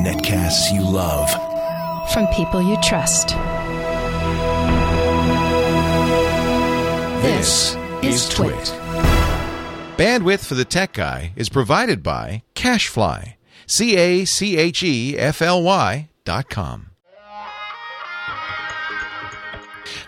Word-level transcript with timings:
Netcasts 0.00 0.72
you 0.72 0.80
love. 0.80 1.30
From 2.12 2.26
people 2.28 2.62
you 2.62 2.78
trust. 2.80 3.36
This 7.22 7.76
is 8.02 8.28
Twit. 8.30 8.74
Bandwidth 9.98 10.46
for 10.46 10.54
the 10.54 10.64
Tech 10.64 10.94
Guy 10.94 11.32
is 11.36 11.50
provided 11.50 12.02
by 12.02 12.42
CacheFly. 12.54 13.34
C 13.66 13.96
A 13.96 14.24
C 14.24 14.56
H 14.56 14.82
E 14.82 15.18
F 15.18 15.42
L 15.42 15.62
Y 15.62 16.08
dot 16.24 16.48
com. 16.48 16.91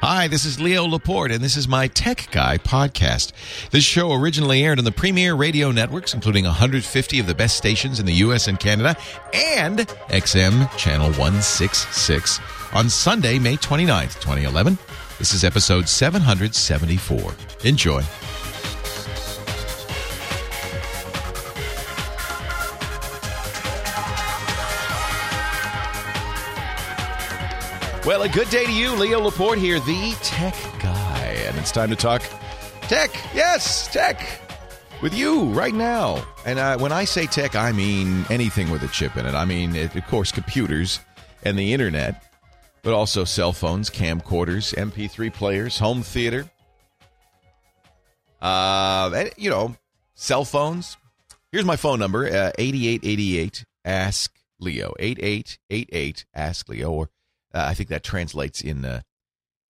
Hi, 0.06 0.28
this 0.28 0.44
is 0.44 0.60
Leo 0.60 0.84
Laporte, 0.84 1.32
and 1.32 1.42
this 1.42 1.56
is 1.56 1.66
my 1.66 1.88
Tech 1.88 2.28
Guy 2.30 2.58
podcast. 2.58 3.32
This 3.70 3.84
show 3.84 4.12
originally 4.12 4.62
aired 4.62 4.78
on 4.78 4.84
the 4.84 4.92
premier 4.92 5.34
radio 5.34 5.70
networks, 5.70 6.12
including 6.12 6.44
150 6.44 7.20
of 7.20 7.26
the 7.26 7.34
best 7.34 7.56
stations 7.56 7.98
in 7.98 8.04
the 8.04 8.12
U.S. 8.16 8.46
and 8.46 8.60
Canada, 8.60 8.98
and 9.32 9.78
XM 10.08 10.70
Channel 10.76 11.06
166 11.12 12.38
on 12.74 12.90
Sunday, 12.90 13.38
May 13.38 13.56
29th, 13.56 14.20
2011. 14.20 14.76
This 15.18 15.32
is 15.32 15.42
episode 15.42 15.88
774. 15.88 17.34
Enjoy. 17.64 18.02
Well, 28.06 28.20
a 28.20 28.28
good 28.28 28.50
day 28.50 28.66
to 28.66 28.72
you. 28.72 28.94
Leo 28.96 29.18
Laporte 29.18 29.58
here, 29.58 29.80
the 29.80 30.14
tech 30.20 30.54
guy. 30.78 31.20
And 31.46 31.56
it's 31.56 31.72
time 31.72 31.88
to 31.88 31.96
talk 31.96 32.22
tech. 32.82 33.10
Yes, 33.34 33.90
tech. 33.90 34.42
With 35.00 35.14
you 35.14 35.44
right 35.44 35.72
now. 35.72 36.22
And 36.44 36.58
uh, 36.58 36.76
when 36.76 36.92
I 36.92 37.06
say 37.06 37.24
tech, 37.24 37.56
I 37.56 37.72
mean 37.72 38.26
anything 38.28 38.70
with 38.70 38.82
a 38.82 38.88
chip 38.88 39.16
in 39.16 39.24
it. 39.24 39.34
I 39.34 39.46
mean, 39.46 39.74
it, 39.74 39.96
of 39.96 40.06
course, 40.06 40.32
computers 40.32 41.00
and 41.44 41.58
the 41.58 41.72
internet, 41.72 42.30
but 42.82 42.92
also 42.92 43.24
cell 43.24 43.54
phones, 43.54 43.88
camcorders, 43.88 44.74
MP3 44.74 45.32
players, 45.32 45.78
home 45.78 46.02
theater. 46.02 46.44
Uh, 48.42 49.12
and, 49.16 49.30
you 49.38 49.48
know, 49.48 49.76
cell 50.14 50.44
phones. 50.44 50.98
Here's 51.52 51.64
my 51.64 51.76
phone 51.76 52.00
number 52.00 52.26
uh, 52.26 52.52
8888 52.58 53.64
Ask 53.86 54.30
Leo. 54.60 54.92
8888 54.98 56.26
Ask 56.34 56.68
Leo. 56.68 56.90
Or 56.90 57.08
uh, 57.54 57.64
I 57.68 57.74
think 57.74 57.88
that 57.88 58.02
translates 58.02 58.60
in 58.60 58.84
uh, 58.84 59.02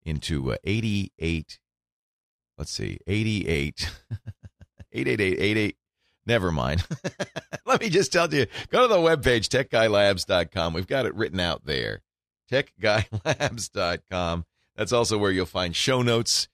into 0.03 0.53
uh, 0.53 0.58
88. 0.64 1.59
Let's 2.58 2.72
see, 2.72 3.00
88. 3.08 3.92
888 4.95 5.78
Never 6.26 6.52
mind. 6.52 6.86
Let 7.66 7.81
me 7.81 7.89
just 7.89 8.14
tell 8.14 8.34
you 8.34 8.45
go 8.70 8.81
to 8.84 8.88
the 8.88 9.00
webpage, 9.00 9.48
techguylabs.com. 9.50 10.73
We've 10.73 10.88
got 10.88 11.06
it 11.06 11.16
written 11.16 11.39
out 11.39 11.66
there. 11.66 12.02
Techguylabs.com. 12.50 14.45
That's 14.76 14.94
also 14.94 15.17
where 15.17 15.31
you'll 15.31 15.45
find 15.45 15.76
show 15.76 16.02
notes 16.02 16.48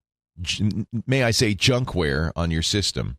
may 1.07 1.23
I 1.23 1.31
say, 1.31 1.55
junkware 1.55 2.31
on 2.35 2.51
your 2.51 2.61
system. 2.61 3.17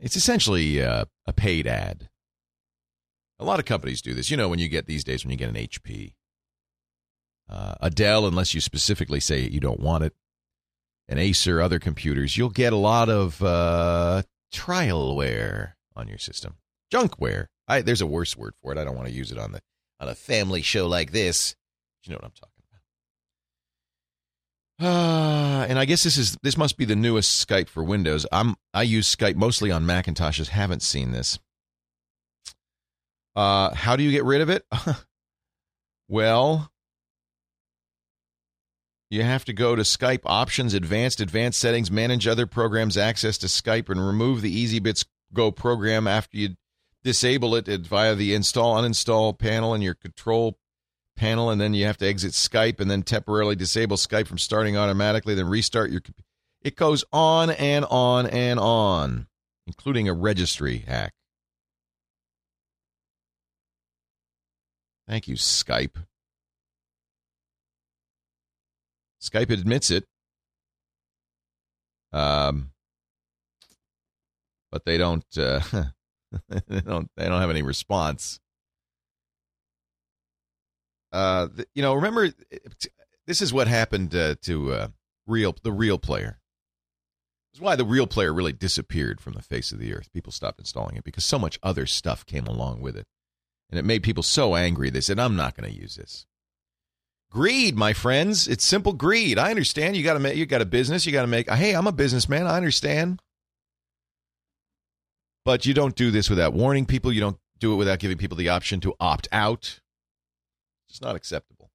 It's 0.00 0.16
essentially 0.16 0.82
uh, 0.82 1.04
a 1.26 1.32
paid 1.32 1.66
ad. 1.66 2.08
A 3.38 3.44
lot 3.44 3.58
of 3.58 3.66
companies 3.66 4.00
do 4.00 4.14
this. 4.14 4.30
You 4.30 4.36
know, 4.36 4.48
when 4.48 4.58
you 4.58 4.68
get 4.68 4.86
these 4.86 5.04
days, 5.04 5.24
when 5.24 5.30
you 5.30 5.36
get 5.36 5.50
an 5.50 5.56
HP, 5.56 6.14
uh, 7.48 7.74
a 7.80 7.90
Dell, 7.90 8.26
unless 8.26 8.54
you 8.54 8.60
specifically 8.60 9.20
say 9.20 9.40
you 9.40 9.60
don't 9.60 9.80
want 9.80 10.04
it, 10.04 10.14
an 11.08 11.18
Acer, 11.18 11.60
other 11.60 11.78
computers, 11.78 12.36
you'll 12.36 12.48
get 12.48 12.72
a 12.72 12.76
lot 12.76 13.10
of 13.10 13.42
uh, 13.42 14.22
trialware 14.52 15.72
on 15.94 16.08
your 16.08 16.18
system, 16.18 16.54
junkware. 16.92 17.48
I, 17.66 17.80
there's 17.82 18.00
a 18.00 18.06
worse 18.06 18.36
word 18.36 18.54
for 18.62 18.72
it. 18.72 18.78
I 18.78 18.84
don't 18.84 18.96
want 18.96 19.08
to 19.08 19.14
use 19.14 19.32
it 19.32 19.38
on 19.38 19.52
the 19.52 19.60
on 20.00 20.08
a 20.08 20.14
family 20.14 20.62
show 20.62 20.86
like 20.86 21.12
this. 21.12 21.56
You 22.04 22.12
know 22.12 22.16
what 22.16 22.24
I'm 22.24 22.32
talking 22.32 22.50
about. 24.78 24.86
Uh, 24.86 25.64
and 25.68 25.78
I 25.78 25.84
guess 25.84 26.02
this 26.02 26.16
is 26.16 26.36
this 26.42 26.56
must 26.56 26.76
be 26.76 26.84
the 26.84 26.96
newest 26.96 27.46
Skype 27.46 27.68
for 27.68 27.82
Windows. 27.82 28.26
I'm 28.30 28.56
I 28.72 28.82
use 28.82 29.14
Skype 29.14 29.36
mostly 29.36 29.70
on 29.70 29.84
Macintoshes. 29.84 30.48
Haven't 30.48 30.82
seen 30.82 31.12
this. 31.12 31.38
Uh, 33.36 33.74
how 33.74 33.96
do 33.96 34.02
you 34.02 34.10
get 34.10 34.24
rid 34.24 34.40
of 34.42 34.50
it? 34.50 34.64
well, 36.08 36.70
you 39.10 39.22
have 39.22 39.44
to 39.46 39.52
go 39.52 39.74
to 39.74 39.82
Skype 39.82 40.20
options, 40.24 40.72
advanced, 40.74 41.20
advanced 41.20 41.58
settings, 41.58 41.90
manage 41.90 42.28
other 42.28 42.46
programs, 42.46 42.96
access 42.96 43.38
to 43.38 43.46
Skype, 43.46 43.88
and 43.88 44.04
remove 44.04 44.42
the 44.42 44.66
EasyBits 44.66 45.04
Go 45.32 45.50
program 45.50 46.06
after 46.06 46.36
you 46.36 46.50
disable 47.04 47.54
it 47.54 47.68
via 47.86 48.14
the 48.14 48.34
install 48.34 48.76
uninstall 48.76 49.38
panel 49.38 49.74
in 49.74 49.82
your 49.82 49.94
control 49.94 50.58
panel 51.16 51.50
and 51.50 51.60
then 51.60 51.74
you 51.74 51.84
have 51.84 51.98
to 51.98 52.06
exit 52.06 52.32
Skype 52.32 52.80
and 52.80 52.90
then 52.90 53.02
temporarily 53.02 53.54
disable 53.54 53.96
Skype 53.96 54.26
from 54.26 54.38
starting 54.38 54.76
automatically 54.76 55.34
then 55.34 55.46
restart 55.46 55.90
your 55.90 56.00
it 56.62 56.76
goes 56.76 57.04
on 57.12 57.50
and 57.50 57.84
on 57.84 58.26
and 58.26 58.58
on 58.58 59.26
including 59.66 60.08
a 60.08 60.12
registry 60.12 60.78
hack. 60.78 61.12
Thank 65.06 65.28
you 65.28 65.36
Skype. 65.36 65.96
Skype 69.22 69.50
admits 69.50 69.90
it. 69.90 70.04
Um 72.12 72.70
but 74.72 74.84
they 74.84 74.98
don't 74.98 75.24
uh, 75.38 75.60
they 76.68 76.80
don't 76.80 77.10
they 77.16 77.28
don't 77.28 77.40
have 77.40 77.50
any 77.50 77.62
response. 77.62 78.40
Uh, 81.12 81.48
you 81.74 81.82
know, 81.82 81.94
remember 81.94 82.30
this 83.26 83.40
is 83.40 83.52
what 83.52 83.68
happened 83.68 84.14
uh, 84.14 84.34
to 84.42 84.72
uh, 84.72 84.88
real 85.26 85.54
the 85.62 85.72
real 85.72 85.98
player. 85.98 86.40
Is 87.54 87.60
why 87.60 87.76
the 87.76 87.84
real 87.84 88.08
player 88.08 88.34
really 88.34 88.52
disappeared 88.52 89.20
from 89.20 89.34
the 89.34 89.42
face 89.42 89.70
of 89.70 89.78
the 89.78 89.94
earth. 89.94 90.12
People 90.12 90.32
stopped 90.32 90.58
installing 90.58 90.96
it 90.96 91.04
because 91.04 91.24
so 91.24 91.38
much 91.38 91.58
other 91.62 91.86
stuff 91.86 92.26
came 92.26 92.46
along 92.46 92.80
with 92.80 92.96
it, 92.96 93.06
and 93.70 93.78
it 93.78 93.84
made 93.84 94.02
people 94.02 94.24
so 94.24 94.56
angry 94.56 94.90
they 94.90 95.00
said, 95.00 95.20
"I'm 95.20 95.36
not 95.36 95.56
going 95.56 95.70
to 95.72 95.80
use 95.80 95.94
this." 95.94 96.26
Greed, 97.30 97.76
my 97.76 97.92
friends. 97.92 98.46
It's 98.46 98.64
simple 98.64 98.92
greed. 98.92 99.38
I 99.38 99.50
understand. 99.50 99.96
You 99.96 100.04
got 100.04 100.14
to 100.14 100.20
make. 100.20 100.36
You 100.36 100.46
got 100.46 100.62
a 100.62 100.66
business. 100.66 101.06
You 101.06 101.12
got 101.12 101.22
to 101.22 101.28
make. 101.28 101.48
Hey, 101.48 101.74
I'm 101.74 101.86
a 101.86 101.92
businessman. 101.92 102.46
I 102.46 102.56
understand. 102.56 103.20
But 105.44 105.66
you 105.66 105.74
don't 105.74 105.94
do 105.94 106.10
this 106.10 106.30
without 106.30 106.54
warning 106.54 106.86
people. 106.86 107.12
You 107.12 107.20
don't 107.20 107.38
do 107.58 107.72
it 107.72 107.76
without 107.76 107.98
giving 107.98 108.18
people 108.18 108.36
the 108.36 108.48
option 108.48 108.80
to 108.80 108.94
opt 108.98 109.28
out. 109.30 109.80
It's 110.88 111.00
not 111.00 111.16
acceptable, 111.16 111.70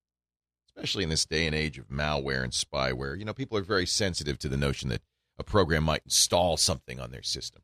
especially 0.68 1.04
in 1.04 1.10
this 1.10 1.26
day 1.26 1.46
and 1.46 1.56
age 1.56 1.78
of 1.78 1.90
malware 1.90 2.44
and 2.44 2.54
spyware. 2.54 3.18
You 3.18 3.26
know, 3.26 3.34
people 3.34 3.58
are 3.58 3.64
very 3.64 3.86
sensitive 3.86 4.40
to 4.40 4.50
the 4.50 4.58
notion 4.58 4.90
that 4.90 5.02
a 5.38 5.44
program 5.44 5.84
might 5.84 6.04
install 6.06 6.58
something 6.58 7.00
on 7.00 7.12
their 7.12 7.24
system. 7.24 7.62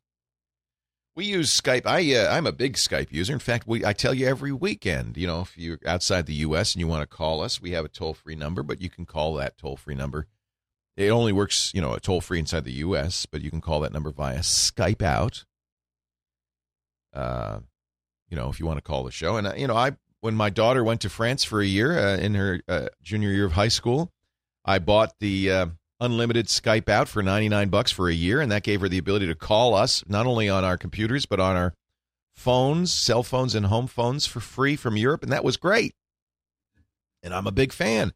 We 1.16 1.26
use 1.26 1.60
Skype. 1.60 1.86
I 1.86 2.14
uh, 2.14 2.36
I'm 2.36 2.46
a 2.46 2.52
big 2.52 2.74
Skype 2.74 3.12
user. 3.12 3.32
In 3.32 3.40
fact, 3.40 3.68
we 3.68 3.86
I 3.86 3.94
tell 3.94 4.14
you 4.14 4.28
every 4.28 4.52
weekend. 4.52 5.16
You 5.16 5.28
know, 5.28 5.42
if 5.42 5.58
you're 5.58 5.80
outside 5.86 6.26
the 6.26 6.34
U.S. 6.34 6.74
and 6.74 6.82
you 6.82 6.88
want 6.88 7.10
to 7.10 7.16
call 7.16 7.42
us, 7.42 7.62
we 7.62 7.72
have 7.72 7.86
a 7.86 7.90
toll 7.90 8.14
free 8.14 8.36
number, 8.36 8.64
but 8.64 8.82
you 8.82 8.90
can 8.90 9.06
call 9.06 9.34
that 9.36 9.58
toll 9.58 9.78
free 9.78 9.96
number. 9.96 10.28
It 10.98 11.10
only 11.10 11.32
works, 11.32 11.72
you 11.74 11.82
know, 11.82 11.94
a 11.94 12.00
toll 12.00 12.22
free 12.22 12.40
inside 12.40 12.64
the 12.64 12.72
U.S., 12.74 13.26
but 13.26 13.42
you 13.42 13.50
can 13.50 13.62
call 13.62 13.80
that 13.82 13.94
number 13.94 14.12
via 14.12 14.40
Skype 14.40 15.02
out. 15.02 15.46
Uh, 17.16 17.60
you 18.30 18.38
know, 18.38 18.50
if 18.50 18.60
you 18.60 18.66
want 18.66 18.78
to 18.78 18.84
call 18.84 19.04
the 19.04 19.12
show, 19.12 19.38
and 19.38 19.48
uh, 19.48 19.54
you 19.56 19.68
know, 19.68 19.76
I 19.76 19.92
when 20.22 20.36
my 20.36 20.50
daughter 20.50 20.84
went 20.84 21.02
to 21.02 21.10
France 21.10 21.44
for 21.44 21.62
a 21.62 21.66
year 21.66 21.98
uh, 21.98 22.18
in 22.18 22.34
her 22.34 22.62
uh, 22.68 22.88
junior 23.02 23.30
year 23.30 23.46
of 23.46 23.54
high 23.54 23.68
school, 23.68 24.12
I 24.66 24.80
bought 24.80 25.14
the 25.20 25.52
uh, 25.52 25.66
unlimited 26.00 26.48
Skype 26.48 26.90
out 26.90 27.08
for 27.08 27.22
99 27.22 27.70
bucks 27.70 27.92
for 27.92 28.10
a 28.10 28.14
year 28.14 28.42
and 28.42 28.52
that 28.52 28.64
gave 28.64 28.82
her 28.82 28.90
the 28.90 28.98
ability 28.98 29.28
to 29.28 29.36
call 29.36 29.76
us 29.76 30.04
not 30.08 30.26
only 30.26 30.50
on 30.50 30.64
our 30.64 30.78
computers 30.78 31.26
but 31.26 31.40
on 31.40 31.56
our 31.56 31.74
phones, 32.34 32.92
cell 32.92 33.24
phones 33.24 33.54
and 33.54 33.68
home 33.68 33.88
phones 33.88 34.26
for 34.26 34.40
free 34.40 34.76
from 34.76 34.98
Europe 34.98 35.22
and 35.22 35.32
that 35.32 35.44
was 35.44 35.58
great. 35.58 35.94
And 37.22 37.34
I'm 37.34 37.48
a 37.48 37.52
big 37.52 37.72
fan. 37.72 38.08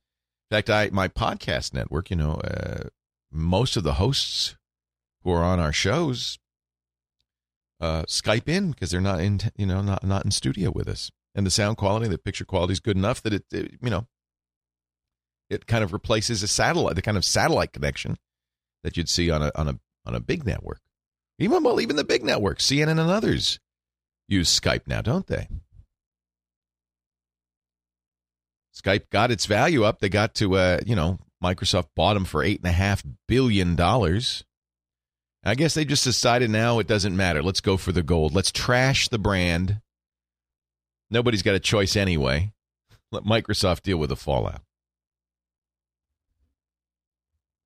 In 0.52 0.56
fact, 0.56 0.69
I 0.69 0.90
my 0.92 1.07
podcast 1.07 1.74
network, 1.74 2.10
you 2.10 2.16
know, 2.16 2.42
most 3.31 3.78
of 3.78 3.84
the 3.84 3.94
hosts 3.94 4.56
who 5.24 5.31
are 5.31 5.44
on 5.44 5.60
our 5.60 5.74
shows 5.74 6.40
uh, 7.80 8.04
Skype 8.04 8.48
in 8.48 8.72
because 8.72 8.92
they're 8.92 9.02
not 9.02 9.20
in, 9.22 9.40
you 9.56 9.66
know, 9.66 9.81
not 9.81 10.04
not 10.04 10.26
in 10.26 10.31
studio 10.31 10.72
with 10.72 10.88
us, 10.88 11.12
and 11.36 11.46
the 11.46 11.52
sound 11.52 11.78
quality, 11.78 12.08
the 12.08 12.18
picture 12.18 12.46
quality 12.46 12.74
is 12.74 12.80
good 12.80 12.98
enough 12.98 13.22
that 13.24 13.34
it, 13.34 13.46
it 13.52 13.78
you 13.81 13.90
know, 13.90 14.08
it 15.50 15.66
kind 15.68 15.84
of 15.84 15.94
replaces 15.94 16.44
a 16.44 16.48
satellite, 16.48 16.96
the 16.96 17.02
kind 17.02 17.18
of 17.18 17.26
satellite 17.26 17.74
connection 17.74 18.18
that 18.84 18.98
you'd 18.98 19.10
see 19.10 19.30
on 19.31 19.42
a 19.42 19.52
on 19.56 19.68
a 19.68 19.80
on 20.06 20.16
a 20.16 20.20
big 20.20 20.46
network. 20.46 20.81
Even 21.38 21.64
well, 21.64 21.80
even 21.80 21.96
the 21.96 22.04
big 22.04 22.24
networks, 22.24 22.68
CNN 22.68 23.00
and 23.00 23.00
others, 23.00 23.60
use 24.28 24.58
Skype 24.58 24.88
now, 24.88 25.02
don't 25.02 25.28
they? 25.28 25.48
Skype 28.76 29.10
got 29.10 29.31
its 29.31 29.46
value 29.46 29.84
up. 29.84 30.00
They 30.00 30.10
got 30.10 30.36
to, 30.36 30.56
uh, 30.56 30.80
you 30.86 30.96
know, 30.96 31.20
Microsoft 31.44 31.88
bought 31.96 32.14
them 32.14 32.26
for 32.26 32.44
eight 32.44 32.60
and 32.60 32.70
a 32.70 32.74
half 32.74 33.04
billion 33.28 33.76
dollars. 33.76 34.44
I 35.44 35.56
guess 35.56 35.74
they 35.74 35.86
just 35.86 36.04
decided 36.04 36.50
now 36.50 36.80
it 36.80 36.88
doesn't 36.88 37.16
matter. 37.16 37.42
Let's 37.42 37.62
go 37.62 37.78
for 37.78 37.92
the 37.92 38.04
gold. 38.04 38.34
Let's 38.34 38.52
trash 38.52 39.08
the 39.08 39.20
brand. 39.20 39.82
Nobody's 41.10 41.44
got 41.44 41.56
a 41.56 41.60
choice 41.60 41.96
anyway. 41.96 42.52
Let 43.12 43.24
Microsoft 43.24 43.84
deal 43.84 43.98
with 43.98 44.10
the 44.10 44.16
fallout. 44.16 44.62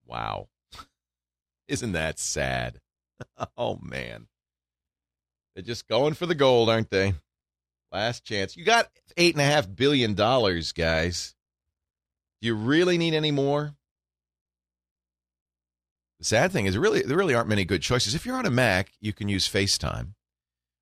Wow. 0.06 0.48
Isn't 1.68 1.94
that 1.94 2.20
sad? 2.20 2.80
oh, 3.58 3.80
man. 3.82 4.28
They're 5.56 5.64
just 5.64 5.88
going 5.88 6.14
for 6.14 6.26
the 6.26 6.36
gold, 6.36 6.70
aren't 6.70 6.90
they? 6.90 7.14
Last 7.92 8.24
chance. 8.24 8.56
You 8.56 8.66
got 8.66 8.90
$8.5 9.18 9.76
billion, 9.76 10.14
guys. 10.14 11.36
Do 12.42 12.48
you 12.48 12.56
really 12.56 12.98
need 12.98 13.14
any 13.14 13.32
more? 13.32 13.74
Sad 16.24 16.52
thing 16.52 16.66
is, 16.66 16.78
really, 16.78 17.02
there 17.02 17.18
really 17.18 17.36
aren't 17.36 17.50
many 17.50 17.66
good 17.66 17.82
choices. 17.82 18.16
If 18.16 18.26
you're 18.26 18.38
on 18.38 18.46
a 18.46 18.52
Mac, 18.52 18.94
you 19.02 19.12
can 19.12 19.28
use 19.28 19.48
FaceTime, 19.48 20.14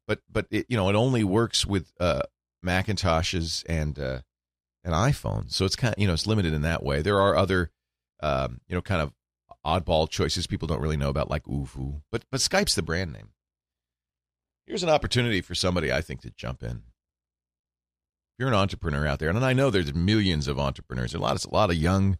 but 0.08 0.20
but 0.32 0.46
it, 0.52 0.68
you 0.70 0.78
know 0.78 0.88
it 0.90 0.96
only 0.96 1.24
works 1.24 1.66
with 1.66 1.92
uh, 2.00 2.22
Macintoshes 2.66 3.64
and 3.68 3.98
uh, 3.98 4.22
an 4.84 4.94
iPhone, 4.94 5.52
so 5.52 5.66
it's 5.66 5.76
kind 5.76 5.96
of 5.96 6.00
you 6.00 6.08
know 6.08 6.14
it's 6.14 6.28
limited 6.28 6.54
in 6.54 6.62
that 6.62 6.84
way. 6.84 7.02
There 7.02 7.20
are 7.20 7.36
other 7.36 7.72
um, 8.22 8.62
you 8.68 8.76
know 8.76 8.82
kind 8.82 9.02
of 9.02 9.14
oddball 9.66 10.10
choices 10.10 10.48
people 10.48 10.68
don't 10.68 10.82
really 10.82 10.98
know 10.98 11.10
about, 11.10 11.30
like 11.30 11.44
ooVoo. 11.46 12.02
But 12.12 12.24
but 12.32 12.40
Skype's 12.40 12.76
the 12.76 12.84
brand 12.84 13.12
name. 13.12 13.30
Here's 14.68 14.84
an 14.84 14.90
opportunity 14.90 15.42
for 15.42 15.56
somebody 15.56 15.92
I 15.92 16.02
think 16.02 16.22
to 16.22 16.32
jump 16.32 16.62
in. 16.62 16.70
If 16.70 18.40
you're 18.40 18.48
an 18.48 18.54
entrepreneur 18.54 19.08
out 19.08 19.20
there, 19.20 19.30
and 19.30 19.44
I 19.44 19.54
know 19.54 19.70
there's 19.70 19.94
millions 19.94 20.48
of 20.48 20.60
entrepreneurs, 20.60 21.16
a 21.16 21.20
lot 21.20 21.36
of 21.36 21.52
a 21.52 21.56
lot 21.56 21.72
of 21.72 21.76
young 21.78 22.20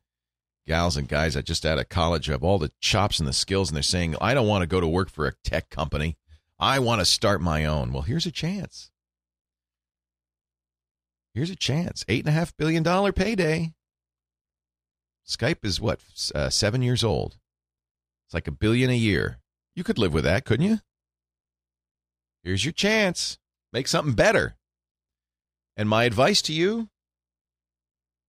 gals 0.68 0.98
and 0.98 1.08
guys 1.08 1.34
that 1.34 1.46
just 1.46 1.66
out 1.66 1.80
of 1.80 1.90
college 1.90 2.28
have 2.28 2.44
all 2.44 2.60
the 2.60 2.72
chops 2.80 3.20
and 3.20 3.28
the 3.28 3.34
skills, 3.34 3.70
and 3.70 3.76
they're 3.76 3.84
saying, 3.84 4.16
I 4.22 4.34
don't 4.34 4.48
want 4.48 4.62
to 4.62 4.68
go 4.68 4.80
to 4.80 4.88
work 4.88 5.10
for 5.10 5.28
a 5.28 5.34
tech 5.44 5.70
company. 5.70 6.18
I 6.60 6.80
want 6.80 7.00
to 7.02 7.06
start 7.06 7.42
my 7.42 7.66
own. 7.66 7.92
Well, 7.92 8.04
here's 8.04 8.26
a 8.26 8.32
chance. 8.32 8.92
Here's 11.34 11.50
a 11.50 11.56
chance. 11.56 12.06
Eight 12.08 12.24
and 12.26 12.30
a 12.30 12.38
half 12.38 12.56
billion 12.56 12.84
dollar 12.84 13.12
payday. 13.12 13.74
Skype 15.28 15.64
is 15.64 15.80
what, 15.80 16.02
uh, 16.36 16.50
seven 16.50 16.82
years 16.82 17.04
old. 17.04 17.38
It's 18.28 18.34
like 18.34 18.48
a 18.48 18.52
billion 18.52 18.90
a 18.90 18.96
year. 18.96 19.40
You 19.76 19.84
could 19.84 19.98
live 19.98 20.14
with 20.14 20.26
that, 20.26 20.46
couldn't 20.46 20.66
you? 20.66 20.80
Here's 22.44 22.66
your 22.66 22.74
chance. 22.74 23.38
Make 23.72 23.88
something 23.88 24.14
better. 24.14 24.58
And 25.78 25.88
my 25.88 26.04
advice 26.04 26.42
to 26.44 26.54
you, 26.54 26.90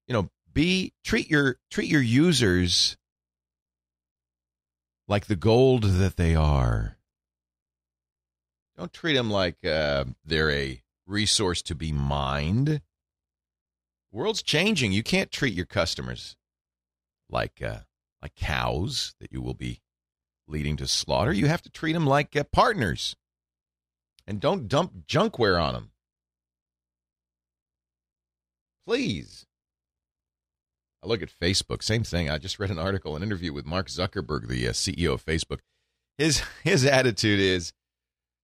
you 0.06 0.14
know, 0.14 0.30
be 0.52 0.92
treat 1.04 1.30
your 1.30 1.58
treat 1.70 1.88
your 1.88 2.02
users 2.02 2.96
like 5.08 5.26
the 5.26 5.36
gold 5.36 5.84
that 5.84 6.16
they 6.16 6.34
are. 6.34 6.98
Don't 8.76 8.92
treat 8.92 9.14
them 9.14 9.30
like 9.30 9.64
uh, 9.64 10.04
they're 10.24 10.50
a 10.50 10.82
resource 11.06 11.62
to 11.62 11.74
be 11.74 11.92
mined. 11.92 12.68
The 12.68 12.80
world's 14.10 14.42
changing. 14.42 14.92
You 14.92 15.02
can't 15.02 15.30
treat 15.30 15.54
your 15.54 15.66
customers 15.66 16.36
like 17.30 17.62
uh, 17.62 17.80
like 18.20 18.34
cows 18.34 19.14
that 19.20 19.32
you 19.32 19.42
will 19.42 19.54
be 19.54 19.80
leading 20.46 20.76
to 20.78 20.86
slaughter. 20.86 21.32
You 21.32 21.46
have 21.46 21.62
to 21.62 21.70
treat 21.70 21.92
them 21.92 22.06
like 22.06 22.34
uh, 22.36 22.44
partners, 22.44 23.16
and 24.26 24.40
don't 24.40 24.68
dump 24.68 25.06
junkware 25.06 25.62
on 25.62 25.74
them. 25.74 25.90
Please. 28.86 29.46
I 31.02 31.08
look 31.08 31.22
at 31.22 31.30
Facebook, 31.40 31.82
same 31.82 32.04
thing. 32.04 32.30
I 32.30 32.38
just 32.38 32.58
read 32.58 32.70
an 32.70 32.78
article, 32.78 33.16
an 33.16 33.22
interview 33.22 33.52
with 33.52 33.66
Mark 33.66 33.88
Zuckerberg, 33.88 34.46
the 34.46 34.68
uh, 34.68 34.72
CEO 34.72 35.12
of 35.12 35.24
Facebook. 35.24 35.58
His 36.16 36.42
his 36.64 36.84
attitude 36.84 37.40
is, 37.40 37.72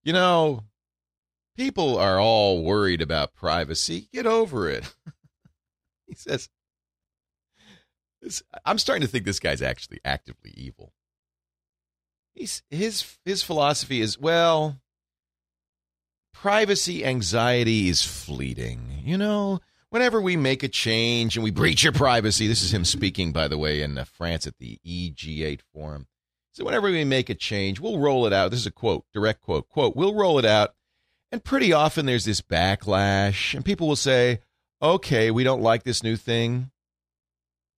you 0.02 0.12
know, 0.12 0.64
people 1.56 1.98
are 1.98 2.18
all 2.18 2.62
worried 2.62 3.00
about 3.00 3.34
privacy. 3.34 4.08
Get 4.12 4.26
over 4.26 4.68
it. 4.68 4.92
he 6.06 6.14
says, 6.14 6.48
I'm 8.64 8.78
starting 8.78 9.02
to 9.02 9.08
think 9.08 9.24
this 9.24 9.40
guy's 9.40 9.62
actually 9.62 10.00
actively 10.04 10.52
evil. 10.56 10.92
He's, 12.34 12.62
his 12.70 13.18
his 13.24 13.42
philosophy 13.42 14.00
is 14.00 14.18
well, 14.18 14.80
privacy 16.32 17.04
anxiety 17.04 17.88
is 17.88 18.02
fleeting. 18.02 19.02
You 19.04 19.18
know, 19.18 19.60
whenever 19.90 20.20
we 20.20 20.36
make 20.36 20.62
a 20.62 20.68
change 20.68 21.36
and 21.36 21.44
we 21.44 21.50
breach 21.50 21.82
your 21.82 21.92
privacy, 21.92 22.46
this 22.46 22.62
is 22.62 22.72
him 22.72 22.84
speaking, 22.84 23.32
by 23.32 23.48
the 23.48 23.58
way, 23.58 23.82
in 23.82 23.98
uh, 23.98 24.04
France 24.04 24.46
at 24.46 24.58
the 24.58 24.78
EG8 24.86 25.60
forum. 25.72 26.06
So 26.52 26.64
whenever 26.64 26.90
we 26.90 27.04
make 27.04 27.30
a 27.30 27.34
change, 27.34 27.80
we'll 27.80 27.98
roll 27.98 28.26
it 28.26 28.32
out. 28.32 28.50
This 28.50 28.60
is 28.60 28.66
a 28.66 28.72
quote, 28.72 29.04
direct 29.12 29.42
quote, 29.42 29.68
quote, 29.68 29.94
we'll 29.94 30.14
roll 30.14 30.38
it 30.38 30.44
out. 30.44 30.74
And 31.30 31.44
pretty 31.44 31.72
often 31.72 32.06
there's 32.06 32.24
this 32.24 32.40
backlash, 32.40 33.54
and 33.54 33.64
people 33.64 33.86
will 33.86 33.96
say, 33.96 34.40
okay, 34.80 35.30
we 35.30 35.44
don't 35.44 35.62
like 35.62 35.82
this 35.82 36.02
new 36.02 36.16
thing. 36.16 36.70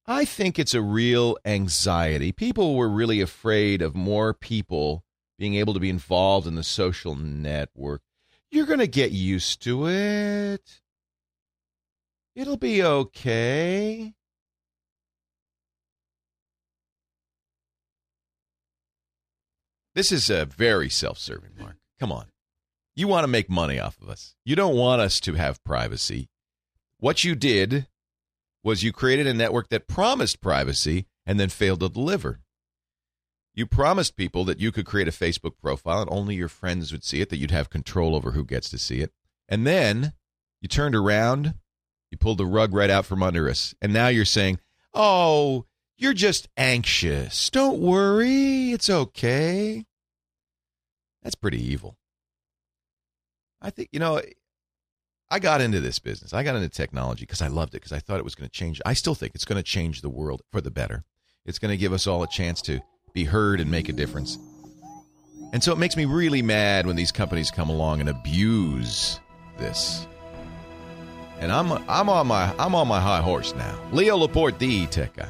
I 0.07 0.25
think 0.25 0.59
it's 0.59 0.75
a 0.75 0.83
real 0.83 1.37
anxiety. 1.45 2.33
People 2.33 2.77
were 2.77 2.89
really 2.89 3.21
afraid 3.21 3.83
of 3.83 3.95
more 3.95 4.33
people 4.33 5.05
being 5.39 5.55
able 5.55 5.75
to 5.75 5.81
be 5.81 5.91
involved 5.91 6.47
in 6.47 6.55
the 6.55 6.63
social 6.63 7.15
network. 7.15 8.03
You're 8.51 8.67
going 8.67 8.81
to 8.81 8.87
get 8.87 9.13
used 9.13 9.63
to 9.65 9.89
it. 9.89 10.81
It'll 12.35 12.57
be 12.57 12.83
okay. 12.83 14.15
This 19.95 20.13
is 20.13 20.31
a 20.31 20.47
very 20.47 20.89
self 20.89 21.19
serving, 21.19 21.51
Mark. 21.59 21.77
Come 21.99 22.13
on. 22.13 22.27
You 22.95 23.09
want 23.09 23.25
to 23.25 23.29
make 23.29 23.51
money 23.51 23.79
off 23.79 24.01
of 24.01 24.09
us. 24.09 24.35
You 24.45 24.57
don't 24.57 24.77
want 24.77 25.01
us 25.01 25.21
to 25.21 25.35
have 25.35 25.63
privacy. 25.65 26.29
What 26.99 27.25
you 27.25 27.35
did 27.35 27.89
was 28.63 28.83
you 28.83 28.93
created 28.93 29.27
a 29.27 29.35
network 29.35 29.69
that 29.71 29.89
promised 29.89 30.41
privacy 30.41 31.07
and 31.27 31.41
then 31.41 31.49
failed 31.49 31.81
to 31.81 31.89
deliver. 31.89 32.41
You 33.55 33.67
promised 33.67 34.17
people 34.17 34.45
that 34.45 34.61
you 34.61 34.71
could 34.71 34.87
create 34.87 35.09
a 35.09 35.13
Facebook 35.13 35.59
profile 35.61 36.03
and 36.03 36.11
only 36.11 36.35
your 36.37 36.49
friends 36.49 36.93
would 36.93 37.05
see 37.05 37.21
it, 37.21 37.31
that 37.31 37.39
you'd 37.39 37.51
have 37.51 37.71
control 37.71 38.15
over 38.15 38.33
who 38.33 38.45
gets 38.45 38.71
to 38.71 38.79
see 38.79 39.01
it. 39.01 39.13
And 39.49 39.67
then 39.67 40.13
you 40.61 40.69
turned 40.69 40.95
around 40.95 41.55
you 42.11 42.19
pulled 42.19 42.39
the 42.39 42.47
rug 42.47 42.75
right 42.75 42.91
out 42.91 43.07
from 43.07 43.23
under 43.23 43.49
us. 43.49 43.75
And 43.81 43.93
now 43.93 44.09
you're 44.09 44.25
saying, 44.25 44.59
oh, 44.95 45.67
you're 45.97 46.15
just 46.15 46.49
anxious. 46.57 47.51
Don't 47.51 47.81
worry. 47.81 48.73
It's 48.73 48.91
okay. 48.91 49.85
That's 51.23 51.35
pretty 51.35 51.63
evil. 51.63 51.97
I 53.61 53.71
think, 53.71 53.91
you 53.93 54.01
know, 54.01 54.21
I 55.31 55.39
got 55.39 55.61
into 55.61 55.81
this 55.81 55.99
business. 55.99 56.33
I 56.33 56.43
got 56.43 56.57
into 56.57 56.69
technology 56.69 57.25
because 57.25 57.43
I 57.43 57.49
loved 57.49 57.75
it, 57.75 57.83
because 57.83 57.93
I 57.93 57.99
thought 57.99 58.19
it 58.19 58.25
was 58.25 58.35
going 58.35 58.49
to 58.49 58.53
change. 58.53 58.81
I 58.85 58.95
still 58.95 59.15
think 59.15 59.35
it's 59.35 59.45
going 59.45 59.59
to 59.59 59.63
change 59.63 60.01
the 60.01 60.09
world 60.09 60.43
for 60.51 60.61
the 60.61 60.71
better. 60.71 61.05
It's 61.45 61.59
going 61.59 61.71
to 61.71 61.77
give 61.77 61.93
us 61.93 62.07
all 62.07 62.23
a 62.23 62.29
chance 62.29 62.61
to 62.63 62.81
be 63.13 63.25
heard 63.25 63.61
and 63.61 63.71
make 63.71 63.89
a 63.89 63.93
difference. 63.93 64.39
And 65.53 65.63
so 65.63 65.73
it 65.73 65.79
makes 65.79 65.97
me 65.97 66.05
really 66.05 66.43
mad 66.43 66.87
when 66.87 66.97
these 66.97 67.13
companies 67.13 67.51
come 67.51 67.69
along 67.69 68.01
and 68.01 68.09
abuse 68.09 69.21
this. 69.59 70.07
And 71.41 71.51
I'm 71.51 71.73
I'm 71.89 72.09
on 72.09 72.27
my 72.27 72.55
I'm 72.59 72.75
on 72.75 72.87
my 72.87 73.01
high 73.01 73.21
horse 73.21 73.55
now. 73.55 73.79
Leo 73.93 74.17
Laporte, 74.17 74.59
the 74.59 74.67
E 74.67 74.87
Tech 74.87 75.17
guy. 75.17 75.29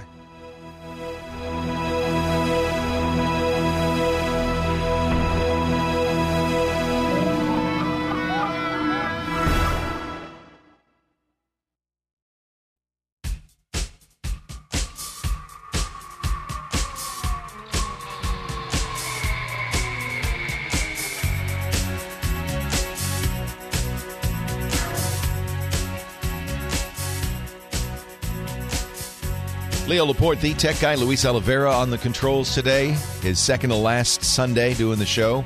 Leo 29.90 30.04
Laporte, 30.04 30.40
the 30.40 30.54
tech 30.54 30.78
guy, 30.78 30.94
Luis 30.94 31.24
Oliveira 31.24 31.72
on 31.72 31.90
the 31.90 31.98
controls 31.98 32.54
today. 32.54 32.90
His 33.22 33.40
second 33.40 33.70
to 33.70 33.76
last 33.76 34.22
Sunday 34.22 34.72
doing 34.74 35.00
the 35.00 35.04
show. 35.04 35.44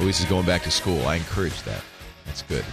Luis 0.00 0.18
is 0.18 0.26
going 0.26 0.44
back 0.44 0.64
to 0.64 0.72
school. 0.72 1.06
I 1.06 1.14
encourage 1.14 1.62
that. 1.62 1.80
That's 2.26 2.42
good. 2.42 2.64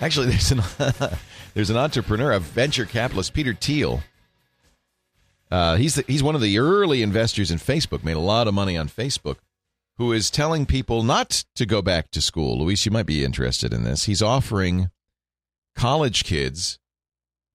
Actually, 0.00 0.28
there's 0.30 0.52
an 0.52 0.62
there's 1.54 1.68
an 1.68 1.76
entrepreneur, 1.76 2.32
a 2.32 2.40
venture 2.40 2.86
capitalist, 2.86 3.34
Peter 3.34 3.52
Thiel. 3.52 4.02
Uh, 5.50 5.76
he's 5.76 5.96
the, 5.96 6.04
he's 6.06 6.22
one 6.22 6.34
of 6.34 6.40
the 6.40 6.58
early 6.58 7.02
investors 7.02 7.50
in 7.50 7.58
Facebook. 7.58 8.02
Made 8.02 8.16
a 8.16 8.20
lot 8.20 8.48
of 8.48 8.54
money 8.54 8.78
on 8.78 8.88
Facebook. 8.88 9.36
Who 9.98 10.14
is 10.14 10.30
telling 10.30 10.64
people 10.64 11.02
not 11.02 11.44
to 11.56 11.66
go 11.66 11.82
back 11.82 12.10
to 12.12 12.22
school? 12.22 12.58
Luis, 12.58 12.86
you 12.86 12.90
might 12.90 13.04
be 13.04 13.22
interested 13.22 13.74
in 13.74 13.84
this. 13.84 14.04
He's 14.04 14.22
offering 14.22 14.88
college 15.76 16.24
kids 16.24 16.78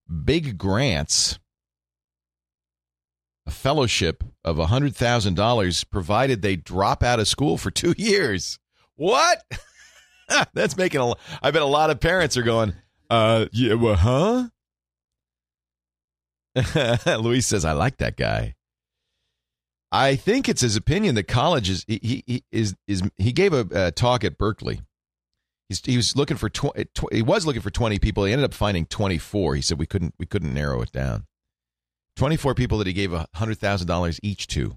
big 0.08 0.58
grants 0.58 1.40
a 3.50 3.52
fellowship 3.52 4.22
of 4.44 4.58
$100,000 4.58 5.90
provided 5.90 6.40
they 6.40 6.54
drop 6.54 7.02
out 7.02 7.18
of 7.18 7.26
school 7.26 7.58
for 7.58 7.72
two 7.72 7.94
years. 7.98 8.60
What? 8.94 9.42
That's 10.54 10.76
making 10.76 11.00
a. 11.00 11.14
I 11.42 11.50
bet 11.50 11.62
a 11.62 11.66
lot 11.66 11.90
of 11.90 11.98
parents 11.98 12.36
are 12.36 12.44
going, 12.44 12.74
uh, 13.10 13.46
yeah, 13.52 13.74
well, 13.74 13.96
huh? 13.96 14.48
Luis 17.18 17.48
says, 17.48 17.64
I 17.64 17.72
like 17.72 17.96
that 17.98 18.16
guy. 18.16 18.54
I 19.90 20.14
think 20.14 20.48
it's 20.48 20.60
his 20.60 20.76
opinion 20.76 21.16
that 21.16 21.24
college 21.24 21.68
is 21.68 21.84
he, 21.88 22.22
he 22.26 22.44
is 22.52 22.76
is 22.86 23.02
he 23.16 23.32
gave 23.32 23.52
a, 23.52 23.90
talk 23.90 24.22
at 24.22 24.38
Berkeley. 24.38 24.82
He's, 25.68 25.84
he 25.84 25.96
was 25.96 26.14
looking 26.14 26.36
for 26.36 26.48
tw- 26.48 26.76
tw- 26.94 27.12
he 27.12 27.22
was 27.22 27.44
looking 27.44 27.62
for 27.62 27.70
20 27.70 27.98
people. 27.98 28.24
He 28.24 28.32
ended 28.32 28.44
up 28.44 28.54
finding 28.54 28.86
24. 28.86 29.56
He 29.56 29.62
said 29.62 29.80
we 29.80 29.86
couldn't 29.86 30.14
we 30.16 30.26
couldn't 30.26 30.54
narrow 30.54 30.80
it 30.82 30.92
down. 30.92 31.26
24 32.16 32.54
people 32.54 32.78
that 32.78 32.86
he 32.86 32.92
gave 32.92 33.10
$100,000 33.10 34.20
each 34.22 34.46
to. 34.48 34.76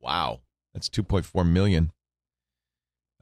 Wow. 0.00 0.40
That's 0.72 0.88
2.4 0.88 1.48
million. 1.48 1.92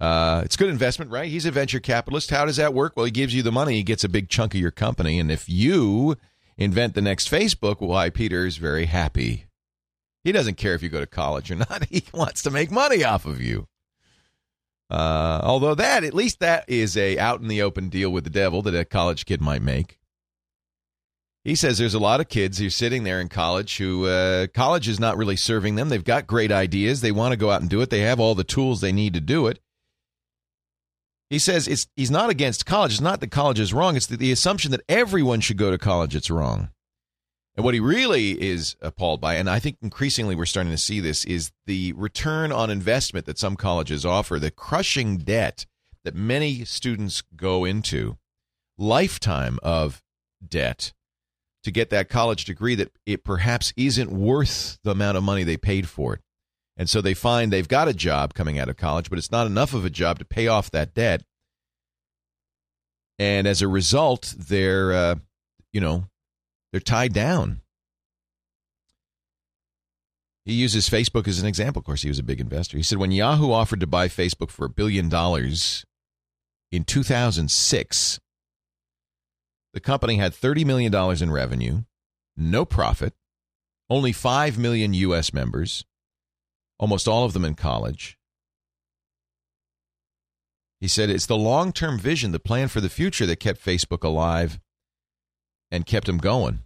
Uh, 0.00 0.42
it's 0.45 0.57
good 0.57 0.71
investment, 0.71 1.11
right? 1.11 1.31
He's 1.31 1.47
a 1.47 1.52
venture 1.52 1.78
capitalist. 1.78 2.31
How 2.31 2.45
does 2.45 2.57
that 2.57 2.75
work? 2.75 2.95
Well, 2.97 3.04
he 3.04 3.12
gives 3.12 3.35
you 3.35 3.42
the 3.42 3.52
money, 3.52 3.75
he 3.75 3.83
gets 3.85 4.02
a 4.02 4.09
big 4.09 4.28
chunk 4.28 4.54
of 4.54 4.61
your 4.61 4.73
company, 4.73 5.21
and 5.21 5.31
if 5.31 5.49
you 5.49 6.16
invent 6.57 6.95
the 6.95 7.02
next 7.02 7.31
Facebook, 7.31 7.81
why 7.81 8.11
Peter 8.11 8.45
is 8.45 8.57
very 8.57 8.87
happy. 8.87 9.47
He 10.25 10.33
doesn't 10.33 10.57
care 10.57 10.75
if 10.75 10.83
you 10.83 10.88
go 10.88 11.00
to 11.00 11.07
college 11.07 11.50
or 11.50 11.54
not. 11.71 11.87
He 11.88 12.04
wants 12.12 12.42
to 12.42 12.50
make 12.50 12.71
money 12.71 13.04
off 13.04 13.26
of 13.26 13.40
you. 13.40 13.69
Uh, 14.90 15.40
although 15.42 15.75
that, 15.75 16.04
at 16.04 16.14
least 16.14 16.40
that 16.40 16.69
is 16.69 16.97
a 16.97 17.19
out 17.19 17.40
in 17.40 17.49
the 17.49 17.62
open 17.62 17.88
deal 17.88 18.11
with 18.11 18.25
the 18.25 18.31
devil 18.31 18.61
that 18.62 18.75
a 18.75 18.85
college 18.85 19.25
kid 19.25 19.40
might 19.40 19.62
make. 19.62 19.99
He 21.45 21.57
says 21.57 21.79
there's 21.79 21.95
a 21.95 21.99
lot 21.99 22.21
of 22.21 22.29
kids 22.29 22.59
who 22.59 22.69
are 22.69 22.71
sitting 22.71 23.03
there 23.03 23.21
in 23.21 23.29
college 23.29 23.79
who 23.79 24.07
uh, 24.07 24.47
college 24.55 24.87
is 24.87 25.01
not 25.01 25.17
really 25.17 25.35
serving 25.35 25.75
them. 25.75 25.89
They've 25.89 26.05
got 26.05 26.29
great 26.29 26.53
ideas. 26.53 27.01
They 27.01 27.11
want 27.11 27.33
to 27.33 27.37
go 27.37 27.51
out 27.51 27.61
and 27.61 27.71
do 27.71 27.81
it. 27.81 27.91
They 27.91 28.01
have 28.01 28.21
all 28.21 28.37
the 28.37 28.45
tools 28.45 28.81
they 28.81 28.93
need 28.93 29.15
to 29.15 29.21
do 29.21 29.49
it. 29.49 29.59
He 31.31 31.41
says 31.41 31.67
it's, 31.67 31.89
he's 31.97 32.11
not 32.11 32.31
against 32.31 32.67
college. 32.67 32.93
It's 32.93 33.01
not 33.01 33.21
that 33.21 33.31
college 33.31 33.59
is 33.59 33.73
wrong. 33.73 33.97
It's 33.97 34.07
the, 34.07 34.17
the 34.17 34.31
assumption 34.31 34.71
that 34.71 34.83
everyone 34.89 35.41
should 35.41 35.57
go 35.57 35.71
to 35.71 35.79
college. 35.79 36.15
It's 36.15 36.31
wrong. 36.31 36.71
And 37.57 37.65
what 37.65 37.75
he 37.75 37.81
really 37.81 38.41
is 38.41 38.77
appalled 38.81 39.21
by, 39.21 39.35
and 39.35 39.51
I 39.51 39.59
think 39.59 39.79
increasingly 39.83 40.35
we're 40.35 40.47
starting 40.47 40.73
to 40.73 40.79
see 40.79 41.01
this, 41.01 41.25
is 41.25 41.51
the 41.67 41.93
return 41.95 42.53
on 42.53 42.71
investment 42.71 43.27
that 43.27 43.39
some 43.39 43.57
colleges 43.57 44.07
offer, 44.07 44.39
the 44.39 44.51
crushing 44.51 45.19
debt 45.19 45.67
that 46.05 46.15
many 46.15 46.65
students 46.65 47.23
go 47.37 47.65
into, 47.65 48.17
lifetime 48.79 49.59
of 49.63 50.03
debt 50.47 50.93
to 51.64 51.71
get 51.71 51.90
that 51.90 52.09
college 52.09 52.45
degree 52.45 52.75
that 52.75 52.90
it 53.07 53.25
perhaps 53.25 53.73
isn't 53.76 54.11
worth 54.11 54.78
the 54.83 54.90
amount 54.90 55.16
of 55.16 55.23
money 55.23 55.45
they 55.45 55.57
paid 55.57 55.88
for 55.88 56.14
it. 56.14 56.21
And 56.76 56.88
so 56.88 57.00
they 57.00 57.14
find 57.14 57.52
they've 57.52 57.69
got 57.69 57.88
a 57.88 57.95
job 57.95 58.35
coming 58.35 58.59
out 58.59 58.69
of 58.69 58.76
college, 58.76 59.11
but 59.11 59.19
it's 59.19 59.31
not 59.31 59.47
enough 59.47 59.75
of 59.75 59.85
a 59.85 59.90
job 59.90 60.19
to 60.19 60.25
pay 60.25 60.49
off 60.49 60.71
that 60.71 60.95
debt. 60.95 61.23
And 63.19 63.47
as 63.47 63.62
a 63.62 63.69
result, 63.69 64.35
they're, 64.37 64.92
uh, 64.92 65.14
you 65.73 65.81
know, 65.81 66.07
they're 66.73 66.81
tied 66.81 67.12
down. 67.12 67.61
He 70.45 70.54
uses 70.54 70.88
Facebook 70.88 71.28
as 71.28 71.38
an 71.38 71.47
example. 71.47 71.81
Of 71.81 71.87
course, 71.87 72.02
he 72.02 72.09
was 72.09 72.19
a 72.19 72.25
big 72.25 72.40
investor. 72.40 72.76
He 72.76 72.83
said 72.83 72.99
when 72.99 73.12
Yahoo 73.12 73.52
offered 73.52 73.81
to 73.81 73.87
buy 73.87 74.09
Facebook 74.09 74.50
for 74.50 74.64
a 74.64 74.71
billion 74.71 75.09
dollars 75.09 75.85
in 76.73 76.85
2006, 76.85 78.19
the 79.73 79.81
company 79.81 80.17
had 80.17 80.33
$30 80.33 80.64
million 80.64 80.95
in 81.23 81.31
revenue, 81.31 81.83
no 82.37 82.64
profit, 82.64 83.14
only 83.88 84.12
5 84.12 84.59
million 84.59 84.95
U.S. 84.95 85.33
members, 85.33 85.85
almost 86.79 87.09
all 87.09 87.25
of 87.25 87.33
them 87.33 87.45
in 87.45 87.55
college. 87.55 88.19
He 90.81 90.88
said 90.88 91.11
it's 91.11 91.26
the 91.26 91.37
long 91.37 91.73
term 91.73 91.99
vision, 91.99 92.33
the 92.33 92.41
plan 92.41 92.69
for 92.69 92.81
the 92.81 92.88
future 92.88 93.25
that 93.26 93.38
kept 93.38 93.64
Facebook 93.64 94.02
alive 94.02 94.59
and 95.71 95.87
kept 95.87 96.09
him 96.09 96.19
going. 96.19 96.64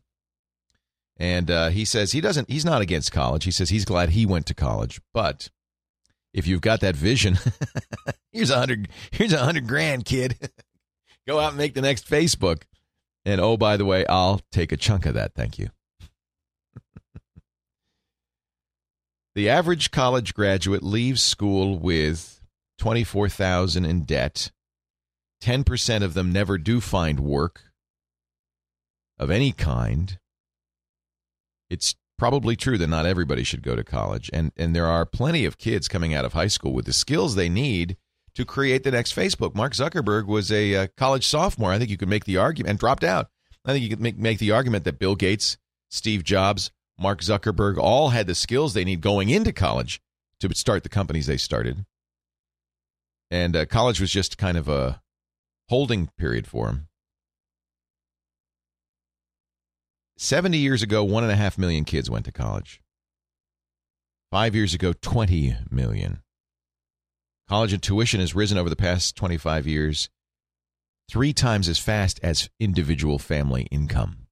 And 1.19 1.51
uh, 1.51 1.69
he 1.69 1.85
says 1.85 2.13
he 2.13 2.21
doesn't, 2.21 2.51
he's 2.51 2.65
not 2.65 2.81
against 2.81 3.13
college. 3.13 3.45
He 3.45 3.51
says 3.51 3.69
he's 3.69 3.85
glad 3.85 4.11
he 4.11 4.25
went 4.25 4.47
to 4.47 4.55
college. 4.55 5.01
But 5.13 5.51
if 6.33 6.47
you've 6.47 6.61
got 6.61 6.81
that 6.81 6.97
vision, 6.97 7.39
here's 8.33 8.51
a 8.51 8.57
hundred, 8.59 8.89
here's 9.11 9.33
a 9.33 9.45
hundred 9.45 9.67
grand, 9.67 10.05
kid. 10.05 10.51
Go 11.27 11.39
out 11.39 11.51
and 11.51 11.59
make 11.59 11.75
the 11.75 11.83
next 11.83 12.09
Facebook. 12.09 12.63
And 13.27 13.41
oh, 13.41 13.57
by 13.57 13.77
the 13.77 13.85
way, 13.85 14.07
I'll 14.07 14.41
take 14.53 14.71
a 14.71 14.77
chunk 14.77 15.05
of 15.05 15.15
that. 15.15 15.35
Thank 15.35 15.59
you. 15.59 15.71
the 19.35 19.49
average 19.49 19.91
college 19.91 20.33
graduate 20.33 20.85
leaves 20.85 21.23
school 21.23 21.77
with 21.77 22.41
24,000 22.79 23.85
in 23.85 24.05
debt. 24.05 24.53
10% 25.43 26.03
of 26.05 26.15
them 26.15 26.31
never 26.33 26.57
do 26.57 26.81
find 26.81 27.19
work 27.19 27.65
of 29.19 29.29
any 29.29 29.51
kind. 29.51 30.21
It's 31.69 31.97
probably 32.17 32.55
true 32.55 32.79
that 32.79 32.87
not 32.87 33.07
everybody 33.07 33.43
should 33.43 33.63
go 33.63 33.75
to 33.77 33.85
college 33.85 34.31
and 34.33 34.51
and 34.57 34.75
there 34.75 34.87
are 34.87 35.05
plenty 35.05 35.45
of 35.45 35.59
kids 35.59 35.87
coming 35.87 36.15
out 36.15 36.25
of 36.25 36.33
high 36.33 36.47
school 36.47 36.73
with 36.73 36.87
the 36.87 36.93
skills 36.95 37.35
they 37.35 37.51
need 37.51 37.99
to 38.37 38.45
create 38.45 38.85
the 38.85 38.91
next 38.91 39.17
Facebook. 39.17 39.55
Mark 39.55 39.73
Zuckerberg 39.73 40.27
was 40.27 40.53
a, 40.53 40.75
uh, 40.77 40.87
college 40.97 41.27
sophomore. 41.27 41.73
I 41.73 41.79
think 41.79 41.91
you 41.91 41.97
could 41.97 42.09
make 42.09 42.27
the 42.27 42.37
argument 42.37 42.71
and 42.71 42.79
dropped 42.79 43.03
out. 43.03 43.29
I 43.65 43.73
think 43.73 43.83
you 43.83 43.89
could 43.89 44.01
make, 44.01 44.19
make 44.19 44.39
the 44.39 44.53
argument 44.53 44.85
that 44.85 44.99
Bill 44.99 45.17
Gates, 45.17 45.57
Steve 45.91 46.23
Jobs, 46.23 46.71
Mark 46.99 47.21
Zuckerberg 47.21 47.79
all 47.79 48.11
had 48.11 48.27
the 48.27 48.35
skills 48.35 48.75
they 48.75 48.85
need 48.85 49.01
going 49.01 49.31
into 49.31 49.53
college 49.53 50.01
to 50.41 50.55
start 50.55 50.83
the 50.83 50.89
companies 50.89 51.27
they 51.27 51.39
started. 51.39 51.85
And 53.31 53.57
uh, 53.57 53.67
college 53.67 54.01
was 54.01 54.13
just 54.13 54.39
kind 54.39 54.57
of 54.57 54.69
a 54.69 55.01
holding 55.69 56.11
period 56.19 56.47
for 56.47 56.67
them. 56.67 56.89
70 60.19 60.57
years 60.59 60.83
ago, 60.83 61.03
one 61.05 61.25
and 61.25 61.33
a 61.33 61.37
half 61.37 61.59
million 61.59 61.85
kids 61.85 62.09
went 62.09 62.25
to 62.27 62.33
college. 62.33 62.81
Five 64.31 64.55
years 64.55 64.75
ago, 64.75 64.93
20 64.93 65.57
million. 65.71 66.23
College 67.49 67.81
tuition 67.81 68.19
has 68.19 68.35
risen 68.35 68.59
over 68.59 68.69
the 68.69 68.75
past 68.75 69.15
25 69.15 69.69
years 69.69 70.11
three 71.09 71.33
times 71.33 71.69
as 71.69 71.79
fast 71.79 72.19
as 72.23 72.51
individual 72.59 73.21
family 73.21 73.69
income. 73.71 74.27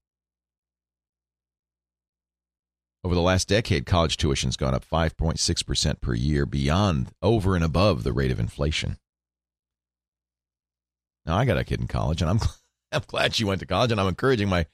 Over 3.05 3.15
the 3.15 3.21
last 3.21 3.47
decade, 3.47 3.85
college 3.85 4.17
tuition 4.17 4.47
has 4.47 4.57
gone 4.57 4.73
up 4.73 4.83
5.6% 4.83 6.01
per 6.01 6.13
year, 6.13 6.45
beyond, 6.45 7.11
over 7.21 7.55
and 7.55 7.63
above 7.63 8.03
the 8.03 8.11
rate 8.11 8.31
of 8.31 8.39
inflation. 8.39 8.97
Now, 11.25 11.37
I 11.37 11.45
got 11.45 11.57
a 11.57 11.63
kid 11.63 11.79
in 11.79 11.87
college, 11.87 12.21
and 12.21 12.29
I'm, 12.29 12.39
I'm 12.91 13.03
glad 13.07 13.33
she 13.33 13.45
went 13.45 13.61
to 13.61 13.65
college, 13.65 13.91
and 13.91 14.01
I'm 14.01 14.07
encouraging 14.07 14.49
my, 14.49 14.65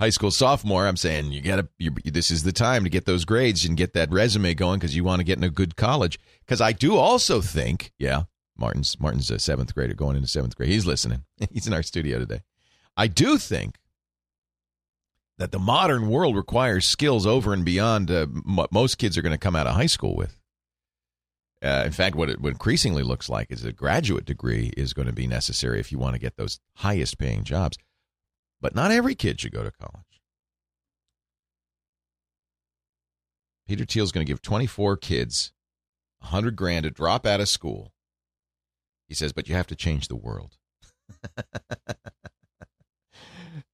high 0.00 0.10
school 0.10 0.30
sophomore, 0.30 0.86
I'm 0.86 0.96
saying 0.96 1.32
you 1.32 1.40
got 1.40 1.66
to. 1.78 1.90
This 2.04 2.30
is 2.30 2.42
the 2.42 2.52
time 2.52 2.84
to 2.84 2.90
get 2.90 3.06
those 3.06 3.24
grades 3.24 3.64
and 3.64 3.76
get 3.76 3.92
that 3.94 4.10
resume 4.10 4.54
going 4.54 4.78
because 4.78 4.96
you 4.96 5.04
want 5.04 5.20
to 5.20 5.24
get 5.24 5.38
in 5.38 5.44
a 5.44 5.50
good 5.50 5.76
college. 5.76 6.18
Because 6.40 6.60
I 6.60 6.72
do 6.72 6.96
also 6.96 7.40
think, 7.40 7.92
yeah, 7.98 8.24
Martin's 8.56 8.98
Martin's 9.00 9.30
a 9.30 9.38
seventh 9.38 9.74
grader 9.74 9.94
going 9.94 10.16
into 10.16 10.28
seventh 10.28 10.56
grade. 10.56 10.70
He's 10.70 10.86
listening. 10.86 11.24
He's 11.50 11.66
in 11.66 11.72
our 11.72 11.82
studio 11.82 12.18
today. 12.18 12.42
I 12.96 13.08
do 13.08 13.38
think 13.38 13.76
that 15.38 15.52
the 15.52 15.58
modern 15.58 16.08
world 16.08 16.34
requires 16.34 16.86
skills 16.86 17.26
over 17.26 17.52
and 17.52 17.64
beyond 17.64 18.10
uh, 18.10 18.26
what 18.26 18.72
most 18.72 18.96
kids 18.96 19.18
are 19.18 19.22
going 19.22 19.32
to 19.32 19.38
come 19.38 19.56
out 19.56 19.66
of 19.66 19.74
high 19.74 19.86
school 19.86 20.16
with. 20.16 20.40
Uh, 21.62 21.82
in 21.84 21.92
fact, 21.92 22.16
what 22.16 22.28
it 22.28 22.40
what 22.40 22.52
increasingly 22.52 23.02
looks 23.02 23.28
like 23.28 23.50
is 23.50 23.64
a 23.64 23.72
graduate 23.72 24.24
degree 24.24 24.72
is 24.76 24.92
going 24.92 25.06
to 25.06 25.12
be 25.12 25.26
necessary 25.26 25.80
if 25.80 25.90
you 25.90 25.98
want 25.98 26.14
to 26.14 26.20
get 26.20 26.36
those 26.36 26.60
highest 26.76 27.18
paying 27.18 27.44
jobs. 27.44 27.78
But 28.66 28.74
not 28.74 28.90
every 28.90 29.14
kid 29.14 29.40
should 29.40 29.52
go 29.52 29.62
to 29.62 29.70
college. 29.70 30.20
Peter 33.68 33.84
Thiel's 33.84 34.10
going 34.10 34.26
to 34.26 34.28
give 34.28 34.42
24 34.42 34.96
kids 34.96 35.52
100 36.18 36.56
grand 36.56 36.82
to 36.82 36.90
drop 36.90 37.26
out 37.26 37.38
of 37.40 37.48
school. 37.48 37.92
He 39.06 39.14
says, 39.14 39.32
but 39.32 39.48
you 39.48 39.54
have 39.54 39.68
to 39.68 39.76
change 39.76 40.08
the 40.08 40.16
world. 40.16 40.56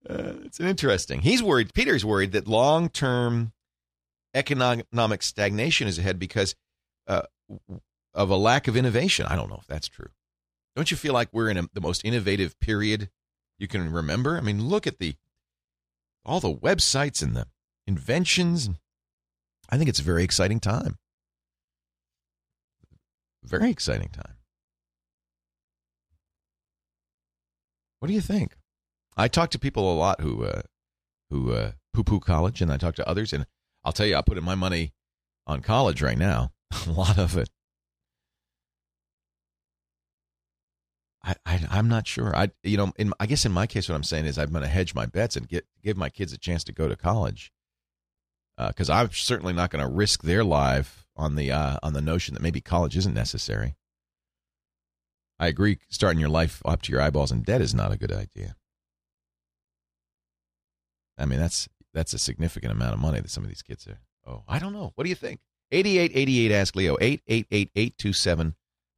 Uh, 0.09 0.35
it's 0.45 0.59
an 0.59 0.67
interesting. 0.67 1.21
He's 1.21 1.43
worried. 1.43 1.73
Peter's 1.75 2.05
worried 2.05 2.33
that 2.33 2.49
long 2.49 2.89
term 2.89 3.53
economic 4.35 5.23
stagnation 5.23 5.87
is 5.87 5.97
ahead 5.97 6.19
because 6.19 6.57
uh, 7.07 7.23
of 8.13 8.29
a 8.29 8.37
lack 8.37 8.67
of 8.69 8.77
innovation. 8.77 9.27
I 9.27 9.37
don't 9.37 9.49
know 9.49 9.59
if 9.61 9.67
that's 9.67 9.89
true. 9.89 10.11
Don't 10.75 10.91
you 10.91 10.97
feel 10.97 11.15
like 11.15 11.29
we're 11.33 11.49
in 11.49 11.57
a, 11.57 11.63
the 11.73 11.81
most 11.81 12.05
innovative 12.05 12.59
period 12.61 13.11
you 13.63 13.69
can 13.69 13.93
remember? 13.93 14.37
I 14.37 14.41
mean, 14.41 14.69
look 14.69 14.87
at 14.89 14.99
the 14.99 15.15
all 16.27 16.41
the 16.41 16.53
websites 16.53 17.23
and 17.23 17.37
the 17.37 17.47
inventions. 17.87 18.69
I 19.71 19.79
think 19.79 19.89
it's 19.89 20.01
a 20.01 20.05
very 20.05 20.25
exciting 20.25 20.61
time. 20.61 20.99
Very 23.45 23.71
exciting 23.71 24.09
time. 24.09 24.35
What 28.01 28.09
do 28.09 28.15
you 28.15 28.21
think? 28.21 28.57
I 29.17 29.29
talk 29.29 29.51
to 29.51 29.59
people 29.59 29.93
a 29.93 29.95
lot 29.95 30.21
who 30.21 30.45
uh, 30.45 30.63
who 31.31 31.53
uh, 31.53 31.73
poo 31.93 32.03
poo 32.03 32.19
college, 32.19 32.61
and 32.61 32.73
I 32.73 32.77
talk 32.77 32.97
to 32.97 33.09
others, 33.09 33.33
and 33.33 33.47
I'll 33.85 33.93
tell 33.93 34.07
you, 34.07 34.17
I 34.17 34.23
put 34.23 34.39
in 34.39 34.45
my 34.45 34.57
money 34.57 34.93
on 35.47 35.61
college 35.61 36.03
right 36.03 36.19
now, 36.19 36.51
a 36.87 36.91
lot 36.91 37.17
of 37.17 37.37
it. 37.37 37.49
I, 41.25 41.35
I 41.47 41.79
am 41.79 41.89
not 41.89 42.07
sure. 42.07 42.35
I 42.35 42.51
you 42.63 42.77
know, 42.77 42.93
in 42.97 43.13
I 43.21 43.27
guess 43.27 43.45
in 43.45 43.53
my 43.53 43.67
case, 43.67 43.89
what 43.89 43.95
I'm 43.95 44.03
saying 44.03 44.27
is 44.27 44.39
I'm 44.39 44.51
going 44.51 44.63
to 44.63 44.69
hedge 44.69 44.95
my 44.95 45.07
bets 45.07 45.37
and 45.37 45.49
get 45.49 45.67
give 45.83 45.97
my 45.97 46.09
kids 46.09 46.33
a 46.33 46.39
chance 46.39 46.65
to 46.65 46.73
go 46.73 46.89
to 46.89 46.97
college, 46.97 47.53
because 48.59 48.91
uh, 48.91 48.95
I'm 48.95 49.13
certainly 49.13 49.53
not 49.53 49.71
going 49.71 49.85
to 49.85 49.91
risk 49.91 50.23
their 50.23 50.43
life 50.43 51.07
on 51.17 51.37
the 51.37 51.53
uh, 51.53 51.79
on 51.83 51.93
the 51.93 52.01
notion 52.01 52.35
that 52.35 52.43
maybe 52.43 52.61
college 52.61 52.97
isn't 52.97 53.15
necessary. 53.15 53.77
I 55.39 55.47
agree. 55.47 55.79
Starting 55.89 56.21
your 56.21 56.29
life 56.29 56.61
up 56.65 56.83
to 56.83 56.93
your 56.93 57.01
eyeballs 57.01 57.33
in 57.33 57.43
debt 57.43 57.61
is 57.61 57.75
not 57.75 57.93
a 57.93 57.97
good 57.97 58.13
idea. 58.13 58.57
I 61.19 61.25
mean, 61.25 61.39
that's 61.39 61.69
that's 61.95 62.15
a 62.15 62.19
significant 62.19 62.73
amount 62.73 62.95
of 62.95 63.01
money 63.01 63.21
that 63.21 63.31
some 63.31 63.45
of 63.45 63.49
these 63.49 63.63
kids 63.63 63.87
are. 63.87 64.01
Oh, 64.27 64.43
I 64.49 64.59
don't 64.59 64.73
know. 64.73 64.93
What 64.95 65.05
do 65.05 65.11
you 65.11 65.17
think? 65.17 65.41
8888 65.71 66.53
Ask 66.53 66.77
Leo, 66.77 66.97
888 67.01 67.71
827 67.75 68.55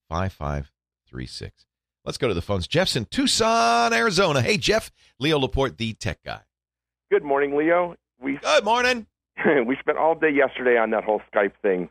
5536. 0.09 1.67
Let's 2.05 2.19
go 2.19 2.29
to 2.29 2.35
the 2.35 2.43
phones. 2.43 2.67
Jeff's 2.67 2.97
in 2.97 3.07
Tucson, 3.07 3.95
Arizona. 3.95 4.43
Hey, 4.43 4.59
Jeff, 4.59 4.91
Leo 5.19 5.39
Laporte, 5.39 5.79
the 5.79 5.95
tech 5.95 6.23
guy. 6.23 6.41
Good 7.11 7.25
morning, 7.25 7.57
Leo. 7.57 7.97
We 8.21 8.37
Good 8.37 8.65
morning. 8.65 9.07
we 9.67 9.77
spent 9.81 9.97
all 9.97 10.15
day 10.15 10.31
yesterday 10.31 10.77
on 10.77 10.91
that 10.91 11.05
whole 11.05 11.23
Skype 11.35 11.53
thing. 11.63 11.89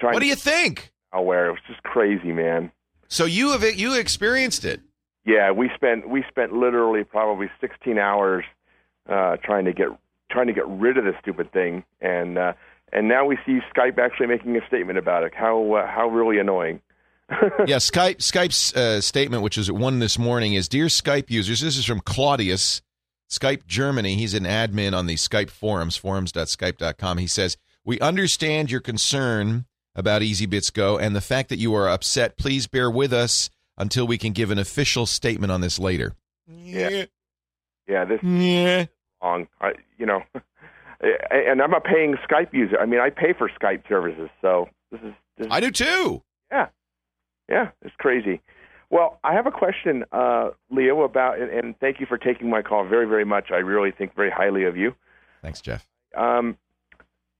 what 0.00 0.18
do 0.18 0.26
you 0.26 0.34
think? 0.34 0.92
Malware. 1.14 1.48
It 1.48 1.52
was 1.52 1.60
just 1.68 1.82
crazy, 1.84 2.32
man. 2.32 2.72
So 3.06 3.24
you 3.24 3.50
have 3.50 3.62
it. 3.62 3.76
you 3.76 3.94
experienced 3.94 4.64
it? 4.64 4.80
Yeah, 5.24 5.50
we 5.52 5.70
spent 5.74 6.08
we 6.08 6.24
spent 6.28 6.52
literally 6.52 7.04
probably 7.04 7.50
16 7.60 7.98
hours 7.98 8.44
uh, 9.08 9.36
trying 9.42 9.64
to 9.66 9.72
get 9.72 9.88
trying 10.30 10.48
to 10.48 10.52
get 10.52 10.66
rid 10.66 10.98
of 10.98 11.04
this 11.04 11.14
stupid 11.22 11.52
thing, 11.52 11.84
and 12.00 12.36
uh, 12.36 12.52
and 12.92 13.08
now 13.08 13.24
we 13.26 13.38
see 13.46 13.60
Skype 13.74 13.98
actually 13.98 14.26
making 14.26 14.56
a 14.56 14.66
statement 14.66 14.98
about 14.98 15.22
it. 15.24 15.34
How 15.34 15.74
uh, 15.74 15.86
how 15.86 16.08
really 16.08 16.38
annoying. 16.38 16.80
yeah, 17.66 17.76
Skype 17.76 18.18
Skype's 18.18 18.74
uh, 18.74 19.00
statement, 19.00 19.42
which 19.42 19.58
is 19.58 19.70
one 19.70 19.98
this 19.98 20.18
morning, 20.18 20.54
is 20.54 20.68
Dear 20.68 20.86
Skype 20.86 21.30
users, 21.30 21.60
this 21.60 21.76
is 21.76 21.84
from 21.84 22.00
Claudius, 22.00 22.82
Skype 23.30 23.66
Germany. 23.66 24.14
He's 24.14 24.34
an 24.34 24.44
admin 24.44 24.96
on 24.96 25.06
the 25.06 25.16
Skype 25.16 25.50
forums, 25.50 25.96
forums.skype.com. 25.96 27.18
He 27.18 27.26
says, 27.26 27.56
We 27.84 28.00
understand 28.00 28.70
your 28.70 28.80
concern 28.80 29.66
about 29.94 30.22
EasyBits 30.22 30.72
Go 30.72 30.98
and 30.98 31.14
the 31.14 31.20
fact 31.20 31.48
that 31.50 31.58
you 31.58 31.74
are 31.74 31.88
upset. 31.88 32.38
Please 32.38 32.66
bear 32.66 32.90
with 32.90 33.12
us 33.12 33.50
until 33.76 34.06
we 34.06 34.18
can 34.18 34.32
give 34.32 34.50
an 34.50 34.58
official 34.58 35.06
statement 35.06 35.52
on 35.52 35.60
this 35.60 35.78
later. 35.78 36.14
Yeah. 36.46 37.04
Yeah, 37.86 38.04
this 38.04 38.22
yeah 38.22 38.86
wrong. 39.22 39.48
I, 39.60 39.72
you 39.96 40.06
know, 40.06 40.22
and 41.30 41.62
I'm 41.62 41.74
a 41.74 41.80
paying 41.80 42.16
Skype 42.28 42.52
user. 42.52 42.78
I 42.78 42.86
mean, 42.86 43.00
I 43.00 43.10
pay 43.10 43.32
for 43.36 43.50
Skype 43.60 43.88
services, 43.88 44.28
so 44.40 44.68
this 44.90 45.00
is. 45.02 45.14
This 45.36 45.48
I 45.50 45.60
do 45.60 45.70
too. 45.70 46.22
Yeah, 46.50 46.66
yeah, 47.48 47.70
it's 47.82 47.94
crazy. 47.96 48.40
Well, 48.90 49.18
I 49.22 49.34
have 49.34 49.46
a 49.46 49.50
question, 49.50 50.04
uh, 50.12 50.50
Leo, 50.70 51.02
about 51.02 51.38
and, 51.38 51.50
and 51.50 51.78
thank 51.78 52.00
you 52.00 52.06
for 52.06 52.16
taking 52.16 52.48
my 52.48 52.62
call 52.62 52.86
very, 52.86 53.06
very 53.06 53.24
much. 53.24 53.50
I 53.50 53.56
really 53.56 53.90
think 53.90 54.14
very 54.14 54.30
highly 54.30 54.64
of 54.64 54.76
you. 54.76 54.94
Thanks, 55.42 55.60
Jeff. 55.60 55.86
Um, 56.16 56.56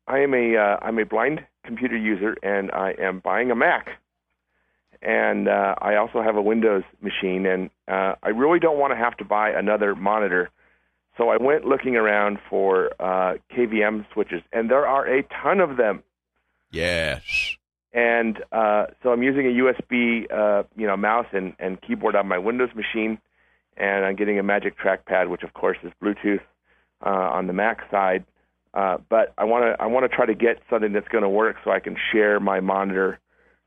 I 0.06 0.18
am 0.18 0.34
a 0.34 0.56
uh, 0.56 0.76
I'm 0.82 0.98
a 0.98 1.04
blind 1.04 1.44
computer 1.64 1.96
user, 1.96 2.36
and 2.42 2.70
I 2.70 2.94
am 2.98 3.20
buying 3.20 3.50
a 3.50 3.54
Mac, 3.54 3.88
and 5.00 5.48
uh, 5.48 5.74
I 5.80 5.96
also 5.96 6.22
have 6.22 6.36
a 6.36 6.42
Windows 6.42 6.84
machine, 7.00 7.46
and 7.46 7.70
uh, 7.88 8.14
I 8.22 8.28
really 8.28 8.58
don't 8.58 8.78
want 8.78 8.92
to 8.92 8.96
have 8.96 9.16
to 9.18 9.24
buy 9.24 9.50
another 9.50 9.94
monitor 9.94 10.50
so 11.18 11.30
I 11.30 11.36
went 11.36 11.64
looking 11.64 11.96
around 11.96 12.38
for 12.48 12.92
uh, 13.00 13.34
KVM 13.52 14.06
switches, 14.14 14.40
and 14.52 14.70
there 14.70 14.86
are 14.86 15.04
a 15.04 15.24
ton 15.42 15.60
of 15.60 15.76
them. 15.76 16.04
Yes. 16.70 17.57
And 17.92 18.42
uh, 18.52 18.86
so 19.02 19.10
I'm 19.10 19.22
using 19.22 19.46
a 19.46 19.62
USB, 19.62 20.30
uh, 20.30 20.64
you 20.76 20.86
know, 20.86 20.96
mouse 20.96 21.26
and, 21.32 21.54
and 21.58 21.80
keyboard 21.80 22.16
on 22.16 22.28
my 22.28 22.38
Windows 22.38 22.70
machine, 22.74 23.18
and 23.76 24.04
I'm 24.04 24.16
getting 24.16 24.38
a 24.38 24.42
Magic 24.42 24.74
Trackpad, 24.78 25.28
which 25.30 25.42
of 25.42 25.54
course 25.54 25.78
is 25.82 25.92
Bluetooth 26.02 26.40
uh, 27.04 27.08
on 27.08 27.46
the 27.46 27.52
Mac 27.52 27.90
side. 27.90 28.24
Uh, 28.74 28.98
but 29.08 29.32
I 29.38 29.44
want 29.44 29.64
to 29.64 29.82
I 29.82 29.86
want 29.86 30.08
to 30.08 30.14
try 30.14 30.26
to 30.26 30.34
get 30.34 30.60
something 30.68 30.92
that's 30.92 31.08
going 31.08 31.22
to 31.22 31.28
work 31.28 31.56
so 31.64 31.70
I 31.70 31.80
can 31.80 31.96
share 32.12 32.38
my 32.38 32.60
monitor 32.60 33.18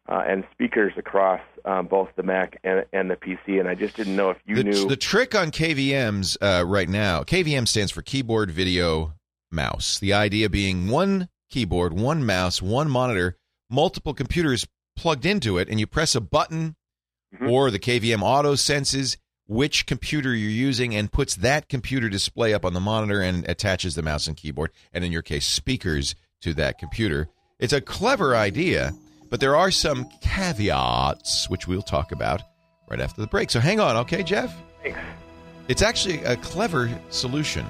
uh, 0.08 0.24
and 0.28 0.44
speakers 0.52 0.94
across 0.98 1.42
um, 1.66 1.88
both 1.88 2.10
the 2.16 2.24
Mac 2.24 2.60
and, 2.64 2.86
and, 2.94 3.10
the 3.10 3.16
PC. 3.16 3.60
And 3.60 3.68
I 3.68 3.76
just 3.76 3.96
didn't 3.96 4.16
know 4.16 4.30
if 4.32 4.38
you 4.46 4.56
the, 4.56 4.64
knew 4.64 4.88
the 4.88 4.96
trick 4.96 5.36
on 5.36 5.52
KVM's 5.52 6.38
uh, 6.42 6.64
right 6.68 6.90
now. 6.90 7.24
KVM 7.24 7.68
stands 7.68 7.92
for 7.92 8.02
keyboard, 8.02 8.52
video, 8.52 9.14
mouse. 9.52 10.00
The 10.00 10.14
idea 10.14 10.50
being 10.50 10.88
one 10.88 11.30
keyboard, 11.50 11.94
one 11.94 12.26
mouse, 12.26 12.62
one 12.62 12.90
monitor, 12.90 13.38
multiple 13.72 14.14
computers 14.14 14.68
plugged 14.96 15.26
into 15.26 15.58
it, 15.58 15.70
and 15.70 15.80
you 15.80 15.88
press 15.88 16.16
a 16.16 16.22
button, 16.22 16.76
mm-hmm. 17.34 17.50
or 17.50 17.72
the 17.72 17.80
KVM 17.80 18.22
auto 18.22 18.56
senses 18.56 19.18
which 19.48 19.86
computer 19.86 20.34
you're 20.34 20.50
using 20.50 20.96
and 20.96 21.12
puts 21.12 21.36
that 21.36 21.68
computer 21.68 22.08
display 22.08 22.54
up 22.54 22.64
on 22.64 22.74
the 22.74 22.80
monitor 22.80 23.22
and 23.22 23.48
attaches 23.50 23.96
the 23.96 24.02
mouse 24.02 24.28
and 24.28 24.38
keyboard, 24.38 24.72
and 24.94 25.04
in 25.04 25.12
your 25.12 25.22
case, 25.22 25.46
speakers 25.46 26.16
to 26.42 26.54
that 26.54 26.78
computer. 26.78 27.28
It's 27.60 27.74
a 27.74 27.82
clever 27.82 28.36
idea 28.36 28.94
but 29.32 29.40
there 29.40 29.56
are 29.56 29.72
some 29.72 30.08
caveats, 30.20 31.50
which 31.50 31.66
we'll 31.66 31.82
talk 31.82 32.12
about 32.12 32.44
right 32.90 33.00
after 33.00 33.22
the 33.22 33.28
break. 33.28 33.50
So 33.50 33.62
hang 33.62 33.80
on, 33.80 33.96
okay, 33.98 34.22
Jeff? 34.22 34.54
Thanks. 34.84 35.00
It's 35.70 35.82
actually 35.82 36.22
a 36.26 36.36
clever 36.36 36.92
solution, 37.10 37.66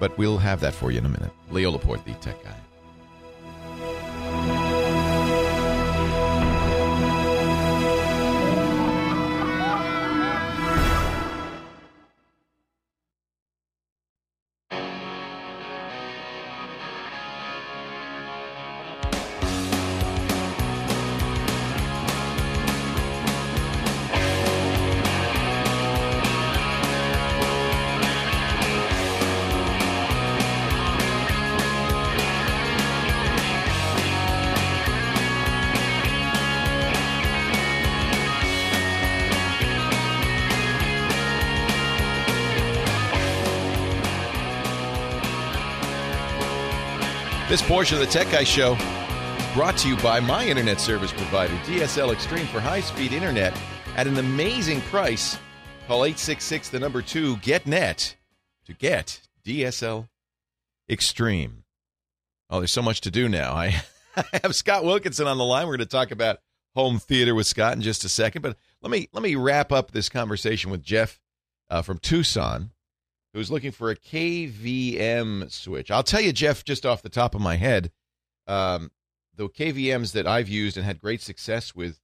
but 0.00 0.18
we'll 0.18 0.38
have 0.38 0.60
that 0.60 0.74
for 0.74 0.90
you 0.90 0.98
in 0.98 1.06
a 1.06 1.08
minute. 1.08 1.30
Leo 1.50 1.70
Laporte, 1.70 2.04
the 2.04 2.12
tech 2.14 2.42
guy. 2.42 2.56
Portion 47.74 48.00
of 48.00 48.06
the 48.06 48.12
Tech 48.12 48.30
Guy 48.30 48.44
Show 48.44 48.76
brought 49.52 49.76
to 49.78 49.88
you 49.88 49.96
by 49.96 50.20
my 50.20 50.46
internet 50.46 50.78
service 50.78 51.10
provider, 51.10 51.52
DSL 51.64 52.12
Extreme, 52.12 52.46
for 52.46 52.60
high 52.60 52.80
speed 52.80 53.12
internet 53.12 53.52
at 53.96 54.06
an 54.06 54.16
amazing 54.16 54.80
price. 54.82 55.36
Call 55.88 56.04
866 56.04 56.68
the 56.68 56.78
number 56.78 57.02
2 57.02 57.38
GetNet 57.38 58.14
to 58.66 58.74
get 58.74 59.22
DSL 59.44 60.08
Extreme. 60.88 61.64
Oh, 62.48 62.60
there's 62.60 62.72
so 62.72 62.80
much 62.80 63.00
to 63.00 63.10
do 63.10 63.28
now. 63.28 63.54
I, 63.54 63.82
I 64.16 64.24
have 64.44 64.54
Scott 64.54 64.84
Wilkinson 64.84 65.26
on 65.26 65.36
the 65.36 65.44
line. 65.44 65.66
We're 65.66 65.76
going 65.76 65.80
to 65.80 65.86
talk 65.86 66.12
about 66.12 66.38
home 66.76 67.00
theater 67.00 67.34
with 67.34 67.48
Scott 67.48 67.72
in 67.72 67.82
just 67.82 68.04
a 68.04 68.08
second, 68.08 68.42
but 68.42 68.56
let 68.82 68.92
me 68.92 69.08
let 69.12 69.24
me 69.24 69.34
wrap 69.34 69.72
up 69.72 69.90
this 69.90 70.08
conversation 70.08 70.70
with 70.70 70.84
Jeff 70.84 71.18
uh, 71.70 71.82
from 71.82 71.98
Tucson, 71.98 72.70
who's 73.34 73.50
looking 73.50 73.72
for 73.72 73.90
a 73.90 73.96
KVM 73.96 75.50
switch. 75.50 75.90
I'll 75.90 76.02
tell 76.02 76.20
you, 76.20 76.32
Jeff, 76.32 76.64
just 76.64 76.86
off 76.86 77.02
the 77.02 77.08
top 77.08 77.34
of 77.34 77.40
my 77.40 77.56
head, 77.56 77.90
um, 78.46 78.90
the 79.36 79.48
KVMs 79.48 80.12
that 80.12 80.26
I've 80.26 80.48
used 80.48 80.76
and 80.76 80.86
had 80.86 81.00
great 81.00 81.20
success 81.20 81.74
with 81.74 82.00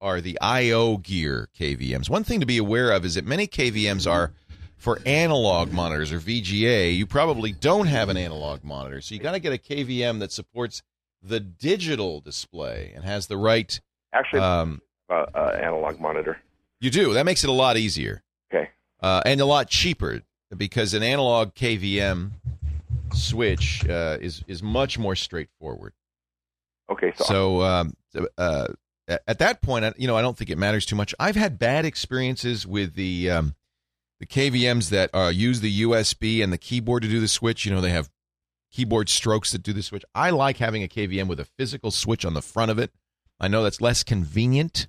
are 0.00 0.20
the 0.20 0.38
IO 0.40 0.96
Gear 0.98 1.48
KVMs. 1.58 2.10
One 2.10 2.24
thing 2.24 2.40
to 2.40 2.46
be 2.46 2.58
aware 2.58 2.90
of 2.90 3.04
is 3.04 3.14
that 3.14 3.24
many 3.24 3.46
KVMs 3.46 4.10
are 4.10 4.32
for 4.76 5.00
analog 5.06 5.72
monitors 5.72 6.12
or 6.12 6.20
VGA. 6.20 6.94
You 6.96 7.06
probably 7.06 7.52
don't 7.52 7.86
have 7.86 8.08
an 8.08 8.16
analog 8.16 8.62
monitor, 8.62 9.00
so 9.00 9.14
you 9.14 9.20
got 9.20 9.32
to 9.32 9.40
get 9.40 9.52
a 9.52 9.58
KVM 9.58 10.20
that 10.20 10.30
supports 10.32 10.82
the 11.20 11.40
digital 11.40 12.20
display 12.20 12.92
and 12.94 13.04
has 13.04 13.26
the 13.26 13.36
right. 13.36 13.80
Actually, 14.12 14.40
Um, 14.40 14.80
uh, 15.10 15.26
uh, 15.34 15.58
analog 15.60 15.98
monitor. 16.00 16.38
you 16.80 16.90
do. 16.90 17.12
That 17.14 17.24
makes 17.24 17.42
it 17.42 17.50
a 17.50 17.52
lot 17.52 17.76
easier 17.76 18.22
Okay. 18.52 18.70
uh, 19.00 19.22
and 19.26 19.40
a 19.40 19.44
lot 19.46 19.68
cheaper 19.68 20.22
because 20.56 20.94
an 20.94 21.02
analog 21.02 21.54
KVM 21.54 22.30
switch 23.12 23.86
uh, 23.88 24.18
is 24.20 24.42
is 24.46 24.62
much 24.62 24.98
more 24.98 25.14
straightforward. 25.16 25.92
Okay. 26.90 27.12
So, 27.16 27.24
So 27.24 27.62
um, 27.62 27.94
uh, 28.36 28.68
at 29.06 29.22
at 29.26 29.38
that 29.40 29.60
point, 29.62 29.84
I- 29.84 29.94
you 29.96 30.06
know, 30.06 30.16
I 30.16 30.22
don't 30.22 30.36
think 30.36 30.50
it 30.50 30.58
matters 30.58 30.86
too 30.86 30.96
much. 30.96 31.14
I've 31.18 31.36
had 31.36 31.58
bad 31.58 31.84
experiences 31.84 32.66
with 32.66 32.94
the 32.94 33.30
um, 33.30 33.54
the 34.20 34.26
KVMs 34.26 34.90
that 34.90 35.10
uh, 35.14 35.28
use 35.28 35.60
the 35.60 35.82
USB 35.82 36.42
and 36.42 36.52
the 36.52 36.58
keyboard 36.58 37.02
to 37.02 37.08
do 37.08 37.20
the 37.20 37.28
switch. 37.28 37.64
You 37.66 37.72
know, 37.74 37.80
they 37.80 37.90
have 37.90 38.10
keyboard 38.70 39.08
strokes 39.08 39.52
that 39.52 39.62
do 39.62 39.72
the 39.72 39.82
switch. 39.82 40.04
I 40.14 40.30
like 40.30 40.58
having 40.58 40.82
a 40.82 40.88
KVM 40.88 41.26
with 41.28 41.40
a 41.40 41.44
physical 41.44 41.90
switch 41.90 42.24
on 42.24 42.34
the 42.34 42.42
front 42.42 42.70
of 42.70 42.78
it. 42.78 42.90
I 43.40 43.48
know 43.48 43.62
that's 43.62 43.80
less 43.80 44.02
convenient, 44.02 44.88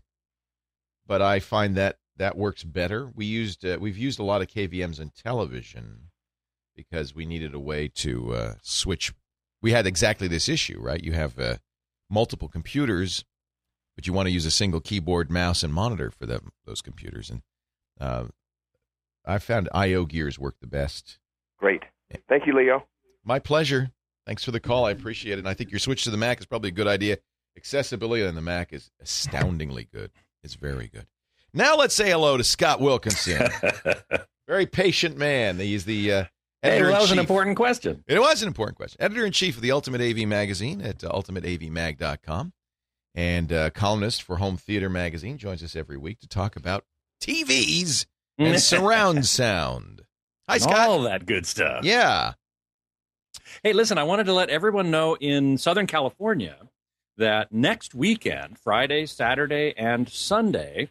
but 1.05 1.21
I 1.21 1.39
find 1.39 1.75
that 1.77 1.97
that 2.19 2.37
works 2.37 2.63
better. 2.63 3.11
We 3.15 3.25
used 3.25 3.65
uh, 3.65 3.77
we've 3.79 3.97
used 3.97 4.19
a 4.19 4.23
lot 4.23 4.41
of 4.41 4.47
KVMs 4.47 4.99
in 4.99 5.11
television 5.11 6.09
because 6.75 7.15
we 7.15 7.25
needed 7.25 7.53
a 7.53 7.59
way 7.59 7.87
to 7.87 8.33
uh, 8.33 8.53
switch. 8.61 9.13
We 9.61 9.71
had 9.71 9.87
exactly 9.87 10.27
this 10.27 10.47
issue, 10.47 10.79
right? 10.79 11.03
You 11.03 11.13
have 11.13 11.39
uh, 11.39 11.57
multiple 12.09 12.47
computers, 12.47 13.25
but 13.95 14.05
you 14.05 14.13
want 14.13 14.27
to 14.27 14.31
use 14.31 14.45
a 14.45 14.51
single 14.51 14.79
keyboard, 14.79 15.31
mouse, 15.31 15.63
and 15.63 15.73
monitor 15.73 16.11
for 16.11 16.25
them 16.25 16.51
those 16.65 16.81
computers. 16.81 17.29
And 17.29 17.41
uh, 17.99 18.25
I 19.25 19.39
found 19.39 19.69
IO 19.73 20.05
gears 20.05 20.37
work 20.37 20.55
the 20.61 20.67
best. 20.67 21.19
great. 21.57 21.83
Thank 22.27 22.47
you, 22.47 22.53
Leo. 22.53 22.85
My 23.23 23.39
pleasure. 23.39 23.91
Thanks 24.25 24.43
for 24.43 24.51
the 24.51 24.59
call. 24.59 24.85
I 24.85 24.91
appreciate 24.91 25.33
it. 25.33 25.39
And 25.39 25.49
I 25.49 25.53
think 25.53 25.71
your 25.71 25.79
switch 25.79 26.03
to 26.03 26.11
the 26.11 26.17
Mac 26.17 26.39
is 26.39 26.45
probably 26.45 26.69
a 26.69 26.73
good 26.73 26.87
idea. 26.87 27.17
Accessibility 27.57 28.25
on 28.25 28.35
the 28.35 28.41
Mac 28.41 28.73
is 28.73 28.91
astoundingly 29.01 29.87
good. 29.91 30.11
It's 30.43 30.55
very 30.55 30.87
good. 30.87 31.07
Now 31.53 31.75
let's 31.75 31.95
say 31.95 32.09
hello 32.11 32.37
to 32.37 32.43
Scott 32.43 32.79
Wilkinson. 32.79 33.47
very 34.47 34.65
patient 34.65 35.17
man. 35.17 35.57
He's 35.57 35.85
the 35.85 36.11
uh, 36.11 36.23
editor 36.63 36.85
well, 36.85 36.93
that 36.93 37.01
was 37.01 37.11
an 37.11 37.19
important 37.19 37.55
question. 37.55 38.03
It 38.07 38.19
was 38.19 38.41
an 38.41 38.47
important 38.47 38.77
question. 38.77 39.01
Editor 39.01 39.25
in 39.25 39.31
chief 39.31 39.55
of 39.55 39.61
the 39.61 39.71
Ultimate 39.71 40.01
AV 40.01 40.27
Magazine 40.27 40.81
at 40.81 41.03
uh, 41.03 41.09
ultimateavmag.com 41.09 42.53
and 43.15 43.51
uh, 43.51 43.69
columnist 43.71 44.23
for 44.23 44.37
Home 44.37 44.57
Theater 44.57 44.89
Magazine 44.89 45.37
joins 45.37 45.63
us 45.63 45.75
every 45.75 45.97
week 45.97 46.19
to 46.19 46.27
talk 46.27 46.55
about 46.55 46.85
TVs 47.21 48.05
and 48.37 48.59
surround 48.61 49.25
sound. 49.25 50.03
Hi, 50.47 50.57
Scott. 50.57 50.89
All 50.89 51.01
that 51.03 51.25
good 51.25 51.45
stuff. 51.45 51.83
Yeah. 51.83 52.33
Hey, 53.63 53.73
listen, 53.73 53.97
I 53.97 54.03
wanted 54.03 54.25
to 54.25 54.33
let 54.33 54.49
everyone 54.49 54.91
know 54.91 55.15
in 55.15 55.57
Southern 55.57 55.87
California 55.87 56.57
that 57.17 57.51
next 57.51 57.93
weekend, 57.93 58.57
Friday, 58.57 59.05
Saturday, 59.05 59.73
and 59.77 60.07
Sunday, 60.09 60.89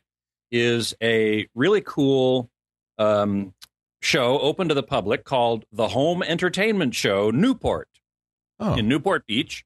is 0.51 0.95
a 1.03 1.47
really 1.55 1.81
cool 1.81 2.51
um, 2.99 3.55
show 4.01 4.39
open 4.39 4.69
to 4.69 4.75
the 4.75 4.83
public 4.83 5.25
called 5.25 5.65
the 5.73 5.89
Home 5.89 6.23
Entertainment 6.23 6.95
Show 6.95 7.31
Newport 7.31 7.89
Oh, 8.61 8.75
in 8.75 8.89
Newport 8.89 9.27
Beach. 9.27 9.65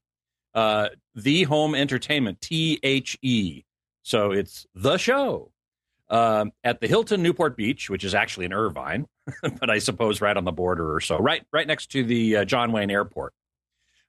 Uh, 0.53 0.89
the 1.15 1.43
Home 1.43 1.73
Entertainment, 1.73 2.39
T 2.41 2.79
H 2.83 3.17
E. 3.21 3.63
So 4.03 4.31
it's 4.31 4.67
the 4.75 4.97
show 4.97 5.51
um, 6.09 6.51
at 6.63 6.79
the 6.79 6.87
Hilton 6.87 7.23
Newport 7.23 7.57
Beach, 7.57 7.89
which 7.89 8.03
is 8.03 8.13
actually 8.13 8.45
in 8.45 8.53
Irvine, 8.53 9.07
but 9.59 9.69
I 9.71 9.79
suppose 9.79 10.21
right 10.21 10.35
on 10.37 10.43
the 10.43 10.51
border 10.51 10.93
or 10.93 11.01
so, 11.01 11.17
right 11.17 11.43
right 11.51 11.65
next 11.65 11.87
to 11.93 12.03
the 12.03 12.37
uh, 12.37 12.45
John 12.45 12.71
Wayne 12.71 12.91
Airport. 12.91 13.33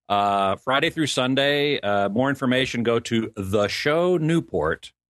Uh, 0.07 0.57
Friday 0.57 0.91
through 0.91 1.07
Sunday. 1.07 1.81
Uh, 1.81 2.11
more 2.11 2.29
information, 2.29 2.83
go 2.83 3.01
to 3.01 3.33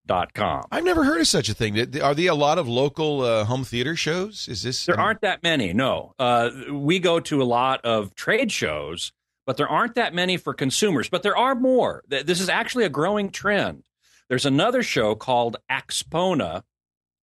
theshownewport.com. 0.07 0.65
I've 0.71 0.83
never 0.83 1.03
heard 1.03 1.21
of 1.21 1.27
such 1.27 1.49
a 1.49 1.53
thing. 1.53 1.77
Are 2.01 2.13
there 2.15 2.31
a 2.31 2.35
lot 2.35 2.57
of 2.57 2.67
local 2.67 3.21
uh, 3.21 3.45
home 3.45 3.63
theater 3.63 3.95
shows? 3.95 4.47
Is 4.47 4.63
this 4.63 4.85
There 4.85 4.99
aren't 4.99 5.21
that 5.21 5.43
many. 5.43 5.73
No, 5.73 6.13
uh, 6.19 6.49
we 6.71 6.99
go 6.99 7.19
to 7.21 7.41
a 7.41 7.45
lot 7.45 7.83
of 7.85 8.15
trade 8.15 8.51
shows, 8.51 9.11
but 9.45 9.57
there 9.57 9.67
aren't 9.67 9.95
that 9.95 10.13
many 10.13 10.37
for 10.37 10.53
consumers. 10.53 11.09
But 11.09 11.23
there 11.23 11.37
are 11.37 11.55
more. 11.55 12.03
This 12.07 12.39
is 12.39 12.49
actually 12.49 12.85
a 12.85 12.89
growing 12.89 13.29
trend. 13.29 13.83
There's 14.29 14.45
another 14.45 14.83
show 14.83 15.15
called 15.15 15.57
Axpona, 15.69 16.63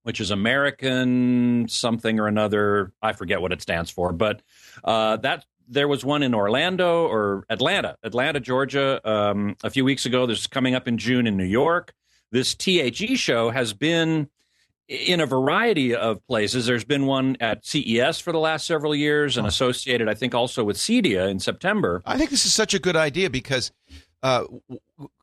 which 0.03 0.21
is 0.21 0.31
American 0.31 1.67
something 1.69 2.21
or 2.21 2.27
another. 2.29 2.93
I 3.03 3.13
forget 3.13 3.41
what 3.41 3.53
it 3.53 3.63
stands 3.63 3.91
for, 3.91 4.13
but 4.13 4.43
uh, 4.85 5.17
that 5.19 5.45
there 5.67 5.89
was 5.89 6.05
one 6.05 6.23
in 6.23 6.35
Orlando 6.35 7.07
or 7.07 7.45
Atlanta, 7.49 7.97
Atlanta, 8.03 8.41
Georgia, 8.41 9.01
um, 9.09 9.57
a 9.63 9.71
few 9.71 9.85
weeks 9.85 10.05
ago. 10.05 10.27
There's 10.27 10.47
coming 10.49 10.75
up 10.75 10.89
in 10.89 10.99
June 10.99 11.27
in 11.27 11.37
New 11.37 11.45
York. 11.45 11.95
This 12.33 12.55
THE 12.55 13.17
show 13.17 13.51
has 13.51 13.73
been 13.73 14.29
in 14.89 15.21
a 15.21 15.27
variety 15.27 15.95
of 15.95 16.25
places. 16.27 16.67
There's 16.67 16.85
been 16.85 17.07
one 17.07 17.37
at 17.41 17.65
CES 17.65 18.21
for 18.21 18.33
the 18.33 18.39
last 18.39 18.67
several 18.67 18.95
years 18.95 19.37
and 19.37 19.47
associated, 19.47 20.09
I 20.09 20.15
think, 20.15 20.35
also 20.35 20.65
with 20.65 20.77
CEDIA 20.77 21.29
in 21.31 21.39
September. 21.41 22.03
I 22.07 22.19
think 22.19 22.31
this 22.31 22.45
is 22.47 22.53
such 22.55 22.75
a 22.75 22.79
good 22.79 22.97
idea 22.97 23.31
because 23.31 23.71
uh, 24.23 24.45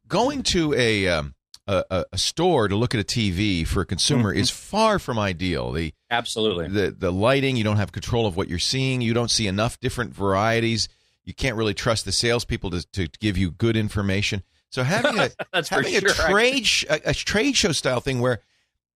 going 0.08 0.44
to 0.44 0.74
a, 0.74 1.08
um, 1.10 1.34
a 1.68 2.06
a- 2.14 2.18
store 2.18 2.68
to 2.70 2.76
look 2.78 2.94
at 2.96 3.02
a 3.02 3.04
TV 3.04 3.66
for 3.68 3.82
a 3.82 3.86
consumer 3.86 4.34
Mhm. 4.34 4.40
is 4.40 4.50
far 4.50 5.00
from 5.00 5.20
ideal. 5.20 5.72
The 5.74 5.94
Absolutely. 6.10 6.70
the 6.70 6.92
the 6.98 7.12
lighting, 7.12 7.58
you 7.58 7.64
don't 7.66 7.76
have 7.78 7.92
control 7.92 8.26
of 8.26 8.38
what 8.38 8.48
you're 8.48 8.60
seeing. 8.60 9.02
You 9.02 9.14
don't 9.14 9.30
see 9.32 9.48
enough 9.48 9.80
different 9.82 10.14
varieties. 10.16 10.88
You 11.26 11.34
can't 11.34 11.58
really 11.58 11.74
trust 11.74 12.06
the 12.06 12.14
salespeople 12.14 12.72
to 12.72 12.84
to 12.94 13.08
give 13.20 13.38
you 13.38 13.52
good 13.52 13.76
information. 13.76 14.44
So 14.70 14.84
having 14.84 15.18
a 15.20 15.30
That's 15.54 15.70
having 15.70 15.94
sure. 15.94 16.10
a 16.10 16.14
trade 16.14 16.66
sh- 16.68 16.86
a, 16.90 17.10
a 17.10 17.14
trade 17.14 17.56
show 17.56 17.72
style 17.72 18.00
thing 18.00 18.20
where 18.20 18.40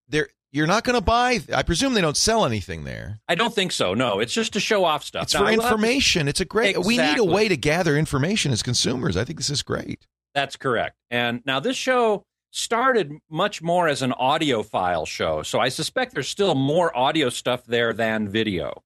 there 0.10 0.30
you're 0.52 0.68
not 0.68 0.84
going 0.84 0.96
to 0.96 1.02
buy. 1.02 1.40
I 1.56 1.64
presume 1.64 1.94
they 1.94 2.02
don't 2.02 2.18
sell 2.18 2.46
anything 2.46 2.84
there. 2.84 3.22
I 3.30 3.36
don't 3.36 3.54
think 3.56 3.72
so. 3.72 3.94
No, 3.94 4.20
it's 4.20 4.34
just 4.34 4.52
to 4.54 4.60
show 4.60 4.84
off 4.84 5.04
stuff. 5.06 5.24
It's 5.24 5.34
Now, 5.34 5.40
for 5.42 5.46
I 5.46 5.52
will 5.52 5.62
have 5.62 5.70
to- 5.72 5.76
information. 5.78 6.28
It's 6.28 6.42
a 6.42 6.46
great. 6.46 6.78
We 6.78 6.98
need 6.98 7.18
a 7.18 7.24
way 7.24 7.48
to 7.48 7.56
gather 7.56 7.96
information 7.98 8.52
as 8.52 8.62
consumers. 8.62 9.16
I 9.16 9.24
think 9.24 9.40
this 9.40 9.50
is 9.50 9.62
great. 9.64 10.06
That's 10.34 10.56
correct. 10.58 10.98
And 11.10 11.42
now 11.46 11.60
this 11.62 11.78
show 11.78 12.26
started 12.52 13.14
much 13.30 13.62
more 13.62 13.88
as 13.88 14.02
an 14.02 14.12
audiophile 14.12 15.08
show. 15.08 15.42
So 15.42 15.60
I 15.60 15.70
suspect 15.70 16.14
there's 16.14 16.28
still 16.28 16.54
more 16.54 16.96
audio 16.98 17.30
stuff 17.30 17.66
there 17.66 17.94
than 17.94 18.28
video. 18.28 18.84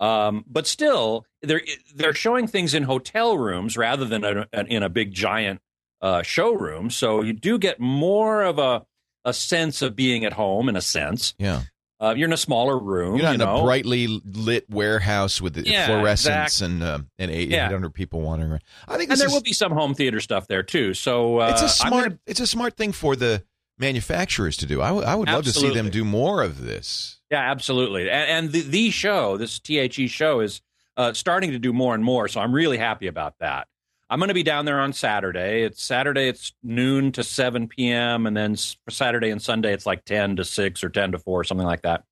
Um, 0.00 0.44
but 0.48 0.66
still, 0.66 1.24
they're 1.42 1.62
they're 1.94 2.14
showing 2.14 2.46
things 2.46 2.72
in 2.74 2.84
hotel 2.84 3.36
rooms 3.38 3.76
rather 3.76 4.04
than 4.04 4.24
a, 4.24 4.46
in 4.68 4.82
a 4.84 4.88
big 4.88 5.12
giant 5.12 5.60
uh, 6.04 6.22
showroom. 6.22 6.90
So 6.90 7.22
you 7.22 7.32
do 7.32 7.58
get 7.58 7.80
more 7.80 8.42
of 8.42 8.58
a 8.58 8.84
a 9.24 9.32
sense 9.32 9.80
of 9.80 9.96
being 9.96 10.24
at 10.26 10.34
home 10.34 10.68
in 10.68 10.76
a 10.76 10.80
sense. 10.82 11.32
Yeah, 11.38 11.62
Uh, 11.98 12.12
you're 12.14 12.28
in 12.28 12.32
a 12.34 12.36
smaller 12.36 12.78
room. 12.78 13.14
you're 13.16 13.24
not 13.24 13.38
you 13.38 13.42
in 13.42 13.48
a 13.48 13.62
brightly 13.64 14.20
lit 14.24 14.66
warehouse 14.68 15.40
with 15.40 15.54
the 15.54 15.62
Yeah, 15.64 15.86
fluorescence 15.86 16.60
and 16.60 16.82
uh, 16.82 16.98
and 17.18 17.30
eight 17.30 17.48
Yeah. 17.48 17.70
people 17.94 18.20
wandering 18.20 18.50
around. 18.52 18.62
I 18.86 18.98
think 18.98 19.10
and 19.10 19.18
there 19.18 19.28
is, 19.28 19.32
will 19.32 19.40
be 19.40 19.54
some 19.54 19.72
home 19.72 19.94
theater 19.94 20.20
stuff 20.20 20.46
there 20.46 20.62
too. 20.62 20.92
So 20.92 21.38
uh, 21.40 21.52
it's 21.52 21.62
a 21.62 21.68
smart 21.70 22.04
gonna- 22.04 22.18
it's 22.26 22.40
a 22.40 22.46
smart 22.46 22.76
thing 22.76 22.92
for 22.92 23.16
the 23.16 23.42
manufacturers 23.78 24.56
to 24.58 24.66
do. 24.66 24.80
I 24.82 24.90
would- 24.92 25.04
I 25.04 25.14
would 25.14 25.28
love 25.28 25.44
to 25.44 25.52
see 25.52 25.72
them 25.72 25.88
do 25.90 26.04
more 26.04 26.42
of 26.42 26.62
this. 26.64 27.20
Yeah, 27.30 27.50
absolutely. 27.50 28.02
And, 28.10 28.30
and 28.30 28.52
the, 28.52 28.60
the 28.60 28.90
show, 28.90 29.36
this 29.36 29.58
THE 29.58 30.06
show, 30.08 30.40
is 30.40 30.60
uh, 30.96 31.12
starting 31.12 31.50
to 31.52 31.58
do 31.58 31.72
more 31.72 31.94
and 31.94 32.04
more. 32.04 32.28
So 32.28 32.40
I'm 32.40 32.52
really 32.54 32.78
happy 32.78 33.06
about 33.08 33.34
that. 33.40 33.66
I'm 34.10 34.18
going 34.18 34.28
to 34.28 34.34
be 34.34 34.42
down 34.42 34.64
there 34.64 34.80
on 34.80 34.92
Saturday. 34.92 35.62
It's 35.62 35.82
Saturday. 35.82 36.28
It's 36.28 36.52
noon 36.62 37.10
to 37.12 37.24
7 37.24 37.68
p.m. 37.68 38.26
And 38.26 38.36
then 38.36 38.56
Saturday 38.90 39.30
and 39.30 39.40
Sunday, 39.40 39.72
it's 39.72 39.86
like 39.86 40.04
10 40.04 40.36
to 40.36 40.44
6 40.44 40.84
or 40.84 40.88
10 40.90 41.12
to 41.12 41.18
4, 41.18 41.44
something 41.44 41.66
like 41.66 41.82
that. 41.82 42.04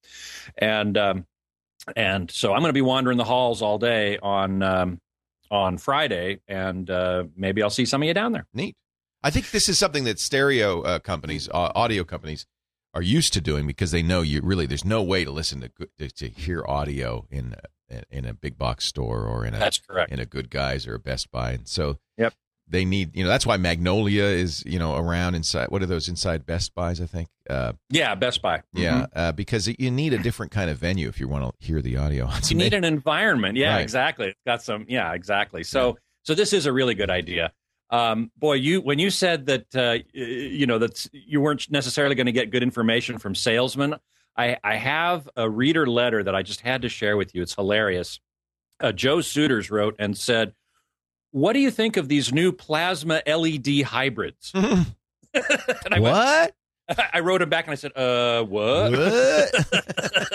And 0.56 0.96
um, 0.96 1.26
and 1.96 2.30
so 2.30 2.52
I'm 2.52 2.60
going 2.60 2.70
to 2.70 2.74
be 2.74 2.82
wandering 2.82 3.18
the 3.18 3.24
halls 3.24 3.62
all 3.62 3.78
day 3.78 4.18
on 4.18 4.62
um, 4.62 5.00
on 5.50 5.78
Friday, 5.78 6.40
and 6.48 6.88
uh, 6.88 7.24
maybe 7.36 7.62
I'll 7.62 7.70
see 7.70 7.84
some 7.84 8.02
of 8.02 8.08
you 8.08 8.14
down 8.14 8.32
there. 8.32 8.46
Neat. 8.54 8.76
I 9.22 9.30
think 9.30 9.50
this 9.50 9.68
is 9.68 9.78
something 9.78 10.04
that 10.04 10.18
stereo 10.18 10.82
uh, 10.82 10.98
companies, 10.98 11.48
uh, 11.48 11.70
audio 11.74 12.02
companies, 12.04 12.46
are 12.94 13.02
used 13.02 13.32
to 13.34 13.40
doing 13.40 13.66
because 13.66 13.90
they 13.90 14.02
know 14.02 14.22
you 14.22 14.40
really. 14.42 14.66
There's 14.66 14.84
no 14.84 15.02
way 15.02 15.24
to 15.24 15.30
listen 15.30 15.60
to 15.60 15.70
to, 15.98 16.08
to 16.08 16.28
hear 16.28 16.64
audio 16.66 17.26
in 17.30 17.54
a, 17.58 17.68
in 18.10 18.24
a 18.24 18.34
big 18.34 18.58
box 18.58 18.84
store 18.84 19.24
or 19.26 19.44
in 19.44 19.54
a 19.54 19.58
That's 19.58 19.78
correct. 19.78 20.12
in 20.12 20.18
a 20.18 20.26
Good 20.26 20.50
Guys 20.50 20.86
or 20.86 20.94
a 20.94 20.98
Best 20.98 21.30
Buy, 21.30 21.52
and 21.52 21.68
so 21.68 21.98
Yep. 22.18 22.34
they 22.68 22.84
need 22.84 23.14
you 23.16 23.22
know 23.24 23.28
that's 23.28 23.44
why 23.46 23.56
Magnolia 23.56 24.24
is 24.24 24.62
you 24.66 24.78
know 24.78 24.96
around 24.96 25.34
inside. 25.34 25.68
What 25.68 25.82
are 25.82 25.86
those 25.86 26.08
inside 26.08 26.46
Best 26.46 26.74
Buys? 26.74 27.00
I 27.00 27.06
think. 27.06 27.28
Uh, 27.50 27.72
Yeah, 27.90 28.14
Best 28.14 28.40
Buy. 28.40 28.62
yeah, 28.72 29.02
Mhm. 29.02 29.08
uh, 29.16 29.32
because 29.32 29.66
you 29.78 29.90
need 29.90 30.12
a 30.12 30.18
different 30.18 30.52
kind 30.52 30.70
of 30.70 30.78
venue 30.78 31.08
if 31.08 31.18
you 31.20 31.26
want 31.28 31.44
to 31.60 31.66
hear 31.66 31.82
the 31.82 31.96
audio. 31.96 32.28
It's 32.36 32.50
you 32.50 32.56
need 32.56 32.72
an 32.74 32.84
environment. 32.84 33.56
Yeah, 33.56 33.74
Right. 33.74 33.80
exactly. 33.82 34.28
It's 34.28 34.40
got 34.46 34.62
some. 34.62 34.86
Yeah, 34.88 35.12
exactly. 35.12 35.64
So, 35.64 35.98
so 36.22 36.34
this 36.34 36.52
is 36.52 36.66
a 36.66 36.72
really 36.72 36.94
good 36.94 37.10
idea. 37.10 37.52
Um, 37.90 38.30
boy, 38.38 38.54
you 38.54 38.80
when 38.80 38.98
you 38.98 39.10
said 39.10 39.44
that 39.46 39.74
uh, 39.76 39.98
you 40.14 40.64
know 40.66 40.78
that 40.78 41.04
you 41.12 41.40
weren't 41.42 41.70
necessarily 41.70 42.14
going 42.14 42.26
to 42.26 42.32
get 42.32 42.50
good 42.50 42.62
information 42.62 43.18
from 43.18 43.34
salesmen, 43.34 43.96
I, 44.36 44.56
I 44.64 44.76
have 44.76 45.28
a 45.36 45.48
reader 45.48 45.86
letter 45.86 46.22
that 46.22 46.34
I 46.34 46.42
just 46.42 46.60
had 46.60 46.82
to 46.82 46.88
share 46.88 47.16
with 47.16 47.34
you. 47.34 47.42
It's 47.42 47.54
hilarious. 47.54 48.20
Uh, 48.80 48.92
Joe 48.92 49.20
Suiters 49.20 49.70
wrote 49.70 49.96
and 49.98 50.16
said, 50.16 50.54
"What 51.30 51.52
do 51.52 51.60
you 51.60 51.70
think 51.70 51.96
of 51.96 52.08
these 52.08 52.32
new 52.32 52.52
plasma 52.52 53.22
LED 53.26 53.82
hybrids?" 53.82 54.50
and 54.54 54.86
I 55.90 56.00
went- 56.00 56.02
what? 56.02 56.54
I 57.14 57.20
wrote 57.20 57.40
him 57.42 57.48
back 57.48 57.66
and 57.66 57.72
I 57.72 57.76
said, 57.76 57.96
"Uh, 57.96 58.44
what?" 58.44 58.92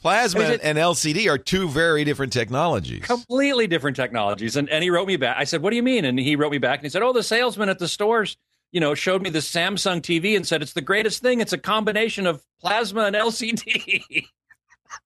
Plasma 0.00 0.40
Is 0.42 0.50
it- 0.50 0.60
and 0.62 0.78
LCD 0.78 1.30
are 1.30 1.38
two 1.38 1.68
very 1.68 2.04
different 2.04 2.32
technologies. 2.32 3.04
completely 3.04 3.66
different 3.66 3.96
technologies. 3.96 4.56
And 4.56 4.68
and 4.68 4.82
he 4.82 4.90
wrote 4.90 5.06
me 5.06 5.16
back. 5.16 5.36
I 5.38 5.44
said, 5.44 5.62
"What 5.62 5.70
do 5.70 5.76
you 5.76 5.82
mean?" 5.82 6.04
And 6.04 6.18
he 6.18 6.36
wrote 6.36 6.52
me 6.52 6.58
back 6.58 6.80
and 6.80 6.84
he 6.84 6.90
said, 6.90 7.02
"Oh, 7.02 7.12
the 7.12 7.22
salesman 7.22 7.68
at 7.68 7.78
the 7.78 7.88
stores, 7.88 8.36
you 8.74 8.80
know, 8.80 8.94
showed 8.94 9.22
me 9.22 9.30
the 9.30 9.38
Samsung 9.38 10.02
TV 10.02 10.36
and 10.36 10.46
said 10.46 10.60
it's 10.60 10.72
the 10.74 10.82
greatest 10.82 11.22
thing. 11.22 11.40
It's 11.40 11.52
a 11.54 11.58
combination 11.58 12.26
of 12.26 12.42
plasma 12.60 13.04
and 13.04 13.16
LCD." 13.16 14.26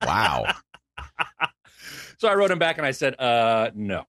Wow. 0.05 0.55
so 2.19 2.29
I 2.29 2.35
wrote 2.35 2.51
him 2.51 2.59
back 2.59 2.79
and 2.79 2.87
I 2.87 2.91
said, 2.91 3.15
"Uh, 3.21 3.71
no, 3.75 4.05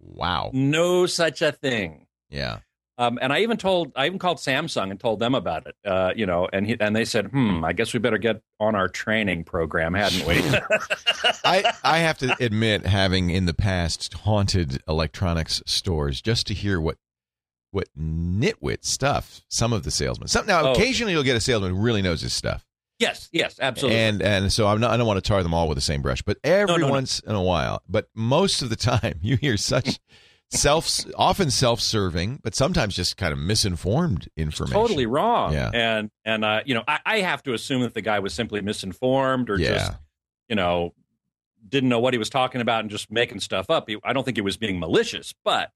Wow. 0.00 0.50
no 0.54 1.06
such 1.06 1.42
a 1.42 1.52
thing." 1.52 2.06
Yeah. 2.30 2.60
Um, 2.98 3.18
and 3.22 3.32
I 3.32 3.40
even 3.40 3.56
told, 3.56 3.92
I 3.96 4.04
even 4.04 4.18
called 4.18 4.36
Samsung 4.36 4.90
and 4.90 5.00
told 5.00 5.20
them 5.20 5.34
about 5.34 5.66
it. 5.66 5.74
Uh, 5.86 6.12
you 6.14 6.26
know, 6.26 6.48
and 6.52 6.66
he, 6.66 6.76
and 6.78 6.94
they 6.94 7.06
said, 7.06 7.26
"Hmm, 7.28 7.64
I 7.64 7.72
guess 7.72 7.94
we 7.94 7.98
better 7.98 8.18
get 8.18 8.42
on 8.60 8.74
our 8.74 8.88
training 8.88 9.44
program, 9.44 9.94
hadn't 9.94 10.26
we?" 10.26 10.36
I, 11.44 11.72
I 11.82 11.98
have 11.98 12.18
to 12.18 12.36
admit, 12.44 12.86
having 12.86 13.30
in 13.30 13.46
the 13.46 13.54
past 13.54 14.12
haunted 14.14 14.82
electronics 14.86 15.62
stores 15.66 16.20
just 16.20 16.46
to 16.48 16.54
hear 16.54 16.78
what 16.80 16.98
what 17.70 17.88
nitwit 17.98 18.84
stuff 18.84 19.42
some 19.48 19.72
of 19.72 19.82
the 19.84 19.90
salesmen. 19.90 20.28
Some, 20.28 20.46
now, 20.46 20.62
Oh. 20.68 20.72
occasionally 20.72 21.12
you'll 21.12 21.22
get 21.22 21.36
a 21.36 21.40
salesman 21.40 21.74
who 21.74 21.80
really 21.80 22.02
knows 22.02 22.20
his 22.20 22.32
stuff, 22.32 22.64
yes, 22.98 23.28
yes, 23.32 23.58
absolutely. 23.60 23.98
and 24.00 24.22
and 24.22 24.52
so 24.52 24.66
I'm 24.66 24.80
not, 24.80 24.90
I 24.90 24.96
don't 24.96 25.06
want 25.06 25.22
to 25.22 25.28
tar 25.28 25.42
them 25.42 25.54
all 25.54 25.68
with 25.68 25.76
the 25.76 25.82
same 25.82 26.02
brush, 26.02 26.22
but 26.22 26.38
every 26.44 26.78
no, 26.78 26.86
no. 26.86 26.88
once 26.88 27.20
in 27.20 27.34
a 27.34 27.42
while, 27.42 27.82
but 27.88 28.08
most 28.14 28.62
of 28.62 28.70
the 28.70 28.76
time 28.76 29.18
you 29.22 29.36
hear 29.36 29.56
such 29.56 29.98
self, 30.50 30.90
often 31.16 31.48
self-serving, 31.50 32.40
but 32.42 32.54
sometimes 32.56 32.96
just 32.96 33.16
kind 33.16 33.32
of 33.32 33.38
misinformed 33.38 34.28
information. 34.36 34.74
totally 34.74 35.06
wrong. 35.06 35.52
Yeah. 35.52 35.70
And 35.72 36.10
and 36.24 36.44
uh, 36.44 36.62
you 36.66 36.74
know, 36.74 36.82
I, 36.88 36.98
I 37.06 37.18
have 37.20 37.42
to 37.44 37.54
assume 37.54 37.82
that 37.82 37.94
the 37.94 38.02
guy 38.02 38.18
was 38.18 38.34
simply 38.34 38.60
misinformed 38.60 39.48
or 39.48 39.58
Yeah. 39.58 39.74
just 39.74 39.92
you 40.48 40.56
know 40.56 40.92
didn't 41.68 41.88
know 41.90 42.00
what 42.00 42.14
he 42.14 42.18
was 42.18 42.30
talking 42.30 42.60
about 42.62 42.80
and 42.80 42.90
just 42.90 43.12
making 43.12 43.38
stuff 43.38 43.66
up. 43.68 43.88
I 44.02 44.12
don't 44.12 44.24
think 44.24 44.36
he 44.36 44.40
was 44.40 44.56
being 44.56 44.80
malicious, 44.80 45.34
but 45.44 45.70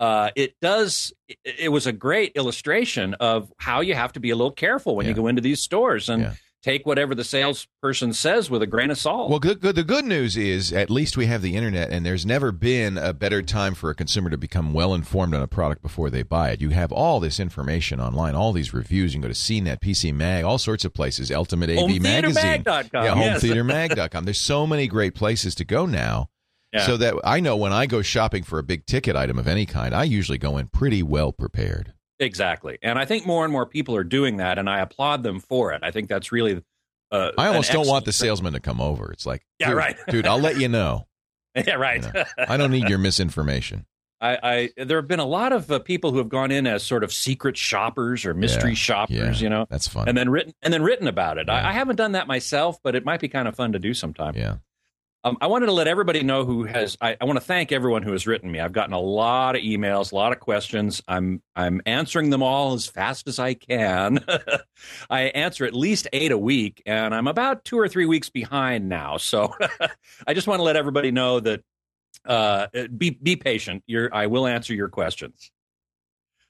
uh, 0.00 0.30
it 0.36 0.54
does. 0.60 1.12
It, 1.28 1.38
it 1.58 1.68
was 1.70 1.86
a 1.86 1.92
great 1.92 2.32
illustration 2.36 3.14
of 3.14 3.52
how 3.58 3.80
you 3.80 3.94
have 3.94 4.12
to 4.14 4.20
be 4.20 4.30
a 4.30 4.36
little 4.36 4.52
careful 4.52 4.96
when 4.96 5.06
Yeah. 5.06 5.10
you 5.10 5.16
go 5.16 5.26
into 5.26 5.42
these 5.42 5.60
stores 5.60 6.08
and 6.08 6.22
Yeah. 6.22 6.34
take 6.62 6.86
whatever 6.86 7.14
the 7.14 7.22
salesperson 7.24 8.12
says 8.12 8.50
with 8.50 8.62
a 8.62 8.66
grain 8.66 8.90
of 8.90 8.98
salt. 8.98 9.30
Well, 9.30 9.38
good, 9.38 9.60
good. 9.60 9.76
The 9.76 9.84
good 9.84 10.04
news 10.04 10.36
is 10.36 10.72
at 10.72 10.90
least 10.90 11.16
we 11.16 11.26
have 11.26 11.40
the 11.40 11.54
internet, 11.56 11.90
and 11.90 12.04
there's 12.04 12.26
never 12.26 12.50
been 12.52 12.98
a 12.98 13.12
better 13.12 13.42
time 13.42 13.74
for 13.74 13.90
a 13.90 13.94
consumer 13.94 14.28
to 14.30 14.36
become 14.36 14.72
well 14.72 14.92
informed 14.92 15.34
on 15.34 15.42
a 15.42 15.46
product 15.46 15.82
before 15.82 16.10
they 16.10 16.22
buy 16.24 16.50
it. 16.50 16.60
You 16.60 16.70
have 16.70 16.90
all 16.92 17.20
this 17.20 17.38
information 17.38 18.00
online, 18.00 18.34
all 18.34 18.52
these 18.52 18.74
reviews. 18.74 19.14
You 19.14 19.20
can 19.20 19.28
go 19.28 19.32
to 19.32 19.38
CNET, 19.40 19.80
PC 19.80 20.12
Mag, 20.12 20.44
all 20.44 20.58
sorts 20.58 20.84
of 20.84 20.92
places. 20.92 21.30
Ultimate 21.30 21.70
AV 21.70 22.00
Magazine, 22.02 22.64
HomeTheaterMag.com, 22.64 23.04
yeah, 23.04 23.14
yes. 23.14 23.42
HomeTheaterMag.com. 23.42 24.24
There's 24.24 24.40
so 24.40 24.66
many 24.66 24.86
great 24.88 25.14
places 25.14 25.54
to 25.56 25.64
go 25.64 25.86
now. 25.86 26.28
Yeah. 26.72 26.84
So 26.86 26.96
that 26.98 27.14
I 27.24 27.40
know 27.40 27.56
when 27.56 27.72
I 27.72 27.86
go 27.86 28.02
shopping 28.02 28.42
for 28.42 28.58
a 28.58 28.62
big 28.62 28.84
ticket 28.86 29.16
item 29.16 29.38
of 29.38 29.48
any 29.48 29.64
kind, 29.66 29.94
I 29.94 30.04
usually 30.04 30.38
go 30.38 30.58
in 30.58 30.68
pretty 30.68 31.02
well 31.02 31.32
prepared. 31.32 31.94
Exactly. 32.20 32.78
And 32.82 32.98
I 32.98 33.04
think 33.04 33.26
more 33.26 33.44
and 33.44 33.52
more 33.52 33.64
people 33.64 33.94
are 33.96 34.04
doing 34.04 34.36
that, 34.38 34.58
and 34.58 34.68
I 34.68 34.80
applaud 34.80 35.22
them 35.22 35.40
for 35.40 35.72
it. 35.72 35.82
I 35.82 35.90
think 35.90 36.08
that's 36.08 36.30
really. 36.32 36.62
Uh, 37.10 37.30
I 37.38 37.46
almost 37.46 37.72
don't 37.72 37.86
want 37.86 38.04
the 38.04 38.12
salesman 38.12 38.52
to 38.52 38.60
come 38.60 38.80
over. 38.82 39.10
It's 39.12 39.24
like, 39.24 39.46
Yeah, 39.58 39.68
dude, 39.68 39.76
right. 39.78 39.96
dude. 40.08 40.26
I'll 40.26 40.40
let 40.40 40.58
you 40.60 40.68
know. 40.68 41.06
Yeah, 41.56 41.74
right. 41.74 42.04
You 42.04 42.12
know, 42.12 42.24
I 42.46 42.56
don't 42.56 42.70
need 42.70 42.88
your 42.88 42.98
misinformation. 42.98 43.86
I, 44.20 44.70
I 44.76 44.84
there 44.84 44.98
have 44.98 45.08
been 45.08 45.18
a 45.20 45.24
lot 45.26 45.52
of 45.52 45.70
uh, 45.72 45.78
people 45.78 46.10
who 46.12 46.18
have 46.18 46.28
gone 46.28 46.50
in 46.50 46.66
as 46.66 46.82
sort 46.82 47.02
of 47.02 47.12
secret 47.12 47.56
shoppers 47.56 48.24
or 48.26 48.34
mystery 48.34 48.70
Yeah, 48.72 48.76
shoppers, 48.76 49.16
yeah, 49.40 49.44
you 49.44 49.48
know, 49.48 49.66
That's 49.70 49.88
fun. 49.88 50.08
and 50.08 50.16
then 50.18 50.28
written 50.28 50.52
and 50.62 50.72
then 50.74 50.82
written 50.82 51.08
about 51.08 51.38
it. 51.38 51.46
Yeah. 51.48 51.54
I, 51.54 51.70
I 51.70 51.72
haven't 51.72 51.96
done 51.96 52.12
that 52.12 52.26
myself, 52.26 52.78
but 52.84 52.94
it 52.94 53.04
might 53.04 53.20
be 53.20 53.28
kind 53.28 53.48
of 53.48 53.56
fun 53.56 53.72
to 53.72 53.78
do 53.78 53.94
sometime. 53.94 54.34
yeah. 54.36 54.56
Um, 55.24 55.36
I 55.40 55.48
wanted 55.48 55.66
to 55.66 55.72
let 55.72 55.88
everybody 55.88 56.22
know 56.22 56.44
who 56.44 56.64
has. 56.64 56.96
I, 57.00 57.16
I 57.20 57.24
want 57.24 57.38
to 57.38 57.44
thank 57.44 57.72
everyone 57.72 58.02
who 58.02 58.12
has 58.12 58.26
written 58.26 58.52
me. 58.52 58.60
I've 58.60 58.72
gotten 58.72 58.94
a 58.94 59.00
lot 59.00 59.56
of 59.56 59.62
emails, 59.62 60.12
a 60.12 60.14
lot 60.14 60.32
of 60.32 60.38
questions. 60.38 61.02
I'm 61.08 61.42
I'm 61.56 61.82
answering 61.86 62.30
them 62.30 62.42
all 62.42 62.74
as 62.74 62.86
fast 62.86 63.26
as 63.26 63.40
I 63.40 63.54
can. 63.54 64.24
I 65.10 65.22
answer 65.22 65.64
at 65.64 65.74
least 65.74 66.06
eight 66.12 66.30
a 66.30 66.38
week, 66.38 66.82
and 66.86 67.14
I'm 67.14 67.26
about 67.26 67.64
two 67.64 67.78
or 67.78 67.88
three 67.88 68.06
weeks 68.06 68.30
behind 68.30 68.88
now. 68.88 69.16
So 69.16 69.52
I 70.26 70.34
just 70.34 70.46
want 70.46 70.60
to 70.60 70.64
let 70.64 70.76
everybody 70.76 71.10
know 71.10 71.40
that 71.40 71.62
uh, 72.24 72.68
be 72.96 73.10
be 73.10 73.34
patient. 73.34 73.82
You're, 73.86 74.14
I 74.14 74.26
will 74.26 74.46
answer 74.46 74.72
your 74.72 74.88
questions. 74.88 75.50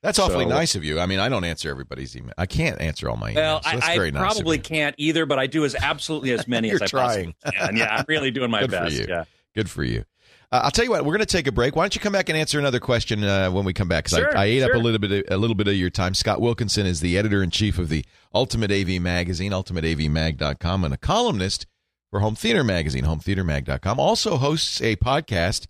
That's 0.02 0.18
awfully 0.18 0.44
So- 0.44 0.50
nice 0.50 0.74
of 0.76 0.84
you. 0.84 1.00
I 1.00 1.06
mean, 1.06 1.18
I 1.18 1.28
don't 1.28 1.44
answer 1.44 1.70
everybody's 1.70 2.16
email. 2.16 2.34
I 2.38 2.46
can't 2.46 2.80
answer 2.80 3.08
all 3.08 3.16
my 3.16 3.32
emails. 3.32 3.37
Well, 3.37 3.62
so 3.62 3.70
that's 3.72 3.88
I, 3.88 3.94
very 3.96 4.08
I 4.08 4.11
nice 4.12 4.34
probably 4.34 4.58
can't 4.58 4.94
either, 4.98 5.26
but 5.26 5.38
I 5.38 5.46
do 5.48 5.64
as 5.64 5.74
absolutely 5.74 6.30
as 6.32 6.46
many 6.48 6.70
as 6.70 6.80
I 6.82 6.87
trying. 6.87 7.34
possibly 7.42 7.66
can. 7.66 7.76
Yeah, 7.76 7.96
I'm 7.96 8.04
really 8.08 8.30
doing 8.30 8.50
my 8.50 8.61
Good 8.61 8.70
for 8.70 8.76
best. 8.80 8.94
you. 8.96 9.06
Yeah. 9.08 9.24
Good 9.56 9.68
for 9.70 9.82
you. 9.82 10.04
Uh, 10.50 10.61
I'll 10.64 10.70
tell 10.70 10.84
you 10.84 10.90
what. 10.92 11.04
We're 11.04 11.12
going 11.12 11.18
to 11.20 11.26
take 11.26 11.46
a 11.46 11.52
break. 11.52 11.76
Why 11.76 11.82
don't 11.82 11.94
you 11.94 12.00
come 12.00 12.12
back 12.12 12.28
and 12.30 12.38
answer 12.38 12.58
another 12.58 12.80
question 12.80 13.22
uh, 13.24 13.50
when 13.50 13.64
we 13.66 13.74
come 13.74 13.88
back? 13.88 14.04
Because 14.04 14.18
Sure, 14.18 14.38
I, 14.38 14.42
I 14.42 14.46
ate 14.46 14.62
up 14.62 14.72
a 14.72 14.78
little 14.78 14.98
bit, 15.00 15.12
of, 15.12 15.24
a 15.30 15.37
little 15.37 15.56
bit 15.56 15.66
of 15.68 15.74
your 15.74 15.90
time. 15.90 16.14
Scott 16.14 16.40
Wilkinson 16.40 16.87
is 16.87 17.00
the 17.00 17.18
editor 17.18 17.42
in 17.42 17.50
chief 17.50 17.78
of 17.78 17.88
the 17.90 18.04
Ultimate 18.32 18.70
AV 18.72 19.00
Magazine, 19.02 19.52
UltimateAVMag.com, 19.52 20.84
and 20.84 20.94
a 20.94 20.96
columnist 20.96 21.66
for 22.11 22.20
Home 22.20 22.34
Theater 22.34 22.64
Magazine, 22.64 23.04
HomeTheaterMag.com. 23.04 24.00
Also 24.00 24.37
hosts 24.37 24.80
a 24.80 24.96
podcast, 24.96 25.66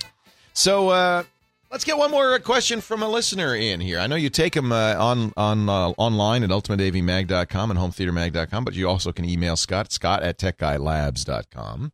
So, 0.53 0.89
uh, 0.89 1.23
Let's 1.71 1.83
get 1.83 1.99
one 1.99 2.09
more 2.09 2.39
question 2.39 2.81
from 2.81 3.03
a 3.03 3.07
listener 3.07 3.53
in 3.53 3.79
here. 3.79 3.99
I 3.99 4.07
know 4.07 4.15
you 4.15 4.31
take 4.31 4.55
them 4.55 4.71
uh, 4.71 4.95
on 4.97 5.31
on 5.37 5.69
uh, 5.69 5.89
online 5.99 6.41
at 6.43 6.49
ultimateavmag.com 6.49 7.69
and 7.69 7.79
hometheatermag.com, 7.79 8.65
but 8.65 8.73
you 8.73 8.89
also 8.89 9.11
can 9.11 9.23
email 9.23 9.55
Scott, 9.55 9.91
scott 9.91 10.23
at 10.23 10.39
techguylabs.com. 10.39 11.91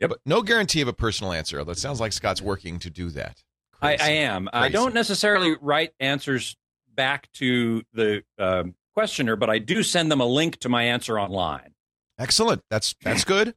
Yep. 0.00 0.08
But 0.10 0.20
no 0.24 0.40
guarantee 0.40 0.80
of 0.80 0.88
a 0.88 0.94
personal 0.94 1.34
answer, 1.34 1.58
although 1.58 1.72
it 1.72 1.78
sounds 1.78 2.00
like 2.00 2.14
Scott's 2.14 2.40
working 2.40 2.78
to 2.78 2.88
do 2.88 3.10
that. 3.10 3.42
I, 3.80 3.96
I 4.00 4.08
am. 4.10 4.48
I 4.52 4.68
don't 4.68 4.94
necessarily 4.94 5.56
write 5.60 5.92
answers 6.00 6.56
back 6.94 7.30
to 7.34 7.82
the 7.92 8.22
um, 8.38 8.74
questioner, 8.94 9.36
but 9.36 9.48
I 9.48 9.58
do 9.58 9.82
send 9.82 10.10
them 10.10 10.20
a 10.20 10.26
link 10.26 10.58
to 10.60 10.68
my 10.68 10.84
answer 10.84 11.18
online. 11.18 11.74
Excellent. 12.18 12.62
That's 12.70 12.94
that's 13.02 13.24
good. 13.24 13.54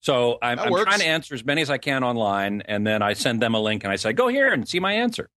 So 0.00 0.38
I'm, 0.42 0.58
I'm 0.58 0.74
trying 0.74 0.98
to 0.98 1.06
answer 1.06 1.34
as 1.34 1.44
many 1.44 1.62
as 1.62 1.70
I 1.70 1.78
can 1.78 2.02
online, 2.04 2.62
and 2.62 2.86
then 2.86 3.02
I 3.02 3.14
send 3.14 3.40
them 3.40 3.54
a 3.54 3.60
link 3.60 3.84
and 3.84 3.92
I 3.92 3.96
say, 3.96 4.12
"Go 4.12 4.28
here 4.28 4.52
and 4.52 4.68
see 4.68 4.80
my 4.80 4.92
answer." 4.94 5.30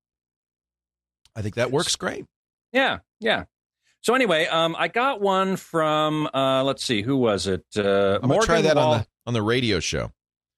I 1.36 1.41
think 1.41 1.56
that 1.56 1.71
works 1.71 1.95
great. 1.95 2.26
Yeah, 2.74 3.00
yeah. 3.19 3.45
So 4.02 4.13
anyway, 4.13 4.48
um, 4.48 4.76
I 4.78 4.88
got 4.88 5.21
one 5.21 5.56
from 5.56 6.28
uh, 6.34 6.63
let's 6.63 6.84
see, 6.84 7.02
who 7.02 7.15
was 7.17 7.48
it? 7.48 7.65
Uh, 7.78 8.19
I'm 8.21 8.28
going 8.30 8.41
to 8.41 8.45
try 8.45 8.62
that 8.62 8.76
Wall- 8.76 8.93
on 8.93 9.00
the 9.00 9.08
on 9.28 9.34
the 9.34 9.41
radio 9.41 9.80
show. 9.80 10.12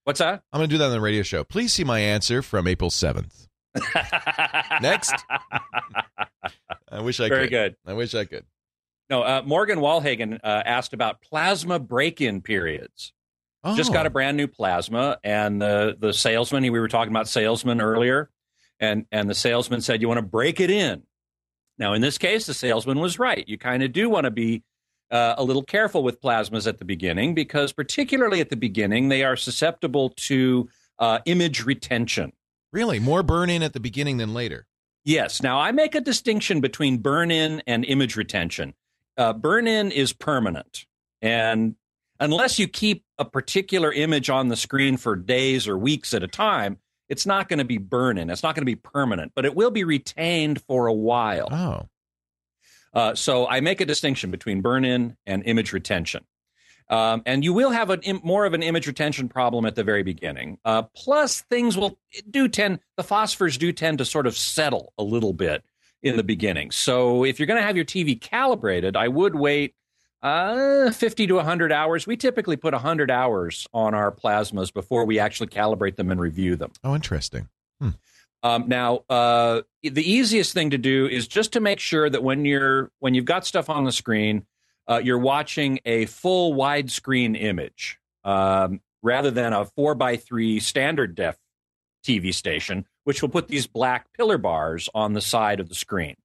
What's 0.04 0.20
that? 0.20 0.42
I'm 0.54 0.60
going 0.60 0.70
to 0.70 0.74
do 0.74 0.78
that 0.80 0.86
on 0.86 0.92
the 0.92 1.02
radio 1.02 1.22
show. 1.22 1.44
Please 1.44 1.74
see 1.74 1.84
my 1.84 2.00
answer 2.00 2.42
from 2.42 2.66
April 2.66 2.90
7th. 2.90 3.47
Next. 4.82 5.14
I 6.92 7.02
wish 7.02 7.20
I 7.20 7.30
Very 7.30 7.44
could. 7.46 7.50
good. 7.52 7.76
I 7.86 7.94
wish 7.94 8.14
I 8.16 8.26
could. 8.26 8.46
No, 9.10 9.22
uh, 9.24 9.42
Morgan 9.46 9.80
Walhagen 9.80 10.40
uh, 10.44 10.64
asked 10.66 10.94
about 10.94 11.22
plasma 11.22 11.80
break-in 11.80 12.42
periods. 12.42 13.14
Just 13.76 13.90
Oh. 13.90 13.94
got 13.94 14.06
a 14.06 14.10
brand 14.10 14.38
new 14.38 14.48
plasma, 14.48 15.18
and 15.24 15.62
the 15.62 15.96
the 16.00 16.14
salesman. 16.14 16.64
We 16.64 16.70
were 16.80 16.88
talking 16.88 17.12
about 17.12 17.28
salesman 17.28 17.82
earlier, 17.82 18.30
and 18.80 19.06
and 19.12 19.30
the 19.30 19.36
salesman 19.36 19.82
said 19.82 20.02
you 20.02 20.08
want 20.08 20.20
to 20.20 20.26
break 20.26 20.60
it 20.62 20.70
in. 20.70 21.04
Now, 21.78 21.94
in 21.94 22.02
this 22.02 22.18
case, 22.18 22.46
the 22.46 22.54
salesman 22.54 23.00
was 23.00 23.20
right. 23.20 23.44
You 23.48 23.58
kind 23.58 23.84
of 23.84 23.92
do 23.92 24.10
want 24.10 24.24
to 24.24 24.32
be 24.32 24.64
uh, 25.12 25.36
a 25.38 25.44
little 25.44 25.64
careful 25.64 26.02
with 26.02 26.22
plasmas 26.22 26.66
at 26.66 26.78
the 26.78 26.86
beginning 26.86 27.34
because, 27.36 27.74
particularly 27.74 28.40
at 28.42 28.50
the 28.50 28.56
beginning, 28.56 29.10
they 29.10 29.24
are 29.24 29.36
susceptible 29.36 30.10
to 30.18 30.70
uh, 31.00 31.20
image 31.26 31.66
retention. 31.66 32.32
Really? 32.72 33.00
More 33.00 33.24
burn 33.24 33.50
in 33.50 33.64
at 33.64 33.74
the 33.74 33.80
beginning 33.80 34.18
than 34.18 34.34
later. 34.34 34.66
Yes. 35.04 35.42
Now, 35.42 35.60
I 35.60 35.72
make 35.72 35.96
a 35.96 36.02
distinction 36.02 36.60
between 36.60 36.98
burn 36.98 37.32
in 37.32 37.62
and 37.66 37.86
image 37.86 38.16
retention. 38.16 38.74
Uh, 39.18 39.34
burn 39.34 39.68
in 39.68 39.92
is 39.92 40.14
permanent. 40.14 40.86
And 41.22 41.76
unless 42.20 42.60
you 42.60 42.68
keep 42.68 43.04
a 43.18 43.26
particular 43.26 43.92
image 43.92 44.30
on 44.30 44.50
the 44.50 44.56
screen 44.56 44.98
for 44.98 45.16
days 45.16 45.68
or 45.68 45.78
weeks 45.78 46.14
at 46.14 46.24
a 46.24 46.28
time, 46.28 46.78
it's 47.10 47.26
not 47.26 47.48
going 47.48 47.60
to 47.60 47.66
be 47.66 47.78
burn 47.78 48.18
in. 48.18 48.30
It's 48.30 48.44
not 48.44 48.54
going 48.54 48.64
to 48.64 48.66
be 48.66 48.76
permanent, 48.76 49.32
but 49.34 49.46
it 49.46 49.56
will 49.56 49.72
be 49.72 49.84
retained 49.84 50.62
for 50.64 50.88
a 50.88 50.94
while. 50.94 51.48
Oh. 51.52 51.88
Uh, 52.94 53.16
so 53.16 53.48
I 53.48 53.62
make 53.62 53.80
a 53.80 53.86
distinction 53.86 54.32
between 54.32 54.62
burn 54.62 54.84
in 54.84 55.16
and 55.26 55.44
image 55.46 55.72
retention. 55.72 56.26
Um, 56.90 57.22
and 57.26 57.44
you 57.44 57.54
will 57.54 57.72
have 57.72 57.90
an, 57.90 58.02
im- 58.02 58.22
more 58.24 58.46
of 58.46 58.54
an 58.54 58.64
image 58.64 58.88
retention 58.88 59.28
problem 59.28 59.66
at 59.66 59.76
the 59.76 59.84
very 59.84 60.04
beginning. 60.04 60.58
Uh, 60.64 60.84
plus, 60.96 61.42
things 61.42 61.78
will 61.78 61.98
do 62.30 62.48
tend, 62.48 62.80
the 62.96 63.04
phosphors 63.04 63.60
do 63.60 63.74
tend 63.74 63.98
to 63.98 64.06
sort 64.06 64.26
of 64.26 64.38
settle 64.38 64.94
a 64.98 65.04
little 65.04 65.34
bit 65.34 65.64
in 66.02 66.16
the 66.16 66.24
beginning. 66.24 66.72
So 66.72 67.26
if 67.26 67.40
you're 67.40 67.48
going 67.48 67.60
to 67.60 67.66
have 67.66 67.76
your 67.76 67.86
TV 67.86 68.20
calibrated, 68.20 68.96
I 68.96 69.08
would 69.10 69.36
wait 69.36 69.76
uh, 70.22 70.92
50 70.92 71.28
to 71.28 71.36
100 71.36 71.72
hours. 71.72 72.08
We 72.08 72.16
typically 72.16 72.56
put 72.56 72.74
100 72.74 73.12
hours 73.12 73.68
on 73.74 73.94
our 73.94 74.12
plasmas 74.12 74.74
before 74.74 75.06
we 75.06 75.20
actually 75.20 75.48
calibrate 75.48 75.96
them 75.96 76.12
and 76.12 76.20
review 76.20 76.56
them. 76.56 76.72
Oh, 76.84 76.96
interesting. 76.96 77.50
Um, 78.44 78.66
now, 78.68 79.04
uh, 79.10 79.62
the 79.82 80.10
easiest 80.10 80.54
thing 80.54 80.70
to 80.70 80.78
do 80.78 81.08
is 81.08 81.28
just 81.28 81.54
to 81.54 81.60
make 81.60 81.80
sure 81.80 82.10
that 82.10 82.24
when 82.24 82.46
you're 82.46 82.92
when 83.00 83.16
you've 83.16 83.26
got 83.26 83.46
stuff 83.46 83.70
on 83.70 83.84
the 83.84 83.92
screen, 83.92 84.46
uh, 84.88 85.02
you're 85.04 85.18
watching 85.18 85.80
a 85.86 86.06
full 86.06 86.56
widescreen 86.56 87.40
image 87.40 88.00
um, 88.24 88.82
rather 89.02 89.32
than 89.32 89.54
a 89.54 89.66
four 89.66 89.96
by 89.96 90.18
three 90.18 90.60
standard 90.60 91.16
def 91.16 91.38
TV 92.06 92.34
station, 92.34 92.86
which 93.04 93.22
will 93.22 93.30
put 93.30 93.48
these 93.48 93.68
black 93.68 94.12
pillar 94.14 94.38
bars 94.38 94.90
on 94.94 95.14
the 95.14 95.22
side 95.22 95.60
of 95.60 95.70
the 95.70 95.76
screen. 95.76 96.16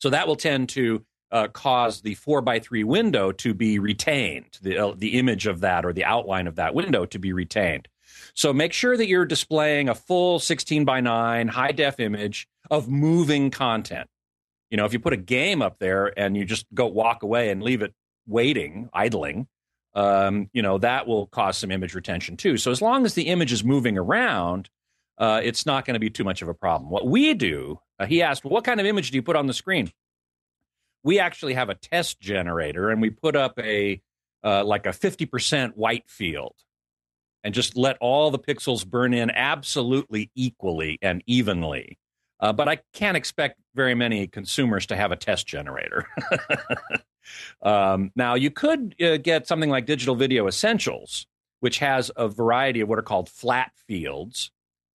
So 0.00 0.10
that 0.10 0.26
will 0.26 0.36
tend 0.36 0.68
to 0.70 1.04
uh, 1.30 1.48
cause 1.48 2.02
the 2.02 2.14
four 2.14 2.40
by 2.40 2.60
three 2.60 2.84
window 2.84 3.32
to 3.32 3.54
be 3.54 3.78
retained, 3.78 4.58
the 4.62 4.78
uh, 4.78 4.94
the 4.96 5.18
image 5.18 5.46
of 5.46 5.60
that 5.60 5.84
or 5.84 5.92
the 5.92 6.04
outline 6.04 6.46
of 6.46 6.56
that 6.56 6.74
window 6.74 7.06
to 7.06 7.18
be 7.18 7.32
retained. 7.32 7.88
So 8.34 8.52
make 8.52 8.72
sure 8.72 8.96
that 8.96 9.08
you're 9.08 9.24
displaying 9.24 9.88
a 9.88 9.94
full 9.94 10.38
16 10.38 10.84
by 10.84 11.00
9 11.00 11.48
high 11.48 11.72
def 11.72 12.00
image 12.00 12.48
of 12.70 12.88
moving 12.88 13.50
content. 13.50 14.08
You 14.74 14.76
know, 14.76 14.86
if 14.86 14.92
you 14.92 14.98
put 14.98 15.12
a 15.12 15.16
game 15.16 15.62
up 15.62 15.78
there 15.78 16.12
and 16.18 16.36
you 16.36 16.44
just 16.44 16.66
go 16.74 16.88
walk 16.88 17.22
away 17.22 17.50
and 17.50 17.62
leave 17.62 17.80
it 17.80 17.94
waiting, 18.26 18.90
idling, 18.92 19.46
um, 19.94 20.50
you 20.52 20.62
know, 20.62 20.78
that 20.78 21.06
will 21.06 21.28
cause 21.28 21.56
some 21.56 21.70
image 21.70 21.94
retention 21.94 22.36
too. 22.36 22.56
So 22.56 22.72
as 22.72 22.82
long 22.82 23.04
as 23.04 23.14
the 23.14 23.28
image 23.28 23.52
is 23.52 23.62
moving 23.62 23.96
around, 23.96 24.68
uh, 25.16 25.40
it's 25.44 25.64
not 25.64 25.84
going 25.84 25.94
to 25.94 26.00
be 26.00 26.10
too 26.10 26.24
much 26.24 26.42
of 26.42 26.48
a 26.48 26.54
problem. 26.54 26.90
What 26.90 27.06
we 27.06 27.34
do, 27.34 27.78
uh, 28.00 28.06
he 28.06 28.20
asked, 28.20 28.44
what 28.44 28.64
kind 28.64 28.80
of 28.80 28.86
image 28.86 29.12
do 29.12 29.16
you 29.16 29.22
put 29.22 29.36
on 29.36 29.46
the 29.46 29.54
screen? 29.54 29.92
We 31.04 31.20
actually 31.20 31.54
have 31.54 31.70
a 31.70 31.76
test 31.76 32.18
generator 32.18 32.90
and 32.90 33.00
we 33.00 33.10
put 33.10 33.36
up 33.36 33.56
a 33.60 34.02
uh, 34.42 34.64
like 34.64 34.86
a 34.86 34.90
50% 34.90 35.76
white 35.76 36.10
field 36.10 36.56
and 37.44 37.54
just 37.54 37.76
let 37.76 37.96
all 38.00 38.32
the 38.32 38.40
pixels 38.40 38.84
burn 38.84 39.14
in 39.14 39.30
absolutely 39.30 40.32
equally 40.34 40.98
and 41.00 41.22
evenly. 41.28 41.96
Uh, 42.40 42.52
but 42.52 42.68
I 42.68 42.80
can't 42.92 43.16
expect 43.16 43.60
very 43.74 43.94
many 43.94 44.26
consumers 44.26 44.86
to 44.86 44.96
have 44.96 45.12
a 45.12 45.16
test 45.16 45.46
generator. 45.46 46.06
um, 47.62 48.10
now, 48.16 48.34
you 48.34 48.50
could 48.50 48.94
uh, 49.00 49.16
get 49.18 49.46
something 49.46 49.70
like 49.70 49.86
Digital 49.86 50.14
Video 50.14 50.46
Essentials, 50.46 51.26
which 51.60 51.78
has 51.78 52.10
a 52.16 52.28
variety 52.28 52.80
of 52.80 52.88
what 52.88 52.98
are 52.98 53.02
called 53.02 53.28
flat 53.28 53.72
fields, 53.86 54.50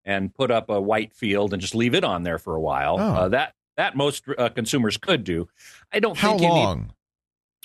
and 0.05 0.35
put 0.35 0.51
up 0.51 0.71
a 0.71 0.81
white 0.81 1.13
field 1.13 1.53
and 1.53 1.61
just 1.61 1.75
leave 1.75 1.95
it 1.95 2.05
on 2.05 2.23
there 2.23 2.39
for 2.39 2.55
a 2.55 2.61
while. 2.61 2.97
Oh. 2.99 3.15
Uh, 3.15 3.29
that 3.29 3.55
that 3.77 3.97
most 3.97 4.25
uh, 4.37 4.49
consumers 4.49 4.97
could 4.97 5.23
do. 5.23 5.49
I 5.93 6.01
don't 6.01 6.17
How 6.17 6.31
think 6.31 6.43
you 6.43 6.49
need 6.49 6.55
long? 6.55 6.93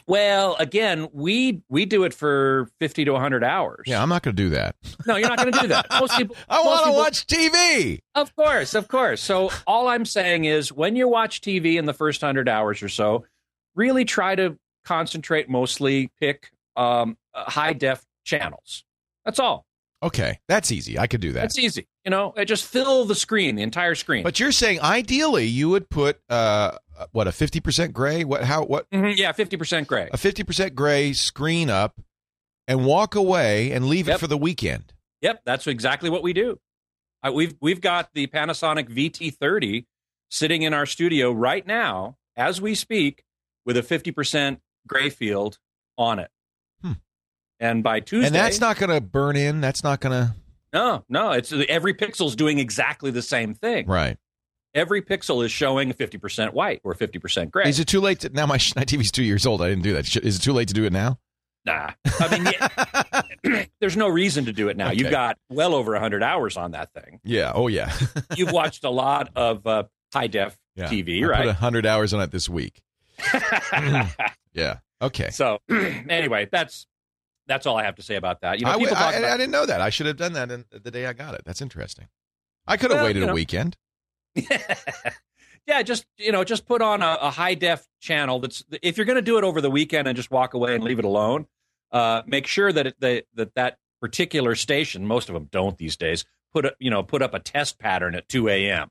Well, 0.08 0.56
again, 0.60 1.08
we 1.14 1.62
we 1.70 1.86
do 1.86 2.04
it 2.04 2.14
for 2.14 2.70
fifty 2.80 3.06
to 3.06 3.16
hundred 3.16 3.44
hours. 3.44 3.84
Yeah, 3.86 4.02
I'm 4.02 4.10
not 4.10 4.24
going 4.24 4.36
to 4.36 4.44
do 4.44 4.50
that. 4.50 4.76
No, 5.06 5.16
you're 5.16 5.30
not 5.30 5.38
going 5.40 5.52
to 5.54 5.60
do 5.60 5.68
that. 5.68 5.88
Most 6.00 6.18
people. 6.18 6.36
I 6.50 6.62
want 6.64 6.86
to 6.86 6.92
watch 6.92 7.26
TV. 7.28 8.00
Of 8.16 8.36
course, 8.36 8.74
of 8.74 8.88
course. 8.88 9.22
So 9.22 9.52
all 9.68 9.88
I'm 9.88 10.06
saying 10.06 10.46
is, 10.46 10.72
when 10.72 10.96
you 10.96 11.08
watch 11.08 11.42
TV 11.42 11.78
in 11.78 11.86
the 11.86 11.94
first 11.94 12.22
hundred 12.22 12.48
hours 12.50 12.82
or 12.84 12.90
so, 12.90 13.26
really 13.76 14.06
try 14.06 14.36
to 14.36 14.58
concentrate. 14.86 15.50
Mostly 15.50 16.12
pick 16.20 16.52
um, 16.76 17.18
high 17.34 17.74
def 17.74 18.04
channels. 18.26 18.84
That's 19.26 19.40
all. 19.40 19.66
Okay, 20.02 20.40
that's 20.50 20.70
easy. 20.70 21.00
I 21.00 21.08
could 21.08 21.22
do 21.22 21.32
that. 21.32 21.42
That's 21.44 21.58
easy. 21.58 21.88
You 22.04 22.12
know, 22.12 22.34
Uh, 22.36 22.44
just 22.44 22.66
fill 22.66 23.06
the 23.06 23.16
screen, 23.16 23.56
the 23.56 23.62
entire 23.62 23.96
screen. 23.96 24.24
But 24.24 24.38
you're 24.38 24.52
saying 24.52 24.82
ideally 24.82 25.46
you 25.46 25.70
would 25.70 25.90
put 25.90 26.20
uh 26.30 26.78
what 27.12 27.28
a 27.28 27.32
50% 27.32 27.94
gray, 27.94 28.24
what 28.24 28.44
how 28.44 28.64
what 28.64 28.90
Mhm, 28.92 29.16
yeah, 29.18 29.32
fifty 29.32 29.58
percent 29.58 29.88
gray. 29.88 30.10
a 30.12 30.18
50% 30.18 30.76
gray 30.76 31.14
screen 31.14 31.70
up 31.70 32.00
and 32.68 32.86
walk 32.86 33.16
away 33.16 33.72
and 33.72 33.88
leave 33.88 34.08
it 34.08 34.20
for 34.20 34.28
the 34.28 34.38
weekend. 34.38 34.94
Yep, 35.22 35.42
that's 35.46 35.68
exactly 35.68 36.10
what 36.10 36.24
we 36.24 36.34
do. 36.34 36.60
Uh, 37.26 37.32
we've 37.32 37.56
we've 37.62 37.82
got 37.82 38.10
the 38.14 38.28
Panasonic 38.28 38.90
VT30 38.90 39.86
sitting 40.30 40.62
in 40.64 40.74
our 40.74 40.86
studio 40.86 41.32
right 41.32 41.66
now 41.66 42.18
as 42.36 42.60
we 42.62 42.76
speak 42.76 43.24
with 43.66 43.78
a 43.78 43.82
50% 43.82 44.60
gray 44.88 45.10
field 45.10 45.58
on 45.98 46.20
it. 46.20 46.30
Hmm. 46.82 46.94
And 47.60 47.84
by 47.84 48.00
Tuesday, 48.02 48.28
And 48.28 48.36
that's 48.36 48.60
not 48.60 48.78
going 48.78 48.90
to 48.90 49.00
burn 49.00 49.36
in. 49.38 49.62
That's 49.62 49.84
not 49.84 50.00
going 50.02 50.12
to 50.12 50.36
no, 50.74 51.06
no, 51.08 51.32
it's 51.32 51.54
every 51.70 51.94
pixel's 51.94 52.36
doing 52.36 52.58
exactly 52.58 53.12
the 53.12 53.22
same 53.22 53.54
thing. 53.54 53.86
Right. 53.86 54.18
Every 54.76 55.02
pixel 55.02 55.46
is 55.46 55.52
showing 55.52 55.94
50% 55.94 56.54
white 56.54 56.82
or 56.84 56.94
50% 56.96 57.52
gray. 57.52 57.70
Is 57.70 57.80
it 57.80 57.86
too 57.88 58.02
late 58.02 58.22
to 58.22 58.30
now 58.30 58.46
my 58.46 58.56
my 58.76 58.84
TV's 58.86 59.12
2 59.12 59.24
years 59.24 59.46
old. 59.46 59.62
I 59.62 59.70
didn't 59.70 59.84
do 59.84 59.94
that. 59.94 60.16
Is 60.18 60.38
it 60.38 60.42
too 60.42 60.54
late 60.54 60.68
to 60.70 60.74
do 60.74 60.86
it 60.86 60.94
now? 60.94 61.20
nah. 61.66 61.92
I 62.20 62.28
mean, 62.38 62.54
yeah, 62.54 63.64
there's 63.80 63.96
no 63.96 64.08
reason 64.10 64.46
to 64.46 64.52
do 64.52 64.68
it 64.68 64.76
now. 64.76 64.88
Okay. 64.88 64.98
You've 64.98 65.12
got 65.12 65.38
well 65.50 65.74
over 65.76 65.92
100 65.94 66.22
hours 66.24 66.58
on 66.58 66.72
that 66.72 66.92
thing. 66.94 67.20
yeah. 67.24 67.52
Oh 67.56 67.68
yeah. 67.68 67.94
You've 68.36 68.52
watched 68.52 68.84
a 68.84 68.90
lot 68.90 69.30
of 69.36 69.66
uh, 69.66 69.84
high 70.14 70.28
def 70.28 70.58
yeah. 70.76 70.88
TV, 70.88 71.24
I 71.32 71.38
Put 71.38 71.46
100 71.46 71.86
hours 71.86 72.14
on 72.14 72.22
it 72.22 72.32
this 72.32 72.50
week. 72.50 72.82
Yeah. 74.54 74.78
Okay. 75.02 75.30
so 75.32 75.60
anyway, 75.70 76.48
that's 76.52 76.86
that's 77.48 77.66
all 77.66 77.76
I 77.78 77.84
have 77.84 77.96
to 77.96 78.04
say 78.04 78.16
about 78.16 78.42
that. 78.42 78.60
You 78.60 78.66
know, 78.66 78.72
I, 78.72 78.78
people 78.78 78.96
w- 78.96 79.04
talk 79.06 79.16
I- 79.16 79.18
about 79.20 79.32
I 79.34 79.38
didn't 79.38 79.52
know 79.52 79.66
that. 79.66 79.82
I 79.82 79.90
should 79.90 80.06
have 80.06 80.18
done 80.18 80.34
that 80.34 80.52
in, 80.52 80.66
the 80.72 80.92
day 80.92 81.06
I 81.08 81.14
got 81.14 81.34
it. 81.34 81.42
That's 81.46 81.62
interesting. 81.62 82.08
I 82.68 82.78
could 82.78 82.92
have 82.92 83.00
Well, 83.00 83.06
waited 83.08 83.24
you 83.24 83.30
a 83.30 83.34
weekend. 83.34 83.78
yeah, 85.68 85.82
just 85.84 86.06
you 86.18 86.32
know, 86.32 86.44
just 86.44 86.66
put 86.66 86.82
on 86.82 87.02
a, 87.02 87.18
a 87.22 87.30
high 87.30 87.54
def 87.54 87.88
channel. 88.02 88.40
That's 88.40 88.64
if 88.82 88.98
you're 88.98 89.06
going 89.06 89.16
to 89.18 89.22
do 89.22 89.38
it 89.38 89.44
over 89.44 89.62
the 89.62 89.70
weekend 89.70 90.08
and 90.08 90.16
just 90.16 90.32
walk 90.32 90.54
away 90.54 90.76
and 90.76 90.84
leave 90.84 91.00
it 91.00 91.06
alone. 91.06 91.48
Uh, 91.92 92.24
make 92.26 92.48
sure 92.48 92.72
that 92.74 92.88
it, 92.88 92.96
that 93.00 93.26
that 93.36 93.56
that 93.56 93.78
particular 94.02 94.56
station, 94.56 95.06
most 95.06 95.30
of 95.30 95.34
them 95.34 95.48
don't 95.52 95.78
these 95.78 95.96
days, 95.96 96.26
put 96.54 96.66
a, 96.66 96.76
you 96.80 96.90
know 96.90 97.04
put 97.04 97.22
up 97.22 97.34
a 97.34 97.40
test 97.40 97.80
pattern 97.80 98.16
at 98.16 98.28
2 98.28 98.50
a.m. 98.50 98.90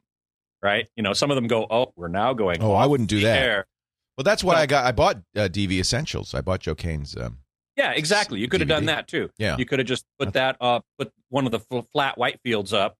right? 0.62 0.88
You 0.96 1.02
know, 1.02 1.12
some 1.12 1.30
of 1.30 1.34
them 1.34 1.46
go, 1.48 1.66
oh, 1.68 1.92
we're 1.96 2.08
now 2.08 2.32
going. 2.32 2.62
Oh, 2.62 2.72
I 2.74 2.86
wouldn't 2.86 3.08
do 3.10 3.20
that. 3.20 3.42
air. 3.42 3.66
Well, 4.16 4.24
that's 4.24 4.44
why 4.44 4.54
No. 4.54 4.60
I 4.60 4.66
got. 4.66 4.84
I 4.86 4.92
bought 4.92 5.16
uh, 5.36 5.48
DV 5.48 5.72
Essentials. 5.80 6.34
I 6.34 6.42
bought 6.42 6.60
Joe 6.60 6.74
Kane's. 6.74 7.16
Um, 7.16 7.38
Yeah, 7.76 7.92
exactly. 7.92 8.38
You 8.40 8.48
could 8.48 8.60
have 8.60 8.68
done 8.68 8.84
that 8.86 9.08
too. 9.08 9.30
Yeah. 9.38 9.56
You 9.58 9.64
could 9.66 9.78
have 9.80 9.88
just 9.88 10.04
put 10.18 10.34
that 10.34 10.56
up, 10.60 10.84
put 10.98 11.10
one 11.30 11.46
of 11.46 11.50
the 11.52 11.60
fl- 11.60 11.80
flat 11.92 12.16
white 12.18 12.38
fields 12.44 12.72
up, 12.72 12.96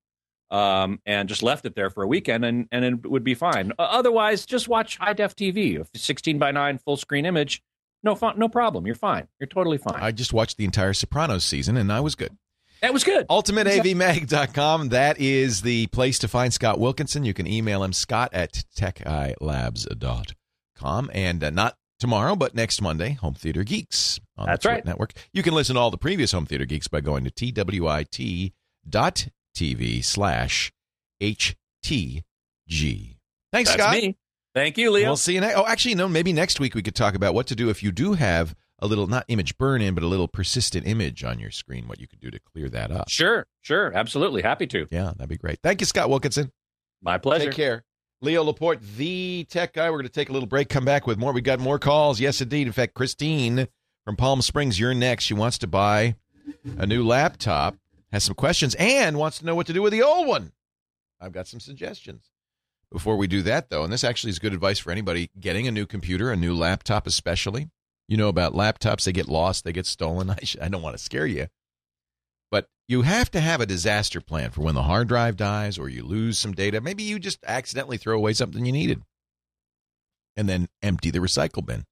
um, 0.53 1.01
and 1.07 1.29
just 1.29 1.43
left 1.43 1.65
it 1.65 1.75
there 1.75 1.91
for 1.91 2.05
a 2.05 2.07
weekend, 2.07 2.45
and 2.45 2.69
and 2.71 2.85
it 2.85 3.11
would 3.11 3.25
be 3.25 3.35
fine. 3.35 3.73
Otherwise, 3.79 4.47
just 4.47 4.69
watch 4.69 4.99
high 4.99 5.15
def 5.15 5.35
TV, 5.35 5.85
16 5.97 6.39
by 6.39 6.53
9 6.53 6.79
full 6.79 6.97
screen 6.97 7.27
image. 7.27 7.61
No 8.05 8.15
fun, 8.15 8.39
no 8.39 8.49
problem. 8.49 8.87
You're 8.87 8.95
fine. 8.95 9.27
You're 9.41 9.47
totally 9.47 9.79
fine. 9.79 10.01
I 10.01 10.13
just 10.13 10.33
watched 10.33 10.59
the 10.59 10.65
entire 10.65 10.93
Sopranos 10.93 11.45
season, 11.45 11.77
and 11.77 11.93
I 11.93 12.01
was 12.01 12.15
good. 12.15 12.37
that 12.83 12.93
was 12.93 13.03
good. 13.05 13.27
UltimateAVMag.com. 13.29 14.91
That 14.91 15.19
is 15.19 15.63
the 15.63 15.87
place 15.89 16.19
to 16.21 16.29
find 16.29 16.53
Scott 16.53 16.79
Wilkinson. 16.79 17.25
You 17.25 17.33
can 17.33 17.47
email 17.47 17.83
him, 17.83 17.93
scott 17.93 18.35
at 18.35 18.65
techguylabs.com. 18.77 21.11
And 21.15 21.45
uh, 21.45 21.51
not 21.51 21.77
tomorrow, 22.01 22.35
but 22.37 22.55
next 22.57 22.83
Monday, 22.83 23.13
Home 23.15 23.35
Theater 23.35 23.63
Geeks 23.63 24.19
on 24.37 24.47
That's 24.47 24.65
the 24.65 24.69
Twit 24.69 24.79
right. 24.79 24.85
Network. 24.85 25.13
You 25.33 25.45
can 25.45 25.55
listen 25.55 25.77
to 25.77 25.81
all 25.81 25.93
the 25.93 25.97
previous 25.97 26.33
Home 26.33 26.45
Theater 26.45 26.65
Geeks 26.67 26.89
by 26.89 27.01
going 27.01 27.23
to 27.25 27.31
twit.tv 29.55 30.05
slash 30.05 30.73
HTG. 31.23 33.17
Thanks, 33.53 33.71
That's 33.71 33.83
Scott. 33.83 33.95
me. 33.95 34.17
Thank 34.55 34.77
you, 34.77 34.91
Leo. 34.91 35.09
We'll 35.09 35.17
see 35.17 35.35
you 35.35 35.41
next. 35.41 35.57
Oh, 35.57 35.67
actually, 35.67 35.95
no. 35.95 36.09
Maybe 36.09 36.33
next 36.33 36.61
week 36.61 36.75
we 36.75 36.83
could 36.83 36.95
talk 36.95 37.15
about 37.15 37.35
what 37.35 37.47
to 37.47 37.55
do 37.55 37.71
if 37.71 37.83
you 37.83 37.91
do 37.91 38.13
have 38.15 38.55
a 38.81 38.87
little 38.87 39.07
not 39.07 39.25
image 39.29 39.57
burn 39.57 39.81
in, 39.81 39.95
but 39.95 40.03
a 40.03 40.07
little 40.07 40.29
persistent 40.29 40.87
image 40.87 41.25
on 41.25 41.39
your 41.39 41.51
screen. 41.51 41.89
What 41.89 42.01
you 42.01 42.07
could 42.07 42.21
do 42.21 42.31
to 42.31 42.39
clear 42.39 42.69
that 42.69 42.91
up. 42.91 43.09
Sure, 43.09 43.47
sure, 43.63 43.93
absolutely, 43.95 44.43
happy 44.43 44.67
to. 44.69 44.87
Yeah, 44.91 45.13
that'd 45.17 45.29
be 45.29 45.39
great. 45.39 45.61
Thank 45.63 45.81
you, 45.81 45.87
Scott 45.87 46.11
Wilkinson. 46.11 46.53
My 47.01 47.17
pleasure. 47.19 47.47
Take 47.47 47.57
care. 47.57 47.85
Leo 48.21 48.45
Laporte, 48.45 48.81
the 48.97 49.47
tech 49.51 49.73
guy. 49.73 49.91
We're 49.91 49.97
going 49.99 50.07
to 50.07 50.13
take 50.13 50.29
a 50.29 50.33
little 50.33 50.47
break. 50.49 50.69
Come 50.69 50.85
back 50.85 51.07
with 51.07 51.19
more. 51.19 51.33
We've 51.33 51.43
got 51.43 51.59
more 51.59 51.79
calls. 51.79 52.21
Yes, 52.21 52.41
indeed. 52.41 52.67
In 52.67 52.73
fact, 52.73 52.95
Christine 52.95 53.67
from 54.05 54.17
Palm 54.17 54.43
Springs, 54.43 54.79
you're 54.79 54.95
next. 54.95 55.25
She 55.25 55.35
wants 55.35 55.59
to 55.59 55.67
buy 55.67 56.15
a 56.79 56.87
new 56.87 57.05
laptop, 57.05 57.77
has 58.13 58.23
some 58.25 58.35
questions, 58.35 58.75
and 58.77 59.19
wants 59.19 59.39
to 59.39 59.47
know 59.47 59.55
what 59.55 59.67
to 59.67 59.73
do 59.73 59.83
with 59.83 59.93
the 59.93 60.03
old 60.03 60.29
one. 60.29 60.53
I've 61.21 61.33
got 61.33 61.49
some 61.49 61.61
suggestions. 61.61 62.31
Before 62.91 63.17
we 63.17 63.27
do 63.27 63.41
that, 63.43 63.71
though, 63.71 63.85
and 63.85 63.93
this 63.93 64.05
actually 64.05 64.31
is 64.31 64.39
good 64.39 64.53
advice 64.53 64.79
for 64.79 64.93
anybody 64.93 65.31
getting 65.41 65.67
a 65.67 65.73
new 65.73 65.87
computer, 65.87 66.31
a 66.31 66.37
new 66.37 66.55
laptop, 66.55 67.07
especially. 67.07 67.71
You 68.07 68.19
know 68.19 68.29
about 68.29 68.53
laptops; 68.53 69.05
they 69.05 69.13
get 69.13 69.29
lost, 69.29 69.65
they 69.65 69.73
get 69.73 69.87
stolen. 69.87 70.29
I, 70.31 70.39
sh- 70.43 70.59
I 70.61 70.69
don't 70.69 70.83
want 70.83 70.97
to 70.97 71.03
scare 71.03 71.27
you, 71.27 71.47
but 72.51 72.67
you 72.87 73.03
have 73.03 73.31
to 73.31 73.41
have 73.41 73.63
a 73.63 73.67
disaster 73.67 74.21
plan 74.21 74.51
for 74.51 74.61
when 74.61 74.75
the 74.75 74.83
hard 74.83 75.09
drive 75.09 75.37
dies 75.37 75.79
or 75.79 75.89
you 75.89 76.03
lose 76.05 76.39
some 76.39 76.53
data. 76.53 76.83
Maybe 76.83 77.03
you 77.03 77.19
just 77.19 77.39
accidentally 77.47 77.97
throw 77.97 78.17
away 78.17 78.35
something 78.35 78.67
you 78.67 78.73
needed, 78.73 79.01
and 80.37 80.47
then 80.47 80.69
empty 80.83 81.11
the 81.11 81.21
recycle 81.21 81.65
bin. 81.65 81.85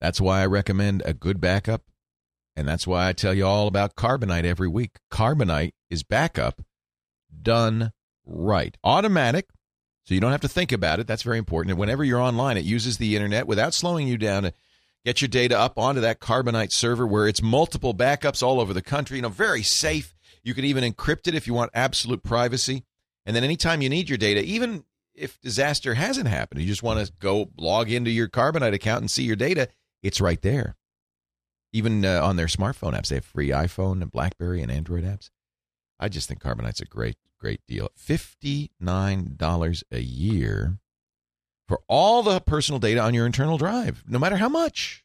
That's 0.00 0.20
why 0.20 0.40
I 0.40 0.46
recommend 0.46 1.02
a 1.04 1.12
good 1.12 1.42
backup, 1.42 1.82
and 2.56 2.66
that's 2.66 2.86
why 2.86 3.08
I 3.08 3.12
tell 3.12 3.34
you 3.34 3.46
all 3.46 3.68
about 3.68 3.96
Carbonite 3.96 4.44
every 4.44 4.68
week. 4.68 4.96
Carbonite 5.10 5.72
is 5.90 6.02
backup 6.02 6.62
done 7.42 7.92
right, 8.24 8.76
automatic. 8.82 9.48
So 10.04 10.14
you 10.14 10.20
don't 10.20 10.32
have 10.32 10.40
to 10.42 10.48
think 10.48 10.72
about 10.72 11.00
it. 11.00 11.06
That's 11.06 11.22
very 11.22 11.38
important. 11.38 11.72
And 11.72 11.80
whenever 11.80 12.04
you're 12.04 12.20
online, 12.20 12.56
it 12.56 12.64
uses 12.64 12.98
the 12.98 13.14
internet 13.16 13.46
without 13.46 13.74
slowing 13.74 14.06
you 14.08 14.16
down 14.16 14.44
to 14.44 14.52
get 15.04 15.20
your 15.20 15.28
data 15.28 15.58
up 15.58 15.78
onto 15.78 16.00
that 16.00 16.20
Carbonite 16.20 16.72
server 16.72 17.06
where 17.06 17.28
it's 17.28 17.42
multiple 17.42 17.92
backups 17.92 18.42
all 18.42 18.60
over 18.60 18.72
the 18.72 18.82
country. 18.82 19.16
You 19.16 19.22
know, 19.22 19.28
very 19.28 19.62
safe. 19.62 20.14
You 20.42 20.54
can 20.54 20.64
even 20.64 20.84
encrypt 20.84 21.26
it 21.26 21.34
if 21.34 21.46
you 21.46 21.54
want 21.54 21.72
absolute 21.74 22.22
privacy. 22.22 22.84
And 23.24 23.34
then 23.34 23.42
anytime 23.44 23.82
you 23.82 23.88
need 23.88 24.08
your 24.08 24.18
data, 24.18 24.42
even 24.42 24.84
if 25.14 25.40
disaster 25.40 25.94
hasn't 25.94 26.28
happened, 26.28 26.60
you 26.60 26.68
just 26.68 26.84
want 26.84 27.04
to 27.04 27.12
go 27.18 27.50
log 27.58 27.90
into 27.90 28.10
your 28.10 28.28
Carbonite 28.28 28.74
account 28.74 29.00
and 29.00 29.10
see 29.10 29.24
your 29.24 29.36
data, 29.36 29.68
it's 30.02 30.20
right 30.20 30.40
there. 30.42 30.76
Even 31.76 32.06
uh, 32.06 32.24
on 32.24 32.36
their 32.36 32.46
smartphone 32.46 32.94
apps, 32.94 33.08
they 33.08 33.16
have 33.16 33.24
free 33.26 33.50
iPhone 33.50 34.00
and 34.00 34.10
BlackBerry 34.10 34.62
and 34.62 34.72
Android 34.72 35.04
apps. 35.04 35.28
I 36.00 36.08
just 36.08 36.26
think 36.26 36.40
Carbonite's 36.40 36.80
a 36.80 36.86
great, 36.86 37.18
great 37.38 37.60
deal. 37.68 37.90
$59 38.00 39.82
a 39.92 40.00
year 40.00 40.78
for 41.68 41.82
all 41.86 42.22
the 42.22 42.40
personal 42.40 42.78
data 42.78 43.00
on 43.00 43.12
your 43.12 43.26
internal 43.26 43.58
drive, 43.58 44.02
no 44.08 44.18
matter 44.18 44.38
how 44.38 44.48
much. 44.48 45.04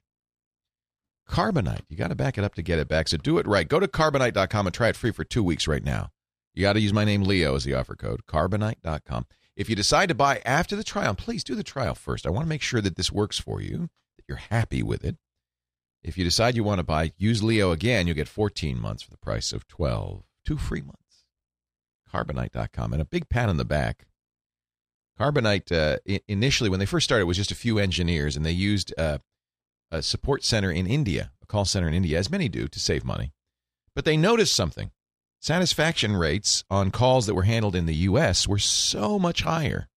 Carbonite, 1.29 1.81
you 1.89 1.97
got 1.97 2.07
to 2.07 2.15
back 2.15 2.37
it 2.37 2.45
up 2.45 2.55
to 2.55 2.61
get 2.61 2.79
it 2.79 2.87
back. 2.87 3.09
So 3.09 3.17
do 3.17 3.37
it 3.37 3.45
right. 3.45 3.67
Go 3.67 3.81
to 3.81 3.87
carbonite.com 3.89 4.65
and 4.65 4.73
try 4.73 4.87
it 4.87 4.95
free 4.95 5.11
for 5.11 5.25
two 5.25 5.43
weeks 5.43 5.67
right 5.67 5.83
now. 5.83 6.11
You 6.53 6.61
got 6.61 6.73
to 6.73 6.79
use 6.79 6.93
my 6.93 7.03
name, 7.03 7.23
Leo, 7.23 7.53
as 7.55 7.65
the 7.65 7.73
offer 7.73 7.97
code, 7.97 8.21
carbonite.com. 8.29 9.25
If 9.57 9.69
you 9.69 9.75
decide 9.75 10.07
to 10.07 10.15
buy 10.15 10.41
after 10.45 10.77
the 10.77 10.85
trial, 10.85 11.15
please 11.15 11.43
do 11.43 11.53
the 11.53 11.63
trial 11.63 11.95
first. 11.95 12.25
I 12.25 12.29
want 12.29 12.45
to 12.45 12.49
make 12.49 12.61
sure 12.61 12.79
that 12.79 12.95
this 12.95 13.11
works 13.11 13.39
for 13.39 13.61
you, 13.61 13.89
that 14.15 14.23
you're 14.29 14.37
happy 14.37 14.81
with 14.81 15.03
it. 15.03 15.17
If 16.03 16.17
you 16.17 16.23
decide 16.23 16.55
you 16.55 16.63
want 16.63 16.79
to 16.79 16.83
buy, 16.83 17.13
use 17.17 17.43
Leo 17.43 17.71
again, 17.71 18.07
you'll 18.07 18.15
get 18.15 18.27
14 18.27 18.79
months 18.79 19.03
for 19.03 19.11
the 19.11 19.17
price 19.17 19.53
of 19.53 19.67
12. 19.67 20.23
Two 20.45 20.57
free 20.57 20.81
months. 20.81 21.25
Carbonite.com. 22.11 22.93
And 22.93 23.01
a 23.01 23.05
big 23.05 23.29
pat 23.29 23.49
on 23.49 23.57
the 23.57 23.65
back. 23.65 24.07
Carbonite, 25.19 25.71
uh, 25.71 25.99
initially, 26.27 26.69
when 26.69 26.79
they 26.79 26.85
first 26.85 27.03
started, 27.03 27.25
was 27.25 27.37
just 27.37 27.51
a 27.51 27.55
few 27.55 27.77
engineers, 27.77 28.35
and 28.35 28.43
they 28.43 28.51
used 28.51 28.91
uh, 28.97 29.19
a 29.91 30.01
support 30.01 30.43
center 30.43 30.71
in 30.71 30.87
India, 30.87 31.31
a 31.43 31.45
call 31.45 31.65
center 31.65 31.87
in 31.87 31.93
India, 31.93 32.17
as 32.17 32.31
many 32.31 32.49
do, 32.49 32.67
to 32.67 32.79
save 32.79 33.03
money. 33.03 33.31
But 33.93 34.05
they 34.05 34.17
noticed 34.17 34.55
something. 34.55 34.89
Satisfaction 35.39 36.15
rates 36.15 36.63
on 36.71 36.89
calls 36.89 37.27
that 37.27 37.35
were 37.35 37.43
handled 37.43 37.75
in 37.75 37.85
the 37.85 37.95
U.S. 37.95 38.47
were 38.47 38.59
so 38.59 39.19
much 39.19 39.43
higher. 39.43 39.89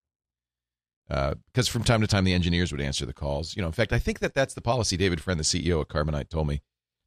Because 1.08 1.68
from 1.68 1.84
time 1.84 2.00
to 2.00 2.06
time, 2.06 2.24
the 2.24 2.32
engineers 2.32 2.72
would 2.72 2.80
answer 2.80 3.04
the 3.04 3.12
calls. 3.12 3.56
You 3.56 3.62
know, 3.62 3.68
in 3.68 3.72
fact, 3.72 3.92
I 3.92 3.98
think 3.98 4.20
that 4.20 4.34
that's 4.34 4.54
the 4.54 4.62
policy. 4.62 4.96
David 4.96 5.20
Friend, 5.20 5.38
the 5.38 5.44
CEO 5.44 5.80
at 5.80 5.88
Carbonite, 5.88 6.30
told 6.30 6.48
me 6.48 6.62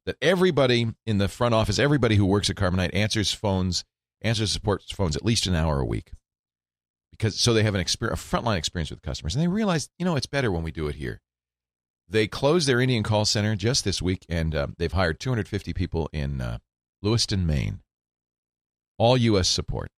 that 0.06 0.18
everybody 0.22 0.88
in 1.06 1.18
the 1.18 1.28
front 1.28 1.54
office, 1.54 1.80
everybody 1.80 2.16
who 2.16 2.26
works 2.26 2.50
at 2.50 2.56
Carbonite, 2.56 2.91
answers 2.93 3.32
phones, 3.32 3.84
answers 4.22 4.52
support 4.52 4.84
phones 4.93 5.16
at 5.16 5.26
least 5.26 5.48
an 5.48 5.56
hour 5.56 5.80
a 5.80 5.86
week, 5.86 6.12
because 7.12 7.39
so 7.39 7.54
they 7.54 7.64
have 7.64 7.76
an 7.76 7.82
experience, 7.82 8.22
a 8.22 8.24
frontline 8.24 8.58
experience 8.58 8.89
with 8.89 9.02
customers, 9.02 9.36
and 9.36 9.43
they 9.43 9.48
realize, 9.48 9.89
you 9.98 10.06
know, 10.06 10.16
it's 10.16 10.26
better 10.26 10.52
when 10.52 10.64
we 10.64 10.72
do 10.72 10.88
it 10.88 10.95
here. 10.95 11.22
They 12.08 12.28
closed 12.28 12.68
their 12.68 12.80
Indian 12.80 13.04
call 13.04 13.26
center 13.26 13.56
just 13.56 13.84
this 13.84 14.02
week, 14.02 14.26
and 14.30 14.56
uh, 14.56 14.68
they've 14.78 14.91
hired 14.91 15.20
250 15.20 15.74
people 15.74 16.10
in 16.14 16.39
uh, 16.39 16.60
Lewiston, 17.02 17.45
Maine, 17.45 17.82
all 18.98 19.18
U.S. 19.18 19.50
support. 19.50 19.91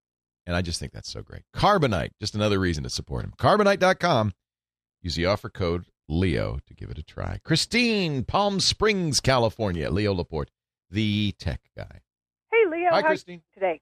And 0.49 0.55
I 0.55 0.63
just 0.63 0.79
think 0.79 0.93
that's 0.93 1.11
so 1.11 1.21
great. 1.21 1.43
Carbonite, 1.55 2.09
just 2.19 2.33
another 2.33 2.57
reason 2.57 2.83
to 2.83 2.89
support 2.89 3.23
him. 3.23 3.33
Carbonite.com. 3.37 4.33
Use 4.99 5.13
the 5.13 5.27
offer 5.27 5.47
code 5.47 5.85
Leo 6.07 6.57
to 6.65 6.73
give 6.73 6.89
it 6.89 6.97
a 6.97 7.03
try. 7.03 7.39
Christine, 7.43 8.23
Palm 8.23 8.59
Springs, 8.59 9.19
California. 9.19 9.91
Leo 9.91 10.11
Laporte, 10.11 10.49
the 10.89 11.35
tech 11.37 11.61
guy. 11.77 12.01
Hey, 12.51 12.65
Leo. 12.67 12.89
Hi, 12.89 13.01
how 13.01 13.09
Christine. 13.09 13.43
you 13.45 13.53
today? 13.53 13.79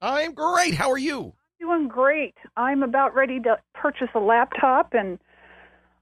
I'm 0.00 0.32
great. 0.32 0.72
How 0.72 0.90
are 0.90 0.96
you? 0.96 1.34
Doing 1.60 1.86
great. 1.86 2.34
I'm 2.56 2.82
about 2.82 3.14
ready 3.14 3.38
to 3.40 3.58
purchase 3.74 4.08
a 4.14 4.18
laptop, 4.18 4.94
and 4.94 5.18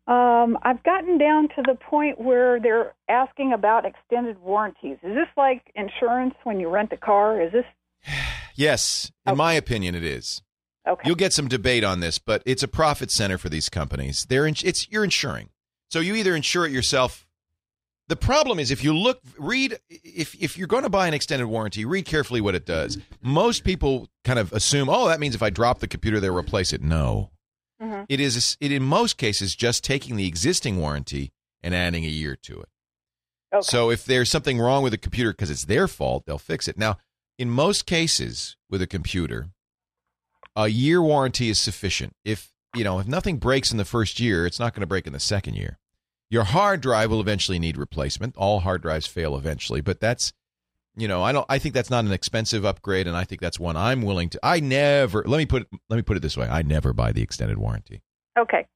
um, 0.06 0.56
I've 0.62 0.84
gotten 0.84 1.18
down 1.18 1.48
to 1.56 1.62
the 1.66 1.74
point 1.74 2.20
where 2.20 2.60
they're 2.60 2.94
asking 3.08 3.52
about 3.52 3.84
extended 3.84 4.40
warranties. 4.40 4.98
Is 5.02 5.16
this 5.16 5.28
like 5.36 5.72
insurance 5.74 6.34
when 6.44 6.60
you 6.60 6.68
rent 6.68 6.92
a 6.92 6.96
car? 6.96 7.42
Is 7.42 7.50
this 7.50 7.64
Yes, 8.54 9.10
in 9.26 9.32
Okay. 9.32 9.36
my 9.36 9.52
opinion, 9.54 9.94
it 9.94 10.04
is. 10.04 10.42
okay? 10.86 11.02
You'll 11.06 11.16
get 11.16 11.32
some 11.32 11.48
debate 11.48 11.82
on 11.84 12.00
this, 12.00 12.18
but 12.18 12.42
it's 12.46 12.62
a 12.62 12.68
profit 12.68 13.10
center 13.10 13.38
for 13.38 13.48
these 13.48 13.68
companies. 13.68 14.26
They're 14.28 14.46
in, 14.46 14.54
it's 14.62 14.88
you're 14.90 15.04
insuring, 15.04 15.48
so 15.90 16.00
you 16.00 16.14
either 16.14 16.36
insure 16.36 16.66
it 16.66 16.72
yourself. 16.72 17.26
The 18.08 18.16
problem 18.16 18.58
is 18.58 18.70
if 18.70 18.84
you 18.84 18.94
look, 18.94 19.20
read 19.38 19.78
if 19.88 20.34
if 20.34 20.58
you're 20.58 20.66
going 20.68 20.82
to 20.82 20.90
buy 20.90 21.08
an 21.08 21.14
extended 21.14 21.46
warranty, 21.46 21.86
read 21.86 22.04
carefully 22.04 22.42
what 22.42 22.54
it 22.54 22.66
does. 22.66 22.98
Most 23.22 23.64
people 23.64 24.08
kind 24.24 24.38
of 24.38 24.52
assume, 24.52 24.90
oh, 24.90 25.08
that 25.08 25.20
means 25.20 25.34
if 25.34 25.42
I 25.42 25.48
drop 25.48 25.78
the 25.80 25.88
computer, 25.88 26.20
they'll 26.20 26.36
replace 26.36 26.74
it. 26.74 26.82
No, 26.82 27.30
Mhm. 27.82 28.04
it 28.10 28.20
is 28.20 28.58
it 28.60 28.70
in 28.70 28.82
most 28.82 29.16
cases 29.16 29.56
just 29.56 29.82
taking 29.84 30.16
the 30.16 30.26
existing 30.28 30.76
warranty 30.76 31.32
and 31.62 31.74
adding 31.74 32.04
a 32.04 32.08
year 32.08 32.36
to 32.42 32.60
it. 32.60 32.68
okay. 33.54 33.62
So 33.62 33.90
if 33.90 34.04
there's 34.04 34.30
something 34.30 34.58
wrong 34.58 34.82
with 34.82 34.90
the 34.90 34.98
computer 34.98 35.32
because 35.32 35.50
it's 35.50 35.64
their 35.64 35.88
fault, 35.88 36.24
they'll 36.26 36.36
fix 36.38 36.68
it. 36.68 36.76
Now, 36.76 36.98
in 37.38 37.50
most 37.50 37.86
cases 37.86 38.56
with 38.70 38.82
a 38.82 38.86
computer, 38.86 39.48
a 40.56 40.68
year 40.68 41.02
warranty 41.02 41.48
is 41.48 41.60
sufficient. 41.60 42.14
If 42.24 42.52
you 42.74 42.84
know 42.84 42.98
if 42.98 43.06
nothing 43.06 43.38
breaks 43.38 43.72
in 43.72 43.78
the 43.78 43.84
first 43.84 44.20
year, 44.20 44.46
it's 44.46 44.60
not 44.60 44.74
going 44.74 44.82
to 44.82 44.86
break 44.86 45.06
in 45.06 45.12
the 45.12 45.20
second 45.20 45.54
year. 45.54 45.78
Your 46.30 46.44
hard 46.44 46.80
drive 46.80 47.10
will 47.10 47.20
eventually 47.20 47.58
need 47.58 47.76
replacement. 47.76 48.36
All 48.36 48.60
hard 48.60 48.82
drives 48.82 49.06
fail 49.06 49.36
eventually, 49.36 49.80
but 49.80 50.00
that's 50.00 50.32
you 50.96 51.08
know 51.08 51.22
I 51.22 51.32
don't 51.32 51.46
I 51.48 51.58
think 51.58 51.74
that's 51.74 51.90
not 51.90 52.04
an 52.04 52.12
expensive 52.12 52.64
upgrade, 52.64 53.06
and 53.06 53.16
I 53.16 53.24
think 53.24 53.40
that's 53.40 53.58
one 53.58 53.76
I'm 53.76 54.02
willing 54.02 54.28
to. 54.30 54.40
I 54.42 54.60
never 54.60 55.24
let 55.26 55.38
me 55.38 55.46
put 55.46 55.62
it, 55.62 55.68
let 55.88 55.96
me 55.96 56.02
put 56.02 56.16
it 56.16 56.20
this 56.20 56.36
way: 56.36 56.48
I 56.48 56.62
never 56.62 56.92
buy 56.92 57.12
the 57.12 57.22
extended 57.22 57.58
warranty. 57.58 58.02
Okay. 58.38 58.66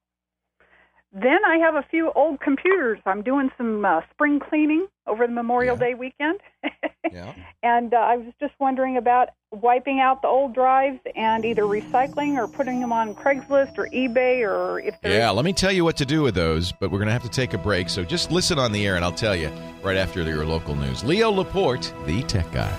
Then 1.13 1.39
I 1.47 1.57
have 1.59 1.75
a 1.75 1.85
few 1.91 2.13
old 2.15 2.41
computers. 2.41 2.99
I'm 3.07 3.23
doing 3.23 3.51
some 3.57 3.85
uh, 3.85 4.01
spring 4.11 4.41
cleaning 4.41 4.87
over 5.07 5.27
the 5.27 5.33
Memorial 5.33 5.77
Yeah. 5.77 5.89
Day 5.89 5.95
weekend. 5.95 6.41
Yeah. 7.11 7.33
And 7.63 7.95
uh, 7.95 7.97
I 7.97 8.17
was 8.19 8.35
just 8.39 8.53
wondering 8.61 8.99
about 8.99 9.31
wiping 9.51 9.99
out 9.99 10.21
the 10.21 10.29
old 10.29 10.53
drives 10.55 10.99
and 11.17 11.43
either 11.43 11.63
recycling 11.63 12.37
or 12.37 12.47
putting 12.47 12.81
them 12.81 12.93
on 12.93 13.15
Craigslist 13.15 13.79
or 13.79 13.89
eBay 13.95 14.47
or 14.47 14.79
if 14.81 14.95
Yeah, 15.03 15.31
let 15.31 15.47
me 15.47 15.55
tell 15.55 15.73
you 15.73 15.85
what 15.85 15.97
to 15.99 16.05
do 16.05 16.21
with 16.21 16.35
those, 16.35 16.71
but 16.71 16.91
we're 16.91 16.99
going 16.99 17.07
to 17.07 17.13
have 17.15 17.23
to 17.23 17.31
take 17.31 17.55
a 17.55 17.59
break. 17.59 17.89
So 17.89 18.05
just 18.05 18.31
listen 18.31 18.59
on 18.59 18.73
the 18.73 18.87
air 18.87 18.97
and 18.97 19.05
I'll 19.07 19.11
tell 19.11 19.35
you 19.35 19.51
right 19.83 19.97
after 19.97 20.23
your 20.23 20.45
local 20.45 20.75
news. 20.75 21.03
Leo 21.03 21.31
Laporte, 21.31 21.95
the 22.05 22.23
tech 22.25 22.53
guy. 22.53 22.79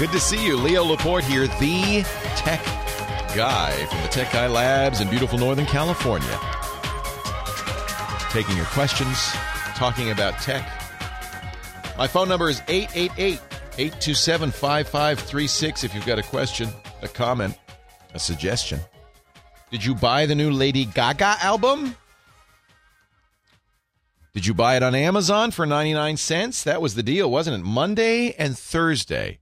Good 0.00 0.12
to 0.12 0.18
see 0.18 0.42
you. 0.42 0.56
Leo 0.56 0.82
Laporte 0.82 1.24
here, 1.24 1.46
the 1.46 2.02
tech 2.34 2.64
guy 3.36 3.70
from 3.90 4.00
the 4.00 4.08
Tech 4.08 4.32
Guy 4.32 4.46
Labs 4.46 5.02
in 5.02 5.10
beautiful 5.10 5.38
Northern 5.38 5.66
California. 5.66 6.40
Taking 8.30 8.56
your 8.56 8.64
questions, 8.64 9.18
talking 9.74 10.10
about 10.10 10.38
tech. 10.40 10.66
My 11.98 12.06
phone 12.06 12.30
number 12.30 12.48
is 12.48 12.62
888 12.66 13.40
827 13.76 14.50
5536 14.50 15.84
if 15.84 15.94
you've 15.94 16.06
got 16.06 16.18
a 16.18 16.22
question, 16.22 16.70
a 17.02 17.08
comment, 17.08 17.58
a 18.14 18.18
suggestion. 18.18 18.80
Did 19.70 19.84
you 19.84 19.94
buy 19.94 20.24
the 20.24 20.34
new 20.34 20.50
Lady 20.50 20.86
Gaga 20.86 21.36
album? 21.42 21.94
Did 24.32 24.46
you 24.46 24.54
buy 24.54 24.76
it 24.76 24.82
on 24.82 24.94
Amazon 24.94 25.50
for 25.50 25.66
99 25.66 26.16
cents? 26.16 26.64
That 26.64 26.80
was 26.80 26.94
the 26.94 27.02
deal, 27.02 27.30
wasn't 27.30 27.62
it? 27.62 27.66
Monday 27.66 28.32
and 28.38 28.58
Thursday. 28.58 29.39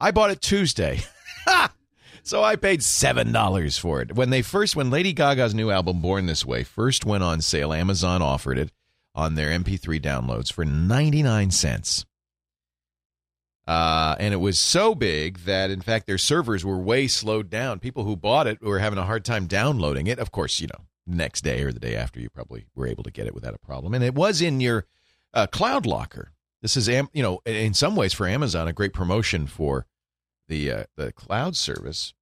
I 0.00 0.10
bought 0.10 0.30
it 0.30 0.40
Tuesday. 0.40 1.00
so 2.22 2.44
I 2.44 2.56
paid 2.56 2.80
$7 2.80 3.80
for 3.80 4.02
it. 4.02 4.14
When 4.14 4.30
they 4.30 4.42
first 4.42 4.76
when 4.76 4.90
Lady 4.90 5.12
Gaga's 5.12 5.54
new 5.54 5.70
album 5.70 6.00
Born 6.00 6.26
This 6.26 6.44
Way 6.44 6.64
first 6.64 7.06
went 7.06 7.24
on 7.24 7.40
sale, 7.40 7.72
Amazon 7.72 8.22
offered 8.22 8.58
it 8.58 8.72
on 9.14 9.34
their 9.34 9.48
MP3 9.48 10.00
downloads 10.00 10.52
for 10.52 10.64
99 10.64 11.50
cents. 11.50 12.04
Uh, 13.66 14.14
and 14.20 14.32
it 14.32 14.36
was 14.36 14.60
so 14.60 14.94
big 14.94 15.38
that, 15.40 15.70
in 15.70 15.80
fact, 15.80 16.06
their 16.06 16.18
servers 16.18 16.64
were 16.64 16.78
way 16.78 17.08
slowed 17.08 17.50
down. 17.50 17.80
People 17.80 18.04
who 18.04 18.14
bought 18.14 18.46
it 18.46 18.62
were 18.62 18.78
having 18.78 18.98
a 18.98 19.04
hard 19.04 19.24
time 19.24 19.46
downloading 19.46 20.06
it. 20.06 20.20
Of 20.20 20.30
course, 20.30 20.60
you 20.60 20.68
know, 20.68 20.84
next 21.06 21.42
day 21.42 21.62
or 21.62 21.72
the 21.72 21.80
day 21.80 21.96
after, 21.96 22.20
you 22.20 22.30
probably 22.30 22.66
were 22.76 22.86
able 22.86 23.02
to 23.02 23.10
get 23.10 23.26
it 23.26 23.34
without 23.34 23.54
a 23.54 23.58
problem. 23.58 23.94
And 23.94 24.04
it 24.04 24.14
was 24.14 24.40
in 24.40 24.60
your 24.60 24.86
uh, 25.34 25.48
cloud 25.48 25.84
locker. 25.84 26.32
This 26.66 26.76
is, 26.76 26.88
you 26.88 27.22
know, 27.22 27.38
in 27.46 27.74
some 27.74 27.94
ways 27.94 28.12
for 28.12 28.26
Amazon, 28.26 28.66
a 28.66 28.72
great 28.72 28.92
promotion 28.92 29.46
for 29.46 29.86
the 30.48 30.72
uh, 30.72 30.84
the 30.96 31.12
cloud 31.12 31.54
service 31.54 32.12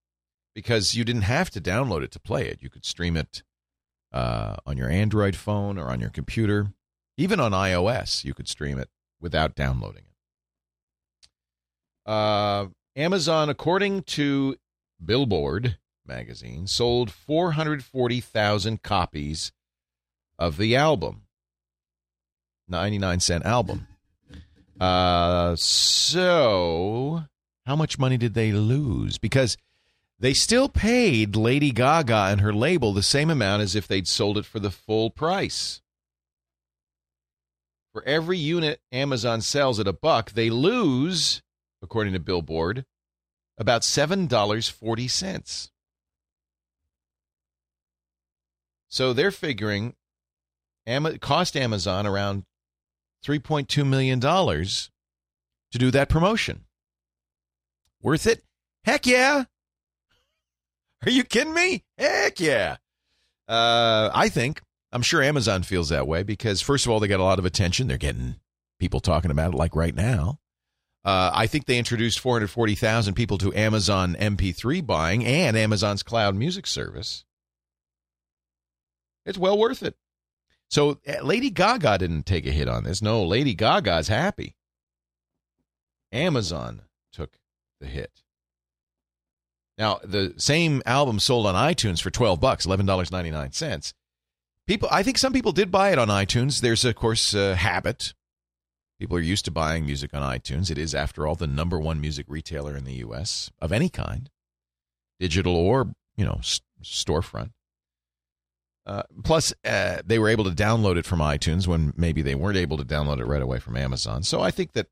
because 0.55 0.95
you 0.95 1.03
didn't 1.03 1.23
have 1.23 1.49
to 1.53 1.63
download 1.63 2.03
it 2.03 2.11
to 2.11 2.21
play 2.21 2.47
it. 2.49 2.59
You 2.61 2.69
could 2.69 2.85
stream 2.85 3.17
it 3.17 3.43
uh, 4.13 4.57
on 4.67 4.77
your 4.77 4.91
Android 4.91 5.35
phone 5.35 5.79
or 5.79 5.89
on 5.89 5.99
your 5.99 6.11
computer, 6.11 6.75
even 7.17 7.41
on 7.41 7.53
iOS. 7.53 8.23
You 8.23 8.35
could 8.35 8.47
stream 8.47 8.79
it 8.79 8.91
without 9.19 9.55
downloading 9.55 10.03
it. 12.05 12.11
Uh, 12.11 12.67
Amazon, 12.95 13.49
according 13.49 14.03
to 14.03 14.57
Billboard 15.03 15.79
magazine, 16.07 16.67
sold 16.67 17.11
440,000 17.11 18.83
copies 18.83 19.53
of 20.39 20.59
the 20.59 20.77
album. 20.77 21.23
99 22.69 23.21
cent 23.21 23.47
album. 23.47 23.89
Uh, 24.81 25.55
so, 25.57 27.25
how 27.67 27.77
much 27.77 27.99
money 27.99 28.17
did 28.17 28.35
they 28.35 28.53
lose? 28.53 29.19
Because 29.19 29.57
they 30.19 30.35
still 30.35 30.69
paid 30.69 31.37
Lady 31.37 31.71
Gaga 31.71 32.29
and 32.31 32.41
her 32.41 32.53
label 32.53 32.93
the 32.93 33.03
same 33.03 33.31
amount 33.31 33.63
as 33.63 33.75
if 33.75 33.87
they'd 33.87 34.09
sold 34.09 34.39
it 34.39 34.45
for 34.45 34.59
the 34.59 34.71
full 34.71 35.11
price. 35.11 35.81
For 37.93 38.03
every 38.05 38.39
unit 38.39 38.81
Amazon 38.91 39.41
sells 39.41 39.79
at 39.79 39.87
a 39.87 39.93
buck, 39.93 40.33
they 40.33 40.51
lose, 40.51 41.43
according 41.81 42.13
to 42.15 42.19
Billboard, 42.19 42.85
about 43.57 43.83
$7.40. 43.83 45.71
So 48.89 49.13
they're 49.13 49.31
figuring 49.31 49.95
cost 51.21 51.57
Amazon 51.57 52.07
around 52.07 52.45
$3.2 53.25 53.87
million 53.87 54.21
to 54.21 55.79
do 55.79 55.91
that 55.91 56.09
promotion. 56.09 56.65
Worth 58.03 58.27
it? 58.27 58.43
Heck 58.85 59.07
yeah. 59.07 59.45
Are 61.05 61.11
you 61.11 61.25
kidding 61.25 61.55
me? 61.55 61.85
Heck 61.99 62.39
yeah. 62.41 62.77
Uh, 63.49 64.11
I 64.15 64.29
think. 64.29 64.63
I'm 64.93 65.03
sure 65.03 65.23
Amazon 65.23 65.65
feels 65.65 65.89
that 65.89 66.07
way 66.07 66.23
because, 66.23 66.61
first 66.61 66.87
of 66.87 66.93
all, 66.93 67.01
they 67.01 67.09
got 67.09 67.19
a 67.19 67.25
lot 67.25 67.41
of 67.41 67.45
attention. 67.45 67.89
They're 67.89 67.99
getting 67.99 68.37
people 68.79 69.01
talking 69.01 69.33
about 69.33 69.55
it 69.55 69.57
like 69.57 69.75
right 69.75 69.95
now. 69.95 70.39
Uh, 71.05 71.31
I 71.35 71.47
think 71.47 71.67
they 71.67 71.79
introduced 71.79 72.21
440,000 72.21 73.15
people 73.15 73.37
to 73.39 73.53
Amazon 73.55 74.17
MP3 74.19 74.87
buying 74.87 75.25
and 75.25 75.57
Amazon's 75.57 76.03
cloud 76.03 76.37
music 76.37 76.67
service. 76.67 77.25
It's 79.27 79.37
well 79.37 79.59
worth 79.59 79.83
it. 79.83 79.97
So 80.75 80.99
uh, 81.07 81.23
Lady 81.23 81.51
Gaga 81.51 81.99
didn't 81.99 82.27
take 82.27 82.47
a 82.47 82.51
hit 82.51 82.69
on 82.69 82.83
this. 82.83 83.01
No, 83.01 83.23
Lady 83.23 83.55
Gaga's 83.55 84.09
happy. 84.09 84.57
Amazon 86.11 86.83
took 87.13 87.39
the 87.81 87.87
hit. 87.87 88.25
Now, 89.79 90.01
the 90.03 90.35
same 90.37 90.83
album 90.85 91.21
sold 91.21 91.47
on 91.47 91.55
iTunes 91.55 92.03
for 92.03 92.11
12 92.11 92.41
bucks, 92.41 92.67
$11.99. 92.67 93.93
People 94.67 94.89
I 94.91 95.05
think 95.05 95.17
some 95.17 95.33
people 95.33 95.53
did 95.53 95.71
buy 95.71 95.93
it 95.93 95.99
on 96.01 96.09
iTunes. 96.09 96.61
There's 96.61 96.85
of 96.85 96.97
course 96.97 97.35
a 97.35 97.55
habit. 97.55 98.13
People 98.99 99.17
are 99.17 99.21
used 99.21 99.45
to 99.45 99.53
buying 99.53 99.87
music 99.87 100.13
on 100.13 100.23
iTunes. 100.23 100.73
It 100.73 100.79
is 100.79 100.93
after 100.93 101.25
all 101.25 101.37
the 101.37 101.47
number 101.47 101.79
1 101.79 102.01
music 102.01 102.27
retailer 102.29 102.77
in 102.77 102.83
the 102.83 102.95
US 102.95 103.49
of 103.61 103.71
any 103.71 103.89
kind, 103.89 104.29
digital 105.21 105.55
or, 105.55 105.95
you 106.17 106.25
know, 106.25 106.41
storefront. 106.83 107.53
Uh, 108.87 109.03
plus, 109.23 109.53
uh, 109.65 110.03
they 110.05 110.19
were 110.19 110.29
able 110.29 110.45
to 110.45 110.51
download 110.51 110.97
it 110.97 111.07
from 111.07 111.21
iTunes 111.21 111.67
when 111.67 111.95
maybe 111.97 112.21
they 112.21 112.35
weren't 112.35 112.59
able 112.59 112.77
to 112.77 112.85
download 112.85 113.19
it 113.19 113.25
right 113.25 113.41
away 113.41 113.59
from 113.59 113.77
Amazon. 113.77 114.23
So 114.23 114.41
I 114.41 114.51
think 114.51 114.73
that 114.73 114.89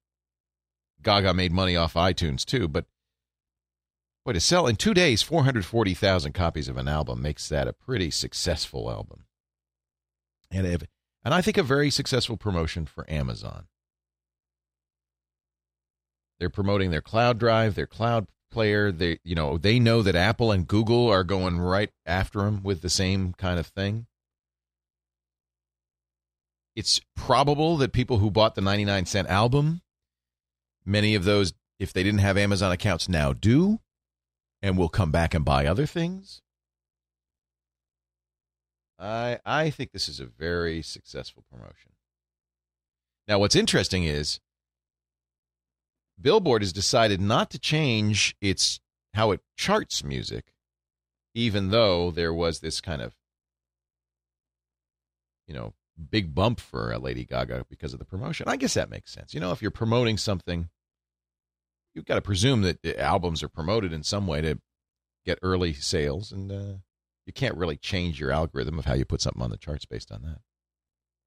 Gaga 1.02 1.34
made 1.34 1.52
money 1.52 1.76
off 1.76 1.94
iTunes 1.94 2.44
too. 2.44 2.68
But 2.68 2.86
boy, 4.24 4.32
to 4.32 4.40
sell 4.40 4.66
in 4.66 4.76
two 4.76 4.94
days 4.94 5.20
440,000 5.20 6.32
copies 6.32 6.68
of 6.68 6.78
an 6.78 6.88
album 6.88 7.20
makes 7.20 7.48
that 7.50 7.68
a 7.68 7.72
pretty 7.74 8.10
successful 8.10 8.90
album. 8.90 9.24
And, 10.50 10.66
if, 10.66 10.82
and 11.24 11.34
I 11.34 11.42
think 11.42 11.58
a 11.58 11.62
very 11.62 11.90
successful 11.90 12.36
promotion 12.38 12.86
for 12.86 13.10
Amazon. 13.10 13.66
They're 16.38 16.50
promoting 16.50 16.90
their 16.90 17.02
cloud 17.02 17.38
drive, 17.38 17.74
their 17.74 17.86
cloud 17.86 18.26
player. 18.52 18.92
They, 18.92 19.18
you 19.24 19.34
know, 19.34 19.58
they 19.58 19.80
know 19.80 20.02
that 20.02 20.14
Apple 20.14 20.52
and 20.52 20.66
Google 20.66 21.08
are 21.08 21.24
going 21.24 21.58
right 21.58 21.90
after 22.06 22.40
them 22.40 22.62
with 22.62 22.82
the 22.82 22.90
same 22.90 23.32
kind 23.32 23.58
of 23.58 23.66
thing. 23.66 24.06
It's 26.76 27.00
probable 27.16 27.76
that 27.78 27.92
people 27.92 28.18
who 28.18 28.30
bought 28.30 28.54
the 28.54 28.60
99 28.60 29.06
cent 29.06 29.28
album, 29.28 29.82
many 30.84 31.14
of 31.14 31.24
those, 31.24 31.52
if 31.78 31.92
they 31.92 32.02
didn't 32.02 32.20
have 32.20 32.38
Amazon 32.38 32.72
accounts, 32.72 33.08
now 33.08 33.32
do, 33.32 33.80
and 34.62 34.78
will 34.78 34.88
come 34.88 35.10
back 35.10 35.34
and 35.34 35.44
buy 35.44 35.66
other 35.66 35.86
things. 35.86 36.40
I 38.98 39.40
I 39.44 39.70
think 39.70 39.90
this 39.92 40.08
is 40.08 40.20
a 40.20 40.26
very 40.26 40.80
successful 40.80 41.44
promotion. 41.50 41.92
Now, 43.26 43.38
what's 43.38 43.56
interesting 43.56 44.04
is 44.04 44.40
Billboard 46.20 46.62
has 46.62 46.72
decided 46.72 47.20
not 47.20 47.50
to 47.50 47.58
change 47.58 48.36
its 48.40 48.80
how 49.14 49.30
it 49.30 49.40
charts 49.56 50.04
music, 50.04 50.52
even 51.34 51.70
though 51.70 52.10
there 52.10 52.32
was 52.32 52.60
this 52.60 52.80
kind 52.80 53.02
of 53.02 53.14
you 55.46 55.54
know, 55.54 55.74
big 56.10 56.34
bump 56.34 56.60
for 56.60 56.96
Lady 56.98 57.24
Gaga 57.24 57.66
because 57.68 57.92
of 57.92 57.98
the 57.98 58.04
promotion. 58.04 58.48
I 58.48 58.56
guess 58.56 58.74
that 58.74 58.90
makes 58.90 59.12
sense. 59.12 59.34
You 59.34 59.40
know, 59.40 59.52
if 59.52 59.60
you're 59.60 59.70
promoting 59.70 60.16
something, 60.16 60.68
you've 61.94 62.06
got 62.06 62.14
to 62.14 62.22
presume 62.22 62.62
that 62.62 62.84
albums 62.98 63.42
are 63.42 63.48
promoted 63.48 63.92
in 63.92 64.02
some 64.02 64.26
way 64.26 64.40
to 64.40 64.58
get 65.26 65.38
early 65.42 65.72
sales, 65.72 66.32
and 66.32 66.50
uh, 66.50 66.78
you 67.26 67.32
can't 67.32 67.56
really 67.56 67.76
change 67.76 68.18
your 68.18 68.32
algorithm 68.32 68.78
of 68.78 68.86
how 68.86 68.94
you 68.94 69.04
put 69.04 69.20
something 69.20 69.42
on 69.42 69.50
the 69.50 69.58
charts 69.58 69.84
based 69.84 70.10
on 70.10 70.22
that. 70.22 70.38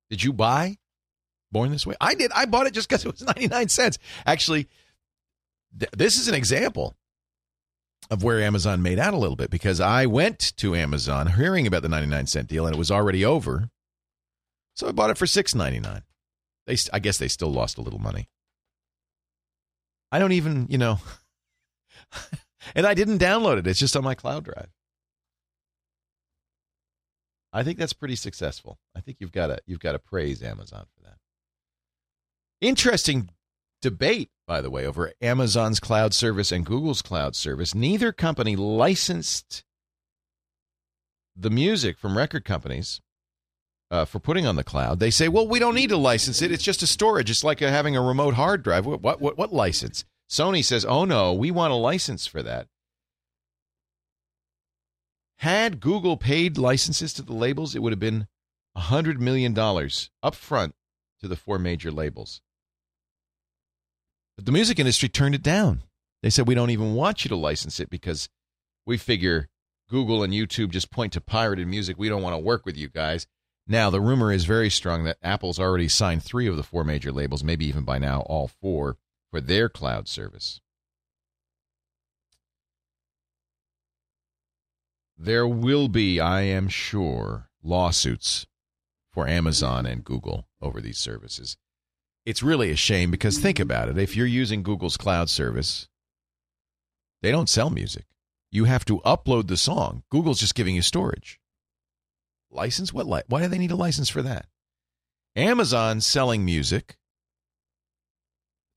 Did 0.09 0.23
you 0.23 0.33
buy 0.33 0.77
Born 1.55 1.71
This 1.71 1.87
Way? 1.87 1.95
I 2.01 2.15
did. 2.15 2.33
I 2.33 2.43
bought 2.47 2.67
it 2.67 2.73
just 2.73 2.89
because 2.89 3.05
it 3.05 3.11
was 3.13 3.21
99 3.25 3.69
cents. 3.69 3.97
Actually, 4.25 4.67
th- 5.79 5.89
this 5.95 6.17
is 6.17 6.27
an 6.27 6.35
example 6.35 6.97
of 8.11 8.23
where 8.23 8.41
Amazon 8.41 8.81
made 8.81 8.99
out 8.99 9.13
a 9.13 9.17
little 9.17 9.37
bit 9.37 9.49
because 9.49 9.79
I 9.79 10.05
went 10.05 10.51
to 10.57 10.75
Amazon 10.75 11.27
hearing 11.27 11.65
about 11.65 11.81
the 11.81 11.87
99 11.87 12.27
cent 12.27 12.49
deal 12.49 12.65
and 12.65 12.75
it 12.75 12.77
was 12.77 12.91
already 12.91 13.23
over. 13.23 13.69
So 14.73 14.89
I 14.89 14.91
bought 14.91 15.11
it 15.11 15.17
for 15.17 15.25
6.99. 15.25 16.01
They 16.67 16.75
I 16.91 16.99
guess 16.99 17.19
they 17.19 17.29
still 17.29 17.53
lost 17.53 17.77
a 17.77 17.81
little 17.81 17.99
money. 17.99 18.27
I 20.11 20.19
don't 20.19 20.33
even, 20.33 20.67
you 20.69 20.77
know, 20.77 20.99
and 22.75 22.85
I 22.85 22.93
didn't 22.93 23.19
download 23.19 23.59
it. 23.59 23.67
It's 23.67 23.79
just 23.79 23.95
on 23.95 24.03
my 24.03 24.13
cloud 24.13 24.43
drive. 24.43 24.73
I 27.53 27.63
think 27.63 27.79
that's 27.79 27.93
pretty 27.93 28.17
successful. 28.17 28.77
I 28.93 28.99
think 28.99 29.21
you've 29.21 29.31
got 29.31 29.47
to 29.47 29.59
you've 29.65 29.79
got 29.79 29.93
to 29.93 29.99
praise 29.99 30.43
Amazon 30.43 30.85
for 30.93 31.03
that. 31.03 31.04
Interesting 32.61 33.29
debate, 33.81 34.29
by 34.47 34.61
the 34.61 34.69
way, 34.69 34.85
over 34.85 35.11
Amazon's 35.21 35.79
cloud 35.79 36.13
service 36.13 36.51
and 36.51 36.65
Google's 36.65 37.01
cloud 37.01 37.35
service. 37.35 37.75
Neither 37.75 38.11
company 38.11 38.55
licensed 38.55 39.63
the 41.35 41.49
music 41.49 41.97
from 41.97 42.17
record 42.17 42.45
companies 42.45 43.01
uh, 43.91 44.05
for 44.05 44.19
putting 44.19 44.47
on 44.47 44.55
the 44.55 44.63
cloud. 44.63 44.99
They 44.99 45.11
say, 45.11 45.27
"Well, 45.27 45.47
we 45.47 45.59
don't 45.59 45.75
need 45.75 45.89
to 45.89 45.97
license 45.97 46.41
it. 46.41 46.51
It's 46.51 46.63
just 46.63 46.81
a 46.81 46.87
storage. 46.87 47.29
It's 47.29 47.43
like 47.43 47.61
a, 47.61 47.69
having 47.69 47.95
a 47.95 48.01
remote 48.01 48.35
hard 48.35 48.63
drive. 48.63 48.85
What, 48.85 49.01
what 49.01 49.21
what 49.21 49.37
what 49.37 49.53
license?" 49.53 50.05
Sony 50.29 50.63
says, 50.63 50.85
"Oh 50.85 51.05
no, 51.05 51.33
we 51.33 51.51
want 51.51 51.73
a 51.73 51.77
license 51.77 52.25
for 52.25 52.41
that." 52.41 52.67
Had 55.39 55.79
Google 55.79 56.17
paid 56.17 56.57
licenses 56.57 57.13
to 57.13 57.21
the 57.21 57.33
labels, 57.33 57.75
it 57.75 57.81
would 57.81 57.91
have 57.91 57.99
been 57.99 58.27
$100 58.77 59.19
million 59.19 59.57
up 60.23 60.33
front 60.33 60.75
to 61.19 61.27
the 61.27 61.35
four 61.35 61.59
major 61.59 61.91
labels. 61.91 62.41
But 64.35 64.45
the 64.45 64.51
music 64.51 64.79
industry 64.79 65.09
turned 65.09 65.35
it 65.35 65.43
down. 65.43 65.83
They 66.21 66.29
said, 66.29 66.47
we 66.47 66.55
don't 66.55 66.71
even 66.71 66.93
want 66.93 67.23
you 67.23 67.29
to 67.29 67.35
license 67.35 67.79
it 67.79 67.89
because 67.89 68.29
we 68.85 68.97
figure 68.97 69.47
Google 69.89 70.23
and 70.23 70.33
YouTube 70.33 70.71
just 70.71 70.91
point 70.91 71.13
to 71.13 71.21
pirated 71.21 71.67
music. 71.67 71.97
We 71.97 72.09
don't 72.09 72.21
want 72.21 72.33
to 72.33 72.39
work 72.39 72.65
with 72.65 72.75
you 72.75 72.89
guys. 72.89 73.27
Now, 73.67 73.89
the 73.89 74.01
rumor 74.01 74.31
is 74.31 74.45
very 74.45 74.69
strong 74.69 75.05
that 75.05 75.17
Apple's 75.23 75.59
already 75.59 75.87
signed 75.87 76.23
three 76.23 76.47
of 76.47 76.55
the 76.55 76.63
four 76.63 76.83
major 76.83 77.11
labels, 77.11 77.43
maybe 77.43 77.65
even 77.65 77.83
by 77.83 77.97
now 77.97 78.21
all 78.21 78.47
four, 78.47 78.97
for 79.31 79.41
their 79.41 79.69
cloud 79.69 80.07
service. 80.07 80.61
There 85.17 85.47
will 85.47 85.87
be, 85.87 86.19
I 86.19 86.41
am 86.41 86.67
sure, 86.67 87.49
lawsuits 87.63 88.45
for 89.11 89.27
Amazon 89.27 89.85
and 89.85 90.03
Google 90.03 90.47
over 90.61 90.81
these 90.81 90.97
services. 90.97 91.57
It's 92.25 92.41
really 92.41 92.71
a 92.71 92.75
shame 92.75 93.11
because 93.11 93.37
think 93.37 93.59
about 93.59 93.89
it. 93.89 93.97
If 93.97 94.15
you're 94.15 94.25
using 94.25 94.63
Google's 94.63 94.97
cloud 94.97 95.29
service, 95.29 95.87
they 97.21 97.31
don't 97.31 97.49
sell 97.49 97.69
music. 97.69 98.05
You 98.51 98.63
have 98.65 98.85
to 98.85 98.99
upload 98.99 99.47
the 99.47 99.57
song. 99.57 100.03
Google's 100.09 100.39
just 100.39 100.55
giving 100.55 100.75
you 100.75 100.81
storage. 100.81 101.39
License? 102.49 102.93
What? 102.93 103.05
Li- 103.07 103.21
Why 103.27 103.41
do 103.41 103.47
they 103.47 103.57
need 103.57 103.71
a 103.71 103.75
license 103.75 104.09
for 104.09 104.21
that? 104.21 104.47
Amazon 105.35 106.01
selling 106.01 106.45
music. 106.45 106.97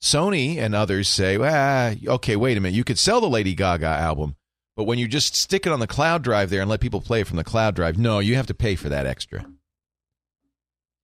Sony 0.03 0.59
and 0.59 0.75
others 0.75 1.09
say, 1.09 1.39
ah, 1.41 1.95
okay, 2.15 2.37
wait 2.37 2.57
a 2.57 2.61
minute. 2.61 2.77
You 2.77 2.85
could 2.85 2.99
sell 2.99 3.21
the 3.21 3.29
Lady 3.29 3.55
Gaga 3.55 3.87
album, 3.87 4.37
but 4.77 4.85
when 4.85 4.99
you 4.99 5.09
just 5.09 5.35
stick 5.37 5.67
it 5.67 5.73
on 5.73 5.81
the 5.81 5.87
cloud 5.87 6.23
drive 6.23 6.51
there 6.51 6.61
and 6.61 6.71
let 6.71 6.81
people 6.81 7.01
play 7.01 7.21
it 7.21 7.27
from 7.27 7.37
the 7.37 7.45
cloud 7.45 7.75
drive, 7.75 7.97
no, 7.99 8.19
you 8.19 8.35
have 8.37 8.47
to 8.49 8.55
pay 8.55 8.75
for 8.77 8.89
that 8.89 9.07
extra. 9.07 9.47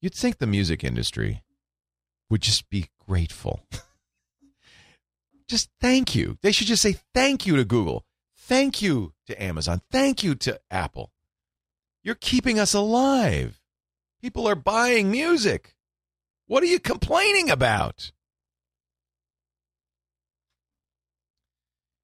You'd 0.00 0.14
think 0.14 0.38
the 0.38 0.46
music 0.46 0.84
industry 0.84 1.42
would 2.30 2.42
just 2.42 2.68
be 2.70 2.88
grateful. 3.06 3.60
just 5.48 5.70
thank 5.80 6.14
you. 6.14 6.38
They 6.42 6.52
should 6.52 6.66
just 6.66 6.82
say 6.82 6.96
thank 7.12 7.46
you 7.46 7.56
to 7.56 7.64
Google. 7.64 8.04
Thank 8.36 8.82
you 8.82 9.14
to 9.26 9.42
Amazon. 9.42 9.80
Thank 9.90 10.22
you 10.22 10.34
to 10.36 10.60
Apple. 10.70 11.10
You're 12.02 12.14
keeping 12.14 12.58
us 12.58 12.74
alive. 12.74 13.60
People 14.20 14.46
are 14.46 14.54
buying 14.54 15.10
music. 15.10 15.76
What 16.46 16.62
are 16.62 16.66
you 16.66 16.78
complaining 16.78 17.50
about? 17.50 18.12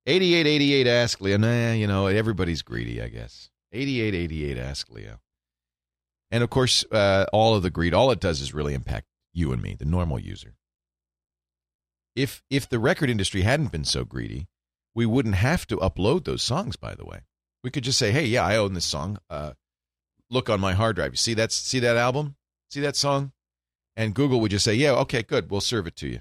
8888 0.06 0.86
Ask 0.86 1.20
Leo. 1.20 1.36
Nah, 1.36 1.72
you 1.72 1.86
know, 1.86 2.06
everybody's 2.06 2.62
greedy, 2.62 3.02
I 3.02 3.08
guess. 3.08 3.50
8888 3.72 4.58
Ask 4.58 4.90
Leo. 4.90 5.20
And 6.30 6.42
of 6.42 6.50
course, 6.50 6.84
uh, 6.90 7.26
all 7.32 7.54
of 7.54 7.62
the 7.62 7.70
greed, 7.70 7.92
all 7.92 8.10
it 8.10 8.20
does 8.20 8.40
is 8.40 8.54
really 8.54 8.74
impact 8.74 9.06
you 9.32 9.52
and 9.52 9.62
me, 9.62 9.74
the 9.78 9.84
normal 9.84 10.18
user. 10.18 10.56
If 12.16 12.42
if 12.50 12.68
the 12.68 12.78
record 12.78 13.10
industry 13.10 13.42
hadn't 13.42 13.72
been 13.72 13.84
so 13.84 14.04
greedy, 14.04 14.48
we 14.94 15.06
wouldn't 15.06 15.36
have 15.36 15.66
to 15.68 15.76
upload 15.76 16.24
those 16.24 16.42
songs. 16.42 16.76
By 16.76 16.94
the 16.94 17.04
way, 17.04 17.20
we 17.62 17.70
could 17.70 17.84
just 17.84 17.98
say, 17.98 18.10
"Hey, 18.10 18.24
yeah, 18.26 18.44
I 18.44 18.56
own 18.56 18.74
this 18.74 18.84
song. 18.84 19.18
Uh, 19.28 19.52
look 20.28 20.50
on 20.50 20.60
my 20.60 20.72
hard 20.72 20.96
drive. 20.96 21.12
You 21.12 21.18
see 21.18 21.34
that? 21.34 21.52
See 21.52 21.78
that 21.80 21.96
album? 21.96 22.36
See 22.70 22.80
that 22.80 22.96
song?" 22.96 23.32
And 23.96 24.14
Google 24.14 24.40
would 24.40 24.50
just 24.50 24.64
say, 24.64 24.74
"Yeah, 24.74 24.92
okay, 24.92 25.22
good. 25.22 25.50
We'll 25.50 25.60
serve 25.60 25.86
it 25.86 25.96
to 25.96 26.08
you." 26.08 26.20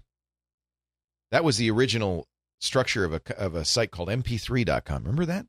That 1.32 1.43
was 1.43 1.57
the 1.57 1.72
original 1.72 2.28
structure 2.60 3.03
of 3.03 3.14
a 3.14 3.22
of 3.38 3.55
a 3.55 3.66
site 3.66 3.91
called 3.91 4.10
mp3.com. 4.10 5.03
Remember 5.03 5.26
that? 5.26 5.47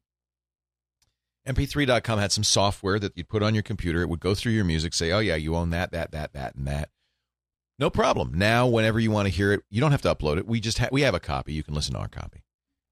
mp3.com 1.47 2.19
had 2.19 2.33
some 2.33 2.45
software 2.45 2.99
that 2.99 3.17
you'd 3.17 3.29
put 3.29 3.43
on 3.43 3.55
your 3.55 3.63
computer. 3.63 4.03
It 4.03 4.09
would 4.09 4.21
go 4.21 4.35
through 4.35 4.53
your 4.53 4.65
music, 4.65 4.95
say, 4.95 5.11
"Oh 5.11 5.21
yeah, 5.21 5.37
you 5.37 5.57
own 5.57 5.71
that, 5.71 5.93
that, 5.93 6.13
that, 6.13 6.33
that, 6.33 6.55
and 6.55 6.67
that." 6.67 6.91
No 7.81 7.89
problem. 7.89 8.33
Now, 8.35 8.67
whenever 8.67 9.01
you 9.01 9.11
want 9.11 9.27
to 9.27 9.33
hear 9.35 9.55
it, 9.55 9.63
you 9.71 9.81
don't 9.81 9.91
have 9.91 10.03
to 10.03 10.15
upload 10.15 10.37
it. 10.37 10.47
We 10.47 10.61
just 10.61 10.79
ha- 10.79 10.91
we 10.93 11.01
have 11.01 11.15
a 11.15 11.21
copy. 11.21 11.55
You 11.55 11.63
can 11.63 11.75
listen 11.75 11.95
to 11.95 12.01
our 12.01 12.09
copy. 12.09 12.43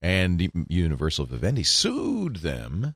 And 0.01 0.67
Universal 0.69 1.27
Vivendi 1.27 1.63
sued 1.63 2.37
them, 2.37 2.95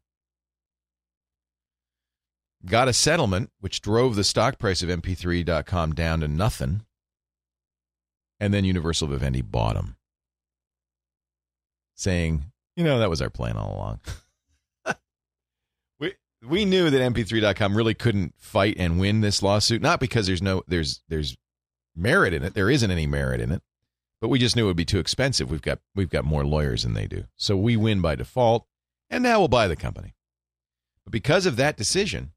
got 2.64 2.88
a 2.88 2.95
settlement 2.95 3.51
which 3.61 3.82
drove 3.82 4.16
the 4.16 4.24
stock 4.24 4.59
price 4.59 4.82
of 4.82 4.88
MP3.com 4.88 5.95
down 5.95 6.20
to 6.20 6.28
nothing, 6.28 6.86
and 8.40 8.55
then 8.55 8.64
Universal 8.64 9.09
Vivendi 9.09 9.43
bought 9.43 9.74
them, 9.74 9.97
saying, 11.95 12.45
"You 12.74 12.84
know, 12.84 13.01
that 13.01 13.11
was 13.11 13.20
our 13.20 13.30
plan 13.30 13.57
all 13.59 13.74
along." 13.74 14.01
we 16.01 16.14
we 16.47 16.64
knew 16.64 16.88
that 16.88 17.12
MP3.com 17.12 17.76
really 17.76 17.95
couldn't 17.95 18.34
fight 18.38 18.76
and 18.78 18.99
win 18.99 19.20
this 19.20 19.43
lawsuit, 19.43 19.82
not 19.82 20.01
because 20.01 20.26
there's 20.26 20.40
no 20.40 20.62
there's 20.68 21.03
there's 21.09 21.36
merit 21.95 22.32
in 22.32 22.43
it. 22.43 22.55
There 22.55 22.70
isn't 22.70 22.90
any 22.90 23.07
merit 23.07 23.40
in 23.40 23.53
it, 23.53 23.62
but 24.20 24.28
we 24.28 24.38
just 24.38 24.57
knew 24.57 24.64
it 24.64 24.68
would 24.68 24.76
be 24.76 24.84
too 24.84 24.99
expensive. 24.99 25.51
We've 25.51 25.62
got 25.62 25.80
we've 25.95 26.11
got 26.11 26.24
more 26.24 26.45
lawyers 26.45 26.82
than 26.82 26.95
they 26.95 27.07
do, 27.07 27.24
so 27.36 27.57
we 27.57 27.76
win 27.76 28.01
by 28.01 28.14
default, 28.14 28.66
and 29.11 29.22
now 29.22 29.38
we'll 29.38 29.49
buy 29.49 29.68
the 29.68 29.76
company. 29.76 30.14
But 31.05 31.12
because 31.12 31.47
of 31.47 31.57
that 31.57 31.76
decision, 31.76 32.32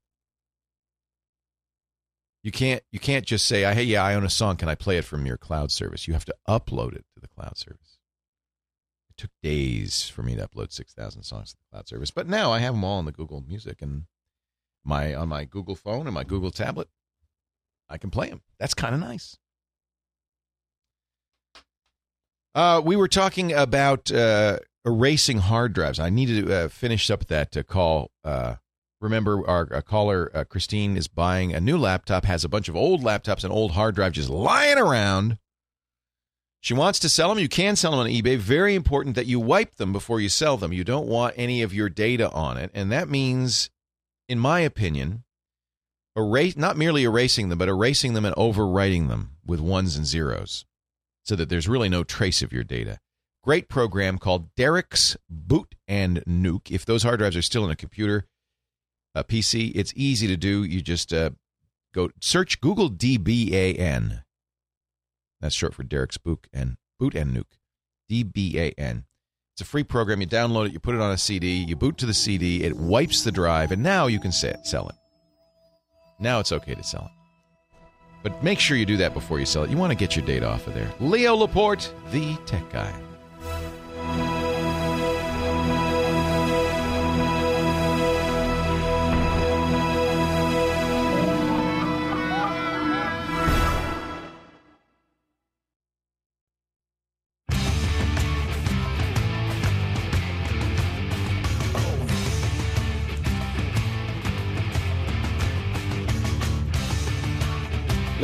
you 2.43 2.51
can't 2.51 2.83
you 2.91 2.99
can't 2.99 3.25
just 3.25 3.45
say, 3.45 3.61
"Hey, 3.73 3.83
yeah, 3.83 4.03
I 4.03 4.15
own 4.15 4.23
a 4.23 4.29
song. 4.29 4.57
Can 4.57 4.69
I 4.69 4.75
play 4.75 4.97
it 4.97 5.05
from 5.05 5.25
your 5.25 5.37
cloud 5.37 5.71
service?" 5.71 6.07
You 6.07 6.13
have 6.13 6.25
to 6.25 6.35
upload 6.47 6.95
it 6.95 7.05
to 7.15 7.21
the 7.21 7.27
cloud 7.27 7.57
service. 7.57 7.97
It 9.09 9.17
took 9.17 9.31
days 9.41 10.09
for 10.09 10.23
me 10.23 10.35
to 10.35 10.47
upload 10.47 10.71
six 10.71 10.93
thousand 10.93 11.23
songs 11.23 11.51
to 11.51 11.57
the 11.57 11.71
cloud 11.71 11.87
service, 11.87 12.11
but 12.11 12.27
now 12.27 12.51
I 12.51 12.59
have 12.59 12.73
them 12.73 12.83
all 12.83 12.97
on 12.97 13.05
the 13.05 13.11
Google 13.11 13.41
Music 13.41 13.81
and 13.81 14.03
my 14.83 15.13
on 15.13 15.29
my 15.29 15.45
Google 15.45 15.75
phone 15.75 16.07
and 16.07 16.13
my 16.13 16.23
Google 16.23 16.51
tablet. 16.51 16.89
I 17.89 17.97
can 17.97 18.09
play 18.09 18.29
them. 18.29 18.41
That's 18.59 18.73
kind 18.73 18.95
of 18.95 19.01
nice. 19.01 19.37
Uh, 22.55 22.81
we 22.83 22.95
were 22.95 23.09
talking 23.09 23.51
about 23.51 24.09
uh, 24.09 24.57
erasing 24.85 25.39
hard 25.39 25.73
drives. 25.73 25.99
I 25.99 26.09
needed 26.09 26.45
to 26.45 26.55
uh, 26.55 26.67
finish 26.69 27.11
up 27.11 27.27
that 27.27 27.55
uh, 27.57 27.63
call. 27.63 28.11
Uh, 28.23 28.55
remember, 29.01 29.45
our 29.45 29.65
caller, 29.81 30.31
uh, 30.33 30.45
Christine, 30.45 30.95
is 30.95 31.09
buying 31.09 31.53
a 31.53 31.59
new 31.59 31.77
laptop, 31.77 32.23
has 32.23 32.45
a 32.45 32.49
bunch 32.49 32.69
of 32.69 32.75
old 32.77 33.03
laptops 33.03 33.43
and 33.43 33.51
old 33.51 33.71
hard 33.71 33.95
drives 33.95 34.15
just 34.15 34.29
lying 34.29 34.77
around. 34.77 35.37
She 36.61 36.73
wants 36.73 36.97
to 36.99 37.09
sell 37.09 37.27
them. 37.27 37.39
You 37.39 37.49
can 37.49 37.75
sell 37.75 37.91
them 37.91 37.99
on 37.99 38.07
eBay. 38.07 38.37
Very 38.37 38.73
important 38.73 39.15
that 39.15 39.27
you 39.27 39.39
wipe 39.39 39.75
them 39.75 39.91
before 39.91 40.21
you 40.21 40.29
sell 40.29 40.55
them. 40.55 40.71
You 40.71 40.85
don't 40.85 41.07
want 41.07 41.35
any 41.37 41.61
of 41.61 41.73
your 41.73 41.89
data 41.89 42.31
on 42.31 42.57
it. 42.57 42.71
And 42.73 42.89
that 42.91 43.09
means, 43.09 43.69
in 44.29 44.39
my 44.39 44.61
opinion, 44.61 45.25
erase 46.15 46.55
not 46.55 46.77
merely 46.77 47.03
erasing 47.03 47.49
them, 47.49 47.59
but 47.59 47.67
erasing 47.67 48.13
them 48.13 48.23
and 48.23 48.35
overwriting 48.37 49.09
them 49.09 49.31
with 49.45 49.59
ones 49.59 49.97
and 49.97 50.05
zeros 50.05 50.65
so 51.25 51.35
that 51.35 51.49
there's 51.49 51.67
really 51.67 51.89
no 51.89 52.03
trace 52.03 52.41
of 52.41 52.53
your 52.53 52.63
data. 52.63 52.99
Great 53.43 53.67
program 53.67 54.17
called 54.17 54.53
Derek's 54.55 55.17
Boot 55.29 55.75
and 55.87 56.23
Nuke. 56.25 56.71
If 56.71 56.85
those 56.85 57.03
hard 57.03 57.19
drives 57.19 57.35
are 57.35 57.41
still 57.41 57.65
in 57.65 57.71
a 57.71 57.75
computer, 57.75 58.25
a 59.13 59.23
PC, 59.23 59.71
it's 59.75 59.93
easy 59.95 60.27
to 60.27 60.37
do. 60.37 60.63
You 60.63 60.81
just 60.81 61.13
uh, 61.13 61.31
go 61.93 62.09
search 62.21 62.61
Google 62.61 62.89
DBAN. 62.89 64.23
That's 65.41 65.55
short 65.55 65.73
for 65.73 65.83
Derek's 65.83 66.17
Boot 66.17 66.47
and 66.53 66.77
Boot 66.99 67.15
and 67.15 67.35
Nuke. 67.35 67.57
DBAN. 68.09 69.03
It's 69.53 69.61
a 69.61 69.65
free 69.65 69.83
program. 69.83 70.21
You 70.21 70.27
download 70.27 70.67
it, 70.67 70.73
you 70.73 70.79
put 70.79 70.95
it 70.95 71.01
on 71.01 71.11
a 71.11 71.17
CD, 71.17 71.63
you 71.63 71.75
boot 71.75 71.97
to 71.99 72.05
the 72.05 72.13
CD, 72.13 72.63
it 72.63 72.75
wipes 72.75 73.23
the 73.23 73.31
drive, 73.31 73.71
and 73.71 73.81
now 73.81 74.07
you 74.07 74.19
can 74.19 74.31
sell 74.31 74.89
it. 74.89 74.95
Now 76.19 76.39
it's 76.39 76.51
okay 76.51 76.75
to 76.75 76.83
sell 76.83 77.03
it. 77.05 77.24
But 78.25 78.41
make 78.41 78.59
sure 78.59 78.75
you 78.75 78.87
do 78.87 78.97
that 78.97 79.13
before 79.13 79.39
you 79.39 79.45
sell 79.45 79.65
it. 79.65 79.69
You 79.69 79.77
want 79.77 79.91
to 79.91 79.95
get 79.95 80.15
your 80.15 80.25
data 80.25 80.49
off 80.49 80.65
of 80.65 80.73
there. 80.73 80.91
Leo 80.99 81.35
Laporte, 81.35 81.93
the 82.09 82.35
tech 82.47 82.67
guy. 82.71 82.91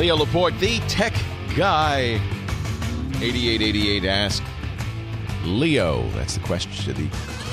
Leo 0.02 0.16
Laporte, 0.16 0.58
the 0.58 0.80
tech 0.88 1.14
guy. 1.56 2.20
8888 3.20 4.04
ask 4.04 4.42
Leo. 5.44 6.08
That's 6.14 6.34
the 6.34 6.40
question, 6.40 6.92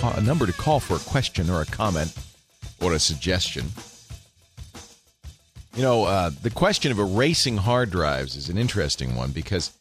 the 0.02 0.22
number 0.24 0.48
to 0.48 0.54
call 0.54 0.80
for 0.80 0.96
a 0.96 1.00
question 1.00 1.48
or 1.48 1.62
a 1.62 1.66
comment 1.68 2.12
or 2.82 2.94
a 2.94 2.98
suggestion. 2.98 3.66
You 5.76 5.84
know, 5.84 6.06
uh, 6.06 6.32
the 6.42 6.50
question 6.50 6.92
of 6.92 6.98
erasing 6.98 7.58
hard 7.58 7.92
drives 7.92 8.36
is 8.36 8.50
an 8.50 8.58
interesting 8.58 9.16
one 9.16 9.30
because, 9.30 9.72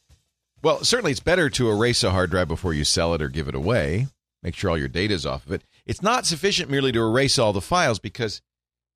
well, 0.62 0.84
certainly 0.84 1.12
it's 1.12 1.20
better 1.20 1.48
to 1.48 1.70
erase 1.70 2.04
a 2.04 2.10
hard 2.10 2.28
drive 2.28 2.48
before 2.48 2.74
you 2.74 2.84
sell 2.84 3.14
it 3.14 3.22
or 3.22 3.30
give 3.30 3.48
it 3.48 3.54
away. 3.54 4.08
Make 4.42 4.54
sure 4.54 4.68
all 4.68 4.78
your 4.78 4.88
data 4.88 5.14
is 5.14 5.24
off 5.24 5.46
of 5.46 5.52
it. 5.52 5.62
It's 5.86 6.02
not 6.02 6.26
sufficient 6.26 6.70
merely 6.70 6.92
to 6.92 7.00
erase 7.00 7.38
all 7.38 7.54
the 7.54 7.62
files 7.62 7.98
because 7.98 8.42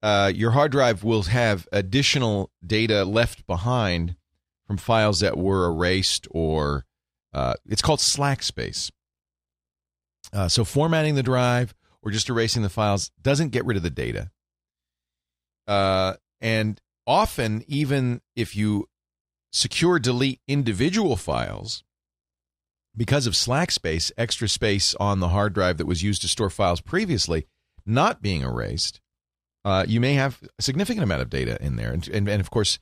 uh, 0.02 0.32
your 0.34 0.50
hard 0.50 0.72
drive 0.72 1.04
will 1.04 1.22
have 1.24 1.68
additional 1.72 2.50
data 2.66 3.04
left 3.04 3.46
behind 3.46 4.16
from 4.66 4.76
files 4.76 5.20
that 5.20 5.36
were 5.36 5.66
erased 5.66 6.26
or 6.30 6.84
uh, 7.32 7.54
it's 7.66 7.82
called 7.82 8.00
slack 8.00 8.42
space. 8.42 8.90
Uh, 10.32 10.48
so 10.48 10.64
formatting 10.64 11.14
the 11.14 11.22
drive 11.22 11.74
or 12.02 12.10
just 12.10 12.28
erasing 12.28 12.62
the 12.62 12.68
files 12.68 13.10
doesn't 13.20 13.50
get 13.50 13.64
rid 13.64 13.76
of 13.76 13.82
the 13.82 13.90
data. 13.90 14.30
Uh, 15.66 16.14
and 16.40 16.80
often, 17.06 17.64
even 17.68 18.20
if 18.34 18.56
you 18.56 18.88
secure 19.52 19.98
delete 19.98 20.40
individual 20.48 21.16
files, 21.16 21.84
because 22.96 23.26
of 23.26 23.36
slack 23.36 23.70
space, 23.70 24.10
extra 24.18 24.48
space 24.48 24.94
on 24.96 25.20
the 25.20 25.28
hard 25.28 25.52
drive 25.52 25.78
that 25.78 25.86
was 25.86 26.02
used 26.02 26.22
to 26.22 26.28
store 26.28 26.50
files 26.50 26.80
previously 26.80 27.46
not 27.86 28.22
being 28.22 28.42
erased, 28.42 29.00
uh, 29.64 29.84
you 29.86 30.00
may 30.00 30.14
have 30.14 30.40
a 30.58 30.62
significant 30.62 31.04
amount 31.04 31.22
of 31.22 31.30
data 31.30 31.56
in 31.60 31.76
there. 31.76 31.92
And, 31.92 32.06
and, 32.08 32.28
and, 32.28 32.40
of 32.40 32.50
course, 32.50 32.78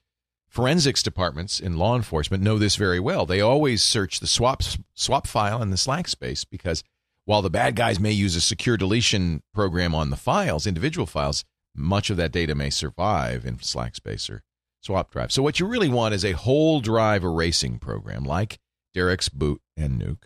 forensics 0.49 1.03
departments 1.03 1.61
in 1.61 1.77
law 1.77 1.95
enforcement 1.95 2.43
know 2.43 2.59
this 2.59 2.77
very 2.77 3.01
well. 3.01 3.27
They 3.27 3.41
always 3.41 3.83
search 3.83 4.21
the 4.21 4.27
swap, 4.27 4.63
swap 4.95 5.27
file 5.27 5.63
in 5.63 5.71
the 5.71 5.77
slack 5.77 6.09
space 6.09 6.45
because 6.45 6.83
while 7.25 7.43
the 7.43 7.51
bad 7.51 7.77
guys 7.77 8.01
may 8.01 8.13
use 8.13 8.35
a 8.35 8.41
secure 8.41 8.77
deletion 8.77 9.43
program 9.55 9.95
on 9.95 10.11
the 10.11 10.17
files, 10.17 10.67
individual 10.67 11.07
files, 11.07 11.45
much 11.75 12.11
of 12.11 12.17
that 12.17 12.33
data 12.33 12.55
may 12.55 12.71
survive 12.71 13.45
in 13.45 13.61
slack 13.61 13.95
space 13.95 14.29
or 14.29 14.43
swap 14.81 15.11
drive. 15.11 15.31
So 15.31 15.43
what 15.43 15.61
you 15.61 15.67
really 15.67 15.89
want 15.89 16.15
is 16.15 16.25
a 16.25 16.33
whole 16.33 16.81
drive 16.81 17.23
erasing 17.23 17.79
program 17.79 18.25
like 18.25 18.59
Derek's 18.95 19.29
Boot 19.29 19.61
and 19.77 20.01
Nuke. 20.01 20.25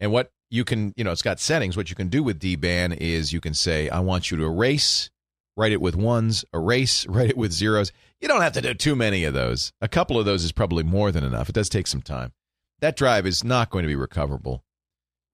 And 0.00 0.12
what 0.12 0.32
you 0.50 0.64
can, 0.64 0.94
you 0.96 1.04
know, 1.04 1.12
it's 1.12 1.22
got 1.22 1.40
settings. 1.40 1.76
What 1.76 1.90
you 1.90 1.96
can 1.96 2.08
do 2.08 2.22
with 2.22 2.40
DBAN 2.40 2.96
is 2.96 3.32
you 3.32 3.40
can 3.40 3.54
say, 3.54 3.88
I 3.88 4.00
want 4.00 4.30
you 4.30 4.36
to 4.38 4.44
erase 4.44 5.10
write 5.56 5.72
it 5.72 5.80
with 5.80 5.96
ones, 5.96 6.44
erase, 6.52 7.06
write 7.08 7.30
it 7.30 7.36
with 7.36 7.52
zeros. 7.52 7.92
You 8.20 8.28
don't 8.28 8.42
have 8.42 8.52
to 8.52 8.60
do 8.60 8.74
too 8.74 8.94
many 8.94 9.24
of 9.24 9.34
those. 9.34 9.72
A 9.80 9.88
couple 9.88 10.18
of 10.18 10.24
those 10.24 10.44
is 10.44 10.52
probably 10.52 10.84
more 10.84 11.10
than 11.10 11.24
enough. 11.24 11.48
It 11.48 11.54
does 11.54 11.68
take 11.68 11.86
some 11.86 12.02
time. 12.02 12.32
That 12.80 12.96
drive 12.96 13.26
is 13.26 13.44
not 13.44 13.70
going 13.70 13.82
to 13.82 13.88
be 13.88 13.96
recoverable 13.96 14.64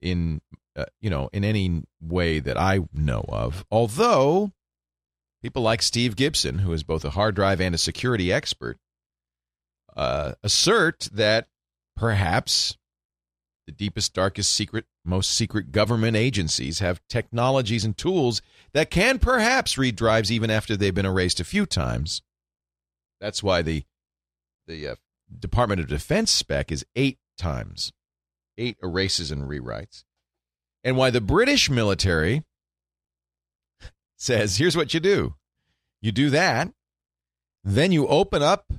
in 0.00 0.40
uh, 0.76 0.84
you 1.00 1.10
know 1.10 1.28
in 1.32 1.44
any 1.44 1.82
way 2.00 2.40
that 2.40 2.58
I 2.58 2.80
know 2.92 3.24
of. 3.28 3.64
Although 3.70 4.52
people 5.42 5.62
like 5.62 5.82
Steve 5.82 6.16
Gibson, 6.16 6.58
who 6.58 6.72
is 6.72 6.82
both 6.82 7.04
a 7.04 7.10
hard 7.10 7.34
drive 7.34 7.60
and 7.60 7.74
a 7.74 7.78
security 7.78 8.32
expert, 8.32 8.78
uh, 9.96 10.32
assert 10.42 11.08
that 11.12 11.48
perhaps 11.96 12.76
the 13.66 13.72
deepest, 13.72 14.14
darkest 14.14 14.52
secret, 14.52 14.86
most 15.04 15.30
secret 15.30 15.72
government 15.72 16.16
agencies 16.16 16.78
have 16.78 17.00
technologies 17.08 17.84
and 17.84 17.96
tools 17.98 18.40
that 18.78 18.90
can 18.90 19.18
perhaps 19.18 19.76
read 19.76 19.96
drives 19.96 20.30
even 20.30 20.50
after 20.50 20.76
they've 20.76 20.94
been 20.94 21.04
erased 21.04 21.40
a 21.40 21.44
few 21.44 21.66
times. 21.66 22.22
That's 23.20 23.42
why 23.42 23.60
the 23.60 23.82
the 24.68 24.90
uh, 24.90 24.94
Department 25.36 25.80
of 25.80 25.88
Defense 25.88 26.30
spec 26.30 26.70
is 26.70 26.86
eight 26.94 27.18
times, 27.36 27.92
eight 28.56 28.76
erases 28.80 29.32
and 29.32 29.48
rewrites, 29.48 30.04
and 30.84 30.96
why 30.96 31.10
the 31.10 31.20
British 31.20 31.68
military 31.68 32.44
says, 34.16 34.58
"Here's 34.58 34.76
what 34.76 34.94
you 34.94 35.00
do: 35.00 35.34
you 36.00 36.12
do 36.12 36.30
that, 36.30 36.72
then 37.64 37.90
you 37.90 38.06
open 38.06 38.44
up 38.44 38.72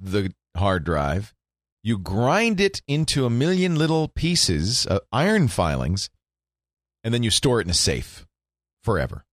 the 0.00 0.32
hard 0.56 0.84
drive." 0.84 1.34
you 1.82 1.96
grind 1.98 2.60
it 2.60 2.82
into 2.88 3.26
a 3.26 3.30
million 3.30 3.76
little 3.76 4.08
pieces, 4.08 4.88
uh, 4.88 4.98
iron 5.12 5.46
filings, 5.46 6.10
and 7.04 7.14
then 7.14 7.22
you 7.22 7.30
store 7.30 7.60
it 7.60 7.66
in 7.66 7.70
a 7.70 7.74
safe 7.74 8.25
forever. 8.86 9.26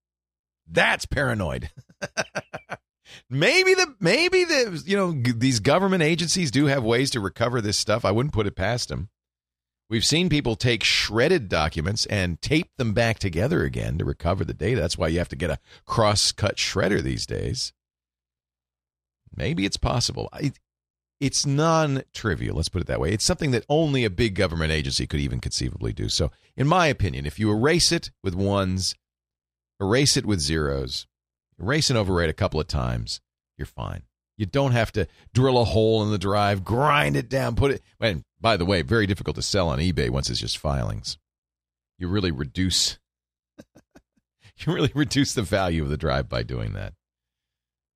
That's 0.68 1.06
paranoid. 1.06 1.70
maybe 3.30 3.74
the 3.76 3.96
maybe 4.00 4.44
the 4.44 4.84
you 4.86 4.98
know 4.98 5.12
these 5.12 5.60
government 5.60 6.04
agencies 6.04 6.52
do 6.52 6.66
have 6.66 6.84
ways 6.84 7.12
to 7.12 7.20
recover 7.20 7.62
this 7.62 7.78
stuff. 7.78 8.04
I 8.04 8.12
wouldn't 8.12 8.34
put 8.34 8.48
it 8.48 8.56
past 8.56 8.90
them. 8.90 9.10
We've 9.90 10.04
seen 10.04 10.28
people 10.28 10.56
take 10.56 10.84
shredded 10.84 11.50
documents 11.50 12.08
and 12.08 12.42
tape 12.42 12.72
them 12.78 12.94
back 12.94 13.20
together 13.20 13.64
again 13.64 14.00
to 14.00 14.06
recover 14.06 14.44
the 14.44 14.54
data. 14.54 14.82
That's 14.82 14.98
why 14.98 15.10
you 15.10 15.20
have 15.20 15.30
to 15.30 15.36
get 15.36 15.52
a 15.52 15.60
cross-cut 15.86 16.56
shredder 16.56 17.02
these 17.02 17.28
days. 17.28 17.74
Maybe 19.36 19.66
it's 19.66 19.78
possible. 19.78 20.32
It's 21.20 21.46
non-trivial 21.46 22.56
let's 22.56 22.70
put 22.70 22.82
it 22.82 22.88
that 22.88 23.00
way 23.00 23.14
it's 23.14 23.24
something 23.24 23.52
that 23.52 23.66
only 23.70 24.04
a 24.04 24.10
big 24.10 24.36
government 24.36 24.72
agency 24.74 25.08
could 25.08 25.22
even 25.22 25.40
conceivably 25.40 25.94
do 25.94 26.10
so 26.10 26.32
in 26.58 26.68
my 26.68 26.88
opinion 26.88 27.26
if 27.26 27.40
you 27.40 27.50
erase 27.50 27.94
it 27.94 28.12
with 28.22 28.36
ones 28.36 28.94
erase 29.80 30.18
it 30.18 30.26
with 30.26 30.40
zeros 30.40 31.08
erase 31.60 31.90
and 31.90 32.00
overwrite 32.00 32.30
a 32.30 32.34
couple 32.34 32.60
of 32.60 32.68
times 32.68 33.22
you're 33.58 33.66
fine 33.66 34.04
you 34.38 34.46
don't 34.46 34.72
have 34.72 34.92
to 34.92 35.08
drill 35.34 35.60
a 35.60 35.66
hole 35.66 36.04
in 36.04 36.12
the 36.12 36.18
drive 36.18 36.64
grind 36.64 37.16
it 37.16 37.30
down 37.30 37.56
put 37.56 37.72
it 37.72 37.82
and 38.00 38.24
by 38.40 38.58
the 38.58 38.66
way 38.66 38.82
very 38.82 39.06
difficult 39.06 39.36
to 39.36 39.42
sell 39.42 39.70
on 39.70 39.80
ebay 39.80 40.10
once 40.10 40.30
it's 40.30 40.40
just 40.40 40.58
filings 40.58 41.18
you 41.98 42.08
really 42.08 42.32
reduce 42.32 42.98
you 44.58 44.74
really 44.74 44.92
reduce 44.94 45.34
the 45.34 45.42
value 45.42 45.84
of 45.84 45.90
the 45.90 45.98
drive 45.98 46.28
by 46.28 46.44
doing 46.44 46.74
that 46.74 46.94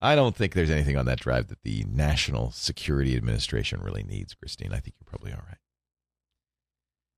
I 0.01 0.15
don't 0.15 0.35
think 0.35 0.53
there's 0.53 0.69
anything 0.69 0.95
on 0.95 1.07
that 1.07 1.19
drive 1.19 1.47
that 1.47 1.63
the 1.63 1.83
National 1.89 2.51
Security 2.51 3.15
Administration 3.15 3.81
really 3.81 4.03
needs, 4.03 4.35
Christine. 4.35 4.71
I 4.71 4.79
think 4.79 4.95
you're 4.99 5.09
probably 5.09 5.31
all 5.31 5.43
right. 5.47 5.57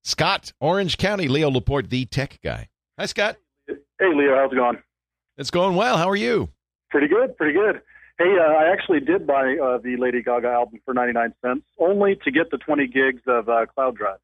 Scott, 0.04 0.54
Orange 0.62 0.98
County, 0.98 1.28
Leo 1.28 1.50
Laporte, 1.50 1.90
the 1.90 2.06
tech 2.06 2.40
guy. 2.42 2.70
Hi, 2.98 3.06
Scott. 3.06 3.38
Hey, 4.00 4.14
Leo. 4.16 4.36
How's 4.36 4.52
it 4.52 4.56
going? 4.56 4.78
It's 5.38 5.52
going 5.52 5.76
well. 5.76 5.98
How 5.98 6.10
are 6.10 6.16
you? 6.16 6.50
Pretty 6.90 7.08
good. 7.08 7.36
Pretty 7.38 7.54
good. 7.54 7.82
Hey, 8.18 8.36
uh, 8.38 8.52
I 8.52 8.72
actually 8.72 9.00
did 9.00 9.26
buy 9.26 9.56
uh, 9.62 9.78
the 9.78 9.96
Lady 9.98 10.22
Gaga 10.22 10.48
album 10.48 10.80
for 10.84 10.94
99 10.94 11.34
cents, 11.44 11.66
only 11.80 12.18
to 12.24 12.32
get 12.32 12.52
the 12.52 12.58
20 12.58 12.88
gigs 12.88 13.22
of 13.28 13.48
uh, 13.48 13.66
cloud 13.74 13.96
drive. 13.96 14.20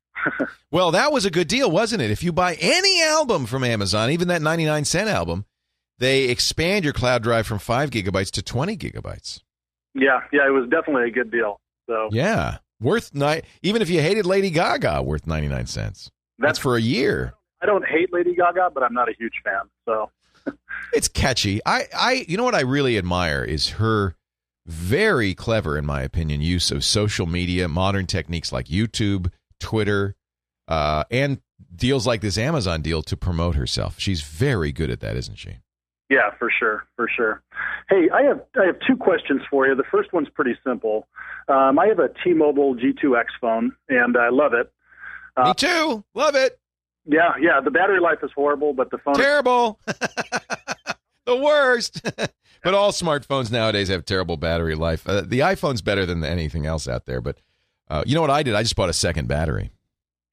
well, 0.72 0.92
that 0.92 1.12
was 1.12 1.26
a 1.26 1.32
good 1.32 1.48
deal, 1.48 1.72
wasn't 1.72 2.02
it? 2.02 2.12
If 2.12 2.24
you 2.24 2.34
buy 2.34 2.56
any 2.56 3.02
album 3.04 3.46
from 3.46 3.64
Amazon, 3.64 4.12
even 4.12 4.28
that 4.30 4.42
99 4.42 4.86
cent 4.86 5.10
album, 5.10 5.46
they 5.98 6.24
expand 6.24 6.84
your 6.84 6.94
cloud 6.94 7.24
drive 7.24 7.48
from 7.48 7.60
five 7.60 7.90
gigabytes 7.90 8.32
to 8.32 8.42
20 8.42 8.76
gigabytes. 8.76 9.42
Yeah, 9.94 10.20
yeah, 10.34 10.46
it 10.46 10.52
was 10.52 10.70
definitely 10.70 11.08
a 11.08 11.12
good 11.12 11.32
deal. 11.32 11.62
So 11.88 12.10
yeah, 12.12 12.58
worth 12.82 13.14
ni- 13.14 13.44
even 13.62 13.82
if 13.82 13.90
you 13.90 14.02
hated 14.02 14.26
Lady 14.26 14.50
Gaga, 14.50 15.04
worth 15.04 15.26
99 15.26 15.68
cents. 15.68 16.12
That's, 16.38 16.50
That's 16.50 16.60
for 16.60 16.76
a 16.76 16.82
year. 16.82 17.34
I 17.66 17.68
don't 17.68 17.86
hate 17.88 18.14
Lady 18.14 18.36
Gaga, 18.36 18.70
but 18.76 18.84
I'm 18.84 18.94
not 18.94 19.10
a 19.10 19.14
huge 19.18 19.42
fan. 19.44 19.62
So 19.86 20.12
it's 20.94 21.08
catchy. 21.08 21.60
I, 21.66 21.86
I, 21.98 22.26
you 22.28 22.38
know 22.38 22.44
what 22.44 22.54
I 22.54 22.62
really 22.62 22.96
admire 22.96 23.44
is 23.44 23.70
her 23.70 24.16
very 24.68 25.34
clever, 25.34 25.76
in 25.76 25.84
my 25.84 26.04
opinion, 26.04 26.42
use 26.42 26.70
of 26.70 26.84
social 26.84 27.26
media, 27.26 27.68
modern 27.68 28.06
techniques 28.06 28.52
like 28.52 28.68
YouTube, 28.68 29.32
Twitter, 29.60 30.16
uh, 30.68 31.06
and 31.10 31.42
deals 31.76 32.06
like 32.06 32.22
this 32.22 32.38
Amazon 32.38 32.84
deal 32.84 33.02
to 33.02 33.18
promote 33.18 33.56
herself. 33.56 33.96
She's 33.98 34.22
very 34.22 34.72
good 34.72 34.92
at 34.92 35.00
that, 35.00 35.16
isn't 35.16 35.40
she? 35.40 35.58
Yeah, 36.08 36.30
for 36.38 36.52
sure, 36.52 36.86
for 36.96 37.10
sure. 37.10 37.42
Hey, 37.90 38.10
I 38.14 38.22
have 38.22 38.42
I 38.62 38.66
have 38.66 38.76
two 38.86 38.96
questions 38.96 39.42
for 39.50 39.66
you. 39.66 39.74
The 39.74 39.84
first 39.92 40.14
one's 40.14 40.30
pretty 40.30 40.56
simple. 40.64 41.08
Um, 41.48 41.80
I 41.80 41.88
have 41.88 41.98
a 41.98 42.10
T-Mobile 42.24 42.76
G2X 42.76 43.26
phone, 43.42 43.76
and 43.90 44.16
I 44.16 44.30
love 44.30 44.54
it. 44.54 44.72
Me 45.44 45.54
too. 45.56 46.04
Love 46.14 46.36
it. 46.36 46.60
Yeah, 47.06 47.34
yeah. 47.40 47.60
The 47.62 47.72
battery 47.72 48.00
life 48.00 48.20
is 48.24 48.32
horrible, 48.34 48.74
but 48.74 48.90
the 48.92 48.98
phone. 48.98 49.16
Terrible. 49.16 49.80
the 51.26 51.36
worst. 51.36 52.02
but 52.64 52.74
all 52.74 52.92
smartphones 52.92 53.52
nowadays 53.52 53.90
have 53.90 54.06
terrible 54.06 54.38
battery 54.38 54.76
life. 54.76 55.08
Uh, 55.08 55.22
the 55.22 55.40
iPhone's 55.40 55.82
better 55.82 56.06
than 56.06 56.24
anything 56.24 56.66
else 56.66 56.88
out 56.88 57.06
there. 57.06 57.22
But 57.22 57.38
uh, 57.90 58.04
you 58.06 58.16
know 58.16 58.22
what 58.22 58.32
I 58.32 58.44
did? 58.44 58.56
I 58.56 58.64
just 58.64 58.76
bought 58.76 58.90
a 58.90 58.94
second 58.94 59.28
battery. 59.28 59.72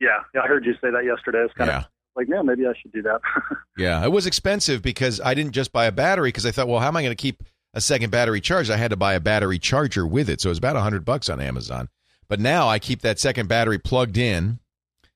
Yeah, 0.01 0.09
yeah. 0.35 0.41
I 0.43 0.47
heard 0.47 0.65
you 0.65 0.73
say 0.75 0.91
that 0.91 1.05
yesterday. 1.05 1.41
It's 1.45 1.55
kind 1.55 1.69
Yeah. 1.69 1.79
of 1.81 1.85
like, 2.17 2.29
man, 2.29 2.47
maybe 2.47 2.67
I 2.67 2.73
should 2.81 2.93
do 2.93 3.03
that. 3.03 3.21
Yeah, 3.79 4.05
it 4.05 4.13
was 4.13 4.27
expensive 4.27 4.83
because 4.83 5.19
I 5.19 5.33
didn't 5.33 5.53
just 5.53 5.73
buy 5.73 5.87
a 5.87 5.93
battery 5.93 6.29
because 6.29 6.45
I 6.45 6.51
thought, 6.51 6.69
well, 6.69 6.79
how 6.79 6.89
am 6.89 6.97
I 6.99 7.01
going 7.03 7.17
to 7.17 7.21
keep 7.21 7.43
a 7.73 7.81
second 7.81 8.11
battery 8.11 8.39
charged? 8.43 8.71
I 8.71 8.77
had 8.77 8.91
to 8.91 8.99
buy 8.99 9.15
a 9.15 9.21
battery 9.21 9.59
charger 9.59 10.07
with 10.07 10.29
it, 10.29 10.43
so 10.43 10.49
it 10.49 10.51
was 10.51 10.59
about 10.59 10.77
a 10.77 10.83
hundred 10.83 11.07
bucks 11.07 11.31
on 11.31 11.41
Amazon. 11.41 11.89
But 12.29 12.39
now 12.39 12.69
I 12.69 12.79
keep 12.79 13.01
that 13.01 13.19
second 13.19 13.49
battery 13.49 13.79
plugged 13.79 14.19
in 14.19 14.59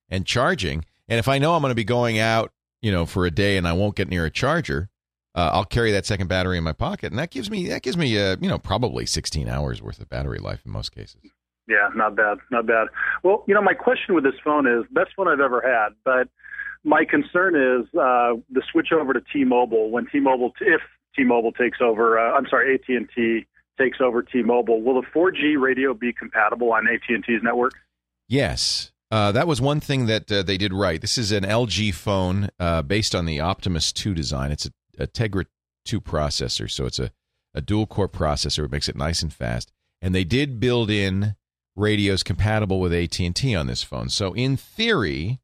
and 0.09 0.25
charging, 0.25 0.87
and 1.09 1.19
if 1.19 1.29
I 1.29 1.39
know 1.39 1.55
I'm 1.55 1.63
going 1.63 1.71
to 1.71 1.77
be 1.77 1.85
going 1.85 2.19
out, 2.19 2.53
you 2.83 2.93
know, 2.93 3.07
for 3.07 3.27
a 3.27 3.31
day 3.31 3.57
and 3.57 3.67
I 3.67 3.73
won't 3.73 3.97
get 3.97 4.09
near 4.09 4.25
a 4.25 4.31
charger, 4.31 4.89
uh, 5.35 5.51
I'll 5.53 5.65
carry 5.65 5.93
that 5.93 6.07
second 6.07 6.29
battery 6.29 6.57
in 6.59 6.65
my 6.65 6.73
pocket, 6.73 7.13
and 7.13 7.19
that 7.19 7.31
gives 7.31 7.51
me 7.51 7.69
that 7.69 7.83
gives 7.83 7.97
me, 7.97 8.19
uh, 8.19 8.37
you 8.41 8.49
know, 8.49 8.59
probably 8.59 9.07
16 9.07 9.49
hours 9.49 9.83
worth 9.83 10.01
of 10.01 10.09
battery 10.09 10.39
life 10.39 10.63
in 10.65 10.73
most 10.73 10.93
cases. 10.93 11.21
Yeah, 11.69 11.89
not 11.95 12.15
bad, 12.17 12.39
not 12.51 12.67
bad. 12.67 12.89
Well, 13.23 13.45
you 13.49 13.55
know, 13.55 13.63
my 13.63 13.75
question 13.75 14.15
with 14.15 14.25
this 14.25 14.35
phone 14.43 14.67
is 14.67 14.85
best 14.93 15.11
one 15.17 15.29
I've 15.29 15.41
ever 15.41 15.61
had, 15.61 15.95
but 16.05 16.29
my 16.85 17.05
concern 17.05 17.57
is 17.57 17.87
uh, 17.99 18.35
the 18.51 18.63
switch 18.71 18.93
over 18.93 19.13
to 19.13 19.21
T-Mobile 19.33 19.91
when 19.91 20.07
T-Mobile, 20.07 20.53
if 20.61 20.81
T-Mobile 21.17 21.53
takes 21.53 21.79
over, 21.81 22.19
uh, 22.19 22.33
I'm 22.33 22.47
sorry, 22.49 22.75
AT&T 22.75 23.47
takes 23.79 23.99
over 24.01 24.23
T-Mobile. 24.23 24.81
Will 24.81 25.01
the 25.01 25.07
4G 25.09 25.61
radio 25.61 25.93
be 25.93 26.13
compatible 26.13 26.73
on 26.73 26.87
AT&T's 26.87 27.43
network? 27.43 27.73
Yes. 28.29 28.93
Uh, 29.11 29.33
that 29.33 29.47
was 29.47 29.61
one 29.61 29.81
thing 29.81 30.07
that 30.07 30.31
uh, 30.31 30.43
they 30.43 30.57
did 30.57 30.73
right. 30.73 31.01
This 31.01 31.17
is 31.17 31.31
an 31.31 31.45
LG 31.45 31.95
phone 31.95 32.49
uh, 32.59 32.83
based 32.83 33.15
on 33.15 33.25
the 33.25 33.41
Optimus 33.41 33.93
2 33.93 34.15
design. 34.15 34.51
It's 34.51 34.67
a, 34.67 34.73
a 34.99 35.07
Tegra 35.07 35.47
2 35.85 36.01
processor, 36.01 36.71
so 36.71 36.87
it's 36.87 36.99
a, 36.99 37.13
a 37.55 37.61
dual 37.61 37.87
core 37.87 38.09
processor. 38.09 38.65
It 38.65 38.73
makes 38.73 38.89
it 38.89 38.97
nice 38.97 39.23
and 39.23 39.33
fast. 39.33 39.73
And 40.03 40.15
they 40.15 40.25
did 40.25 40.59
build 40.59 40.91
in 40.91 41.37
radios 41.77 42.23
compatible 42.23 42.81
with 42.81 42.93
AT&T 42.93 43.55
on 43.55 43.67
this 43.67 43.83
phone. 43.83 44.09
So 44.09 44.33
in 44.33 44.57
theory, 44.57 45.41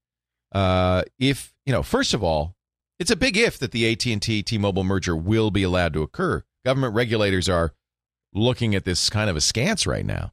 uh, 0.53 1.03
if, 1.19 1.55
you 1.65 1.73
know, 1.73 1.83
first 1.83 2.15
of 2.15 2.23
all, 2.25 2.57
it's 2.99 3.11
a 3.11 3.17
big 3.17 3.37
if 3.37 3.59
that 3.59 3.73
the 3.73 3.91
AT&T 3.91 4.43
T-Mobile 4.43 4.85
merger 4.85 5.17
will 5.17 5.51
be 5.51 5.63
allowed 5.63 5.93
to 5.95 6.03
occur. 6.03 6.43
Government 6.65 6.95
regulators 6.95 7.49
are 7.49 7.75
looking 8.35 8.75
at 8.75 8.85
this 8.85 9.11
kind 9.11 9.31
of 9.31 9.37
askance 9.37 9.87
right 9.87 10.07
now. 10.07 10.33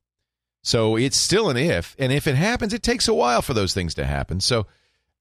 So 0.62 0.96
it's 0.96 1.18
still 1.18 1.50
an 1.50 1.58
if, 1.58 1.96
and 1.98 2.12
if 2.12 2.28
it 2.28 2.36
happens, 2.36 2.74
it 2.74 2.84
takes 2.84 3.08
a 3.08 3.14
while 3.14 3.42
for 3.42 3.54
those 3.54 3.74
things 3.74 3.94
to 3.96 4.06
happen. 4.06 4.40
So, 4.40 4.68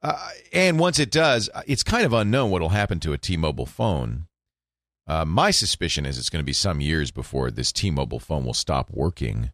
uh, 0.02 0.30
and 0.52 0.78
once 0.78 0.98
it 0.98 1.10
does, 1.10 1.48
it's 1.66 1.82
kind 1.82 2.04
of 2.04 2.12
unknown 2.12 2.50
what 2.50 2.60
will 2.60 2.70
happen 2.70 3.00
to 3.00 3.12
a 3.12 3.18
T-Mobile 3.18 3.66
phone. 3.66 4.26
Uh, 5.06 5.24
my 5.24 5.50
suspicion 5.50 6.04
is 6.04 6.18
it's 6.18 6.28
going 6.28 6.42
to 6.42 6.46
be 6.46 6.52
some 6.52 6.80
years 6.80 7.10
before 7.10 7.50
this 7.50 7.72
T-Mobile 7.72 8.20
phone 8.20 8.44
will 8.44 8.54
stop 8.54 8.90
working. 8.90 9.52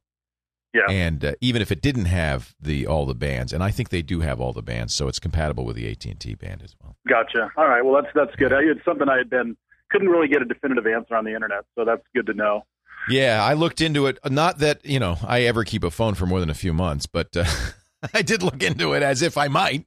Yeah. 0.74 0.91
And 0.91 1.24
uh, 1.24 1.35
even 1.41 1.62
if 1.62 1.70
it 1.70 1.80
didn't 1.80 2.07
have 2.07 2.57
the 2.61 2.85
all 2.89 3.07
the 3.07 3.14
bands, 3.14 3.53
and 3.53 3.62
I 3.62 3.70
think 3.70 3.91
they 3.91 4.03
do 4.03 4.20
have 4.20 4.41
all 4.41 4.53
the 4.53 4.62
bands, 4.62 4.93
so 4.93 5.07
it's 5.07 5.20
compatible 5.20 5.64
with 5.64 5.76
the 5.76 5.89
AT 5.89 6.05
and 6.05 6.18
T 6.18 6.35
band 6.35 6.62
as 6.64 6.74
well. 6.82 6.97
Gotcha. 7.09 7.53
All 7.57 7.68
right. 7.68 7.85
Well, 7.85 8.03
that's 8.03 8.12
that's 8.12 8.35
good. 8.35 8.53
I, 8.53 8.62
it's 8.62 8.85
something 8.85 9.09
I 9.09 9.18
had 9.18 9.30
been 9.30 9.57
couldn't 9.91 10.09
really 10.09 10.26
get 10.26 10.43
a 10.43 10.45
definitive 10.45 10.89
answer 10.89 11.14
on 11.14 11.24
the 11.24 11.32
internet, 11.32 11.64
so 11.76 11.85
that's 11.85 12.03
good 12.12 12.26
to 12.26 12.35
know. 12.35 12.64
Yeah, 13.09 13.42
I 13.42 13.55
looked 13.55 13.80
into 13.80 14.07
it. 14.07 14.18
Not 14.24 14.59
that 14.59 14.84
you 14.84 14.98
know 14.98 15.16
I 15.26 15.42
ever 15.42 15.64
keep 15.64 15.84
a 15.84 15.90
phone 15.90 16.14
for 16.14 16.26
more 16.26 16.40
than 16.40 16.50
a 16.50 16.55
few 16.55 16.72
months, 16.72 17.07
but 17.07 17.36
uh, 17.36 17.44
I 18.14 18.22
did 18.22 18.42
look 18.42 18.62
into 18.62 18.92
it 18.92 19.02
as 19.02 19.22
if 19.22 19.36
I 19.36 19.48
might. 19.48 19.86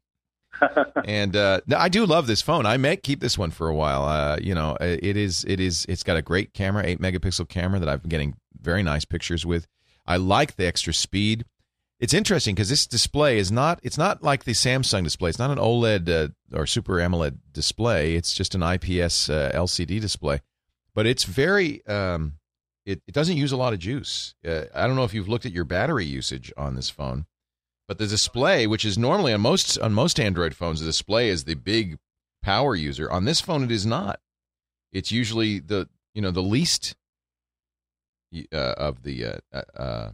and 1.05 1.35
uh, 1.35 1.61
I 1.75 1.89
do 1.89 2.05
love 2.05 2.27
this 2.27 2.41
phone. 2.41 2.65
I 2.65 2.77
may 2.77 2.97
keep 2.97 3.19
this 3.19 3.37
one 3.37 3.51
for 3.51 3.67
a 3.67 3.75
while. 3.75 4.05
Uh, 4.05 4.37
you 4.41 4.55
know, 4.55 4.77
it 4.79 5.17
is 5.17 5.45
it 5.47 5.59
is 5.59 5.85
it's 5.87 6.03
got 6.03 6.17
a 6.17 6.21
great 6.21 6.53
camera, 6.53 6.85
eight 6.85 6.99
megapixel 6.99 7.49
camera 7.49 7.79
that 7.79 7.89
I've 7.89 8.01
been 8.01 8.09
getting 8.09 8.35
very 8.59 8.83
nice 8.83 9.05
pictures 9.05 9.45
with. 9.45 9.67
I 10.05 10.17
like 10.17 10.55
the 10.55 10.65
extra 10.65 10.93
speed. 10.93 11.45
It's 11.99 12.13
interesting 12.13 12.53
because 12.53 12.69
this 12.69 12.85
display 12.85 13.39
is 13.39 13.51
not 13.51 13.79
it's 13.83 13.97
not 13.97 14.23
like 14.23 14.43
the 14.43 14.53
Samsung 14.53 15.03
display. 15.03 15.29
It's 15.29 15.39
not 15.39 15.51
an 15.51 15.57
OLED 15.57 16.09
uh, 16.09 16.57
or 16.57 16.65
Super 16.65 16.99
AMOLED 16.99 17.39
display. 17.51 18.15
It's 18.15 18.33
just 18.33 18.55
an 18.55 18.63
IPS 18.63 19.29
uh, 19.29 19.51
LCD 19.53 19.99
display, 19.99 20.41
but 20.93 21.05
it's 21.07 21.23
very 21.23 21.85
um, 21.87 22.33
it, 22.87 23.01
it 23.05 23.13
doesn't 23.13 23.35
use 23.37 23.51
a 23.51 23.57
lot 23.57 23.73
of 23.73 23.79
juice. 23.79 24.33
Uh, 24.47 24.61
I 24.73 24.87
don't 24.87 24.95
know 24.95 25.03
if 25.03 25.13
you've 25.13 25.27
looked 25.27 25.45
at 25.45 25.51
your 25.51 25.65
battery 25.65 26.05
usage 26.05 26.53
on 26.55 26.75
this 26.75 26.89
phone, 26.89 27.25
but 27.87 27.97
the 27.97 28.07
display, 28.07 28.65
which 28.65 28.85
is 28.85 28.97
normally 28.97 29.33
on 29.33 29.41
most 29.41 29.77
on 29.79 29.93
most 29.93 30.19
Android 30.19 30.55
phones, 30.55 30.79
the 30.79 30.85
display 30.85 31.27
is 31.29 31.43
the 31.43 31.55
big 31.55 31.97
power 32.41 32.75
user. 32.75 33.11
On 33.11 33.25
this 33.25 33.41
phone, 33.41 33.63
it 33.63 33.71
is 33.71 33.85
not. 33.85 34.21
It's 34.93 35.11
usually 35.11 35.59
the 35.59 35.89
you 36.15 36.21
know 36.21 36.31
the 36.31 36.41
least 36.41 36.95
uh, 38.53 38.57
of 38.57 39.03
the 39.03 39.25
uh, 39.53 39.61
uh, 39.75 40.11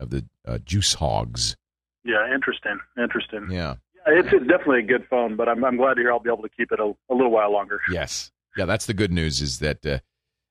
of 0.00 0.10
the 0.10 0.24
uh, 0.46 0.58
juice 0.58 0.94
hogs. 0.94 1.56
Yeah, 2.04 2.32
interesting. 2.34 2.78
Interesting. 2.98 3.48
Yeah. 3.50 3.76
Yeah, 4.06 4.20
It's, 4.20 4.28
it's 4.32 4.46
definitely 4.46 4.80
a 4.80 4.86
good 4.86 5.06
phone, 5.08 5.36
but 5.36 5.48
I'm 5.48 5.64
I'm 5.64 5.76
glad 5.76 5.94
to 5.94 6.00
hear 6.00 6.12
I'll 6.12 6.20
be 6.20 6.30
able 6.30 6.42
to 6.42 6.48
keep 6.56 6.72
it 6.72 6.80
a, 6.80 6.92
a 7.10 7.14
little 7.14 7.30
while 7.30 7.52
longer. 7.52 7.80
Yes. 7.90 8.30
Yeah, 8.56 8.64
that's 8.64 8.86
the 8.86 8.94
good 8.94 9.12
news. 9.12 9.40
Is 9.40 9.58
that 9.60 9.84
uh, 9.86 9.98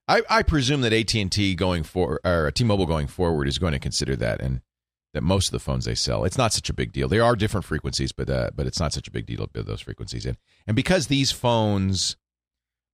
I 0.08 0.22
I 0.30 0.44
presume 0.44 0.82
that 0.82 0.94
AT 0.94 1.14
and 1.16 1.32
T 1.32 1.56
going 1.56 1.84
for 1.84 2.20
or 2.24 2.52
T-Mobile 2.52 2.86
going 2.86 3.08
forward 3.08 3.48
is 3.48 3.58
going 3.58 3.74
to 3.74 3.80
consider 3.80 4.16
that, 4.18 4.42
and 4.42 4.62
that 5.14 5.22
most 5.22 5.48
of 5.48 5.52
the 5.54 5.60
phones 5.60 5.86
they 5.86 5.96
sell, 5.96 6.26
it's 6.26 6.38
not 6.38 6.54
such 6.54 6.70
a 6.70 6.74
big 6.74 6.92
deal. 6.92 7.08
There 7.08 7.24
are 7.24 7.36
different 7.36 7.66
frequencies, 7.66 8.12
but 8.12 8.30
uh, 8.30 8.52
but 8.56 8.68
it's 8.68 8.80
not 8.80 8.94
such 8.94 9.08
a 9.08 9.12
big 9.12 9.26
deal 9.26 9.38
to 9.38 9.48
build 9.48 9.68
those 9.68 9.82
frequencies 9.82 10.26
in. 10.26 10.38
And 10.68 10.76
because 10.76 11.08
these 11.08 11.32
phones 11.32 12.18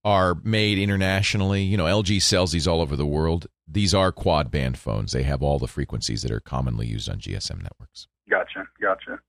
are 0.03 0.35
made 0.43 0.79
internationally, 0.79 1.63
you 1.63 1.77
know, 1.77 1.85
LG 1.85 2.21
sells 2.21 2.51
these 2.51 2.67
all 2.67 2.81
over 2.81 2.95
the 2.95 3.05
world. 3.05 3.47
These 3.67 3.93
are 3.93 4.11
quad 4.11 4.49
band 4.49 4.77
phones. 4.77 5.11
They 5.11 5.23
have 5.23 5.43
all 5.43 5.59
the 5.59 5.67
frequencies 5.67 6.23
that 6.23 6.31
are 6.31 6.39
commonly 6.39 6.87
used 6.87 7.07
on 7.09 7.19
GSM 7.19 7.61
networks. 7.61 8.07
Gotcha. 8.29 8.65
Gotcha. 8.81 9.19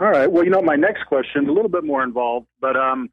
All 0.00 0.10
right. 0.10 0.30
Well, 0.30 0.44
you 0.44 0.50
know, 0.50 0.60
my 0.60 0.76
next 0.76 1.04
question 1.04 1.48
a 1.48 1.52
little 1.52 1.70
bit 1.70 1.84
more 1.84 2.02
involved, 2.02 2.46
but 2.60 2.76
um, 2.76 3.10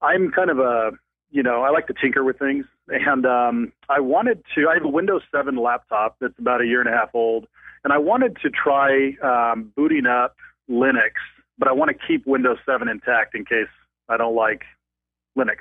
I'm 0.00 0.30
kind 0.30 0.50
of 0.50 0.58
a 0.58 0.92
you 1.32 1.42
know 1.42 1.62
I 1.62 1.70
like 1.70 1.86
to 1.88 1.94
tinker 1.94 2.22
with 2.22 2.38
things, 2.38 2.66
and 2.88 3.26
um, 3.26 3.72
I 3.88 4.00
wanted 4.00 4.44
to. 4.54 4.68
I 4.68 4.74
have 4.74 4.84
a 4.84 4.88
Windows 4.88 5.22
7 5.34 5.56
laptop 5.56 6.16
that's 6.20 6.38
about 6.38 6.60
a 6.60 6.66
year 6.66 6.80
and 6.80 6.88
a 6.88 6.96
half 6.96 7.10
old, 7.14 7.46
and 7.82 7.92
I 7.92 7.98
wanted 7.98 8.36
to 8.42 8.50
try 8.50 9.16
um, 9.22 9.72
booting 9.74 10.06
up 10.06 10.36
Linux, 10.70 11.12
but 11.58 11.68
I 11.68 11.72
want 11.72 11.90
to 11.90 12.06
keep 12.06 12.26
Windows 12.26 12.58
7 12.64 12.88
intact 12.88 13.34
in 13.34 13.44
case 13.44 13.68
I 14.08 14.16
don't 14.16 14.36
like 14.36 14.62
Linux. 15.36 15.56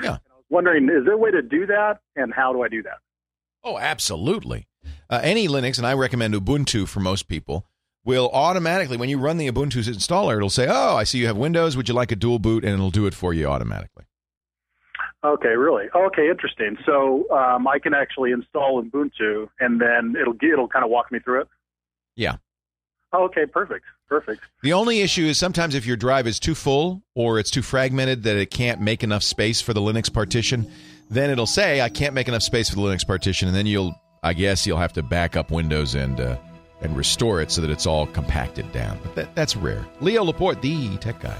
Yeah. 0.00 0.10
And 0.10 0.20
I 0.32 0.36
was 0.36 0.44
wondering, 0.50 0.84
is 0.84 1.04
there 1.04 1.14
a 1.14 1.18
way 1.18 1.30
to 1.30 1.42
do 1.42 1.66
that, 1.66 2.00
and 2.16 2.32
how 2.34 2.52
do 2.52 2.62
I 2.62 2.68
do 2.68 2.82
that? 2.82 2.98
Oh, 3.62 3.78
absolutely. 3.78 4.66
Uh, 5.10 5.20
any 5.22 5.46
Linux, 5.46 5.78
and 5.78 5.86
I 5.86 5.92
recommend 5.92 6.34
Ubuntu 6.34 6.88
for 6.88 7.00
most 7.00 7.28
people, 7.28 7.66
will 8.04 8.30
automatically, 8.32 8.96
when 8.96 9.08
you 9.08 9.18
run 9.18 9.36
the 9.36 9.50
Ubuntu 9.50 9.86
installer, 9.86 10.36
it'll 10.36 10.48
say, 10.48 10.68
Oh, 10.70 10.96
I 10.96 11.04
see 11.04 11.18
you 11.18 11.26
have 11.26 11.36
Windows. 11.36 11.76
Would 11.76 11.88
you 11.88 11.94
like 11.94 12.12
a 12.12 12.16
dual 12.16 12.38
boot? 12.38 12.64
And 12.64 12.72
it'll 12.72 12.90
do 12.90 13.06
it 13.06 13.14
for 13.14 13.34
you 13.34 13.46
automatically. 13.46 14.04
Okay, 15.26 15.56
really? 15.56 15.86
Okay, 15.92 16.30
interesting. 16.30 16.78
So 16.86 17.28
um, 17.30 17.66
I 17.66 17.80
can 17.80 17.94
actually 17.94 18.30
install 18.30 18.80
Ubuntu, 18.80 19.48
and 19.58 19.80
then 19.80 20.14
it'll 20.20 20.36
it'll 20.40 20.68
kind 20.68 20.84
of 20.84 20.90
walk 20.90 21.10
me 21.10 21.18
through 21.18 21.42
it. 21.42 21.48
Yeah. 22.14 22.36
Okay, 23.12 23.44
perfect, 23.46 23.84
perfect. 24.08 24.42
The 24.62 24.72
only 24.72 25.00
issue 25.00 25.24
is 25.24 25.38
sometimes 25.38 25.74
if 25.74 25.84
your 25.84 25.96
drive 25.96 26.28
is 26.28 26.38
too 26.38 26.54
full 26.54 27.02
or 27.14 27.40
it's 27.40 27.50
too 27.50 27.62
fragmented 27.62 28.22
that 28.22 28.36
it 28.36 28.50
can't 28.50 28.80
make 28.80 29.02
enough 29.02 29.22
space 29.24 29.60
for 29.60 29.74
the 29.74 29.80
Linux 29.80 30.12
partition, 30.12 30.70
then 31.10 31.30
it'll 31.30 31.46
say, 31.46 31.80
I 31.80 31.88
can't 31.88 32.14
make 32.14 32.28
enough 32.28 32.42
space 32.42 32.68
for 32.68 32.76
the 32.76 32.82
Linux 32.82 33.06
partition. 33.06 33.48
And 33.48 33.56
then 33.56 33.66
you'll, 33.66 33.94
I 34.22 34.32
guess, 34.32 34.66
you'll 34.66 34.78
have 34.78 34.92
to 34.94 35.02
back 35.02 35.36
up 35.36 35.50
Windows 35.50 35.94
and, 35.94 36.20
uh, 36.20 36.36
and 36.82 36.96
restore 36.96 37.40
it 37.40 37.50
so 37.50 37.62
that 37.62 37.70
it's 37.70 37.86
all 37.86 38.06
compacted 38.06 38.70
down. 38.72 38.98
But 39.02 39.14
that, 39.14 39.34
that's 39.34 39.56
rare. 39.56 39.84
Leo 40.00 40.24
Laporte, 40.24 40.60
the 40.60 40.96
tech 40.98 41.20
guy. 41.20 41.38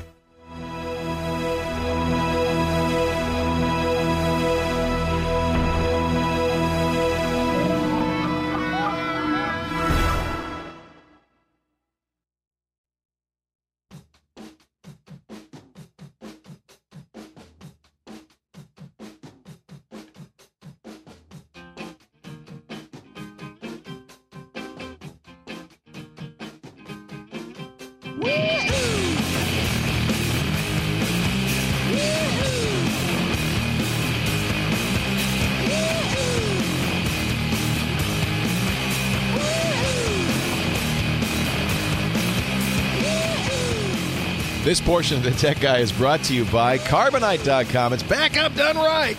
Portion 44.97 45.19
of 45.19 45.25
the 45.25 45.31
Tech 45.33 45.61
Guy 45.61 45.81
is 45.81 45.93
brought 45.93 46.25
to 46.25 46.35
you 46.35 46.47
by 46.47 46.79
Carbonite.com. 46.79 47.93
It's 47.93 48.03
backup 48.03 48.55
done 48.55 48.79
right. 48.79 49.19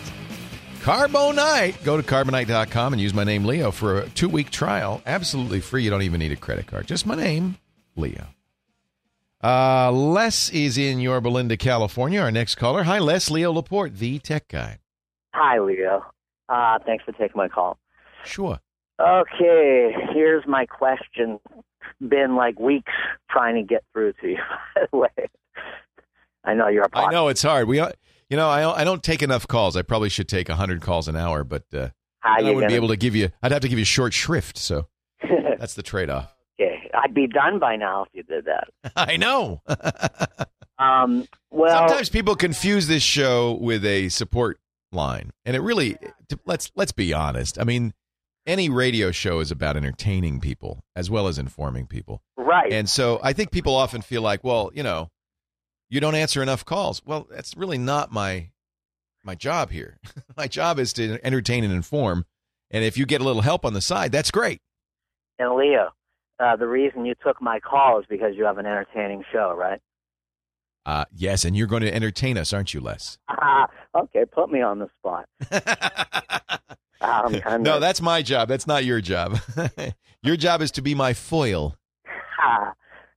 Carbonite. 0.80 1.84
Go 1.84 1.98
to 1.98 2.02
Carbonite.com 2.02 2.94
and 2.94 3.00
use 3.00 3.14
my 3.14 3.24
name, 3.24 3.46
Leo, 3.46 3.70
for 3.70 4.00
a 4.00 4.10
two 4.10 4.28
week 4.28 4.50
trial. 4.50 5.04
Absolutely 5.06 5.60
free. 5.60 5.84
You 5.84 5.92
don't 5.92 6.02
even 6.02 6.18
need 6.18 6.32
a 6.32 6.36
credit 6.36 6.66
card. 6.66 6.88
Just 6.88 7.06
my 7.06 7.14
name, 7.14 7.60
Leo. 7.96 8.26
Uh, 9.44 9.92
Les 9.92 10.50
is 10.50 10.80
in 10.80 11.00
Yorba 11.00 11.30
Linda, 11.30 11.56
California. 11.56 12.22
Our 12.22 12.32
next 12.32 12.56
caller. 12.56 12.82
Hi, 12.82 12.98
Les. 12.98 13.30
Leo 13.30 13.52
Laporte, 13.52 13.94
the 13.94 14.18
Tech 14.18 14.48
Guy. 14.48 14.80
Hi, 15.36 15.60
Leo. 15.60 16.04
Uh, 16.50 16.80
thanks 16.88 17.04
for 17.04 17.12
taking 17.12 17.36
my 17.36 17.50
call. 17.50 17.78
Sure. 18.26 18.60
Okay, 19.00 19.94
here's 20.12 20.48
my 20.48 20.66
question. 20.66 21.40
Been 22.02 22.36
like 22.36 22.60
weeks 22.60 22.94
trying 23.30 23.54
to 23.54 23.62
get 23.62 23.84
through 23.94 24.14
to 24.22 24.28
you. 24.30 24.38
By 24.76 24.88
the 24.92 24.98
way, 24.98 25.30
I 26.44 26.54
know 26.54 26.68
you're 26.68 26.84
a 26.84 26.90
I 26.94 27.12
know 27.12 27.28
it's 27.28 27.42
hard. 27.44 27.68
We, 27.68 27.80
uh, 27.80 27.92
you 28.30 28.38
know, 28.38 28.50
I 28.50 28.82
I 28.82 28.84
don't 28.84 29.04
take 29.04 29.22
enough 29.22 29.48
calls. 29.48 29.76
I 29.76 29.82
probably 29.82 30.10
should 30.10 30.28
take 30.30 30.48
hundred 30.50 30.82
calls 30.82 31.08
an 31.08 31.16
hour, 31.16 31.44
but 31.44 31.64
uh, 31.74 31.90
I 32.24 32.42
wouldn't 32.42 32.56
gonna- 32.62 32.68
be 32.68 32.76
able 32.76 32.88
to 32.90 32.98
give 32.98 33.16
you. 33.16 33.30
I'd 33.44 33.52
have 33.52 33.62
to 33.62 33.70
give 33.70 33.80
you 33.80 33.86
short 33.86 34.14
shrift. 34.14 34.58
So 34.58 34.88
that's 35.60 35.74
the 35.74 35.84
trade 35.84 36.10
off. 36.10 36.34
okay, 36.62 36.90
I'd 36.94 37.14
be 37.14 37.28
done 37.28 37.60
by 37.60 37.76
now 37.76 38.04
if 38.04 38.10
you 38.14 38.24
did 38.24 38.46
that. 38.46 38.68
I 38.96 39.18
know. 39.18 39.62
Um, 40.80 41.28
well, 41.50 41.88
Sometimes 41.88 42.10
people 42.10 42.36
confuse 42.36 42.86
this 42.88 43.02
show 43.02 43.54
with 43.54 43.84
a 43.84 44.10
support 44.10 44.60
line, 44.92 45.32
and 45.44 45.56
it 45.56 45.62
really 45.62 45.98
let's 46.46 46.72
let's 46.76 46.92
be 46.92 47.14
honest. 47.14 47.60
I 47.60 47.64
mean, 47.64 47.96
any 48.46 48.70
radio 48.70 49.10
show 49.12 49.40
is 49.40 49.50
about 49.50 49.76
entertaining 49.76 50.40
people 50.40 50.84
as 50.96 51.10
well 51.10 51.28
as 51.28 51.40
informing 51.40 51.88
people, 51.88 52.22
right? 52.38 52.72
and 52.72 52.88
so 52.88 53.20
I 53.24 53.34
think 53.34 53.50
people 53.50 53.74
often 53.76 54.04
feel 54.04 54.22
like, 54.22 54.44
well, 54.44 54.70
you 54.72 54.84
know, 54.84 55.10
you 55.90 56.00
don't 56.00 56.16
answer 56.16 56.42
enough 56.42 56.66
calls. 56.66 57.02
Well, 57.06 57.28
that's 57.30 57.56
really 57.56 57.78
not 57.78 58.12
my 58.12 58.50
my 59.24 59.36
job 59.36 59.72
here. 59.72 60.00
my 60.38 60.48
job 60.48 60.80
is 60.80 60.94
to 60.94 61.20
entertain 61.26 61.64
and 61.64 61.74
inform, 61.74 62.26
and 62.72 62.84
if 62.84 62.98
you 62.98 63.06
get 63.06 63.22
a 63.22 63.24
little 63.24 63.42
help 63.42 63.66
on 63.66 63.74
the 63.74 63.82
side, 63.82 64.12
that's 64.12 64.32
great. 64.32 64.62
and 65.40 65.56
Leo, 65.56 65.90
uh, 66.40 66.56
the 66.56 66.68
reason 66.68 67.06
you 67.06 67.16
took 67.24 67.42
my 67.42 67.60
call 67.60 68.00
is 68.00 68.06
because 68.10 68.36
you 68.36 68.46
have 68.46 68.58
an 68.58 68.66
entertaining 68.66 69.24
show, 69.32 69.54
right? 69.58 69.80
Uh, 70.86 71.04
yes, 71.14 71.44
and 71.44 71.58
you're 71.58 71.68
going 71.68 71.82
to 71.82 71.94
entertain 71.94 72.38
us, 72.38 72.54
aren't 72.54 72.74
you, 72.74 72.80
Les? 72.80 73.18
okay, 73.96 74.24
put 74.26 74.50
me 74.50 74.62
on 74.62 74.80
the 74.80 74.88
spot. 74.98 75.28
Kind 77.02 77.64
no, 77.64 77.76
of 77.76 77.82
that's 77.82 78.02
my 78.02 78.22
job. 78.22 78.48
That's 78.48 78.68
not 78.68 78.86
your 78.86 79.02
job. 79.02 79.38
your 80.24 80.36
job 80.36 80.62
is 80.62 80.72
to 80.72 80.82
be 80.82 80.96
my 80.96 81.14
foil. 81.14 81.76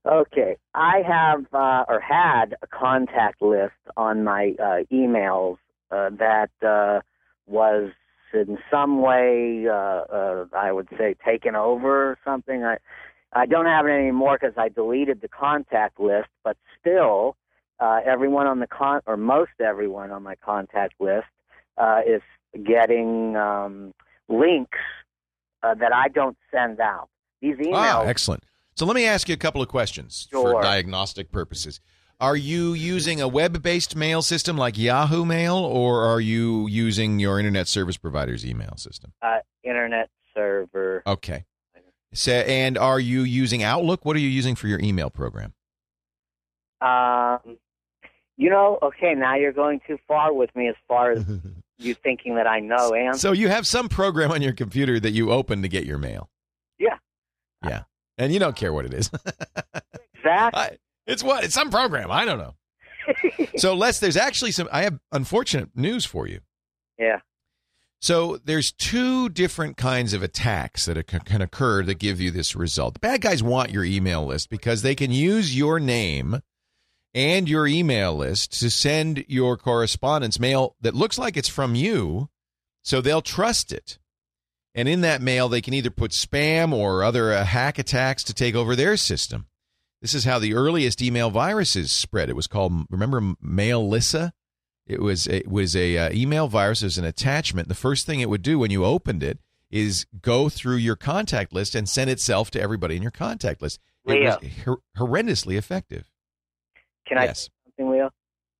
Ah, 0.05 0.13
okay. 0.13 0.57
I 0.73 1.01
have 1.07 1.45
uh, 1.53 1.85
or 1.87 1.99
had 1.99 2.55
a 2.61 2.67
contact 2.67 3.41
list 3.41 3.73
on 3.97 4.23
my 4.23 4.53
uh, 4.59 4.83
emails 4.91 5.57
uh, 5.91 6.09
that 6.17 6.51
uh, 6.65 7.01
was 7.47 7.91
in 8.33 8.57
some 8.71 9.01
way, 9.01 9.65
uh, 9.67 9.73
uh, 9.73 10.45
I 10.53 10.71
would 10.71 10.87
say, 10.97 11.15
taken 11.25 11.55
over 11.55 12.11
or 12.11 12.17
something. 12.23 12.63
I 12.63 12.77
I 13.33 13.45
don't 13.45 13.65
have 13.65 13.85
it 13.85 13.91
anymore 13.91 14.37
because 14.39 14.57
I 14.57 14.69
deleted 14.69 15.21
the 15.21 15.29
contact 15.29 15.99
list, 15.99 16.27
but 16.43 16.57
still, 16.79 17.37
uh, 17.79 17.99
everyone 18.05 18.47
on 18.47 18.59
the 18.59 18.67
con 18.67 19.01
or 19.05 19.17
most 19.17 19.51
everyone 19.59 20.11
on 20.11 20.23
my 20.23 20.35
contact 20.35 20.95
list 20.99 21.27
uh, 21.77 22.01
is 22.05 22.21
getting 22.65 23.35
um, 23.35 23.93
links 24.27 24.79
uh, 25.63 25.73
that 25.75 25.93
I 25.93 26.09
don't 26.09 26.37
send 26.51 26.79
out. 26.79 27.09
These 27.41 27.55
emails. 27.55 27.71
Wow, 27.71 28.03
excellent. 28.07 28.43
So 28.81 28.87
let 28.87 28.95
me 28.95 29.05
ask 29.05 29.29
you 29.29 29.35
a 29.35 29.37
couple 29.37 29.61
of 29.61 29.67
questions 29.67 30.27
for 30.31 30.59
diagnostic 30.59 31.31
purposes. 31.31 31.79
Are 32.19 32.35
you 32.35 32.73
using 32.73 33.21
a 33.21 33.27
web-based 33.27 33.95
mail 33.95 34.23
system 34.23 34.57
like 34.57 34.75
Yahoo 34.75 35.23
Mail, 35.23 35.55
or 35.55 36.03
are 36.03 36.19
you 36.19 36.65
using 36.65 37.19
your 37.19 37.37
internet 37.37 37.67
service 37.67 37.97
provider's 37.97 38.43
email 38.43 38.73
system? 38.77 39.13
uh, 39.21 39.37
internet 39.63 40.09
server. 40.33 41.03
Okay. 41.05 41.45
So, 42.15 42.31
and 42.31 42.75
are 42.75 42.99
you 42.99 43.21
using 43.21 43.61
Outlook? 43.61 44.03
What 44.03 44.15
are 44.15 44.19
you 44.19 44.29
using 44.29 44.55
for 44.55 44.65
your 44.65 44.79
email 44.79 45.11
program? 45.11 45.53
Um, 46.81 47.59
you 48.35 48.49
know, 48.49 48.79
okay, 48.81 49.13
now 49.13 49.35
you're 49.35 49.53
going 49.53 49.81
too 49.85 49.99
far 50.07 50.33
with 50.33 50.49
me 50.55 50.69
as 50.69 50.75
far 50.87 51.11
as 51.11 51.23
you 51.77 51.93
thinking 51.93 52.33
that 52.37 52.47
I 52.47 52.61
know 52.61 52.95
and 52.95 53.15
So 53.15 53.31
you 53.31 53.49
have 53.49 53.67
some 53.67 53.89
program 53.89 54.31
on 54.31 54.41
your 54.41 54.53
computer 54.53 54.99
that 55.01 55.11
you 55.11 55.29
open 55.29 55.61
to 55.61 55.67
get 55.67 55.85
your 55.85 55.99
mail. 55.99 56.31
Yeah. 56.79 56.97
Yeah. 57.63 57.83
And 58.21 58.31
you 58.31 58.39
don't 58.39 58.55
care 58.55 58.71
what 58.71 58.85
it 58.85 58.93
is. 58.93 59.09
exactly. 60.15 60.61
I- 60.61 60.77
it's 61.07 61.23
what? 61.23 61.43
It's 61.43 61.55
some 61.55 61.71
program. 61.71 62.11
I 62.11 62.25
don't 62.25 62.37
know. 62.37 62.53
so, 63.57 63.73
Les, 63.73 63.99
there's 63.99 64.15
actually 64.15 64.51
some. 64.51 64.69
I 64.71 64.83
have 64.83 64.99
unfortunate 65.11 65.69
news 65.75 66.05
for 66.05 66.27
you. 66.27 66.41
yeah. 66.99 67.19
So, 67.99 68.37
there's 68.45 68.71
two 68.71 69.29
different 69.29 69.77
kinds 69.77 70.13
of 70.13 70.21
attacks 70.21 70.85
that 70.85 71.05
can 71.07 71.41
occur 71.41 71.83
that 71.83 71.95
give 71.95 72.21
you 72.21 72.29
this 72.31 72.55
result. 72.55 72.93
The 72.93 72.99
bad 72.99 73.21
guys 73.21 73.41
want 73.41 73.71
your 73.71 73.83
email 73.83 74.25
list 74.25 74.49
because 74.51 74.83
they 74.83 74.93
can 74.95 75.11
use 75.11 75.57
your 75.57 75.79
name 75.79 76.41
and 77.13 77.49
your 77.49 77.65
email 77.67 78.15
list 78.15 78.59
to 78.59 78.69
send 78.69 79.25
your 79.27 79.57
correspondence 79.57 80.39
mail 80.39 80.75
that 80.81 80.95
looks 80.95 81.17
like 81.17 81.35
it's 81.35 81.49
from 81.49 81.73
you, 81.75 82.29
so 82.83 83.01
they'll 83.01 83.21
trust 83.21 83.71
it. 83.71 83.97
And 84.73 84.87
in 84.87 85.01
that 85.01 85.21
mail, 85.21 85.49
they 85.49 85.61
can 85.61 85.73
either 85.73 85.89
put 85.89 86.11
spam 86.11 86.73
or 86.73 87.03
other 87.03 87.33
uh, 87.33 87.43
hack 87.43 87.77
attacks 87.77 88.23
to 88.23 88.33
take 88.33 88.55
over 88.55 88.75
their 88.75 88.95
system. 88.95 89.47
This 90.01 90.13
is 90.13 90.23
how 90.23 90.39
the 90.39 90.53
earliest 90.53 91.01
email 91.01 91.29
viruses 91.29 91.91
spread. 91.91 92.29
It 92.29 92.35
was 92.35 92.47
called, 92.47 92.85
remember, 92.89 93.35
Melissa? 93.39 94.33
It 94.87 95.01
was 95.01 95.27
it 95.27 95.47
was 95.47 95.75
a 95.75 95.97
uh, 95.97 96.09
email 96.11 96.47
virus. 96.47 96.81
It 96.81 96.87
was 96.87 96.97
an 96.97 97.05
attachment. 97.05 97.67
The 97.67 97.75
first 97.75 98.05
thing 98.05 98.19
it 98.19 98.29
would 98.29 98.41
do 98.41 98.57
when 98.59 98.71
you 98.71 98.83
opened 98.83 99.23
it 99.23 99.39
is 99.69 100.05
go 100.21 100.49
through 100.49 100.77
your 100.77 100.95
contact 100.95 101.53
list 101.53 101.75
and 101.75 101.87
send 101.87 102.09
itself 102.09 102.51
to 102.51 102.61
everybody 102.61 102.95
in 102.95 103.01
your 103.01 103.11
contact 103.11 103.61
list. 103.61 103.79
It 104.05 104.11
Leo. 104.13 104.37
was 104.41 104.51
hor- 104.65 104.81
horrendously 104.97 105.55
effective. 105.55 106.11
Can 107.07 107.19
I 107.19 107.25
yes, 107.25 107.43
say 107.43 107.49
something, 107.65 107.91
Leo? 107.91 108.09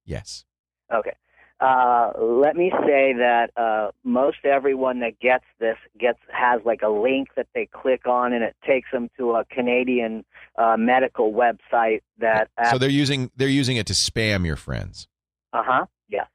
yes. 0.05 0.45
Okay. 0.93 1.14
Uh, 1.62 2.12
let 2.20 2.55
me 2.55 2.72
say 2.88 3.14
that 3.14 3.51
uh, 3.55 3.91
most 4.03 4.38
everyone 4.43 4.99
that 5.01 5.20
gets 5.20 5.45
this 5.59 5.78
gets 5.99 6.18
has 6.34 6.59
like 6.66 6.82
a 6.82 6.89
link 6.89 7.28
that 7.36 7.45
they 7.53 7.68
click 7.72 8.07
on, 8.07 8.34
and 8.34 8.43
it 8.43 8.55
takes 8.66 8.89
them 8.91 9.09
to 9.16 9.34
a 9.34 9.45
Canadian 9.45 10.26
uh, 10.57 10.76
medical 10.76 11.32
website 11.32 12.01
that. 12.18 12.49
So 12.72 12.80
they're 12.80 12.89
using 12.89 13.30
they're 13.36 13.47
using 13.47 13.78
it 13.78 13.86
to 13.88 13.93
spam 13.93 14.43
your 14.43 14.55
friends. 14.55 15.07
uh 15.53 15.62
huh. 15.64 15.86
Yeah. 16.09 16.26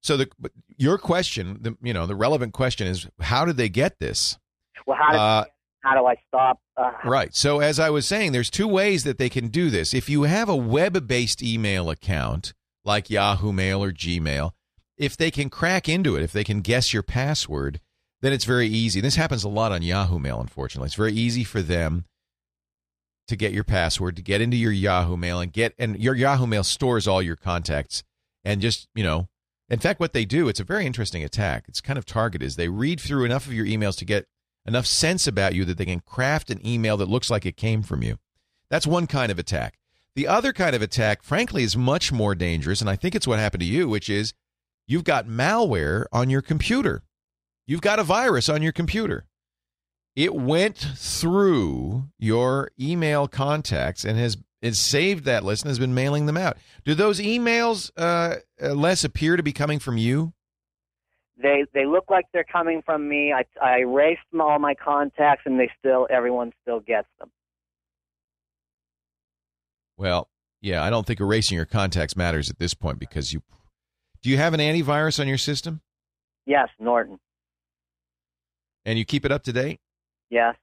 So 0.00 0.16
the 0.16 0.28
your 0.78 0.96
question, 0.96 1.58
the 1.60 1.76
you 1.82 1.92
know 1.92 2.06
the 2.06 2.16
relevant 2.16 2.54
question 2.54 2.86
is 2.86 3.06
how 3.20 3.44
did 3.44 3.58
they 3.58 3.68
get 3.68 3.98
this? 3.98 4.38
Well, 4.86 4.96
how 4.98 5.12
do 5.12 5.18
Uh, 5.18 5.44
how 5.82 6.00
do 6.00 6.06
I 6.06 6.16
stop? 6.28 6.58
Uh, 6.78 6.92
Right. 7.04 7.34
So 7.34 7.60
as 7.60 7.78
I 7.78 7.90
was 7.90 8.06
saying, 8.06 8.32
there's 8.32 8.48
two 8.50 8.68
ways 8.68 9.04
that 9.04 9.18
they 9.18 9.28
can 9.28 9.48
do 9.48 9.68
this. 9.68 9.92
If 9.92 10.08
you 10.08 10.22
have 10.22 10.48
a 10.48 10.56
web-based 10.56 11.42
email 11.42 11.90
account 11.90 12.54
like 12.84 13.10
Yahoo 13.10 13.52
Mail 13.52 13.82
or 13.82 13.92
Gmail, 13.92 14.52
if 14.96 15.16
they 15.16 15.30
can 15.30 15.50
crack 15.50 15.88
into 15.88 16.16
it, 16.16 16.22
if 16.22 16.32
they 16.32 16.44
can 16.44 16.60
guess 16.60 16.92
your 16.92 17.02
password, 17.02 17.80
then 18.20 18.32
it's 18.32 18.44
very 18.44 18.68
easy. 18.68 19.00
This 19.00 19.16
happens 19.16 19.44
a 19.44 19.48
lot 19.48 19.72
on 19.72 19.82
Yahoo 19.82 20.18
Mail, 20.18 20.40
unfortunately. 20.40 20.86
It's 20.86 20.94
very 20.94 21.12
easy 21.12 21.44
for 21.44 21.62
them 21.62 22.04
to 23.28 23.36
get 23.36 23.52
your 23.52 23.64
password, 23.64 24.16
to 24.16 24.22
get 24.22 24.40
into 24.40 24.56
your 24.56 24.72
Yahoo 24.72 25.16
Mail 25.16 25.40
and 25.40 25.52
get 25.52 25.74
and 25.78 25.98
your 25.98 26.14
Yahoo 26.14 26.46
Mail 26.46 26.64
stores 26.64 27.08
all 27.08 27.22
your 27.22 27.36
contacts 27.36 28.02
and 28.44 28.60
just, 28.60 28.88
you 28.94 29.02
know, 29.02 29.28
in 29.68 29.78
fact 29.78 29.98
what 29.98 30.12
they 30.12 30.24
do, 30.24 30.48
it's 30.48 30.60
a 30.60 30.64
very 30.64 30.86
interesting 30.86 31.24
attack. 31.24 31.64
It's 31.68 31.80
kind 31.80 31.98
of 31.98 32.04
targeted. 32.04 32.46
Is 32.46 32.56
they 32.56 32.68
read 32.68 33.00
through 33.00 33.24
enough 33.24 33.46
of 33.46 33.54
your 33.54 33.66
emails 33.66 33.96
to 33.98 34.04
get 34.04 34.26
enough 34.66 34.86
sense 34.86 35.26
about 35.26 35.54
you 35.54 35.64
that 35.64 35.78
they 35.78 35.84
can 35.84 36.00
craft 36.00 36.50
an 36.50 36.64
email 36.66 36.96
that 36.96 37.08
looks 37.08 37.30
like 37.30 37.46
it 37.46 37.56
came 37.56 37.82
from 37.82 38.02
you. 38.02 38.18
That's 38.70 38.86
one 38.86 39.06
kind 39.06 39.30
of 39.30 39.38
attack. 39.38 39.78
The 40.16 40.28
other 40.28 40.52
kind 40.52 40.76
of 40.76 40.82
attack, 40.82 41.22
frankly, 41.22 41.64
is 41.64 41.76
much 41.76 42.12
more 42.12 42.34
dangerous, 42.34 42.80
and 42.80 42.88
I 42.88 42.96
think 42.96 43.14
it's 43.14 43.26
what 43.26 43.38
happened 43.38 43.62
to 43.62 43.66
you, 43.66 43.88
which 43.88 44.08
is 44.08 44.32
you've 44.86 45.04
got 45.04 45.26
malware 45.26 46.04
on 46.12 46.30
your 46.30 46.42
computer. 46.42 47.02
You've 47.66 47.80
got 47.80 47.98
a 47.98 48.04
virus 48.04 48.48
on 48.48 48.62
your 48.62 48.72
computer. 48.72 49.26
It 50.14 50.34
went 50.34 50.76
through 50.76 52.04
your 52.18 52.70
email 52.78 53.26
contacts 53.26 54.04
and 54.04 54.16
has, 54.16 54.36
has 54.62 54.78
saved 54.78 55.24
that 55.24 55.42
list 55.42 55.64
and 55.64 55.70
has 55.70 55.80
been 55.80 55.94
mailing 55.94 56.26
them 56.26 56.36
out. 56.36 56.58
Do 56.84 56.94
those 56.94 57.18
emails 57.18 57.90
uh, 57.96 58.36
uh, 58.62 58.74
less 58.74 59.02
appear 59.02 59.36
to 59.36 59.42
be 59.42 59.52
coming 59.52 59.80
from 59.80 59.96
you? 59.96 60.32
they 61.36 61.64
they 61.74 61.84
look 61.84 62.10
like 62.10 62.26
they're 62.32 62.44
coming 62.44 62.82
from 62.82 63.08
me. 63.08 63.32
I 63.32 63.44
I 63.60 63.80
erased 63.80 64.20
all 64.38 64.58
my 64.58 64.74
contacts, 64.74 65.42
and 65.46 65.58
they 65.58 65.70
still 65.78 66.06
everyone 66.10 66.52
still 66.62 66.80
gets 66.80 67.08
them. 67.18 67.30
Well, 69.96 70.28
yeah, 70.60 70.82
I 70.82 70.90
don't 70.90 71.06
think 71.06 71.20
erasing 71.20 71.56
your 71.56 71.66
contacts 71.66 72.16
matters 72.16 72.50
at 72.50 72.58
this 72.58 72.74
point 72.74 72.98
because 72.98 73.32
you. 73.32 73.42
Do 74.22 74.30
you 74.30 74.36
have 74.38 74.54
an 74.54 74.60
antivirus 74.60 75.20
on 75.20 75.28
your 75.28 75.36
system 75.38 75.82
Yes, 76.46 76.68
Norton. 76.78 77.18
and 78.84 78.98
you 78.98 79.04
keep 79.04 79.24
it 79.24 79.32
up 79.32 79.42
to 79.44 79.52
date? 79.52 79.80
Yes, 80.30 80.56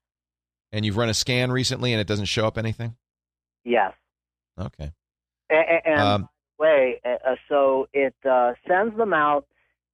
And 0.71 0.84
you've 0.86 0.97
run 0.97 1.09
a 1.09 1.13
scan 1.13 1.51
recently 1.51 1.93
and 1.93 2.01
it 2.01 2.07
doesn't 2.07 2.25
show 2.25 2.45
up 2.47 2.57
anything? 2.57 2.95
yes. 3.63 3.93
Okay. 4.59 4.91
And, 5.49 5.82
and 5.86 5.99
Um, 6.01 6.29
way, 6.59 6.99
uh, 7.05 7.36
so 7.47 7.88
it 7.93 8.15
uh, 8.29 8.53
sends 8.67 8.95
them 8.97 9.13
out, 9.13 9.45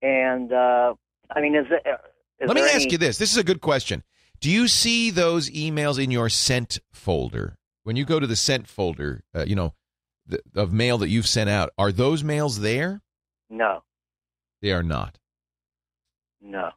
and 0.01 0.51
uh, 0.51 0.93
I 1.29 1.41
mean, 1.41 1.55
is 1.55 1.65
it? 1.69 1.85
uh, 1.85 1.97
Let 2.45 2.55
me 2.55 2.61
there 2.61 2.75
ask 2.75 2.91
you 2.91 2.97
this. 2.97 3.17
This 3.17 3.31
is 3.31 3.37
a 3.37 3.43
good 3.43 3.61
question. 3.61 4.03
Do 4.39 4.49
you 4.49 4.67
see 4.67 5.11
those 5.11 5.49
emails 5.51 6.01
in 6.03 6.09
your 6.11 6.29
sent 6.29 6.79
folder? 6.91 7.56
When 7.87 7.95
you 7.95 8.03
go 8.03 8.19
to 8.19 8.27
the 8.27 8.35
sent 8.35 8.67
folder, 8.67 9.23
uh, 9.33 9.45
you 9.47 9.55
know, 9.55 9.73
the, 10.25 10.41
of 10.57 10.73
mail 10.73 10.97
that 10.97 11.07
you've 11.07 11.25
sent 11.25 11.49
out, 11.49 11.69
are 11.77 11.89
those 11.89 12.21
mails 12.21 12.59
there? 12.59 12.99
No, 13.49 13.83
They 14.61 14.73
are 14.73 14.83
not. 14.83 15.19
no. 16.41 16.71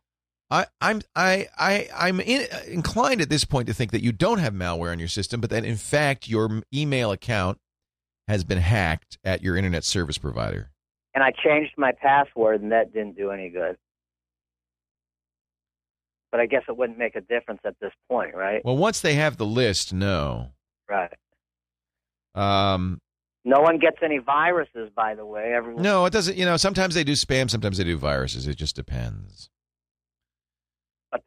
I, 0.53 0.67
I'm 0.81 1.03
I 1.17 1.49
I 1.59 1.89
I'm 1.97 2.21
in, 2.21 2.47
inclined 2.69 3.21
at 3.21 3.29
this 3.29 3.45
point 3.45 3.67
to 3.67 3.75
think 3.75 3.91
that 3.91 4.05
you 4.05 4.13
don't 4.13 4.39
have 4.39 4.55
malware 4.55 4.93
on 4.93 5.01
your 5.01 5.09
system, 5.09 5.41
but 5.41 5.51
that 5.51 5.65
in 5.65 5.77
fact 5.77 6.29
your 6.29 6.63
email 6.73 7.11
account 7.11 7.59
has 8.29 8.45
been 8.45 8.59
hacked 8.59 9.19
at 9.25 9.43
your 9.43 9.57
internet 9.57 9.83
service 9.83 10.17
provider. 10.17 10.71
And 11.13 11.25
I 11.25 11.33
changed 11.33 11.73
my 11.77 11.91
password, 11.91 12.63
and 12.63 12.71
that 12.71 12.93
didn't 12.93 13.17
do 13.17 13.33
any 13.33 13.49
good. 13.49 13.77
But 16.31 16.39
I 16.39 16.47
guess 16.47 16.63
it 16.69 16.77
wouldn't 16.77 16.99
make 17.01 17.17
a 17.17 17.21
difference 17.21 17.63
at 17.65 17.75
this 17.81 17.93
point, 18.09 18.37
right? 18.37 18.65
Well, 18.65 18.77
once 18.77 19.01
they 19.01 19.15
have 19.15 19.39
the 19.39 19.47
list, 19.47 19.93
no. 19.93 20.53
Right. 20.91 21.15
Um, 22.35 22.99
No 23.45 23.61
one 23.61 23.79
gets 23.79 23.99
any 24.03 24.19
viruses, 24.19 24.91
by 24.95 25.15
the 25.15 25.25
way. 25.25 25.53
Everyone. 25.55 25.83
no, 25.83 26.05
it 26.05 26.13
doesn't. 26.13 26.37
You 26.37 26.45
know, 26.45 26.57
sometimes 26.57 26.95
they 26.95 27.05
do 27.05 27.13
spam, 27.13 27.49
sometimes 27.49 27.79
they 27.79 27.85
do 27.85 27.97
viruses. 27.97 28.47
It 28.49 28.57
just 28.57 28.75
depends. 28.77 29.49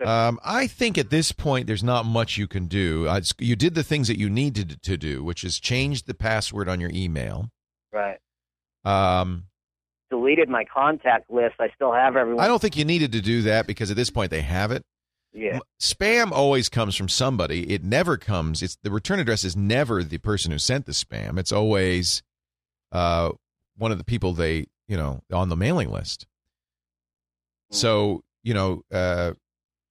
Um, 0.06 0.40
I 0.46 0.68
think 0.68 0.98
at 0.98 1.10
this 1.10 1.34
point, 1.34 1.68
there's 1.68 1.84
not 1.84 2.06
much 2.06 2.38
you 2.38 2.48
can 2.48 2.68
do. 2.68 3.06
Uh, 3.08 3.20
you 3.38 3.56
did 3.58 3.76
the 3.76 3.84
things 3.84 4.08
that 4.08 4.18
you 4.18 4.30
needed 4.30 4.82
to 4.84 4.96
do, 4.96 5.24
which 5.24 5.44
is 5.44 5.60
change 5.60 6.04
the 6.04 6.14
password 6.14 6.70
on 6.70 6.80
your 6.80 6.92
email. 6.94 7.50
right. 7.92 8.18
Um, 8.86 9.46
Deleted 10.10 10.48
my 10.48 10.64
contact 10.66 11.30
list. 11.32 11.56
I 11.60 11.70
still 11.76 11.92
have 11.92 12.16
everyone. 12.16 12.44
I 12.44 12.48
don't 12.48 12.62
think 12.62 12.78
you 12.78 12.86
needed 12.86 13.12
to 13.14 13.22
do 13.22 13.42
that 13.44 13.66
because 13.66 13.90
at 13.92 13.98
this 13.98 14.10
point 14.10 14.30
they 14.30 14.42
have 14.42 14.72
it. 14.72 14.84
Yeah. 15.34 15.60
Spam 15.82 16.32
always 16.32 16.70
comes 16.70 16.96
from 16.96 17.10
somebody. 17.10 17.74
It 17.74 17.84
never 17.84 18.18
comes. 18.18 18.62
It's 18.62 18.78
the 18.84 18.92
return 18.92 19.20
address 19.20 19.44
is 19.44 19.56
never 19.56 20.04
the 20.04 20.20
person 20.20 20.52
who 20.52 20.60
sent 20.60 20.86
the 20.86 20.92
spam. 20.92 21.40
It's 21.40 21.52
always 21.52 22.22
uh, 22.92 23.32
one 23.76 23.92
of 23.92 23.98
the 23.98 24.04
people 24.04 24.34
they 24.34 24.68
you 24.88 24.96
know 24.98 25.22
on 25.32 25.50
the 25.50 25.56
mailing 25.56 25.92
list. 25.92 26.28
So 27.72 28.24
you 28.44 28.54
know 28.54 28.84
uh, 28.92 29.34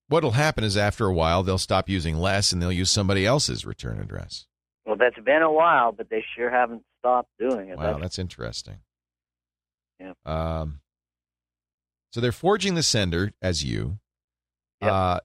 what'll 0.08 0.30
happen 0.32 0.62
is 0.62 0.76
after 0.76 1.06
a 1.06 1.12
while 1.12 1.42
they'll 1.42 1.58
stop 1.58 1.88
using 1.88 2.16
less 2.18 2.52
and 2.52 2.62
they'll 2.62 2.70
use 2.70 2.90
somebody 2.90 3.26
else's 3.26 3.66
return 3.66 3.98
address. 3.98 4.46
Well, 4.86 4.96
that's 4.96 5.18
been 5.24 5.42
a 5.42 5.52
while, 5.52 5.92
but 5.92 6.08
they 6.10 6.24
sure 6.36 6.50
haven't 6.50 6.82
stopped 7.00 7.30
doing 7.38 7.68
it. 7.68 7.76
Wow, 7.78 7.82
That's- 7.84 8.00
that's 8.02 8.18
interesting. 8.18 8.78
Yeah. 10.00 10.12
Um, 10.26 10.80
so 12.12 12.20
they're 12.20 12.32
forging 12.32 12.74
the 12.74 12.82
sender 12.82 13.32
as 13.40 13.64
you. 13.64 13.98
Yep. 14.80 14.90
Uh, 14.92 15.20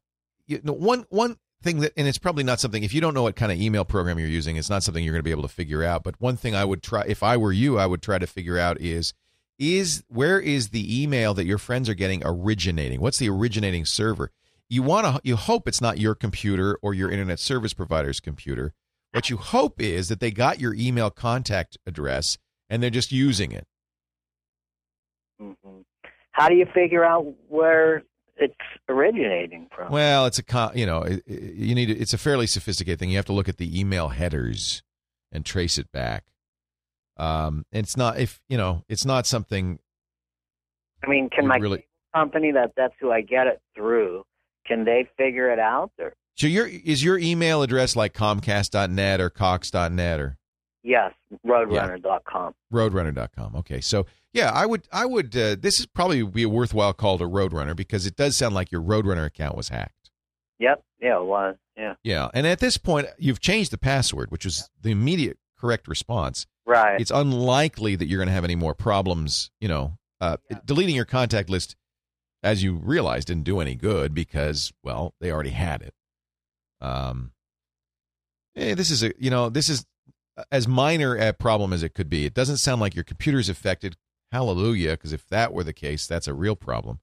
you 0.48 0.60
know, 0.64 0.74
one 0.74 1.06
one 1.10 1.38
thing 1.62 1.80
that, 1.80 1.93
and 1.98 2.08
it's 2.08 2.18
probably 2.18 2.43
not 2.43 2.60
something. 2.60 2.84
If 2.84 2.93
you 2.93 3.02
don't 3.02 3.14
know 3.14 3.24
what 3.24 3.36
kind 3.36 3.52
of 3.52 3.60
email 3.60 3.86
program 3.86 4.20
you're 4.20 4.28
using, 4.28 4.58
it's 4.58 4.70
not 4.70 4.84
something 4.84 5.04
you're 5.04 5.14
going 5.14 5.20
to 5.20 5.24
be 5.24 5.32
able 5.32 5.43
to 5.43 5.48
figure 5.48 5.84
out. 5.84 6.04
But 6.04 6.20
one 6.20 6.38
thing 6.38 6.56
I 6.56 6.66
would 6.66 6.82
try, 6.84 7.04
if 7.08 7.24
I 7.24 7.38
were 7.38 7.52
you, 7.52 7.78
I 7.78 7.86
would 7.86 8.02
try 8.02 8.18
to 8.18 8.28
figure 8.28 8.58
out 8.58 8.80
is 8.80 9.14
is 9.60 10.04
where 10.08 10.39
is 10.39 10.70
the 10.70 11.04
email 11.04 11.34
that 11.34 11.45
your 11.45 11.58
friends 11.58 11.89
are 11.89 11.95
getting 11.95 12.22
originating? 12.24 13.02
What's 13.02 13.18
the 13.18 13.30
originating 13.30 13.86
server? 13.86 14.32
You 14.70 14.84
want 14.84 15.08
to, 15.08 15.22
you 15.24 15.36
hope 15.36 15.68
it's 15.68 15.82
not 15.82 15.98
your 15.98 16.14
computer 16.14 16.78
or 16.82 16.93
your 16.93 17.10
internet 17.10 17.39
service 17.39 17.74
provider's 17.74 18.20
computer. 18.20 18.74
What 19.14 19.30
you 19.30 19.38
hope 19.38 19.82
is 19.82 20.10
that 20.10 20.20
they 20.20 20.30
got 20.30 20.60
your 20.60 20.76
email 20.76 21.10
contact 21.10 21.78
address 21.88 22.38
and 22.70 22.84
they're 22.84 22.89
just 22.89 23.12
using 23.12 23.52
it. 23.52 23.66
Mhm. 25.41 25.86
How 26.34 26.50
do 26.50 26.56
you 26.56 26.68
figure 26.74 27.04
out 27.04 27.26
where 27.48 28.04
it's 28.40 28.56
originating 28.90 29.68
from? 29.76 29.92
Well, 29.92 30.26
it's 30.26 30.40
a 30.40 30.72
you 30.74 30.86
know 30.86 31.06
you 31.26 31.76
need 31.76 31.88
to, 31.88 31.98
it's 31.98 32.14
a 32.14 32.18
fairly 32.18 32.48
sophisticated 32.48 33.00
thing. 33.00 33.10
You 33.10 33.18
have 33.18 33.26
to 33.26 33.34
look 33.34 33.50
at 33.50 33.58
the 33.58 33.80
email 33.80 34.10
headers 34.10 34.82
and 35.32 35.46
trace 35.46 35.78
it 35.78 35.92
back. 35.92 36.26
Um, 37.18 37.66
it's 37.72 37.98
not 37.98 38.20
if 38.20 38.40
you 38.48 38.58
know 38.58 38.84
it's 38.88 39.06
not 39.06 39.26
something 39.26 39.80
I 41.04 41.08
mean, 41.08 41.30
can 41.30 41.48
my 41.48 41.58
really. 41.58 41.88
company 42.16 42.52
that 42.52 42.72
that's 42.76 42.94
who 43.00 43.12
I 43.12 43.22
get 43.22 43.48
it 43.48 43.62
through? 43.76 44.24
Can 44.66 44.86
they 44.86 45.08
figure 45.18 45.52
it 45.52 45.60
out? 45.60 45.92
Or 46.00 46.14
So 46.36 46.48
your 46.48 46.68
is 46.68 47.04
your 47.04 47.18
email 47.18 47.62
address 47.62 47.96
like 47.96 48.14
Comcast.net 48.14 49.22
or 49.22 49.30
Cox.net 49.30 50.20
or 50.20 50.38
yes, 50.88 51.14
Roadrunner.com. 51.46 52.54
Roadrunner.com? 52.74 53.56
Okay, 53.58 53.82
so 53.82 54.06
yeah, 54.34 54.52
I 54.52 54.66
would 54.66 54.88
I 54.92 55.06
would 55.06 55.36
uh, 55.36 55.56
this 55.60 55.80
is 55.80 55.86
probably 55.86 56.24
be 56.24 56.44
a 56.44 56.50
worthwhile 56.50 56.94
call 56.94 57.18
to 57.18 57.26
Roadrunner 57.26 57.76
because 57.76 58.06
it 58.06 58.16
does 58.16 58.38
sound 58.38 58.56
like 58.56 58.72
your 58.72 58.82
Roadrunner 58.82 59.26
account 59.26 59.56
was 59.56 59.70
hacked. 59.70 60.12
Yep. 60.60 60.84
Yeah, 61.00 61.20
it 61.20 61.26
was. 61.26 61.56
Yeah. 61.78 61.94
Yeah, 62.04 62.30
and 62.34 62.48
at 62.48 62.60
this 62.60 62.78
point 62.78 63.08
you've 63.18 63.40
changed 63.40 63.72
the 63.72 63.78
password, 63.78 64.32
which 64.32 64.46
was 64.46 64.70
the 64.82 64.92
immediate 64.92 65.38
correct 65.60 65.88
response. 65.88 66.46
Right. 66.66 67.00
it's 67.00 67.12
unlikely 67.12 67.96
that 67.96 68.08
you're 68.08 68.18
going 68.18 68.28
to 68.28 68.34
have 68.34 68.44
any 68.44 68.56
more 68.56 68.74
problems. 68.74 69.52
You 69.62 69.70
know, 69.70 69.98
uh, 70.20 70.38
deleting 70.66 70.96
your 70.96 71.06
contact 71.06 71.50
list, 71.50 71.76
as 72.44 72.62
you 72.62 72.76
realize, 72.76 73.26
didn't 73.26 73.46
do 73.46 73.60
any 73.60 73.76
good 73.76 74.14
because, 74.14 74.74
well, 74.84 75.14
they 75.22 75.32
already 75.32 75.52
had 75.52 75.82
it. 75.82 75.94
Um, 76.82 77.32
eh, 78.56 78.76
this 78.76 78.92
is 78.92 79.02
a, 79.02 79.14
you 79.18 79.30
know, 79.30 79.50
this 79.50 79.70
is 79.70 79.86
as 80.52 80.68
minor 80.68 81.16
a 81.16 81.34
problem 81.34 81.74
as 81.74 81.84
it 81.84 81.94
could 81.94 82.10
be. 82.10 82.26
It 82.26 82.34
doesn't 82.34 82.58
sound 82.58 82.82
like 82.82 82.96
your 82.96 83.04
computer's 83.04 83.50
affected. 83.50 83.96
Hallelujah, 84.32 84.92
because 84.92 85.14
if 85.14 85.28
that 85.30 85.54
were 85.54 85.64
the 85.64 85.74
case, 85.74 86.06
that's 86.06 86.28
a 86.28 86.34
real 86.34 86.56
problem. 86.56 87.00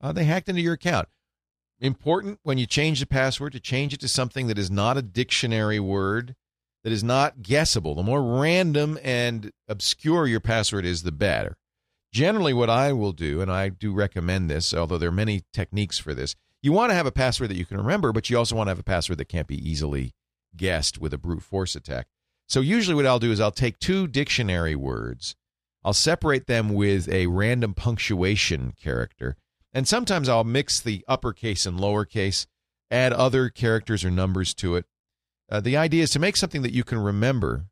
Uh, 0.00 0.12
they 0.12 0.24
hacked 0.24 0.48
into 0.48 0.62
your 0.62 0.74
account. 0.74 1.08
Important 1.80 2.40
when 2.42 2.58
you 2.58 2.66
change 2.66 3.00
the 3.00 3.06
password 3.06 3.52
to 3.52 3.60
change 3.60 3.92
it 3.92 4.00
to 4.00 4.08
something 4.08 4.46
that 4.46 4.58
is 4.58 4.70
not 4.70 4.96
a 4.96 5.02
dictionary 5.02 5.80
word 5.80 6.34
that 6.84 6.92
is 6.92 7.04
not 7.04 7.42
guessable. 7.42 7.94
The 7.94 8.02
more 8.02 8.22
random 8.22 8.98
and 9.02 9.52
obscure 9.68 10.26
your 10.26 10.40
password 10.40 10.84
is, 10.84 11.02
the 11.02 11.12
better. 11.12 11.56
Generally, 12.12 12.54
what 12.54 12.70
I 12.70 12.92
will 12.92 13.12
do, 13.12 13.40
and 13.40 13.50
I 13.50 13.68
do 13.68 13.92
recommend 13.92 14.48
this, 14.48 14.72
although 14.72 14.98
there 14.98 15.10
are 15.10 15.12
many 15.12 15.42
techniques 15.52 15.98
for 15.98 16.14
this, 16.14 16.34
you 16.62 16.72
want 16.72 16.90
to 16.90 16.94
have 16.94 17.06
a 17.06 17.12
password 17.12 17.50
that 17.50 17.56
you 17.56 17.66
can 17.66 17.76
remember, 17.76 18.12
but 18.12 18.30
you 18.30 18.38
also 18.38 18.56
want 18.56 18.68
to 18.68 18.70
have 18.70 18.78
a 18.78 18.84
password 18.84 19.18
that 19.18 19.28
can't 19.28 19.46
be 19.46 19.68
easily 19.68 20.14
guessed 20.56 20.98
with 20.98 21.12
a 21.12 21.18
brute 21.18 21.42
force 21.42 21.76
attack. 21.76 22.06
So, 22.48 22.60
usually, 22.60 22.94
what 22.94 23.06
I'll 23.06 23.18
do 23.18 23.30
is 23.30 23.40
I'll 23.40 23.50
take 23.50 23.78
two 23.78 24.06
dictionary 24.06 24.74
words, 24.74 25.36
I'll 25.84 25.92
separate 25.92 26.46
them 26.46 26.70
with 26.70 27.08
a 27.08 27.26
random 27.26 27.74
punctuation 27.74 28.72
character, 28.72 29.36
and 29.72 29.86
sometimes 29.86 30.28
I'll 30.28 30.44
mix 30.44 30.80
the 30.80 31.04
uppercase 31.06 31.66
and 31.66 31.78
lowercase, 31.78 32.46
add 32.90 33.12
other 33.12 33.48
characters 33.50 34.04
or 34.04 34.10
numbers 34.10 34.54
to 34.54 34.76
it. 34.76 34.86
Uh, 35.50 35.60
the 35.60 35.76
idea 35.76 36.02
is 36.02 36.10
to 36.10 36.18
make 36.18 36.36
something 36.36 36.62
that 36.62 36.74
you 36.74 36.84
can 36.84 36.98
remember, 36.98 37.66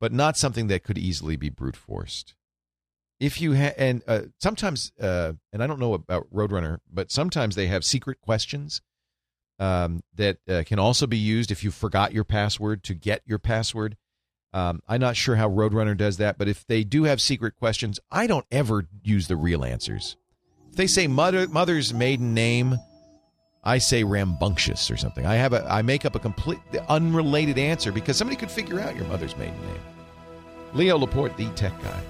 but 0.00 0.12
not 0.12 0.36
something 0.36 0.66
that 0.68 0.84
could 0.84 0.98
easily 0.98 1.36
be 1.36 1.48
brute 1.48 1.76
forced. 1.76 2.34
If 3.20 3.40
you 3.40 3.54
ha- 3.56 3.74
and 3.78 4.02
uh, 4.08 4.22
sometimes, 4.40 4.90
uh, 5.00 5.34
and 5.52 5.62
I 5.62 5.66
don't 5.66 5.78
know 5.78 5.94
about 5.94 6.32
Roadrunner, 6.32 6.78
but 6.92 7.12
sometimes 7.12 7.54
they 7.54 7.68
have 7.68 7.84
secret 7.84 8.20
questions 8.20 8.80
um, 9.62 10.02
that 10.16 10.38
uh, 10.48 10.64
can 10.66 10.80
also 10.80 11.06
be 11.06 11.16
used 11.16 11.52
if 11.52 11.62
you 11.62 11.70
forgot 11.70 12.12
your 12.12 12.24
password 12.24 12.82
to 12.82 12.94
get 12.94 13.22
your 13.24 13.38
password. 13.38 13.96
Um, 14.52 14.82
I'm 14.88 15.00
not 15.00 15.16
sure 15.16 15.36
how 15.36 15.48
Roadrunner 15.48 15.96
does 15.96 16.16
that, 16.16 16.36
but 16.36 16.48
if 16.48 16.66
they 16.66 16.82
do 16.82 17.04
have 17.04 17.20
secret 17.20 17.54
questions, 17.54 18.00
I 18.10 18.26
don't 18.26 18.44
ever 18.50 18.88
use 19.04 19.28
the 19.28 19.36
real 19.36 19.64
answers. 19.64 20.16
If 20.70 20.76
they 20.76 20.88
say 20.88 21.06
mother 21.06 21.46
mother's 21.46 21.94
maiden 21.94 22.34
name, 22.34 22.76
I 23.62 23.78
say 23.78 24.02
rambunctious 24.02 24.90
or 24.90 24.96
something. 24.96 25.24
I 25.24 25.36
have 25.36 25.52
a 25.52 25.64
I 25.70 25.82
make 25.82 26.04
up 26.04 26.16
a 26.16 26.18
complete 26.18 26.58
unrelated 26.88 27.56
answer 27.56 27.92
because 27.92 28.16
somebody 28.16 28.36
could 28.36 28.50
figure 28.50 28.80
out 28.80 28.96
your 28.96 29.06
mother's 29.06 29.36
maiden 29.36 29.60
name. 29.60 29.80
Leo 30.74 30.98
Laporte, 30.98 31.36
the 31.36 31.48
tech 31.50 31.72
guy. 31.82 32.02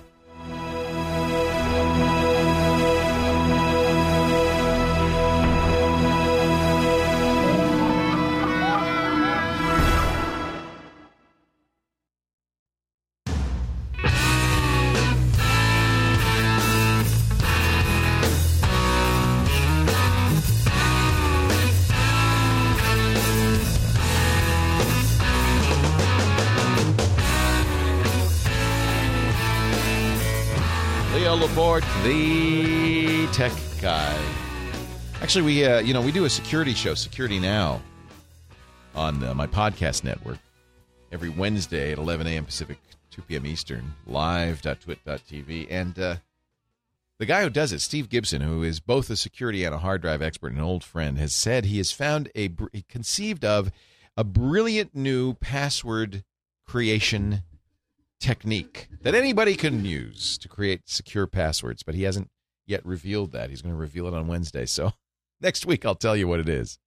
The 31.81 33.27
tech 33.33 33.53
guy. 33.81 34.19
Actually, 35.23 35.43
we 35.43 35.65
uh, 35.65 35.81
you 35.81 35.95
know 35.95 36.03
we 36.03 36.13
do 36.13 36.27
a 36.27 36.31
security 36.31 36.75
show, 36.75 36.93
Security 36.93 37.39
Now, 37.39 37.81
on 38.95 39.25
uh, 39.25 39.33
my 39.33 39.47
podcast 39.47 40.05
network 40.05 40.37
every 41.11 41.31
Wednesday 41.31 41.93
at 41.93 41.97
11 41.97 42.27
a.m. 42.27 42.45
Pacific 42.45 42.77
2 43.11 43.23
p.m. 43.23 43.47
Eastern, 43.47 43.95
live.twit.tv. 44.07 45.67
And 45.71 45.99
uh, 45.99 46.17
the 47.19 47.25
guy 47.25 47.43
who 47.43 47.49
does 47.49 47.73
it, 47.73 47.81
Steve 47.81 48.11
Gibson, 48.11 48.43
who 48.43 48.63
is 48.63 48.79
both 48.79 49.09
a 49.09 49.17
security 49.17 49.65
and 49.65 49.75
a 49.75 49.79
hard 49.79 50.03
drive 50.03 50.21
expert 50.21 50.49
and 50.49 50.59
an 50.59 50.65
old 50.65 50.85
friend, 50.85 51.17
has 51.19 51.35
said 51.35 51.65
he 51.65 51.79
has 51.79 51.91
found 51.91 52.31
a, 52.37 52.51
he 52.73 52.83
conceived 52.83 53.47
of 53.47 53.73
a 54.15 54.25
brilliant 54.25 54.95
new 54.95 55.33
password 55.33 56.23
creation 56.67 57.45
technique 58.23 58.89
that 59.03 59.15
anybody 59.15 59.57
can 59.57 59.85
use 59.85 60.39
to 60.39 60.49
create 60.49 60.83
secure 60.87 61.27
passwords, 61.27 61.83
but 61.83 61.95
he 61.95 62.05
hasn't 62.05 62.31
yet 62.67 62.85
revealed 62.87 63.33
that. 63.33 63.51
He's 63.51 63.61
going 63.61 63.75
to 63.75 63.81
reveal 63.81 64.07
it 64.07 64.15
on 64.15 64.29
Wednesday. 64.29 64.65
So 64.65 64.93
next 65.41 65.67
week, 65.67 65.85
I'll 65.85 65.97
tell 65.97 66.17
you 66.17 66.29
what 66.29 66.41
it 66.41 66.49
is. 66.49 66.79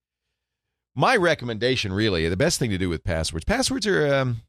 My 0.96 1.18
recommendation, 1.18 1.92
really, 1.92 2.30
the 2.30 2.38
best 2.38 2.58
thing 2.58 2.70
to 2.70 2.78
do 2.78 2.88
with 2.88 3.04
passwords, 3.04 3.44
passwords 3.44 3.86
are 3.86 4.16
um, 4.16 4.44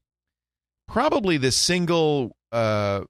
probably 0.87 1.37
the 1.37 1.51
single 1.51 2.37
uh, 2.53 3.03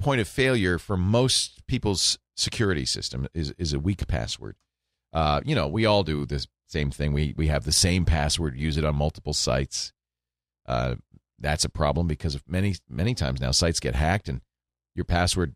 point 0.00 0.20
of 0.20 0.26
failure 0.26 0.78
for 0.78 0.96
most 0.96 1.64
people's 1.68 2.18
security 2.36 2.84
system 2.84 3.28
is, 3.34 3.54
is 3.56 3.72
a 3.72 3.78
weak 3.78 4.08
password. 4.08 4.56
Uh, 5.12 5.40
you 5.44 5.54
know, 5.54 5.68
we 5.68 5.86
all 5.86 6.02
do 6.02 6.26
the 6.26 6.44
same 6.66 6.90
thing. 6.90 7.12
We, 7.12 7.34
we 7.36 7.46
have 7.46 7.64
the 7.64 7.72
same 7.72 8.04
password, 8.04 8.58
use 8.58 8.76
it 8.76 8.84
on 8.84 8.96
multiple 8.96 9.34
sites. 9.34 9.92
Uh, 10.66 10.96
that's 11.42 11.64
a 11.64 11.68
problem 11.68 12.06
because 12.06 12.38
many 12.46 12.76
many 12.88 13.14
times 13.14 13.40
now 13.40 13.50
sites 13.50 13.80
get 13.80 13.94
hacked 13.94 14.28
and 14.28 14.40
your 14.94 15.04
password 15.04 15.54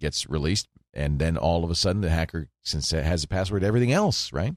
gets 0.00 0.28
released 0.28 0.68
and 0.92 1.18
then 1.18 1.36
all 1.36 1.64
of 1.64 1.70
a 1.70 1.74
sudden 1.74 2.02
the 2.02 2.10
hacker 2.10 2.48
since 2.62 2.92
it 2.92 3.04
has 3.04 3.24
a 3.24 3.28
password 3.28 3.64
everything 3.64 3.92
else 3.92 4.32
right? 4.32 4.54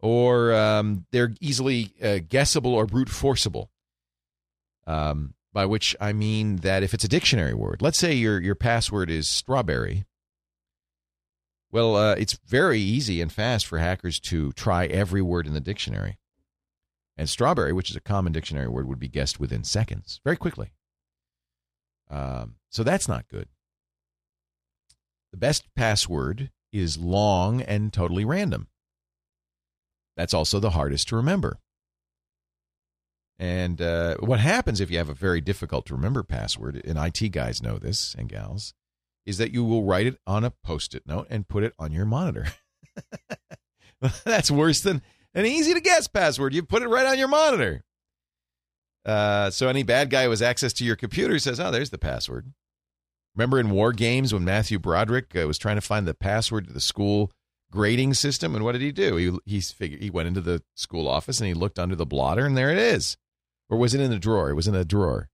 Or 0.00 0.54
um, 0.54 1.06
they're 1.10 1.34
easily 1.40 1.92
uh, 2.00 2.20
guessable 2.28 2.72
or 2.72 2.86
brute 2.86 3.08
forceable. 3.08 3.68
Um, 4.86 5.34
by 5.52 5.66
which 5.66 5.96
i 6.00 6.12
mean 6.12 6.56
that 6.56 6.82
if 6.82 6.94
it's 6.94 7.04
a 7.04 7.08
dictionary 7.08 7.54
word 7.54 7.82
let's 7.82 7.98
say 7.98 8.12
your 8.12 8.40
your 8.40 8.54
password 8.54 9.10
is 9.10 9.26
strawberry. 9.26 10.04
Well 11.72 11.96
uh, 11.96 12.14
it's 12.14 12.38
very 12.46 12.80
easy 12.80 13.20
and 13.20 13.32
fast 13.32 13.66
for 13.66 13.78
hackers 13.78 14.20
to 14.20 14.52
try 14.52 14.86
every 14.86 15.22
word 15.22 15.46
in 15.46 15.54
the 15.54 15.60
dictionary 15.60 16.18
and 17.18 17.28
strawberry, 17.28 17.72
which 17.72 17.90
is 17.90 17.96
a 17.96 18.00
common 18.00 18.32
dictionary 18.32 18.68
word, 18.68 18.88
would 18.88 19.00
be 19.00 19.08
guessed 19.08 19.40
within 19.40 19.64
seconds, 19.64 20.20
very 20.24 20.36
quickly. 20.36 20.70
Um, 22.08 22.54
so 22.70 22.84
that's 22.84 23.08
not 23.08 23.28
good. 23.28 23.48
The 25.32 25.38
best 25.38 25.64
password 25.74 26.50
is 26.72 26.96
long 26.96 27.60
and 27.60 27.92
totally 27.92 28.24
random. 28.24 28.68
That's 30.16 30.32
also 30.32 30.60
the 30.60 30.70
hardest 30.70 31.08
to 31.08 31.16
remember. 31.16 31.58
And 33.38 33.80
uh, 33.80 34.16
what 34.18 34.40
happens 34.40 34.80
if 34.80 34.90
you 34.90 34.98
have 34.98 35.08
a 35.08 35.14
very 35.14 35.40
difficult 35.40 35.86
to 35.86 35.94
remember 35.94 36.22
password, 36.22 36.82
and 36.84 36.98
IT 36.98 37.28
guys 37.30 37.62
know 37.62 37.78
this 37.78 38.14
and 38.16 38.28
gals, 38.28 38.74
is 39.26 39.38
that 39.38 39.52
you 39.52 39.64
will 39.64 39.84
write 39.84 40.06
it 40.06 40.18
on 40.26 40.44
a 40.44 40.50
post 40.50 40.94
it 40.94 41.02
note 41.06 41.26
and 41.30 41.48
put 41.48 41.62
it 41.62 41.74
on 41.78 41.92
your 41.92 42.06
monitor. 42.06 42.46
That's 44.24 44.50
worse 44.50 44.80
than 44.80 45.02
an 45.38 45.46
easy 45.46 45.72
to 45.72 45.80
guess 45.80 46.08
password. 46.08 46.52
You 46.52 46.62
put 46.62 46.82
it 46.82 46.88
right 46.88 47.06
on 47.06 47.18
your 47.18 47.28
monitor. 47.28 47.84
Uh, 49.04 49.50
so 49.50 49.68
any 49.68 49.82
bad 49.82 50.10
guy 50.10 50.24
who 50.24 50.30
has 50.30 50.42
access 50.42 50.72
to 50.74 50.84
your 50.84 50.96
computer 50.96 51.38
says, 51.38 51.60
"Oh, 51.60 51.70
there's 51.70 51.90
the 51.90 51.98
password." 51.98 52.52
Remember 53.34 53.60
in 53.60 53.68
WarGames 53.68 54.32
when 54.32 54.44
Matthew 54.44 54.78
Broderick 54.78 55.34
uh, 55.36 55.46
was 55.46 55.58
trying 55.58 55.76
to 55.76 55.80
find 55.80 56.06
the 56.06 56.14
password 56.14 56.66
to 56.66 56.72
the 56.72 56.80
school 56.80 57.30
grading 57.70 58.14
system, 58.14 58.54
and 58.54 58.64
what 58.64 58.72
did 58.72 58.82
he 58.82 58.92
do? 58.92 59.16
He 59.16 59.38
he 59.46 59.60
figured 59.60 60.02
he 60.02 60.10
went 60.10 60.28
into 60.28 60.40
the 60.40 60.62
school 60.74 61.06
office 61.06 61.38
and 61.38 61.46
he 61.46 61.54
looked 61.54 61.78
under 61.78 61.94
the 61.94 62.04
blotter, 62.04 62.44
and 62.44 62.56
there 62.56 62.70
it 62.70 62.78
is. 62.78 63.16
Or 63.70 63.78
was 63.78 63.94
it 63.94 64.00
in 64.00 64.10
the 64.10 64.18
drawer? 64.18 64.50
It 64.50 64.54
was 64.54 64.66
in 64.66 64.74
a 64.74 64.84
drawer 64.84 65.28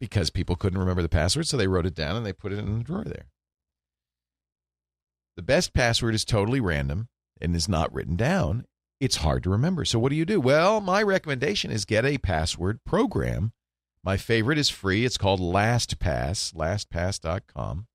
because 0.00 0.30
people 0.30 0.56
couldn't 0.56 0.78
remember 0.78 1.02
the 1.02 1.08
password, 1.08 1.46
so 1.46 1.56
they 1.56 1.68
wrote 1.68 1.86
it 1.86 1.94
down 1.94 2.16
and 2.16 2.26
they 2.26 2.32
put 2.32 2.52
it 2.52 2.58
in 2.58 2.78
the 2.78 2.84
drawer 2.84 3.04
there. 3.04 3.26
The 5.36 5.42
best 5.42 5.72
password 5.72 6.14
is 6.14 6.24
totally 6.24 6.60
random 6.60 7.08
and 7.40 7.54
is 7.54 7.68
not 7.68 7.92
written 7.92 8.16
down 8.16 8.64
it's 9.00 9.16
hard 9.16 9.42
to 9.44 9.50
remember. 9.50 9.84
So 9.84 9.98
what 9.98 10.10
do 10.10 10.16
you 10.16 10.24
do? 10.24 10.40
Well, 10.40 10.80
my 10.80 11.02
recommendation 11.02 11.70
is 11.70 11.84
get 11.84 12.04
a 12.04 12.18
password 12.18 12.84
program. 12.84 13.52
My 14.02 14.16
favorite 14.16 14.58
is 14.58 14.70
free. 14.70 15.04
It's 15.04 15.16
called 15.16 15.40
LastPass, 15.40 16.54
lastpass.com. 16.54 17.86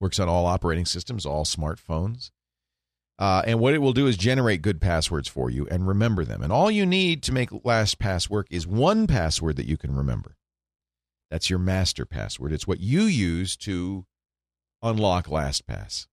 Works 0.00 0.20
on 0.20 0.28
all 0.28 0.46
operating 0.46 0.84
systems, 0.84 1.24
all 1.24 1.44
smartphones. 1.44 2.30
Uh, 3.18 3.42
and 3.46 3.58
what 3.58 3.72
it 3.72 3.78
will 3.78 3.94
do 3.94 4.06
is 4.06 4.16
generate 4.18 4.60
good 4.60 4.80
passwords 4.80 5.26
for 5.26 5.48
you 5.48 5.66
and 5.70 5.88
remember 5.88 6.24
them. 6.24 6.42
And 6.42 6.52
all 6.52 6.70
you 6.70 6.84
need 6.84 7.22
to 7.24 7.32
make 7.32 7.48
LastPass 7.50 8.28
work 8.28 8.46
is 8.50 8.66
one 8.66 9.06
password 9.06 9.56
that 9.56 9.66
you 9.66 9.78
can 9.78 9.94
remember. 9.94 10.36
That's 11.30 11.48
your 11.48 11.58
master 11.58 12.04
password. 12.04 12.52
It's 12.52 12.66
what 12.66 12.80
you 12.80 13.02
use 13.02 13.56
to 13.58 14.04
unlock 14.82 15.26
LastPass. 15.26 16.06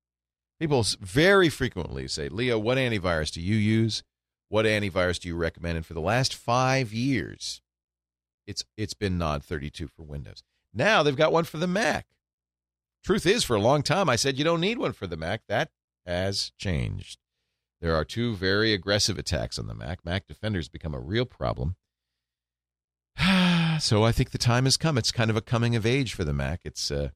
People 0.59 0.85
very 0.99 1.49
frequently 1.49 2.09
say, 2.09 2.29
Leo, 2.29 2.59
what 2.59 2.77
antivirus 2.77 3.31
do 3.31 3.41
you 3.41 3.55
use? 3.55 4.03
What 4.49 4.67
antivirus 4.67 5.21
do 5.21 5.29
you 5.29 5.37
recommend? 5.37 5.77
And 5.77 5.87
for 5.87 5.95
the 5.95 6.01
last 6.01 6.35
five 6.35 6.93
years, 6.93 7.61
it's 8.47 8.65
it's 8.77 8.95
been 8.95 9.19
Nod 9.19 9.45
32 9.45 9.89
for 9.89 10.03
Windows. 10.03 10.43
Now 10.75 11.03
they've 11.03 11.17
got 11.17 11.33
one 11.33 11.45
for 11.45 11.59
the 11.59 11.67
Mac. 11.67 12.07
Truth 13.05 13.27
is, 13.27 13.45
for 13.45 13.57
a 13.57 13.61
long 13.61 13.83
time 13.83 14.09
I 14.09 14.17
said 14.17 14.39
you 14.39 14.45
don't 14.45 14.61
need 14.61 14.79
one 14.79 14.93
for 14.93 15.07
the 15.07 15.17
Mac. 15.17 15.43
That 15.49 15.71
has 16.07 16.53
changed. 16.59 17.19
There 17.81 17.95
are 17.95 18.05
two 18.05 18.35
very 18.35 18.73
aggressive 18.73 19.19
attacks 19.19 19.59
on 19.59 19.67
the 19.67 19.75
Mac. 19.75 20.05
Mac 20.05 20.27
Defender's 20.27 20.69
become 20.69 20.95
a 20.95 21.01
real 21.01 21.27
problem. 21.27 21.77
so 23.81 24.05
I 24.05 24.13
think 24.13 24.31
the 24.31 24.39
time 24.39 24.65
has 24.65 24.77
come. 24.77 24.97
It's 24.97 25.13
kind 25.13 25.31
of 25.31 25.37
a 25.37 25.43
coming 25.43 25.77
of 25.77 25.85
age 25.85 26.15
for 26.15 26.25
the 26.25 26.33
Mac. 26.33 26.61
It's 26.65 26.91
a, 26.91 27.05
uh, 27.05 27.09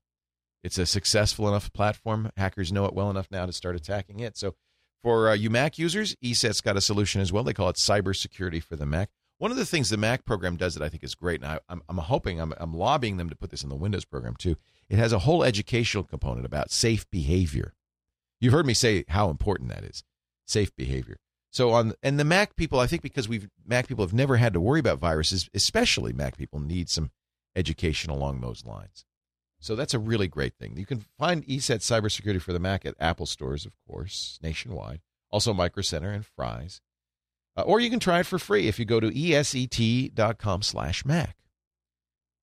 it's 0.63 0.77
a 0.77 0.85
successful 0.85 1.49
enough 1.49 1.73
platform. 1.73 2.31
Hackers 2.37 2.71
know 2.71 2.85
it 2.85 2.93
well 2.93 3.09
enough 3.09 3.29
now 3.31 3.47
to 3.47 3.53
start 3.53 3.77
attacking 3.77 4.21
it. 4.21 4.37
So 4.37 4.55
for 5.03 5.31
uh, 5.31 5.33
you 5.33 5.49
Mac 5.49 5.79
users, 5.79 6.15
ESET's 6.23 6.61
got 6.61 6.77
a 6.77 6.83
solution 6.83 7.23
as 7.23 7.33
well. 7.33 7.43
They 7.43 7.55
call 7.55 7.71
it 7.71 7.77
cybersecurity 7.77 8.63
for 8.63 8.77
the 8.77 8.85
Mac. 8.85 9.09
One 9.41 9.51
of 9.51 9.57
the 9.57 9.65
things 9.65 9.89
the 9.89 9.97
Mac 9.97 10.27
program 10.27 10.57
does 10.57 10.75
that 10.75 10.83
I 10.83 10.91
think 10.91 11.03
is 11.03 11.15
great, 11.15 11.41
and 11.41 11.51
I, 11.51 11.61
am 11.73 11.81
I'm 11.89 11.97
hoping, 11.97 12.39
I'm, 12.39 12.53
I'm 12.59 12.75
lobbying 12.75 13.17
them 13.17 13.31
to 13.31 13.35
put 13.35 13.49
this 13.49 13.63
in 13.63 13.71
the 13.71 13.75
Windows 13.75 14.05
program 14.05 14.37
too. 14.37 14.57
It 14.91 14.99
has 14.99 15.15
a 15.15 15.21
whole 15.21 15.43
educational 15.43 16.05
component 16.05 16.45
about 16.45 16.71
safe 16.71 17.09
behavior. 17.09 17.73
You've 18.39 18.53
heard 18.53 18.67
me 18.67 18.75
say 18.75 19.07
how 19.09 19.31
important 19.31 19.71
that 19.71 19.83
is, 19.83 20.05
safe 20.47 20.77
behavior. 20.77 21.17
So 21.51 21.71
on 21.71 21.95
and 22.03 22.21
the 22.21 22.25
Mac 22.25 22.55
people, 22.55 22.81
I 22.81 22.87
think 22.87 23.01
because 23.01 23.31
we've 23.31 23.49
Mac 23.67 23.89
people 23.89 24.05
have 24.05 24.13
never 24.13 24.37
had 24.37 24.53
to 24.53 24.61
worry 24.61 24.79
about 24.79 24.99
viruses, 24.99 25.49
especially 25.55 26.13
Mac 26.13 26.37
people 26.37 26.61
need 26.61 26.91
some 26.91 27.11
education 27.57 28.11
along 28.11 28.43
those 28.43 28.67
lines. 28.67 29.07
So 29.59 29.75
that's 29.75 29.95
a 29.95 29.99
really 29.99 30.29
great 30.29 30.59
thing. 30.59 30.77
You 30.77 30.85
can 30.85 31.07
find 31.19 31.47
ESET 31.47 31.79
cybersecurity 31.79 32.43
for 32.43 32.53
the 32.53 32.61
Mac 32.61 32.85
at 32.85 32.95
Apple 33.01 33.25
stores, 33.25 33.65
of 33.65 33.73
course, 33.89 34.39
nationwide. 34.43 35.01
Also 35.31 35.55
Micro 35.55 35.83
Center 35.83 36.11
and 36.11 36.27
Fry's. 36.27 36.83
Uh, 37.61 37.63
or 37.65 37.79
you 37.79 37.91
can 37.91 38.01
try 38.01 38.21
it 38.21 38.27
for 38.27 38.39
free 38.39 38.69
if 38.69 38.79
you 38.79 38.85
go 38.87 39.01
to 39.01 39.11
eset.com 39.11 40.63
slash 40.63 41.05
Mac. 41.05 41.37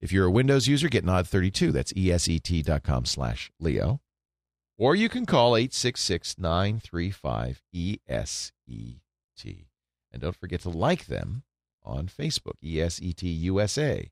If 0.00 0.12
you're 0.12 0.26
a 0.26 0.30
Windows 0.30 0.68
user, 0.68 0.88
get 0.88 1.04
Nod 1.04 1.26
32. 1.26 1.72
That's 1.72 1.92
eset.com 1.92 3.04
slash 3.04 3.50
Leo. 3.58 4.00
Or 4.76 4.94
you 4.94 5.08
can 5.08 5.26
call 5.26 5.56
866 5.56 6.38
935 6.38 7.62
ESET. 7.74 9.00
And 10.12 10.22
don't 10.22 10.36
forget 10.36 10.60
to 10.60 10.68
like 10.68 11.06
them 11.06 11.42
on 11.84 12.06
Facebook, 12.06 12.54
ESET 12.62 13.22
USA. 13.22 14.10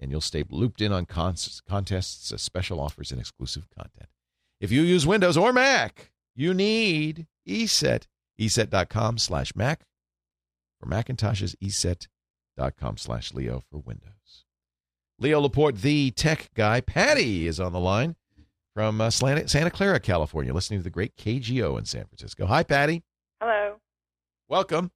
And 0.00 0.10
you'll 0.10 0.22
stay 0.22 0.42
looped 0.48 0.80
in 0.80 0.90
on 0.90 1.04
cons- 1.04 1.60
contests, 1.68 2.32
uh, 2.32 2.38
special 2.38 2.80
offers, 2.80 3.12
and 3.12 3.20
exclusive 3.20 3.68
content. 3.68 4.08
If 4.58 4.72
you 4.72 4.80
use 4.80 5.06
Windows 5.06 5.36
or 5.36 5.52
Mac, 5.52 6.12
you 6.34 6.54
need 6.54 7.26
ESET. 7.46 8.06
ESET.com 8.40 9.18
slash 9.18 9.54
Mac 9.54 9.84
for 10.84 10.90
Macintoshes, 10.90 11.56
ESET.com 11.62 12.96
slash 12.96 13.32
Leo 13.32 13.62
for 13.70 13.78
Windows. 13.78 14.44
Leo 15.18 15.40
Laporte, 15.40 15.76
the 15.76 16.10
tech 16.10 16.50
guy. 16.54 16.80
Patty 16.80 17.46
is 17.46 17.60
on 17.60 17.72
the 17.72 17.80
line 17.80 18.16
from 18.74 19.00
uh, 19.00 19.10
Santa 19.10 19.70
Clara, 19.70 20.00
California, 20.00 20.52
listening 20.52 20.80
to 20.80 20.84
the 20.84 20.90
great 20.90 21.16
KGO 21.16 21.78
in 21.78 21.84
San 21.84 22.04
Francisco. 22.06 22.46
Hi, 22.46 22.62
Patty. 22.62 23.02
Hello. 23.40 23.76
Welcome. 24.48 24.90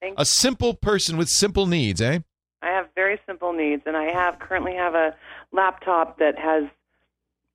Thank 0.00 0.18
A 0.18 0.24
simple 0.24 0.74
person 0.74 1.16
with 1.16 1.28
simple 1.28 1.66
needs, 1.66 2.00
eh? 2.00 2.20
I 2.62 2.68
have 2.68 2.88
very 2.94 3.20
simple 3.26 3.52
needs, 3.52 3.82
and 3.86 3.96
I 3.96 4.04
have 4.04 4.38
currently 4.38 4.74
have 4.74 4.94
a 4.94 5.14
laptop 5.52 6.18
that 6.18 6.38
has 6.38 6.64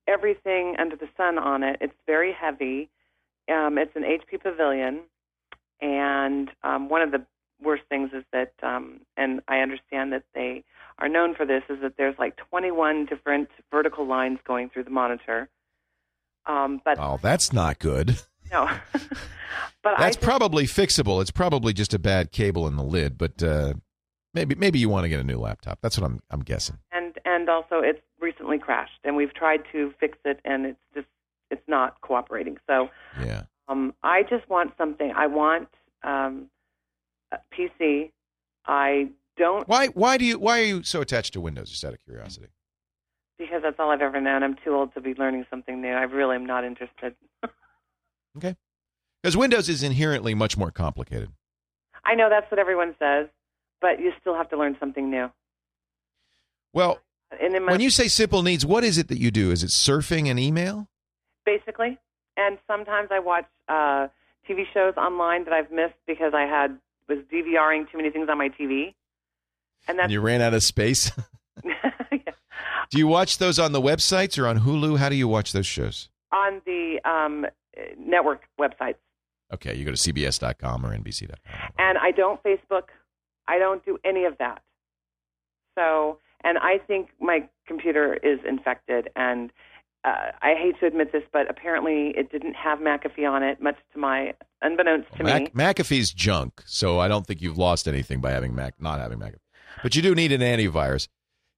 everything 0.06 0.76
under 0.78 0.96
the 0.96 1.08
sun 1.16 1.38
on 1.38 1.62
it. 1.62 1.78
It's 1.80 1.94
very 2.06 2.32
heavy. 2.32 2.90
Um, 3.50 3.78
it's 3.78 3.94
an 3.96 4.02
HP 4.02 4.42
Pavilion, 4.42 5.00
and 5.80 6.50
um, 6.62 6.88
one 6.88 7.02
of 7.02 7.10
the 7.10 7.24
worst 7.62 7.82
things 7.88 8.10
is 8.12 8.24
that, 8.32 8.52
um, 8.62 9.00
and 9.16 9.40
I 9.48 9.58
understand 9.58 10.12
that 10.12 10.24
they 10.34 10.64
are 10.98 11.08
known 11.08 11.34
for 11.34 11.46
this, 11.46 11.62
is 11.68 11.80
that 11.82 11.94
there's 11.96 12.14
like 12.18 12.36
21 12.50 13.06
different 13.06 13.48
vertical 13.70 14.06
lines 14.06 14.38
going 14.46 14.68
through 14.70 14.84
the 14.84 14.90
monitor. 14.90 15.48
Um, 16.46 16.80
but 16.84 16.98
Oh, 16.98 17.18
that's 17.22 17.52
not 17.52 17.78
good. 17.78 18.18
no, 18.52 18.68
but 19.82 19.98
I 19.98 20.04
That's 20.04 20.16
probably 20.16 20.64
fixable. 20.64 21.20
It's 21.20 21.30
probably 21.30 21.72
just 21.72 21.94
a 21.94 21.98
bad 21.98 22.32
cable 22.32 22.66
in 22.66 22.76
the 22.76 22.82
lid, 22.82 23.16
but 23.16 23.42
uh, 23.42 23.74
maybe 24.34 24.54
maybe 24.54 24.78
you 24.78 24.88
want 24.88 25.04
to 25.04 25.08
get 25.08 25.20
a 25.20 25.24
new 25.24 25.38
laptop. 25.38 25.78
That's 25.82 25.98
what 25.98 26.04
I'm 26.04 26.20
I'm 26.30 26.40
guessing. 26.40 26.78
and 26.90 27.16
and 27.24 27.48
also 27.48 27.80
it's 27.80 28.00
recently 28.20 28.58
crashed, 28.58 28.98
and 29.04 29.16
we've 29.16 29.32
tried 29.34 29.62
to 29.72 29.92
fix 30.00 30.18
it, 30.24 30.40
and 30.44 30.66
it's 30.66 30.80
just 30.94 31.06
it's 31.50 31.66
not 31.68 32.00
cooperating. 32.00 32.58
So 32.66 32.88
Yeah. 33.20 33.42
um, 33.68 33.94
I 34.02 34.22
just 34.24 34.48
want 34.48 34.72
something. 34.76 35.12
I 35.16 35.26
want 35.28 35.68
um, 36.02 36.48
PC. 37.56 38.10
I 38.66 39.08
don't 39.36 39.66
Why 39.68 39.88
why 39.88 40.18
do 40.18 40.24
you 40.24 40.38
why 40.38 40.60
are 40.60 40.64
you 40.64 40.82
so 40.82 41.00
attached 41.00 41.32
to 41.34 41.40
Windows? 41.40 41.70
Just 41.70 41.84
out 41.84 41.94
of 41.94 42.00
curiosity. 42.04 42.48
because 43.38 43.62
that's 43.62 43.76
all 43.78 43.90
I've 43.90 44.02
ever 44.02 44.20
known. 44.20 44.42
I'm 44.42 44.56
too 44.64 44.74
old 44.74 44.94
to 44.94 45.00
be 45.00 45.14
learning 45.14 45.46
something 45.50 45.80
new. 45.80 45.92
I 45.92 46.02
really 46.02 46.36
am 46.36 46.46
not 46.46 46.64
interested. 46.64 47.14
Okay. 48.34 48.56
Because 49.22 49.36
Windows 49.36 49.68
is 49.68 49.82
inherently 49.82 50.32
much 50.34 50.56
more 50.56 50.70
complicated. 50.70 51.28
I 52.02 52.14
know 52.14 52.30
that's 52.30 52.50
what 52.50 52.58
everyone 52.58 52.94
says, 52.98 53.28
but 53.82 54.00
you 54.00 54.10
still 54.22 54.34
have 54.34 54.48
to 54.48 54.56
learn 54.56 54.74
something 54.80 55.10
new. 55.10 55.30
Well, 56.72 56.98
And 57.38 57.52
my, 57.64 57.72
when 57.72 57.80
you 57.82 57.90
say 57.90 58.08
simple 58.08 58.42
needs, 58.42 58.64
what 58.64 58.84
is 58.84 58.96
it 58.96 59.08
that 59.08 59.18
you 59.18 59.30
do? 59.30 59.50
Is 59.50 59.62
it 59.62 59.68
surfing 59.68 60.28
and 60.30 60.40
email? 60.40 60.88
basically, 61.44 61.98
and 62.38 62.56
sometimes 62.66 63.08
I 63.10 63.18
watch 63.18 63.44
uh, 63.68 64.06
TV 64.48 64.62
shows 64.72 64.94
online 64.96 65.44
that 65.44 65.52
I've 65.52 65.70
missed 65.70 65.98
because 66.06 66.32
I 66.34 66.46
had 66.46 66.78
was 67.14 67.24
DVRing 67.32 67.90
too 67.90 67.96
many 67.98 68.10
things 68.10 68.28
on 68.30 68.38
my 68.38 68.48
TV, 68.48 68.94
and 69.88 69.98
that's 69.98 70.04
And 70.04 70.12
you 70.12 70.20
ran 70.20 70.40
out 70.40 70.54
of 70.54 70.62
space? 70.62 71.10
Yeah. 71.64 72.32
do 72.90 72.98
you 72.98 73.06
watch 73.06 73.38
those 73.38 73.58
on 73.58 73.72
the 73.72 73.80
websites 73.80 74.38
or 74.38 74.46
on 74.46 74.60
Hulu? 74.60 74.98
How 74.98 75.08
do 75.08 75.14
you 75.16 75.26
watch 75.28 75.52
those 75.52 75.66
shows? 75.66 76.08
on 76.32 76.60
the 76.64 76.98
um, 77.08 77.46
network 77.98 78.42
websites. 78.58 78.96
Okay, 79.52 79.74
you 79.74 79.84
go 79.84 79.92
to 79.92 79.96
cbs.com 80.12 80.84
or 80.86 80.96
nbc.com. 80.96 81.70
And 81.78 81.98
I 81.98 82.10
don't 82.10 82.42
Facebook. 82.42 82.84
I 83.46 83.58
don't 83.58 83.84
do 83.84 83.98
any 84.04 84.24
of 84.24 84.38
that. 84.38 84.62
So, 85.78 86.18
and 86.42 86.56
I 86.58 86.78
think 86.78 87.10
my 87.20 87.48
computer 87.66 88.14
is 88.14 88.38
infected. 88.48 89.10
And 89.14 89.52
uh, 90.04 90.32
I 90.42 90.54
hate 90.54 90.78
to 90.80 90.86
admit 90.86 91.12
this, 91.12 91.22
but 91.32 91.48
apparently 91.50 92.12
it 92.16 92.30
didn't 92.32 92.54
have 92.54 92.80
McAfee 92.80 93.28
on 93.30 93.42
it, 93.42 93.62
much 93.62 93.76
to 93.92 93.98
my 93.98 94.34
unbeknownst 94.60 95.08
to 95.16 95.24
me. 95.24 95.50
Mac, 95.54 95.76
McAfee's 95.76 96.12
junk, 96.12 96.62
so 96.66 96.98
I 96.98 97.08
don't 97.08 97.26
think 97.26 97.40
you've 97.40 97.58
lost 97.58 97.86
anything 97.86 98.20
by 98.20 98.32
having 98.32 98.54
Mac 98.54 98.80
not 98.80 98.98
having 99.00 99.18
McAfee. 99.18 99.36
But 99.82 99.94
you 99.94 100.02
do 100.02 100.14
need 100.14 100.32
an 100.32 100.40
antivirus. 100.40 101.08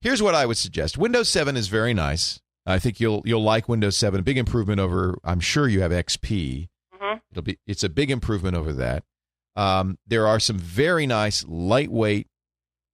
Here's 0.01 0.23
what 0.23 0.35
I 0.35 0.45
would 0.45 0.59
suggest. 0.59 0.99
Windows 0.99 1.31
7 1.31 1.57
is 1.57 1.69
very 1.69 1.95
nice. 1.95 2.41
I 2.67 2.79
think 2.79 3.01
you'll 3.01 3.23
you'll 3.25 3.43
like 3.43 3.69
Windows 3.69 3.97
7. 3.97 4.21
A 4.21 4.23
big 4.23 4.39
improvement 4.39 4.81
over 4.81 5.19
I'm 5.25 5.41
sure 5.41 5.69
you 5.69 5.81
have 5.81 5.91
XP. 5.91 6.69
Mhm. 7.01 7.21
It'll 7.31 7.43
be 7.43 7.59
it's 7.67 7.83
a 7.85 7.89
big 7.89 8.11
improvement 8.11 8.57
over 8.57 8.73
that. 8.75 9.05
Um, 9.57 9.99
there 10.07 10.27
are 10.27 10.41
some 10.41 10.59
very 10.59 11.07
nice 11.07 11.45
lightweight 11.47 12.27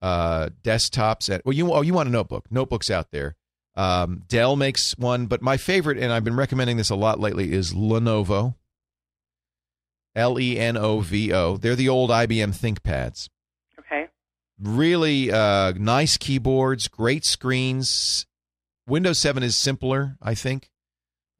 uh, 0.01 0.49
desktops 0.63 1.29
at 1.33 1.45
well 1.45 1.53
you 1.53 1.71
oh 1.73 1.81
you 1.81 1.93
want 1.93 2.09
a 2.09 2.11
notebook. 2.11 2.45
Notebooks 2.51 2.89
out 2.89 3.11
there. 3.11 3.35
Um, 3.75 4.23
Dell 4.27 4.55
makes 4.55 4.97
one, 4.97 5.27
but 5.27 5.41
my 5.41 5.57
favorite 5.57 5.97
and 5.97 6.11
I've 6.11 6.23
been 6.23 6.35
recommending 6.35 6.77
this 6.77 6.89
a 6.89 6.95
lot 6.95 7.19
lately 7.19 7.53
is 7.53 7.73
Lenovo. 7.73 8.55
L 10.15 10.39
E 10.39 10.59
N 10.59 10.75
O 10.77 10.99
V 10.99 11.31
O. 11.33 11.57
They're 11.57 11.75
the 11.75 11.89
old 11.89 12.09
IBM 12.09 12.53
ThinkPads. 12.53 13.29
Okay. 13.79 14.07
Really 14.59 15.31
uh, 15.31 15.73
nice 15.77 16.17
keyboards, 16.17 16.87
great 16.87 17.23
screens. 17.25 18.25
Windows 18.87 19.19
7 19.19 19.41
is 19.41 19.57
simpler, 19.57 20.17
I 20.21 20.35
think. 20.35 20.69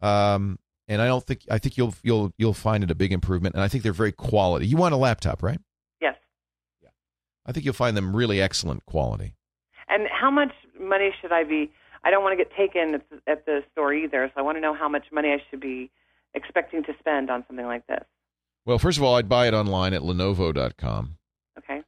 Um, 0.01 0.57
and 0.87 1.01
I 1.01 1.07
don't 1.07 1.23
think 1.23 1.41
I 1.49 1.57
think 1.57 1.77
you'll 1.77 1.93
you'll 2.01 2.33
you'll 2.37 2.53
find 2.53 2.83
it 2.83 2.91
a 2.91 2.95
big 2.95 3.11
improvement. 3.11 3.55
And 3.55 3.63
I 3.63 3.67
think 3.67 3.83
they're 3.83 3.93
very 3.93 4.11
quality. 4.11 4.67
You 4.67 4.77
want 4.77 4.93
a 4.93 4.97
laptop, 4.97 5.43
right? 5.43 5.59
Yes. 6.01 6.15
Yeah. 6.81 6.89
I 7.45 7.51
think 7.51 7.65
you'll 7.65 7.73
find 7.73 7.95
them 7.95 8.15
really 8.15 8.41
excellent 8.41 8.85
quality. 8.85 9.35
And 9.89 10.07
how 10.09 10.31
much 10.31 10.53
money 10.79 11.11
should 11.21 11.31
I 11.31 11.43
be? 11.43 11.71
I 12.03 12.11
don't 12.11 12.23
want 12.23 12.37
to 12.37 12.43
get 12.43 12.53
taken 12.55 12.95
at 12.95 13.09
the, 13.09 13.31
at 13.31 13.45
the 13.45 13.63
store 13.71 13.93
either, 13.93 14.29
so 14.33 14.39
I 14.39 14.43
want 14.43 14.57
to 14.57 14.61
know 14.61 14.73
how 14.73 14.89
much 14.89 15.05
money 15.11 15.29
I 15.29 15.41
should 15.49 15.59
be 15.59 15.91
expecting 16.33 16.83
to 16.83 16.93
spend 16.99 17.29
on 17.29 17.43
something 17.47 17.65
like 17.65 17.85
this. 17.87 18.03
Well, 18.65 18.79
first 18.79 18.97
of 18.97 19.03
all, 19.03 19.15
I'd 19.15 19.29
buy 19.29 19.47
it 19.47 19.53
online 19.53 19.93
at 19.93 20.01
Lenovo.com. 20.01 21.17
Okay. 21.57 21.81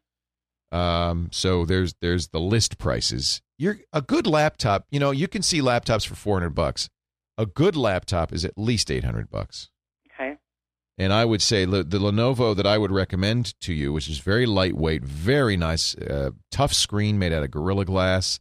Um, 0.71 1.29
so 1.31 1.65
there's 1.65 1.93
there's 2.01 2.29
the 2.29 2.39
list 2.39 2.77
prices. 2.77 3.41
You're 3.57 3.79
a 3.91 4.01
good 4.01 4.25
laptop. 4.25 4.85
You 4.91 4.99
know, 4.99 5.11
you 5.11 5.27
can 5.27 5.43
see 5.43 5.61
laptops 5.61 6.05
for 6.05 6.15
400 6.15 6.49
bucks. 6.49 6.89
A 7.37 7.45
good 7.45 7.75
laptop 7.75 8.33
is 8.33 8.43
at 8.43 8.57
least 8.57 8.89
800 8.91 9.29
bucks. 9.29 9.69
Okay. 10.11 10.37
And 10.97 11.13
I 11.13 11.25
would 11.25 11.41
say 11.41 11.65
the 11.65 11.83
the 11.83 11.99
Lenovo 11.99 12.55
that 12.55 12.65
I 12.65 12.79
would 12.79 12.91
recommend 12.91 13.59
to 13.61 13.73
you, 13.73 13.93
which 13.93 14.09
is 14.09 14.17
very 14.17 14.47
lightweight, 14.47 15.03
very 15.03 15.57
nice, 15.57 15.95
uh, 15.95 16.31
tough 16.51 16.73
screen 16.73 17.19
made 17.19 17.33
out 17.33 17.43
of 17.43 17.51
Gorilla 17.51 17.85
Glass, 17.85 18.39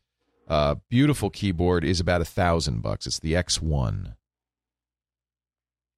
uh, 0.52 0.74
beautiful 0.90 1.30
keyboard, 1.30 1.82
is 1.82 1.98
about 1.98 2.20
a 2.20 2.26
thousand 2.26 2.82
bucks. 2.82 3.06
It's 3.06 3.18
the 3.18 3.32
X1. 3.32 4.14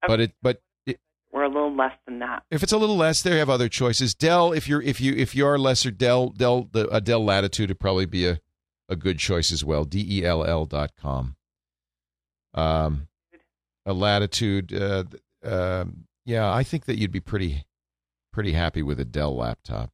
But 0.07 0.19
it 0.21 0.31
but 0.41 0.61
it, 0.85 0.99
We're 1.33 1.43
a 1.43 1.49
little 1.49 1.75
less 1.75 1.93
than 2.05 2.19
that. 2.19 2.43
if 2.51 2.63
it's 2.63 2.71
a 2.71 2.77
little 2.77 2.95
less, 2.95 3.21
they 3.21 3.37
have 3.37 3.49
other 3.49 3.67
choices. 3.67 4.13
Dell, 4.15 4.53
if 4.53 4.67
you're 4.67 4.81
if 4.81 5.01
you 5.01 5.13
if 5.13 5.35
you 5.35 5.45
are 5.45 5.57
lesser, 5.57 5.91
Dell 5.91 6.29
Dell 6.29 6.69
the 6.71 6.87
a 6.89 7.01
Dell 7.01 7.23
Latitude 7.25 7.69
would 7.69 7.79
probably 7.79 8.05
be 8.05 8.27
a, 8.27 8.39
a 8.87 8.95
good 8.95 9.19
choice 9.19 9.51
as 9.51 9.65
well. 9.65 9.83
D 9.83 10.05
E 10.19 10.23
L 10.25 10.45
L 10.45 10.65
dot 10.65 10.91
com. 10.95 11.35
Um, 12.53 13.07
a 13.85 13.93
Latitude. 13.93 14.73
Uh, 14.73 15.03
um, 15.43 16.05
yeah, 16.25 16.51
I 16.51 16.63
think 16.63 16.85
that 16.85 16.97
you'd 16.97 17.11
be 17.11 17.19
pretty 17.19 17.65
pretty 18.31 18.53
happy 18.53 18.83
with 18.83 18.99
a 18.99 19.05
Dell 19.05 19.35
laptop. 19.35 19.89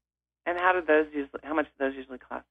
And 0.45 0.57
how 0.59 0.73
do 0.73 0.81
those 0.85 1.07
usually? 1.13 1.39
How 1.43 1.53
much 1.53 1.65
do 1.65 1.85
those 1.85 1.95
usually 1.95 2.17
cost? 2.19 2.45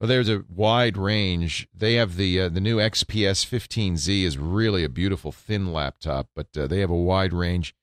Well, 0.00 0.08
there's 0.08 0.28
a 0.28 0.44
wide 0.48 0.96
range. 0.96 1.68
They 1.74 1.94
have 1.94 2.16
the 2.16 2.40
uh, 2.42 2.48
the 2.50 2.60
new 2.60 2.76
XPS 2.78 3.44
15Z 3.46 4.22
is 4.22 4.38
really 4.38 4.84
a 4.84 4.88
beautiful 4.88 5.32
thin 5.32 5.72
laptop, 5.72 6.28
but 6.36 6.46
uh, 6.56 6.66
they 6.68 6.80
have 6.80 6.90
a 6.90 6.96
wide 6.96 7.32
range. 7.32 7.74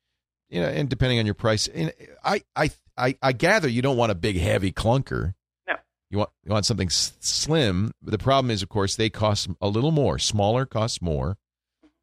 You 0.49 0.61
know, 0.61 0.67
and 0.67 0.87
depending 0.87 1.19
on 1.19 1.25
your 1.25 1.35
price, 1.35 1.67
and 1.67 1.91
I 2.23 2.41
I 2.55 2.69
I, 2.97 3.17
I 3.21 3.31
gather 3.33 3.67
you 3.67 3.81
don't 3.81 3.97
want 3.97 4.11
a 4.11 4.15
big 4.15 4.37
heavy 4.37 4.71
clunker. 4.71 5.33
No. 5.67 5.75
You 6.09 6.19
want 6.19 6.29
you 6.45 6.51
want 6.53 6.65
something 6.65 6.87
s- 6.87 7.13
slim. 7.19 7.91
The 8.01 8.17
problem 8.17 8.49
is, 8.49 8.63
of 8.63 8.69
course, 8.69 8.95
they 8.95 9.09
cost 9.09 9.49
a 9.59 9.67
little 9.67 9.91
more. 9.91 10.17
Smaller 10.17 10.65
costs 10.65 11.01
more. 11.01 11.37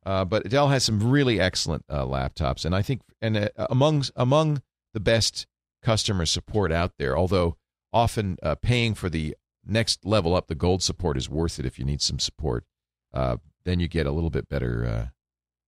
Uh, 0.05 0.25
but 0.25 0.49
Dell 0.49 0.69
has 0.69 0.85
some 0.85 1.11
really 1.11 1.41
excellent 1.41 1.85
uh, 1.89 2.05
laptops, 2.05 2.65
and 2.67 2.75
I 2.75 2.83
think 2.83 3.01
and 3.23 3.37
uh, 3.39 3.49
among 3.71 4.05
among 4.17 4.61
the 4.93 5.01
best 5.01 5.47
customer 5.83 6.27
support 6.27 6.71
out 6.73 6.93
there. 6.99 7.17
Although 7.17 7.57
often 7.93 8.37
uh, 8.43 8.57
paying 8.57 8.95
for 8.95 9.09
the 9.09 9.37
next 9.67 10.05
level 10.05 10.35
up, 10.35 10.49
the 10.49 10.55
gold 10.55 10.83
support 10.83 11.17
is 11.17 11.29
worth 11.29 11.59
it 11.59 11.67
if 11.67 11.79
you 11.79 11.85
need 11.85 12.01
some 12.03 12.19
support. 12.19 12.65
Uh, 13.13 13.37
then 13.65 13.81
you 13.81 13.89
get 13.89 14.07
a 14.07 14.11
little 14.13 14.31
bit 14.31 14.49
better, 14.49 14.85
uh, 14.85 15.07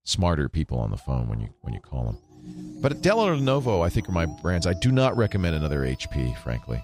smarter 0.05 0.49
people 0.49 0.79
on 0.79 0.91
the 0.91 0.97
phone 0.97 1.29
when 1.29 1.41
you 1.41 1.49
when 1.61 1.73
you 1.73 1.81
call 1.81 2.05
them. 2.05 2.19
But 2.81 3.01
Dell 3.01 3.21
or 3.21 3.35
Lenovo, 3.35 3.85
I 3.85 3.89
think, 3.89 4.09
are 4.09 4.13
my 4.13 4.27
brands. 4.27 4.67
I 4.67 4.75
do 4.75 4.93
not 4.93 5.17
recommend 5.17 5.57
another 5.57 5.81
HP, 5.81 6.37
frankly. 6.39 6.83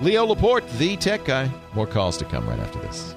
Leo 0.00 0.26
Laporte, 0.26 0.68
the 0.78 0.96
tech 0.96 1.24
guy. 1.24 1.50
More 1.74 1.86
calls 1.86 2.16
to 2.18 2.24
come 2.24 2.48
right 2.48 2.58
after 2.60 2.78
this. 2.80 3.14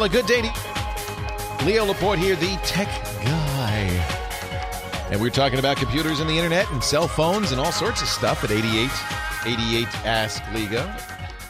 Well, 0.00 0.08
a 0.08 0.12
good 0.12 0.24
day 0.24 0.40
to 0.40 0.50
Leo 1.66 1.84
Laporte 1.84 2.18
here, 2.18 2.34
the 2.34 2.58
tech 2.64 2.88
guy. 3.22 3.82
And 5.10 5.20
we're 5.20 5.28
talking 5.28 5.58
about 5.58 5.76
computers 5.76 6.20
and 6.20 6.30
the 6.30 6.38
internet 6.38 6.70
and 6.70 6.82
cell 6.82 7.06
phones 7.06 7.52
and 7.52 7.60
all 7.60 7.70
sorts 7.70 8.00
of 8.00 8.08
stuff 8.08 8.42
at 8.42 8.50
88 8.50 8.88
88 9.44 9.86
Ask 10.06 10.42
Leo. 10.54 10.90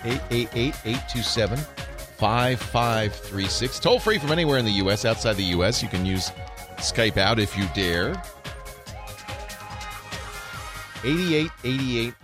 888 0.02 0.74
827 0.84 1.58
5536. 1.58 3.78
Toll 3.78 4.00
free 4.00 4.18
from 4.18 4.32
anywhere 4.32 4.58
in 4.58 4.64
the 4.64 4.72
U.S. 4.72 5.04
Outside 5.04 5.34
the 5.34 5.44
U.S., 5.44 5.80
you 5.80 5.88
can 5.88 6.04
use 6.04 6.32
Skype 6.78 7.18
out 7.18 7.38
if 7.38 7.56
you 7.56 7.68
dare. 7.72 8.20
8888 11.04 12.14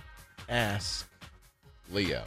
Ask 0.49 1.09
Leo. 1.93 2.25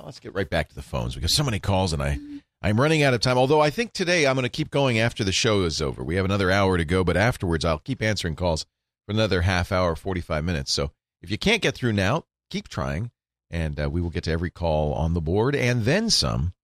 Well, 0.00 0.06
let's 0.06 0.18
get 0.18 0.32
right 0.32 0.48
back 0.48 0.70
to 0.70 0.74
the 0.74 0.80
phones 0.80 1.14
because 1.14 1.34
so 1.34 1.44
many 1.44 1.58
calls 1.58 1.92
and 1.92 2.02
I 2.02 2.18
I'm 2.62 2.80
running 2.80 3.02
out 3.02 3.12
of 3.12 3.20
time. 3.20 3.36
Although 3.36 3.60
I 3.60 3.68
think 3.68 3.92
today 3.92 4.26
I'm 4.26 4.34
going 4.34 4.44
to 4.44 4.48
keep 4.48 4.70
going 4.70 4.98
after 4.98 5.24
the 5.24 5.30
show 5.30 5.60
is 5.64 5.82
over. 5.82 6.02
We 6.02 6.14
have 6.14 6.24
another 6.24 6.50
hour 6.50 6.78
to 6.78 6.86
go, 6.86 7.04
but 7.04 7.18
afterwards 7.18 7.66
I'll 7.66 7.80
keep 7.80 8.00
answering 8.00 8.34
calls 8.34 8.64
for 9.04 9.12
another 9.12 9.42
half 9.42 9.70
hour, 9.70 9.94
45 9.94 10.42
minutes. 10.42 10.72
So 10.72 10.92
if 11.20 11.30
you 11.30 11.36
can't 11.36 11.60
get 11.60 11.74
through 11.74 11.92
now, 11.92 12.24
keep 12.48 12.68
trying, 12.68 13.10
and 13.50 13.78
uh, 13.78 13.90
we 13.90 14.00
will 14.00 14.08
get 14.08 14.24
to 14.24 14.30
every 14.30 14.48
call 14.48 14.94
on 14.94 15.12
the 15.12 15.20
board 15.20 15.54
and 15.54 15.82
then 15.82 16.08
some 16.08 16.54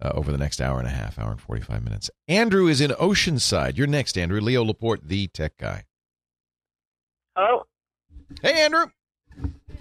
uh, 0.00 0.12
over 0.14 0.32
the 0.32 0.38
next 0.38 0.58
hour 0.58 0.78
and 0.78 0.88
a 0.88 0.90
half, 0.90 1.18
hour 1.18 1.30
and 1.30 1.42
45 1.42 1.84
minutes. 1.84 2.08
Andrew 2.26 2.68
is 2.68 2.80
in 2.80 2.92
Oceanside. 2.92 3.76
You're 3.76 3.86
next, 3.86 4.16
Andrew. 4.16 4.40
Leo 4.40 4.64
Laporte, 4.64 5.06
the 5.06 5.26
tech 5.26 5.58
guy. 5.58 5.84
Hello. 7.36 7.66
Hey, 8.40 8.62
Andrew. 8.62 8.86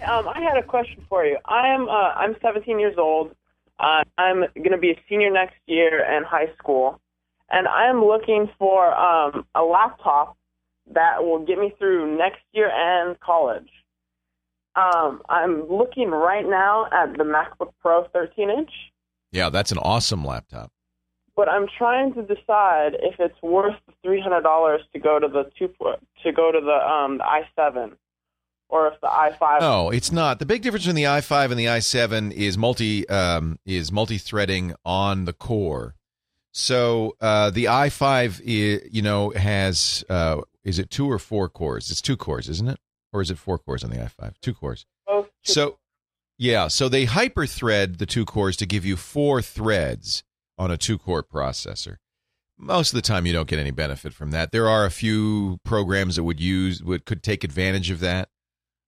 Um, 0.06 0.28
I 0.28 0.40
had 0.42 0.58
a 0.58 0.64
question 0.64 1.06
for 1.10 1.26
you. 1.26 1.38
I 1.46 1.68
am 1.70 1.90
uh, 1.90 2.12
I'm 2.16 2.36
17 2.42 2.80
years 2.80 2.96
old. 2.98 3.36
Uh, 3.80 4.04
I'm 4.18 4.42
going 4.56 4.72
to 4.72 4.78
be 4.78 4.92
a 4.92 5.00
senior 5.10 5.32
next 5.32 5.56
year 5.68 6.04
in 6.16 6.24
high 6.24 6.52
school, 6.58 7.00
and 7.50 7.68
I 7.68 7.88
am 7.90 8.04
looking 8.04 8.50
for 8.58 8.94
um, 8.96 9.46
a 9.56 9.64
laptop 9.64 10.36
that 10.94 11.24
will 11.24 11.46
get 11.46 11.58
me 11.60 11.74
through 11.78 12.18
next 12.18 12.42
year 12.54 12.72
and 12.74 13.20
college. 13.20 13.70
Um, 14.76 15.22
I'm 15.30 15.68
looking 15.70 16.10
right 16.12 16.48
now 16.48 16.86
at 16.92 17.18
the 17.18 17.24
MacBook 17.24 17.72
Pro 17.82 18.08
13 18.14 18.50
inch, 18.50 18.72
Yeah, 19.32 19.50
that's 19.50 19.72
an 19.72 19.80
awesome 19.80 20.24
laptop. 20.24 20.72
but 21.36 21.50
I'm 21.50 21.68
trying 21.78 22.14
to 22.14 22.22
decide 22.22 22.94
if 23.02 23.20
it's 23.20 23.40
worth 23.42 23.76
the 23.88 24.08
$300 24.08 24.78
to 24.94 25.00
go 25.00 25.20
to 25.20 25.28
the 25.28 25.50
two 25.58 25.68
to 26.24 26.32
go 26.32 26.52
to 26.52 26.60
the 26.62 26.80
um 26.88 27.18
the 27.20 27.24
i7 27.60 27.94
or 28.70 28.88
if 28.88 29.00
the 29.02 29.08
i5 29.08 29.62
No, 29.62 29.90
it's 29.90 30.12
not. 30.12 30.40
The 30.40 30.46
big 30.46 30.62
difference 30.62 30.86
between 30.86 30.96
the 31.04 31.10
i5 31.10 31.52
and 31.52 31.60
the 31.60 31.66
i7 31.66 32.32
is 32.34 32.58
multi 32.58 33.08
um, 33.10 33.60
is 33.66 33.92
multi-threading 33.92 34.76
on 34.86 35.26
the 35.26 35.34
core. 35.34 35.96
So 36.52 37.16
uh, 37.22 37.50
the 37.52 37.66
i5, 37.66 38.42
i- 38.42 38.88
you 38.92 39.02
know, 39.02 39.30
has 39.32 40.04
uh, 40.10 40.42
is 40.64 40.80
it 40.80 40.90
two 40.90 41.10
or 41.10 41.20
four 41.20 41.50
cores? 41.50 41.92
It's 41.92 42.02
two 42.02 42.18
cores, 42.18 42.50
isn't 42.50 42.68
it? 42.68 42.80
Or 43.14 43.22
is 43.22 43.32
it 43.32 43.38
four 43.38 43.58
cores 43.58 43.84
on 43.84 43.90
the 43.90 43.98
i5? 43.98 44.34
Two 44.42 44.54
cores. 44.54 44.86
both 45.06 45.30
So 45.44 45.78
yeah, 46.38 46.68
so 46.68 46.88
they 46.90 47.06
hyper-thread 47.06 47.98
the 47.98 48.06
two 48.06 48.26
cores 48.26 48.56
to 48.58 48.66
give 48.68 48.86
you 48.86 48.96
four 48.96 49.42
threads 49.42 50.24
on 50.58 50.70
a 50.70 50.78
two-core 50.78 51.24
processor. 51.24 51.96
Most 52.60 52.90
of 52.92 52.96
the 52.96 53.02
time, 53.02 53.26
you 53.26 53.34
don't 53.34 53.48
get 53.48 53.58
any 53.60 53.72
benefit 53.72 54.14
from 54.14 54.32
that. 54.32 54.52
There 54.52 54.68
are 54.68 54.86
a 54.86 54.92
few 54.92 55.60
programs 55.64 56.16
that 56.16 56.24
would 56.24 56.40
use 56.40 56.84
would 56.84 57.06
could 57.06 57.22
take 57.24 57.44
advantage 57.44 57.90
of 57.92 58.00
that. 58.02 58.30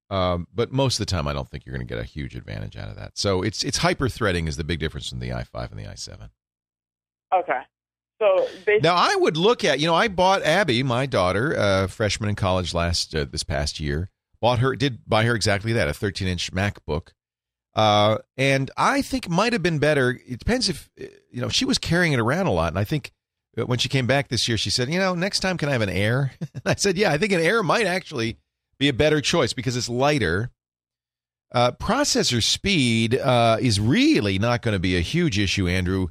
Um, 0.10 0.48
but 0.54 0.72
most 0.72 1.00
of 1.00 1.06
the 1.06 1.12
time, 1.12 1.28
I 1.28 1.34
don't 1.34 1.48
think 1.48 1.66
you're 1.66 1.76
going 1.76 1.88
to 1.88 1.94
get 1.94 2.02
a 2.02 2.06
huge 2.08 2.36
advantage 2.36 2.76
out 2.76 2.90
of 2.90 2.96
that. 2.96 3.18
So 3.18 3.42
it's 3.44 3.64
it's 3.64 3.78
hyper 3.80 4.10
threading 4.10 4.48
is 4.48 4.58
the 4.58 4.64
big 4.64 4.80
difference 4.80 5.12
in 5.12 5.20
the 5.20 5.30
i5 5.30 5.72
and 5.72 5.80
the 5.80 5.86
i7. 5.86 6.30
Okay. 7.34 7.62
So 8.20 8.48
basically, 8.66 8.80
Now 8.82 8.96
I 8.96 9.16
would 9.16 9.38
look 9.38 9.64
at 9.64 9.80
you 9.80 9.88
know 9.88 9.96
I 9.96 10.08
bought 10.08 10.44
Abby, 10.44 10.84
my 10.84 11.06
daughter, 11.06 11.58
uh, 11.58 11.88
freshman 11.88 12.30
in 12.30 12.36
college 12.36 12.74
last 12.74 13.16
uh, 13.16 13.26
this 13.26 13.44
past 13.44 13.80
year. 13.80 14.10
Bought 14.42 14.60
her 14.60 14.76
did 14.76 15.08
buy 15.08 15.26
her 15.26 15.36
exactly 15.36 15.74
that 15.74 15.88
a 15.88 15.94
13 15.94 16.28
inch 16.28 16.52
MacBook, 16.52 17.10
uh, 17.76 18.18
and 18.38 18.72
I 18.78 19.02
think 19.02 19.30
might 19.30 19.54
have 19.54 19.62
been 19.62 19.80
better. 19.80 20.20
It 20.26 20.40
depends 20.40 20.70
if 20.70 20.90
uh, 21.00 21.06
you 21.32 21.42
know 21.42 21.50
she 21.50 21.66
was 21.66 21.78
carrying 21.78 22.14
it 22.14 22.20
around 22.20 22.48
a 22.48 22.52
lot, 22.52 22.70
and 22.70 22.80
I 22.80 22.84
think 22.84 23.12
uh, 23.58 23.66
when 23.66 23.80
she 23.80 23.90
came 23.90 24.08
back 24.08 24.30
this 24.30 24.48
year, 24.48 24.58
she 24.58 24.70
said, 24.70 24.90
you 24.90 25.00
know, 25.00 25.14
next 25.16 25.40
time 25.42 25.58
can 25.58 25.70
I 25.70 25.74
have 25.74 25.82
an 25.82 25.90
Air? 25.90 26.32
I 26.66 26.76
said, 26.76 26.98
yeah, 26.98 27.12
I 27.12 27.18
think 27.18 27.32
an 27.34 27.42
Air 27.42 27.64
might 27.64 27.86
actually 27.86 28.38
be 28.80 28.88
a 28.88 28.94
better 28.94 29.22
choice 29.22 29.54
because 29.54 29.76
it's 29.78 29.90
lighter. 29.90 30.50
Uh, 31.52 31.72
processor 31.72 32.42
speed 32.42 33.16
uh, 33.18 33.58
is 33.60 33.80
really 33.80 34.40
not 34.40 34.62
going 34.62 34.74
to 34.74 34.80
be 34.80 34.96
a 34.96 35.02
huge 35.02 35.38
issue, 35.38 35.68
Andrew, 35.68 36.08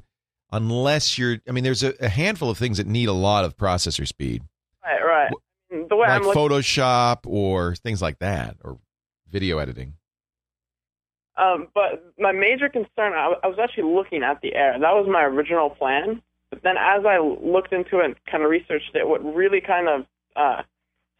unless 0.51 1.17
you're. 1.17 1.37
I 1.47 1.51
mean, 1.51 1.63
there's 1.63 1.83
a, 1.83 1.93
a 1.99 2.09
handful 2.09 2.49
of 2.49 2.57
things 2.57 2.77
that 2.77 2.87
need 2.87 3.07
a 3.09 3.13
lot 3.13 3.45
of 3.45 3.57
processor 3.57 4.07
speed, 4.07 4.43
right, 4.85 4.99
right. 5.03 5.31
The 5.69 5.95
way 5.95 6.07
like 6.07 6.09
I'm 6.09 6.23
looking, 6.23 6.41
Photoshop 6.41 7.19
or 7.25 7.75
things 7.75 8.01
like 8.01 8.19
that, 8.19 8.57
or 8.63 8.79
video 9.29 9.59
editing. 9.59 9.93
um, 11.37 11.69
but 11.73 12.13
my 12.17 12.33
major 12.33 12.67
concern, 12.67 13.13
I, 13.13 13.33
I 13.43 13.47
was 13.47 13.57
actually 13.61 13.93
looking 13.93 14.23
at 14.23 14.41
the 14.41 14.53
Air. 14.55 14.73
That 14.73 14.93
was 14.93 15.07
my 15.09 15.23
original 15.23 15.69
plan. 15.69 16.21
But 16.49 16.63
then 16.63 16.75
as 16.77 17.05
I 17.05 17.19
looked 17.19 17.71
into 17.71 17.99
it 17.99 18.05
and 18.05 18.15
kind 18.29 18.43
of 18.43 18.49
researched 18.49 18.91
it, 18.95 19.07
what 19.07 19.23
really 19.23 19.61
kind 19.61 19.87
of 19.87 20.05
uh, 20.35 20.63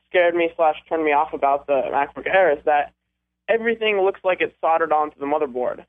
scared 0.09 0.35
me 0.35 0.49
slash 0.55 0.75
turned 0.87 1.03
me 1.03 1.11
off 1.11 1.33
about 1.33 1.67
the 1.67 1.81
MacBook 1.91 2.27
Air 2.27 2.57
is 2.57 2.63
that 2.65 2.93
everything 3.47 4.01
looks 4.01 4.19
like 4.23 4.39
it's 4.41 4.55
soldered 4.61 4.91
onto 4.91 5.19
the 5.19 5.25
motherboard. 5.25 5.85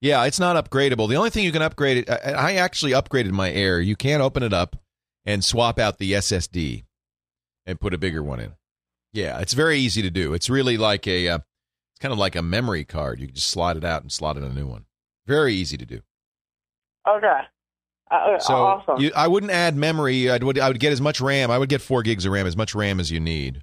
Yeah, 0.00 0.24
it's 0.24 0.40
not 0.40 0.62
upgradable. 0.62 1.08
The 1.08 1.16
only 1.16 1.30
thing 1.30 1.44
you 1.44 1.52
can 1.52 1.62
upgrade 1.62 1.98
it, 1.98 2.10
I 2.10 2.54
actually 2.54 2.92
upgraded 2.92 3.30
my 3.30 3.52
Air. 3.52 3.80
You 3.80 3.94
can't 3.94 4.22
open 4.22 4.42
it 4.42 4.52
up 4.52 4.76
and 5.24 5.44
swap 5.44 5.78
out 5.78 5.98
the 5.98 6.12
SSD 6.12 6.84
and 7.66 7.80
put 7.80 7.94
a 7.94 7.98
bigger 7.98 8.22
one 8.22 8.40
in. 8.40 8.54
Yeah, 9.12 9.38
it's 9.38 9.52
very 9.52 9.78
easy 9.78 10.02
to 10.02 10.10
do. 10.10 10.34
It's 10.34 10.50
really 10.50 10.76
like 10.76 11.06
a, 11.06 11.28
uh, 11.28 11.38
it's 11.38 12.00
kind 12.00 12.12
of 12.12 12.18
like 12.18 12.34
a 12.34 12.42
memory 12.42 12.84
card. 12.84 13.20
You 13.20 13.26
can 13.26 13.36
just 13.36 13.50
slide 13.50 13.76
it 13.76 13.84
out 13.84 14.02
and 14.02 14.10
slot 14.10 14.36
in 14.36 14.42
a 14.42 14.52
new 14.52 14.66
one. 14.66 14.86
Very 15.26 15.54
easy 15.54 15.76
to 15.76 15.86
do. 15.86 16.00
Okay. 17.08 17.40
Uh, 18.12 18.38
So 18.38 18.54
awesome. 18.54 19.00
you, 19.00 19.10
I 19.16 19.26
wouldn't 19.28 19.52
add 19.52 19.74
memory. 19.76 20.30
I 20.30 20.36
would 20.38 20.58
I 20.58 20.68
would 20.68 20.78
get 20.80 20.92
as 20.92 21.00
much 21.00 21.20
RAM. 21.20 21.50
I 21.50 21.58
would 21.58 21.68
get 21.68 21.80
four 21.80 22.02
gigs 22.02 22.26
of 22.26 22.32
RAM, 22.32 22.46
as 22.46 22.56
much 22.56 22.74
RAM 22.74 23.00
as 23.00 23.10
you 23.10 23.20
need. 23.20 23.62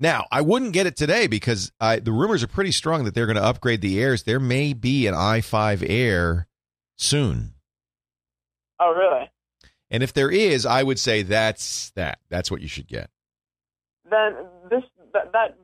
Now 0.00 0.26
I 0.30 0.40
wouldn't 0.40 0.72
get 0.72 0.86
it 0.86 0.96
today 0.96 1.26
because 1.26 1.72
I, 1.80 1.98
the 1.98 2.12
rumors 2.12 2.42
are 2.42 2.46
pretty 2.48 2.72
strong 2.72 3.04
that 3.04 3.14
they're 3.14 3.26
going 3.26 3.36
to 3.36 3.44
upgrade 3.44 3.80
the 3.82 4.00
Airs. 4.00 4.22
There 4.24 4.40
may 4.40 4.72
be 4.72 5.06
an 5.06 5.14
i5 5.14 5.84
Air 5.88 6.46
soon, 6.96 7.54
oh, 8.80 8.92
really? 8.94 9.30
and 9.90 10.02
if 10.02 10.12
there 10.12 10.30
is, 10.30 10.64
I 10.66 10.82
would 10.82 10.98
say 10.98 11.22
that's 11.22 11.90
that. 11.96 12.18
That's 12.30 12.50
what 12.50 12.60
you 12.62 12.68
should 12.68 12.88
get. 12.88 13.10
then 14.10 14.34
this 14.70 14.82
that, 15.14 15.32
that 15.32 15.56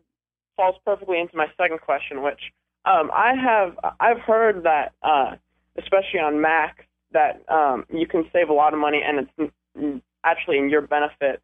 falls 0.56 0.76
perfectly 0.84 1.18
into 1.20 1.36
my 1.36 1.46
second 1.58 1.80
question, 1.80 2.22
which 2.22 2.40
um, 2.84 3.10
I 3.14 3.34
have 3.34 3.78
I've 4.00 4.20
heard 4.20 4.64
that 4.64 4.92
uh, 5.02 5.36
especially 5.78 6.20
on 6.20 6.40
Mac 6.40 6.88
that 7.12 7.42
um, 7.52 7.84
you 7.92 8.06
can 8.06 8.24
save 8.32 8.48
a 8.48 8.52
lot 8.52 8.72
of 8.72 8.80
money, 8.80 9.00
and 9.04 9.28
it's 9.28 10.02
actually 10.24 10.58
in 10.58 10.68
your 10.68 10.82
benefit 10.82 11.40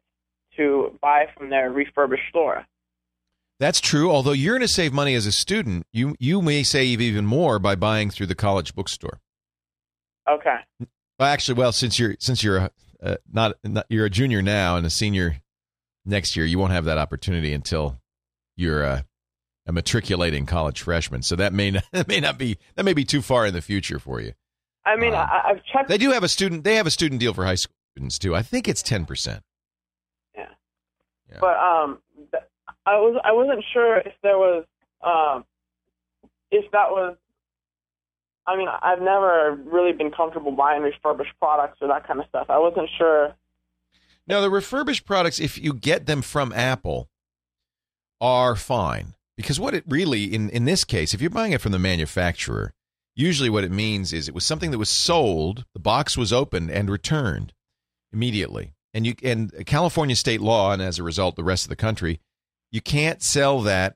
to 0.57 0.97
buy 1.01 1.25
from 1.35 1.49
their 1.49 1.71
refurbished 1.71 2.23
store. 2.29 2.65
That's 3.59 3.81
true. 3.81 4.09
Although 4.09 4.31
you're 4.31 4.53
going 4.53 4.67
to 4.67 4.73
save 4.73 4.93
money 4.93 5.15
as 5.15 5.25
a 5.25 5.31
student, 5.31 5.85
you 5.91 6.15
you 6.19 6.41
may 6.41 6.63
save 6.63 7.01
even 7.01 7.25
more 7.25 7.59
by 7.59 7.75
buying 7.75 8.09
through 8.09 8.27
the 8.27 8.35
college 8.35 8.73
bookstore. 8.73 9.19
Okay. 10.29 10.55
Well, 11.19 11.27
actually, 11.27 11.55
well, 11.55 11.73
since 11.73 11.99
you're 11.99 12.15
since 12.19 12.43
you're 12.43 12.69
uh, 13.03 13.15
not, 13.31 13.55
not 13.63 13.85
you're 13.89 14.05
a 14.05 14.09
junior 14.09 14.41
now 14.41 14.77
and 14.77 14.85
a 14.85 14.89
senior 14.89 15.41
next 16.05 16.37
year, 16.37 16.45
you 16.45 16.57
won't 16.57 16.71
have 16.71 16.85
that 16.85 16.97
opportunity 16.97 17.53
until 17.53 17.99
you're 18.55 18.83
uh, 18.83 19.01
a 19.65 19.73
matriculating 19.73 20.45
college 20.45 20.81
freshman. 20.81 21.21
So 21.21 21.35
that 21.35 21.53
may 21.53 21.71
not, 21.71 21.83
that 21.91 22.07
may 22.07 22.21
not 22.21 22.37
be 22.37 22.57
that 22.75 22.85
may 22.85 22.93
be 22.93 23.03
too 23.03 23.21
far 23.21 23.45
in 23.45 23.53
the 23.53 23.61
future 23.61 23.99
for 23.99 24.21
you. 24.21 24.33
I 24.85 24.95
mean, 24.95 25.13
Um, 25.13 25.19
I, 25.19 25.41
I've 25.49 25.63
checked. 25.65 25.89
They 25.89 25.97
do 25.97 26.11
have 26.11 26.23
a 26.23 26.27
student. 26.29 26.63
They 26.63 26.75
have 26.75 26.87
a 26.87 26.91
student 26.91 27.19
deal 27.19 27.33
for 27.33 27.45
high 27.45 27.55
school 27.55 27.75
students 27.93 28.17
too. 28.19 28.35
I 28.35 28.41
think 28.41 28.67
it's 28.67 28.81
ten 28.81 29.05
percent. 29.05 29.43
Yeah. 30.35 31.37
But 31.41 31.57
um, 31.57 31.99
I 32.85 32.95
was 32.95 33.21
I 33.23 33.31
wasn't 33.31 33.63
sure 33.71 33.97
if 33.97 34.13
there 34.23 34.37
was 34.37 34.65
um, 35.03 35.45
if 36.51 36.69
that 36.71 36.89
was. 36.89 37.17
I 38.47 38.57
mean, 38.57 38.67
I've 38.67 38.99
never 39.01 39.59
really 39.65 39.91
been 39.93 40.09
comfortable 40.09 40.51
buying 40.51 40.81
refurbished 40.81 41.33
products 41.39 41.77
or 41.81 41.87
that 41.89 42.07
kind 42.07 42.19
of 42.19 42.25
stuff. 42.29 42.47
I 42.49 42.57
wasn't 42.57 42.89
sure. 42.97 43.35
Now, 44.25 44.41
the 44.41 44.49
refurbished 44.49 45.05
products, 45.05 45.39
if 45.39 45.57
you 45.59 45.71
get 45.73 46.07
them 46.07 46.23
from 46.23 46.51
Apple, 46.53 47.09
are 48.19 48.55
fine 48.55 49.13
because 49.37 49.59
what 49.59 49.75
it 49.75 49.83
really 49.87 50.23
in 50.33 50.49
in 50.49 50.65
this 50.65 50.83
case, 50.83 51.13
if 51.13 51.21
you're 51.21 51.29
buying 51.29 51.51
it 51.51 51.61
from 51.61 51.73
the 51.73 51.79
manufacturer, 51.79 52.73
usually 53.19 53.49
what 53.49 53.63
it 53.63 53.71
means 53.71 54.13
is 54.13 54.27
it 54.27 54.33
was 54.33 54.45
something 54.45 54.71
that 54.71 54.77
was 54.77 54.89
sold, 54.89 55.65
the 55.73 55.79
box 55.79 56.17
was 56.17 56.31
opened 56.31 56.71
and 56.71 56.89
returned 56.89 57.53
immediately, 58.13 58.73
and 58.93 59.05
you 59.05 59.13
and 59.23 59.65
California 59.65 60.15
state 60.15 60.41
law, 60.41 60.71
and 60.71 60.81
as 60.81 60.97
a 60.97 61.03
result, 61.03 61.35
the 61.35 61.43
rest 61.43 61.65
of 61.65 61.69
the 61.69 61.75
country, 61.75 62.19
you 62.71 62.81
can't 62.81 63.21
sell 63.21 63.61
that 63.61 63.95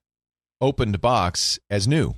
opened 0.62 1.00
box 1.02 1.60
as 1.70 1.88
new. 1.88 2.16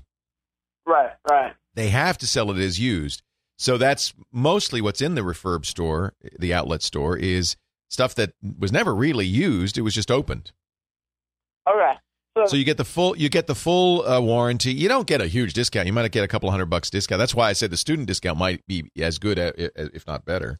Right, 0.86 1.14
right. 1.30 1.54
They 1.74 1.90
have 1.90 2.18
to 2.20 2.28
sell 2.28 2.52
it 2.52 2.58
as 2.58 2.80
used. 2.80 3.22
So 3.58 3.78
that's 3.78 4.14
mostly 4.32 4.82
what's 4.82 5.02
in 5.02 5.16
the 5.16 5.22
refurb 5.22 5.66
store, 5.66 6.14
the 6.38 6.54
outlet 6.54 6.82
store, 6.82 7.18
is 7.18 7.56
stuff 7.90 8.16
that 8.16 8.34
was 8.60 8.72
never 8.72 8.94
really 8.94 9.26
used. 9.26 9.78
It 9.78 9.82
was 9.82 9.94
just 9.94 10.12
opened. 10.12 10.52
Okay. 11.68 11.94
So, 11.94 12.05
So 12.48 12.58
you 12.58 12.66
get 12.66 12.76
the 12.78 12.84
full 12.84 13.16
you 13.16 13.30
get 13.30 13.48
the 13.48 13.56
full 13.56 14.06
uh, 14.06 14.20
warranty. 14.20 14.74
You 14.74 14.90
don't 14.90 15.08
get 15.08 15.22
a 15.22 15.28
huge 15.28 15.54
discount. 15.54 15.88
You 15.88 15.94
might 15.94 16.12
get 16.12 16.24
a 16.24 16.28
couple 16.28 16.52
hundred 16.52 16.66
bucks 16.66 16.90
discount. 16.90 17.20
That's 17.20 17.34
why 17.34 17.50
I 17.50 17.54
said 17.54 17.72
the 17.72 17.78
student 17.78 18.08
discount 18.10 18.38
might 18.38 18.66
be 18.68 18.90
as 19.00 19.18
good, 19.20 19.40
uh, 19.40 19.54
if 19.56 20.06
not 20.06 20.26
better. 20.26 20.60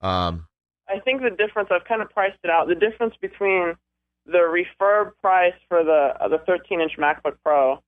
Um, 0.00 0.46
I 0.88 0.98
think 1.00 1.20
the 1.20 1.30
difference 1.30 1.68
I've 1.70 1.84
kind 1.84 2.00
of 2.00 2.08
priced 2.08 2.38
it 2.44 2.50
out. 2.50 2.68
The 2.68 2.74
difference 2.74 3.14
between 3.20 3.74
the 4.24 4.38
refurb 4.38 5.12
price 5.20 5.54
for 5.68 5.84
the 5.84 6.14
uh, 6.18 6.28
the 6.28 6.38
13 6.46 6.80
inch 6.80 6.92
MacBook 6.98 7.36
Pro 7.44 7.82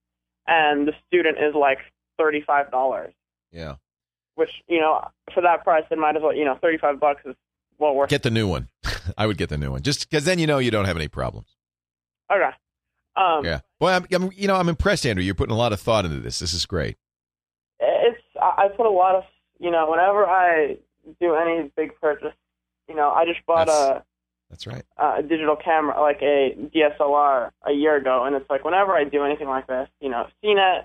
and 0.46 0.86
the 0.86 0.92
student 1.06 1.38
is 1.38 1.54
like 1.54 1.78
thirty 2.18 2.42
five 2.46 2.70
dollars. 2.70 3.14
yeah, 3.52 3.76
Which 4.34 4.50
you 4.68 4.80
know, 4.80 5.08
for 5.32 5.40
that 5.42 5.64
price, 5.64 5.84
it 5.90 5.98
might 5.98 6.16
as 6.16 6.22
well 6.22 6.34
you 6.34 6.44
know 6.44 6.58
thirty 6.60 6.76
five 6.78 7.00
bucks 7.00 7.22
is 7.24 7.34
well 7.78 7.94
worth. 7.94 8.10
get 8.10 8.22
the 8.22 8.30
new 8.30 8.48
one. 8.48 8.68
I 9.16 9.26
would 9.26 9.38
get 9.38 9.48
the 9.48 9.58
new 9.58 9.70
one 9.70 9.80
just 9.82 10.08
because 10.08 10.24
then 10.26 10.38
you 10.38 10.46
know 10.46 10.58
you 10.58 10.70
don't 10.70 10.84
have 10.84 10.96
any 10.96 11.08
problems. 11.08 11.56
Okay. 12.30 12.50
Um, 13.20 13.44
Yeah. 13.44 13.60
Well, 13.80 13.96
I'm, 13.96 14.06
I'm 14.12 14.30
you 14.34 14.46
know 14.48 14.54
I'm 14.56 14.68
impressed, 14.68 15.04
Andrew. 15.06 15.24
You're 15.24 15.34
putting 15.34 15.54
a 15.54 15.58
lot 15.58 15.72
of 15.72 15.80
thought 15.80 16.04
into 16.04 16.20
this. 16.20 16.38
This 16.38 16.52
is 16.54 16.66
great. 16.66 16.96
it's 17.80 18.18
I 18.40 18.68
put 18.76 18.86
a 18.86 18.90
lot 18.90 19.14
of 19.16 19.24
you 19.58 19.70
know 19.70 19.90
whenever 19.90 20.24
I 20.26 20.76
do 21.20 21.34
any 21.34 21.70
big 21.76 21.98
purchase, 22.00 22.34
you 22.88 22.94
know, 22.94 23.10
I 23.10 23.24
just 23.24 23.44
bought 23.46 23.66
That's- 23.66 23.90
a 23.90 24.04
That's 24.50 24.66
right. 24.66 24.84
a 24.98 25.22
digital 25.22 25.56
camera, 25.56 26.00
like 26.00 26.20
a 26.22 26.54
DSLR, 26.74 27.50
a 27.66 27.72
year 27.72 27.96
ago, 27.96 28.24
and 28.24 28.36
it's 28.36 28.48
like 28.50 28.64
whenever 28.64 28.92
I 28.92 29.04
do 29.04 29.24
anything 29.24 29.48
like 29.48 29.66
this, 29.66 29.88
you 30.00 30.08
know, 30.10 30.26
CNET, 30.44 30.84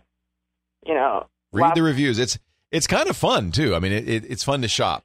you 0.85 0.93
know, 0.93 1.27
Read 1.51 1.75
the 1.75 1.83
reviews. 1.83 2.17
It's 2.19 2.39
it's 2.71 2.87
kind 2.87 3.07
of 3.09 3.15
fun 3.15 3.51
too. 3.51 3.75
I 3.75 3.79
mean, 3.79 3.91
it, 3.91 4.07
it, 4.09 4.25
it's 4.31 4.43
fun 4.43 4.61
to 4.63 4.67
shop. 4.67 5.03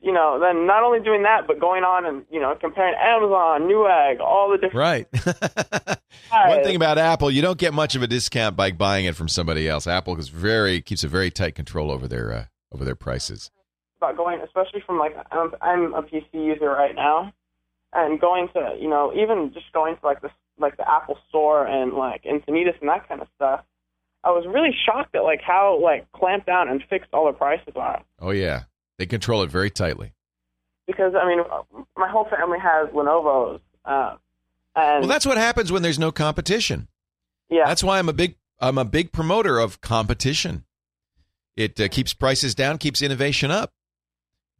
You 0.00 0.12
know, 0.12 0.38
then 0.40 0.66
not 0.66 0.82
only 0.82 1.00
doing 1.00 1.24
that, 1.24 1.46
but 1.46 1.60
going 1.60 1.84
on 1.84 2.06
and 2.06 2.24
you 2.30 2.40
know 2.40 2.54
comparing 2.58 2.94
Amazon, 2.98 3.62
Newegg, 3.62 4.20
all 4.20 4.50
the 4.50 4.56
different. 4.56 4.74
Right. 4.74 5.08
One 6.30 6.64
thing 6.64 6.76
about 6.76 6.98
Apple, 6.98 7.30
you 7.30 7.42
don't 7.42 7.58
get 7.58 7.74
much 7.74 7.94
of 7.94 8.02
a 8.02 8.06
discount 8.06 8.56
by 8.56 8.72
buying 8.72 9.04
it 9.04 9.14
from 9.14 9.28
somebody 9.28 9.68
else. 9.68 9.86
Apple 9.86 10.16
is 10.18 10.28
very 10.28 10.80
keeps 10.80 11.04
a 11.04 11.08
very 11.08 11.30
tight 11.30 11.54
control 11.54 11.90
over 11.90 12.08
their 12.08 12.32
uh, 12.32 12.44
over 12.72 12.84
their 12.84 12.94
prices. 12.94 13.50
about 13.98 14.16
going, 14.16 14.40
especially 14.40 14.82
from 14.86 14.98
like 14.98 15.14
I'm, 15.30 15.52
I'm 15.60 15.94
a 15.94 16.02
PC 16.02 16.32
user 16.32 16.70
right 16.70 16.94
now, 16.94 17.32
and 17.92 18.18
going 18.20 18.48
to 18.54 18.76
you 18.80 18.88
know 18.88 19.12
even 19.14 19.52
just 19.52 19.70
going 19.72 19.96
to 19.96 20.06
like 20.06 20.22
the 20.22 20.30
like 20.58 20.76
the 20.76 20.90
Apple 20.90 21.18
Store 21.28 21.66
and 21.66 21.92
like 21.92 22.24
Encinitas 22.24 22.80
and 22.80 22.88
that 22.88 23.06
kind 23.08 23.20
of 23.20 23.28
stuff. 23.36 23.64
I 24.22 24.30
was 24.30 24.46
really 24.46 24.74
shocked 24.86 25.14
at 25.14 25.24
like 25.24 25.40
how 25.40 25.78
like 25.82 26.10
clamped 26.12 26.46
down 26.46 26.68
and 26.68 26.82
fixed 26.88 27.10
all 27.12 27.26
the 27.26 27.32
prices 27.32 27.72
are. 27.76 28.02
Oh 28.18 28.30
yeah, 28.30 28.64
they 29.00 29.06
control 29.06 29.42
it 29.42 29.50
very 29.50 29.70
tightly. 29.70 30.12
Because 30.86 31.14
I 31.14 31.26
mean, 31.26 31.40
my 31.96 32.08
whole 32.10 32.26
family 32.26 32.58
has 32.58 32.88
Lenovo's, 32.90 33.62
uh, 33.86 34.16
and 34.76 35.00
Well, 35.00 35.08
that's 35.08 35.24
what 35.24 35.38
happens 35.38 35.72
when 35.72 35.80
there's 35.80 35.98
no 35.98 36.12
competition. 36.12 36.86
yeah, 37.48 37.64
That's 37.66 37.82
why 37.82 37.98
I'm 37.98 38.10
a 38.10 38.12
big 38.12 38.36
I'm 38.60 38.76
a 38.76 38.84
big 38.84 39.10
promoter 39.10 39.58
of 39.58 39.80
competition. 39.80 40.64
It 41.56 41.80
uh, 41.80 41.88
keeps 41.88 42.12
prices 42.12 42.54
down, 42.54 42.76
keeps 42.76 43.00
innovation 43.00 43.50
up. 43.50 43.72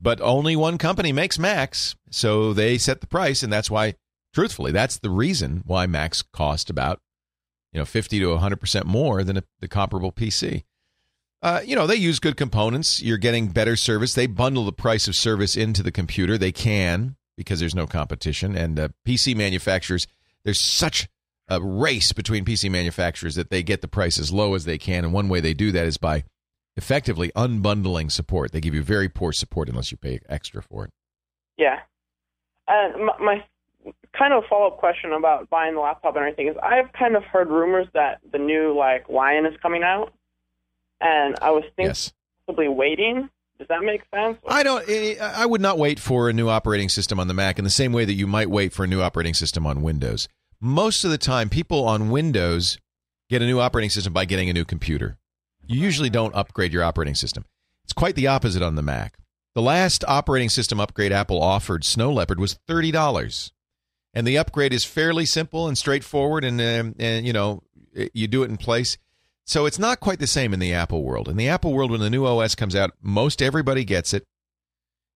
But 0.00 0.22
only 0.22 0.56
one 0.56 0.78
company 0.78 1.12
makes 1.12 1.38
Macs, 1.38 1.94
so 2.08 2.54
they 2.54 2.78
set 2.78 3.02
the 3.02 3.06
price, 3.06 3.42
and 3.42 3.52
that's 3.52 3.70
why, 3.70 3.96
truthfully, 4.32 4.72
that's 4.72 4.96
the 4.96 5.10
reason 5.10 5.62
why 5.66 5.84
Macs 5.86 6.22
cost 6.22 6.70
about 6.70 7.00
you 7.74 7.78
know 7.78 7.84
50 7.84 8.18
to 8.20 8.30
100 8.30 8.58
percent 8.58 8.86
more 8.86 9.22
than 9.22 9.36
a, 9.36 9.44
the 9.60 9.68
comparable 9.68 10.12
PC. 10.12 10.64
Uh, 11.42 11.60
you 11.64 11.74
know 11.74 11.86
they 11.86 11.96
use 11.96 12.18
good 12.18 12.36
components. 12.36 13.02
You're 13.02 13.18
getting 13.18 13.48
better 13.48 13.76
service. 13.76 14.14
They 14.14 14.26
bundle 14.26 14.64
the 14.64 14.72
price 14.72 15.08
of 15.08 15.16
service 15.16 15.56
into 15.56 15.82
the 15.82 15.92
computer. 15.92 16.36
They 16.36 16.52
can 16.52 17.16
because 17.36 17.60
there's 17.60 17.74
no 17.74 17.86
competition. 17.86 18.54
And 18.54 18.78
uh, 18.78 18.88
PC 19.06 19.34
manufacturers, 19.34 20.06
there's 20.44 20.62
such 20.62 21.08
a 21.48 21.60
race 21.60 22.12
between 22.12 22.44
PC 22.44 22.70
manufacturers 22.70 23.34
that 23.34 23.48
they 23.48 23.62
get 23.62 23.80
the 23.80 23.88
price 23.88 24.18
as 24.18 24.30
low 24.30 24.54
as 24.54 24.66
they 24.66 24.76
can. 24.76 25.04
And 25.04 25.12
one 25.12 25.28
way 25.28 25.40
they 25.40 25.54
do 25.54 25.72
that 25.72 25.86
is 25.86 25.96
by 25.96 26.24
effectively 26.76 27.32
unbundling 27.34 28.12
support. 28.12 28.52
They 28.52 28.60
give 28.60 28.74
you 28.74 28.82
very 28.82 29.08
poor 29.08 29.32
support 29.32 29.68
unless 29.68 29.90
you 29.90 29.96
pay 29.96 30.20
extra 30.28 30.62
for 30.62 30.84
it. 30.84 30.90
Yeah. 31.56 31.80
And 32.68 33.06
my, 33.06 33.18
my 33.18 33.44
kind 34.16 34.32
of 34.32 34.44
follow 34.48 34.68
up 34.68 34.78
question 34.78 35.12
about 35.12 35.48
buying 35.50 35.74
the 35.74 35.80
laptop 35.80 36.14
and 36.16 36.24
everything 36.24 36.48
is 36.48 36.56
I've 36.62 36.92
kind 36.92 37.16
of 37.16 37.24
heard 37.24 37.48
rumors 37.48 37.86
that 37.94 38.20
the 38.32 38.38
new 38.38 38.76
like 38.76 39.08
Lion 39.08 39.46
is 39.46 39.54
coming 39.62 39.82
out, 39.82 40.12
and 41.00 41.36
I 41.40 41.50
was 41.50 41.62
thinking 41.76 41.86
Yes. 41.86 42.12
possibly 42.46 42.68
waiting. 42.68 43.28
Does 43.58 43.68
that 43.68 43.82
make 43.82 44.00
sense? 44.14 44.38
I 44.48 44.62
don't. 44.62 44.88
eh, 44.88 45.16
I 45.20 45.44
would 45.44 45.60
not 45.60 45.76
wait 45.78 46.00
for 46.00 46.28
a 46.28 46.32
new 46.32 46.48
operating 46.48 46.88
system 46.88 47.20
on 47.20 47.28
the 47.28 47.34
Mac 47.34 47.58
in 47.58 47.64
the 47.64 47.70
same 47.70 47.92
way 47.92 48.04
that 48.06 48.14
you 48.14 48.26
might 48.26 48.48
wait 48.48 48.72
for 48.72 48.84
a 48.84 48.86
new 48.86 49.02
operating 49.02 49.34
system 49.34 49.66
on 49.66 49.82
Windows. 49.82 50.28
Most 50.60 51.04
of 51.04 51.10
the 51.10 51.18
time, 51.18 51.48
people 51.50 51.84
on 51.86 52.10
Windows 52.10 52.78
get 53.28 53.42
a 53.42 53.46
new 53.46 53.60
operating 53.60 53.90
system 53.90 54.12
by 54.12 54.24
getting 54.24 54.48
a 54.48 54.54
new 54.54 54.64
computer. 54.64 55.18
You 55.66 55.78
usually 55.78 56.10
don't 56.10 56.34
upgrade 56.34 56.72
your 56.72 56.82
operating 56.82 57.14
system. 57.14 57.44
It's 57.84 57.92
quite 57.92 58.14
the 58.14 58.26
opposite 58.26 58.62
on 58.62 58.74
the 58.76 58.82
Mac. 58.82 59.16
The 59.54 59.62
last 59.62 60.04
operating 60.08 60.48
system 60.48 60.80
upgrade 60.80 61.12
Apple 61.12 61.42
offered, 61.42 61.84
Snow 61.84 62.12
Leopard, 62.12 62.38
was 62.40 62.54
thirty 62.66 62.90
dollars, 62.90 63.52
and 64.14 64.26
the 64.26 64.38
upgrade 64.38 64.72
is 64.72 64.84
fairly 64.84 65.26
simple 65.26 65.66
and 65.68 65.76
straightforward, 65.76 66.44
and 66.44 66.60
um, 66.60 66.94
and 66.98 67.26
you 67.26 67.32
know 67.32 67.62
you 68.14 68.26
do 68.26 68.42
it 68.42 68.48
in 68.50 68.56
place. 68.56 68.96
So 69.50 69.66
it's 69.66 69.80
not 69.80 69.98
quite 69.98 70.20
the 70.20 70.28
same 70.28 70.54
in 70.54 70.60
the 70.60 70.72
Apple 70.72 71.02
world. 71.02 71.28
In 71.28 71.36
the 71.36 71.48
Apple 71.48 71.72
world, 71.72 71.90
when 71.90 71.98
the 71.98 72.08
new 72.08 72.24
OS 72.24 72.54
comes 72.54 72.76
out, 72.76 72.92
most 73.02 73.42
everybody 73.42 73.84
gets 73.84 74.14
it, 74.14 74.22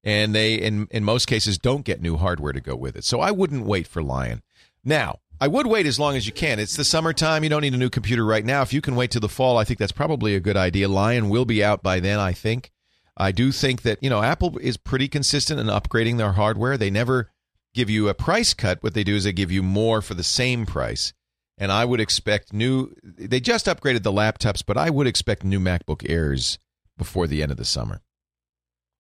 and 0.03 0.35
they 0.35 0.55
in 0.57 0.89
in 0.91 1.05
most 1.05 1.27
cases 1.27 1.57
don't 1.57 1.85
get 1.85 2.03
new 2.03 2.17
hardware 2.17 2.53
to 2.53 2.61
go 2.61 2.75
with 2.75 2.97
it. 2.97 3.05
So 3.05 3.21
I 3.21 3.31
wouldn't 3.31 3.65
wait 3.65 3.87
for 3.87 4.03
Lion. 4.03 4.43
Now, 4.83 5.21
I 5.41 5.47
would 5.47 5.69
wait 5.69 5.87
as 5.87 6.01
long 6.01 6.17
as 6.17 6.27
you 6.27 6.33
can. 6.33 6.59
It's 6.59 6.75
the 6.75 6.83
summertime. 6.83 7.45
You 7.45 7.51
don't 7.51 7.63
need 7.63 7.75
a 7.75 7.77
new 7.77 7.91
computer 7.91 8.25
right 8.25 8.45
now. 8.45 8.63
If 8.63 8.73
you 8.73 8.81
can 8.81 8.97
wait 8.97 9.13
till 9.13 9.21
the 9.21 9.29
fall, 9.29 9.57
I 9.57 9.63
think 9.63 9.79
that's 9.79 9.93
probably 9.93 10.35
a 10.35 10.41
good 10.41 10.57
idea. 10.57 10.89
Lion 10.89 11.29
will 11.29 11.45
be 11.45 11.63
out 11.63 11.85
by 11.85 12.01
then, 12.01 12.19
I 12.19 12.33
think. 12.33 12.73
I 13.17 13.31
do 13.31 13.53
think 13.53 13.83
that, 13.83 14.03
you 14.03 14.11
know, 14.11 14.21
Apple 14.21 14.59
is 14.59 14.77
pretty 14.77 15.07
consistent 15.07 15.61
in 15.61 15.69
upgrading 15.69 16.19
their 16.19 16.33
hardware. 16.33 16.77
They 16.77 16.91
never 16.91 17.31
give 17.73 17.89
you 17.89 18.09
a 18.09 18.15
price 18.15 18.53
cut. 18.53 18.83
What 18.83 18.95
they 18.95 19.05
do 19.05 19.15
is 19.15 19.23
they 19.23 19.33
give 19.33 19.53
you 19.53 19.63
more 19.63 20.03
for 20.03 20.15
the 20.15 20.25
same 20.25 20.67
price. 20.67 21.13
And 21.57 21.71
I 21.71 21.85
would 21.85 22.01
expect 22.01 22.53
new 22.53 22.93
they 23.03 23.41
just 23.41 23.67
upgraded 23.67 24.03
the 24.03 24.13
laptops, 24.13 24.63
but 24.67 24.77
I 24.77 24.91
would 24.91 25.07
expect 25.07 25.45
new 25.45 25.61
MacBook 25.61 26.05
Airs 26.09 26.59
before 26.99 27.27
the 27.27 27.43
end 27.43 27.53
of 27.53 27.59
the 27.59 27.65
summer. 27.65 28.03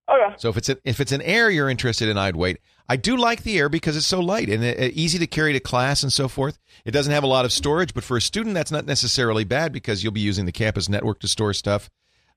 Okay. 0.09 0.35
So 0.36 0.51
if 0.51 0.56
it's 0.56 0.68
a, 0.68 0.76
if 0.85 1.01
it's 1.01 1.12
an 1.12 1.22
Air 1.22 1.51
you're 1.51 1.70
interested 1.70 2.09
in, 2.09 2.18
I'd 2.18 2.36
wait. 2.36 2.59
I 2.89 2.97
do 2.97 3.16
like 3.16 3.43
the 3.43 3.59
Air 3.59 3.68
because 3.68 3.97
it's 3.97 4.06
so 4.06 4.20
light 4.20 4.51
and 4.51 4.62
uh, 4.62 4.90
easy 4.93 5.18
to 5.18 5.26
carry 5.26 5.55
to 5.55 5.60
class 5.60 6.02
and 6.02 6.12
so 6.12 6.28
forth. 6.28 6.59
It 6.85 6.90
doesn't 6.90 7.12
have 7.12 7.24
a 7.24 7.28
lot 7.28 7.47
of 7.47 7.52
storage, 7.52 7.94
but 7.94 8.05
for 8.05 8.18
a 8.18 8.20
student, 8.20 8.55
that's 8.55 8.70
not 8.70 8.85
necessarily 8.85 9.44
bad 9.44 9.72
because 9.72 10.05
you'll 10.05 10.12
be 10.12 10.20
using 10.20 10.44
the 10.44 10.52
campus 10.52 10.89
network 10.89 11.20
to 11.20 11.28
store 11.28 11.55
stuff. 11.55 11.89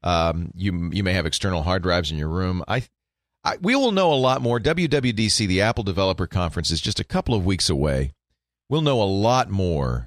Um, 0.03 0.51
you 0.55 0.89
you 0.93 1.03
may 1.03 1.13
have 1.13 1.25
external 1.25 1.63
hard 1.63 1.83
drives 1.83 2.11
in 2.11 2.17
your 2.17 2.29
room. 2.29 2.63
I, 2.67 2.83
I 3.43 3.57
we 3.61 3.75
will 3.75 3.91
know 3.91 4.13
a 4.13 4.15
lot 4.15 4.41
more. 4.41 4.59
WWDC, 4.59 5.47
the 5.47 5.61
Apple 5.61 5.83
Developer 5.83 6.27
Conference, 6.27 6.71
is 6.71 6.79
just 6.79 6.99
a 6.99 7.03
couple 7.03 7.35
of 7.35 7.45
weeks 7.45 7.69
away. 7.69 8.13
We'll 8.69 8.81
know 8.81 9.01
a 9.01 9.03
lot 9.03 9.49
more 9.49 10.06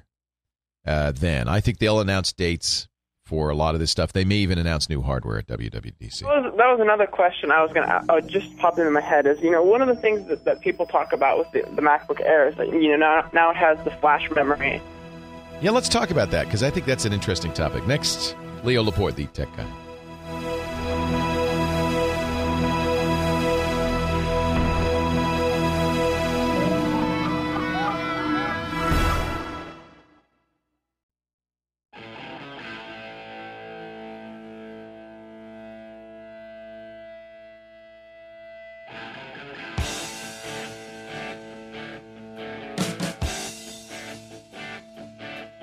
uh, 0.85 1.11
then. 1.11 1.47
I 1.47 1.59
think 1.59 1.79
they'll 1.79 1.99
announce 1.99 2.33
dates 2.33 2.87
for 3.31 3.49
a 3.49 3.55
lot 3.55 3.75
of 3.75 3.79
this 3.79 3.89
stuff. 3.89 4.11
They 4.11 4.25
may 4.25 4.35
even 4.35 4.57
announce 4.57 4.89
new 4.89 5.01
hardware 5.01 5.37
at 5.37 5.47
WWDC. 5.47 6.19
That 6.19 6.43
was, 6.43 6.53
that 6.57 6.67
was 6.67 6.79
another 6.81 7.07
question 7.07 7.49
I 7.49 7.63
was 7.63 7.71
going 7.71 7.87
to 7.87 8.21
just 8.27 8.57
pop 8.57 8.77
into 8.77 8.91
my 8.91 9.01
head. 9.01 9.25
Is 9.25 9.39
you 9.41 9.51
know 9.51 9.63
one 9.63 9.81
of 9.81 9.87
the 9.87 9.95
things 9.95 10.27
that, 10.27 10.43
that 10.45 10.61
people 10.61 10.85
talk 10.85 11.13
about 11.13 11.37
with 11.37 11.51
the, 11.51 11.61
the 11.75 11.81
MacBook 11.81 12.19
Air 12.21 12.49
is 12.49 12.55
that 12.55 12.67
you 12.67 12.89
know 12.89 12.97
now 12.97 13.29
now 13.33 13.51
it 13.51 13.55
has 13.55 13.77
the 13.85 13.91
flash 13.91 14.29
memory. 14.31 14.81
Yeah, 15.61 15.71
let's 15.71 15.89
talk 15.89 16.09
about 16.11 16.31
that 16.31 16.45
because 16.45 16.63
I 16.63 16.71
think 16.71 16.85
that's 16.85 17.05
an 17.05 17.13
interesting 17.13 17.53
topic. 17.53 17.85
Next, 17.87 18.35
Leo 18.63 18.83
Laporte, 18.83 19.15
the 19.15 19.27
tech 19.27 19.47
guy. 19.55 19.65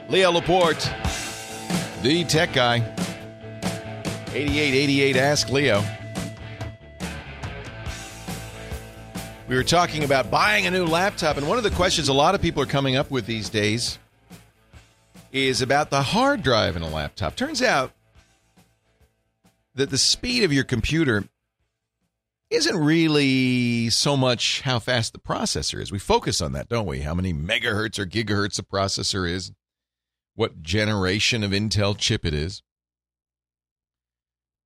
Leo 0.08 0.32
Laporte, 0.32 0.90
the 2.02 2.24
tech 2.24 2.54
guy. 2.54 2.76
8888 4.32 5.16
Ask 5.16 5.50
Leo. 5.50 5.84
We 9.48 9.54
were 9.54 9.62
talking 9.62 10.04
about 10.04 10.30
buying 10.30 10.66
a 10.66 10.70
new 10.70 10.86
laptop, 10.86 11.36
and 11.36 11.46
one 11.46 11.58
of 11.58 11.64
the 11.64 11.70
questions 11.70 12.08
a 12.08 12.14
lot 12.14 12.34
of 12.34 12.40
people 12.40 12.62
are 12.62 12.66
coming 12.66 12.96
up 12.96 13.10
with 13.10 13.26
these 13.26 13.50
days 13.50 13.98
is 15.30 15.60
about 15.60 15.90
the 15.90 16.00
hard 16.00 16.42
drive 16.42 16.74
in 16.74 16.80
a 16.80 16.88
laptop. 16.88 17.36
Turns 17.36 17.60
out 17.60 17.92
that 19.74 19.90
the 19.90 19.98
speed 19.98 20.42
of 20.42 20.54
your 20.54 20.64
computer 20.64 21.24
isn't 22.48 22.76
really 22.76 23.90
so 23.90 24.16
much 24.16 24.62
how 24.62 24.78
fast 24.78 25.12
the 25.12 25.18
processor 25.18 25.82
is. 25.82 25.92
We 25.92 25.98
focus 25.98 26.40
on 26.40 26.52
that, 26.52 26.70
don't 26.70 26.86
we? 26.86 27.00
How 27.00 27.12
many 27.12 27.34
megahertz 27.34 27.98
or 27.98 28.06
gigahertz 28.06 28.58
a 28.58 28.62
processor 28.62 29.30
is, 29.30 29.52
what 30.38 30.62
generation 30.62 31.42
of 31.42 31.50
Intel 31.50 31.98
chip 31.98 32.24
it 32.24 32.32
is. 32.32 32.62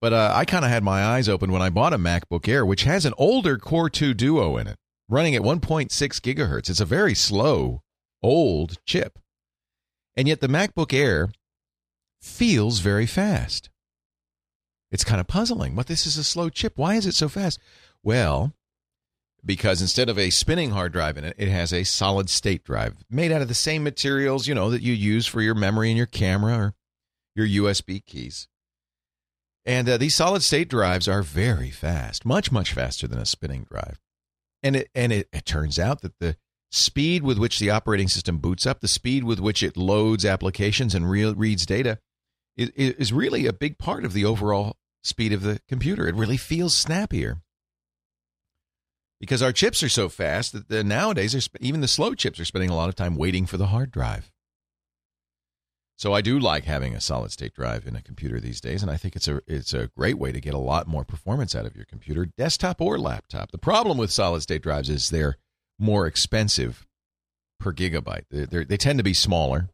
But 0.02 0.12
uh, 0.12 0.30
I 0.34 0.44
kind 0.44 0.66
of 0.66 0.70
had 0.70 0.84
my 0.84 1.02
eyes 1.02 1.30
open 1.30 1.50
when 1.50 1.62
I 1.62 1.70
bought 1.70 1.94
a 1.94 1.98
MacBook 1.98 2.46
Air, 2.46 2.66
which 2.66 2.82
has 2.82 3.06
an 3.06 3.14
older 3.16 3.56
Core 3.56 3.88
2 3.88 4.12
Duo 4.12 4.58
in 4.58 4.66
it, 4.66 4.76
running 5.08 5.34
at 5.34 5.40
1.6 5.40 5.88
gigahertz. 5.90 6.68
It's 6.68 6.80
a 6.80 6.84
very 6.84 7.14
slow, 7.14 7.80
old 8.22 8.84
chip. 8.84 9.18
And 10.14 10.28
yet 10.28 10.42
the 10.42 10.46
MacBook 10.46 10.92
Air 10.92 11.30
feels 12.20 12.80
very 12.80 13.06
fast. 13.06 13.70
It's 14.90 15.04
kind 15.04 15.22
of 15.22 15.26
puzzling. 15.26 15.74
But 15.74 15.86
this 15.86 16.06
is 16.06 16.18
a 16.18 16.24
slow 16.24 16.50
chip. 16.50 16.74
Why 16.76 16.96
is 16.96 17.06
it 17.06 17.14
so 17.14 17.30
fast? 17.30 17.58
Well, 18.02 18.52
because 19.44 19.81
instead 19.81 20.09
of 20.09 20.19
a 20.19 20.31
spinning 20.31 20.70
hard 20.70 20.93
drive 20.93 21.16
in 21.16 21.24
it, 21.24 21.35
it 21.39 21.48
has 21.48 21.73
a 21.73 21.85
solid 21.85 22.31
state 22.31 22.64
drive 22.64 22.97
made 23.10 23.32
out 23.32 23.43
of 23.43 23.48
the 23.48 23.55
same 23.55 23.82
materials, 23.82 24.47
you 24.47 24.55
know, 24.55 24.70
that 24.70 24.82
you 24.82 24.93
use 24.93 25.27
for 25.27 25.40
your 25.40 25.55
memory 25.55 25.89
and 25.89 25.97
your 25.97 26.06
camera 26.06 26.56
or 26.56 26.74
your 27.35 27.64
USB 27.64 28.05
keys. 28.05 28.48
And 29.64 29.89
uh, 29.89 29.97
these 29.97 30.16
solid 30.16 30.43
state 30.43 30.69
drives 30.69 31.09
are 31.09 31.23
very 31.23 31.70
fast, 31.70 32.24
much, 32.24 32.51
much 32.51 32.73
faster 32.73 33.06
than 33.06 33.19
a 33.19 33.27
spinning 33.27 33.66
drive. 33.70 34.01
And 34.62 34.77
it 34.77 34.90
and 34.94 35.12
it, 35.12 35.28
it 35.32 35.44
turns 35.44 35.78
out 35.78 36.02
that 36.02 36.19
the 36.19 36.36
speed 36.70 37.23
with 37.23 37.39
which 37.39 37.59
the 37.59 37.70
operating 37.70 38.09
system 38.09 38.39
boots 38.39 38.66
up, 38.66 38.81
the 38.81 38.89
speed 38.89 39.24
with 39.24 39.40
which 39.40 39.62
it 39.62 39.77
loads 39.77 40.24
applications 40.24 40.94
and 40.94 41.10
re- 41.10 41.32
reads 41.32 41.66
data, 41.66 41.98
is, 42.56 42.70
is 42.70 43.12
really 43.12 43.47
a 43.47 43.52
big 43.52 43.78
part 43.78 44.05
of 44.05 44.12
the 44.12 44.24
overall 44.24 44.77
speed 45.02 45.32
of 45.32 45.43
the 45.43 45.60
computer. 45.69 46.09
It 46.09 46.14
really 46.14 46.36
feels 46.36 46.77
snappier 46.77 47.43
because 49.22 49.40
our 49.40 49.52
chips 49.52 49.84
are 49.84 49.88
so 49.88 50.08
fast 50.08 50.68
that 50.68 50.84
nowadays 50.84 51.48
even 51.60 51.80
the 51.80 51.86
slow 51.86 52.12
chips 52.12 52.40
are 52.40 52.44
spending 52.44 52.70
a 52.70 52.74
lot 52.74 52.88
of 52.88 52.96
time 52.96 53.14
waiting 53.14 53.46
for 53.46 53.56
the 53.56 53.68
hard 53.68 53.92
drive. 53.92 54.32
So 55.96 56.12
I 56.12 56.22
do 56.22 56.40
like 56.40 56.64
having 56.64 56.96
a 56.96 57.00
solid 57.00 57.30
state 57.30 57.54
drive 57.54 57.86
in 57.86 57.94
a 57.94 58.02
computer 58.02 58.40
these 58.40 58.60
days, 58.60 58.82
and 58.82 58.90
I 58.90 58.96
think 58.96 59.14
it's 59.14 59.28
a 59.28 59.40
it's 59.46 59.72
a 59.72 59.90
great 59.96 60.18
way 60.18 60.32
to 60.32 60.40
get 60.40 60.54
a 60.54 60.58
lot 60.58 60.88
more 60.88 61.04
performance 61.04 61.54
out 61.54 61.66
of 61.66 61.76
your 61.76 61.84
computer, 61.84 62.26
desktop 62.36 62.80
or 62.80 62.98
laptop. 62.98 63.52
The 63.52 63.58
problem 63.58 63.96
with 63.96 64.10
solid 64.10 64.42
state 64.42 64.62
drives 64.62 64.90
is 64.90 65.10
they're 65.10 65.36
more 65.78 66.08
expensive 66.08 66.84
per 67.60 67.72
gigabyte. 67.72 68.24
They're, 68.28 68.64
they 68.64 68.76
tend 68.76 68.98
to 68.98 69.04
be 69.04 69.14
smaller. 69.14 69.68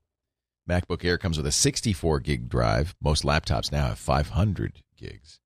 MacBook 0.69 1.03
Air 1.07 1.17
comes 1.17 1.39
with 1.39 1.47
a 1.47 1.53
64 1.53 2.21
gig 2.21 2.51
drive. 2.51 2.95
Most 3.01 3.25
laptops 3.25 3.73
now 3.73 3.87
have 3.87 3.99
500 3.99 4.83
gigs. 4.99 5.41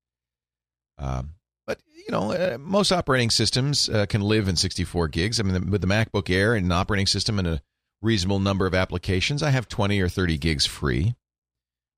Um, 0.97 1.35
but 1.65 1.79
you 1.95 2.11
know, 2.11 2.31
uh, 2.31 2.57
most 2.59 2.91
operating 2.91 3.29
systems 3.29 3.89
uh, 3.89 4.05
can 4.05 4.21
live 4.21 4.47
in 4.47 4.55
64 4.55 5.07
gigs. 5.09 5.39
I 5.39 5.43
mean, 5.43 5.69
with 5.69 5.81
the 5.81 5.87
MacBook 5.87 6.29
Air 6.29 6.55
and 6.55 6.65
an 6.65 6.71
operating 6.71 7.07
system 7.07 7.39
and 7.39 7.47
a 7.47 7.61
reasonable 8.01 8.39
number 8.39 8.65
of 8.65 8.75
applications, 8.75 9.41
I 9.41 9.51
have 9.51 9.67
20 9.67 9.99
or 10.01 10.09
30 10.09 10.37
gigs 10.37 10.65
free. 10.65 11.15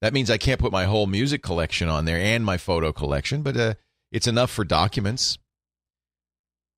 That 0.02 0.14
means 0.14 0.30
I 0.30 0.38
can't 0.38 0.60
put 0.60 0.72
my 0.72 0.86
whole 0.86 1.08
music 1.08 1.42
collection 1.42 1.90
on 1.90 2.06
there 2.06 2.20
and 2.20 2.46
my 2.46 2.58
photo 2.58 2.92
collection, 2.92 3.42
but 3.42 3.58
uh, 3.58 3.74
it's 4.12 4.28
enough 4.28 4.52
for 4.52 4.64
documents. 4.64 5.38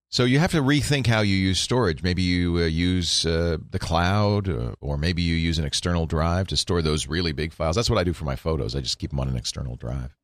So 0.09 0.23
you 0.23 0.39
have 0.39 0.51
to 0.51 0.61
rethink 0.61 1.07
how 1.07 1.19
you 1.19 1.35
use 1.35 1.59
storage. 1.59 2.01
Maybe 2.01 2.21
you 2.21 2.59
uh, 2.59 2.65
use 2.65 3.25
uh, 3.25 3.57
the 3.71 3.79
cloud, 3.79 4.47
or 4.79 4.97
maybe 4.97 5.21
you 5.21 5.35
use 5.35 5.59
an 5.59 5.65
external 5.65 6.05
drive 6.05 6.47
to 6.47 6.57
store 6.57 6.81
those 6.81 7.07
really 7.07 7.33
big 7.33 7.51
files. 7.51 7.75
That's 7.75 7.89
what 7.89 7.99
I 7.99 8.05
do 8.05 8.13
for 8.13 8.23
my 8.23 8.37
photos. 8.37 8.73
I 8.73 8.79
just 8.79 8.99
keep 8.99 9.09
them 9.09 9.19
on 9.19 9.27
an 9.27 9.35
external 9.35 9.75
drive. 9.75 10.15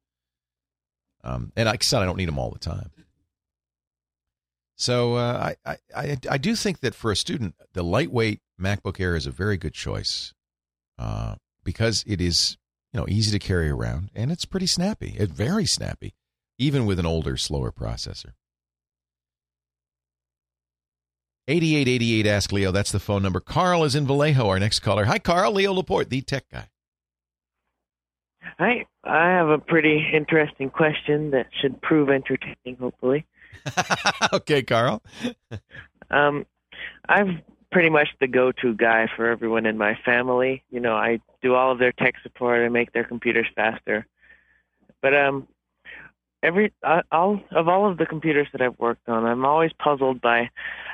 Um, 1.23 1.51
and 1.55 1.67
like 1.67 1.83
I 1.83 1.85
said, 1.85 2.01
I 2.01 2.05
don't 2.05 2.17
need 2.17 2.27
them 2.27 2.39
all 2.39 2.51
the 2.51 2.59
time. 2.59 2.91
So 4.75 5.15
uh, 5.15 5.53
I, 5.65 5.77
I, 5.95 6.17
I 6.29 6.37
do 6.37 6.55
think 6.55 6.79
that 6.81 6.95
for 6.95 7.11
a 7.11 7.15
student, 7.15 7.55
the 7.73 7.83
lightweight 7.83 8.41
MacBook 8.59 8.99
Air 8.99 9.15
is 9.15 9.25
a 9.25 9.31
very 9.31 9.55
good 9.55 9.73
choice 9.73 10.33
uh, 10.97 11.35
because 11.63 12.03
it 12.07 12.19
is 12.19 12.57
you 12.91 12.99
know 12.99 13.05
easy 13.07 13.31
to 13.31 13.39
carry 13.39 13.69
around 13.69 14.09
and 14.15 14.31
it's 14.31 14.45
pretty 14.45 14.67
snappy. 14.67 15.15
It's 15.17 15.31
very 15.31 15.65
snappy, 15.65 16.15
even 16.57 16.85
with 16.85 16.99
an 16.99 17.05
older, 17.05 17.37
slower 17.37 17.71
processor. 17.71 18.33
8888 21.47 22.25
Ask 22.25 22.51
Leo. 22.51 22.71
That's 22.71 22.91
the 22.91 22.99
phone 22.99 23.21
number. 23.21 23.41
Carl 23.41 23.83
is 23.83 23.95
in 23.95 24.07
Vallejo, 24.07 24.47
our 24.47 24.59
next 24.59 24.79
caller. 24.79 25.05
Hi, 25.05 25.19
Carl. 25.19 25.51
Leo 25.51 25.73
Laporte, 25.73 26.09
the 26.09 26.21
tech 26.21 26.45
guy. 26.49 26.69
Hi. 28.59 28.85
I 29.03 29.29
have 29.29 29.49
a 29.49 29.57
pretty 29.57 30.05
interesting 30.13 30.69
question 30.69 31.31
that 31.31 31.47
should 31.61 31.81
prove 31.81 32.09
entertaining, 32.09 32.77
hopefully. 32.79 33.25
okay, 34.33 34.63
Carl. 34.63 35.01
um, 36.11 36.45
I'm 37.07 37.41
pretty 37.71 37.89
much 37.89 38.09
the 38.19 38.27
go-to 38.27 38.75
guy 38.75 39.07
for 39.15 39.27
everyone 39.27 39.65
in 39.65 39.77
my 39.77 39.97
family. 40.05 40.63
You 40.69 40.79
know, 40.79 40.95
I 40.95 41.19
do 41.41 41.55
all 41.55 41.71
of 41.71 41.79
their 41.79 41.91
tech 41.91 42.15
support. 42.21 42.63
I 42.63 42.69
make 42.69 42.93
their 42.93 43.03
computers 43.03 43.47
faster. 43.55 44.05
But 45.01 45.15
um, 45.15 45.47
every 46.41 46.71
uh, 46.83 47.01
all 47.11 47.41
of 47.51 47.67
all 47.67 47.89
of 47.89 47.97
the 47.97 48.05
computers 48.05 48.47
that 48.51 48.61
I've 48.61 48.77
worked 48.79 49.09
on, 49.09 49.25
I'm 49.25 49.45
always 49.45 49.71
puzzled 49.73 50.21
by 50.21 50.49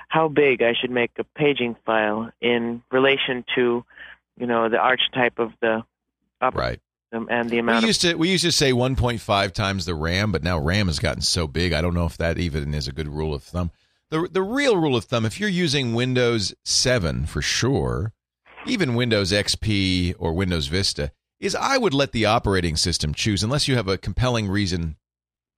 how 0.07 0.27
big 0.27 0.63
I 0.63 0.73
should 0.73 0.91
make 0.91 1.11
a 1.19 1.23
paging 1.23 1.75
file 1.85 2.31
in 2.41 2.81
relation 2.91 3.45
to, 3.55 3.85
you 4.37 4.47
know, 4.47 4.69
the 4.69 4.77
archetype 4.77 5.37
of 5.37 5.51
the 5.61 5.83
right 6.53 6.79
and 7.11 7.49
the 7.49 7.59
amount. 7.59 7.83
We 7.83 7.87
used 7.87 8.01
to 8.01 8.15
we 8.15 8.29
used 8.29 8.43
to 8.43 8.51
say 8.51 8.71
1.5 8.71 9.51
times 9.53 9.85
the 9.85 9.95
RAM, 9.95 10.31
but 10.31 10.43
now 10.43 10.59
RAM 10.59 10.87
has 10.87 10.99
gotten 10.99 11.21
so 11.21 11.47
big. 11.47 11.73
I 11.73 11.81
don't 11.81 11.93
know 11.93 12.05
if 12.05 12.17
that 12.17 12.37
even 12.37 12.73
is 12.73 12.87
a 12.87 12.91
good 12.91 13.07
rule 13.07 13.33
of 13.33 13.43
thumb. 13.43 13.71
the 14.09 14.27
The 14.31 14.41
real 14.41 14.77
rule 14.77 14.95
of 14.95 15.05
thumb, 15.05 15.25
if 15.25 15.39
you're 15.39 15.49
using 15.49 15.93
Windows 15.93 16.53
7 16.65 17.25
for 17.25 17.41
sure, 17.41 18.13
even 18.65 18.95
Windows 18.95 19.31
XP 19.31 20.15
or 20.19 20.33
Windows 20.33 20.67
Vista, 20.67 21.11
is 21.39 21.55
I 21.55 21.77
would 21.77 21.93
let 21.93 22.11
the 22.11 22.25
operating 22.25 22.75
system 22.75 23.13
choose 23.13 23.43
unless 23.43 23.67
you 23.67 23.75
have 23.75 23.87
a 23.87 23.97
compelling 23.97 24.47
reason 24.47 24.97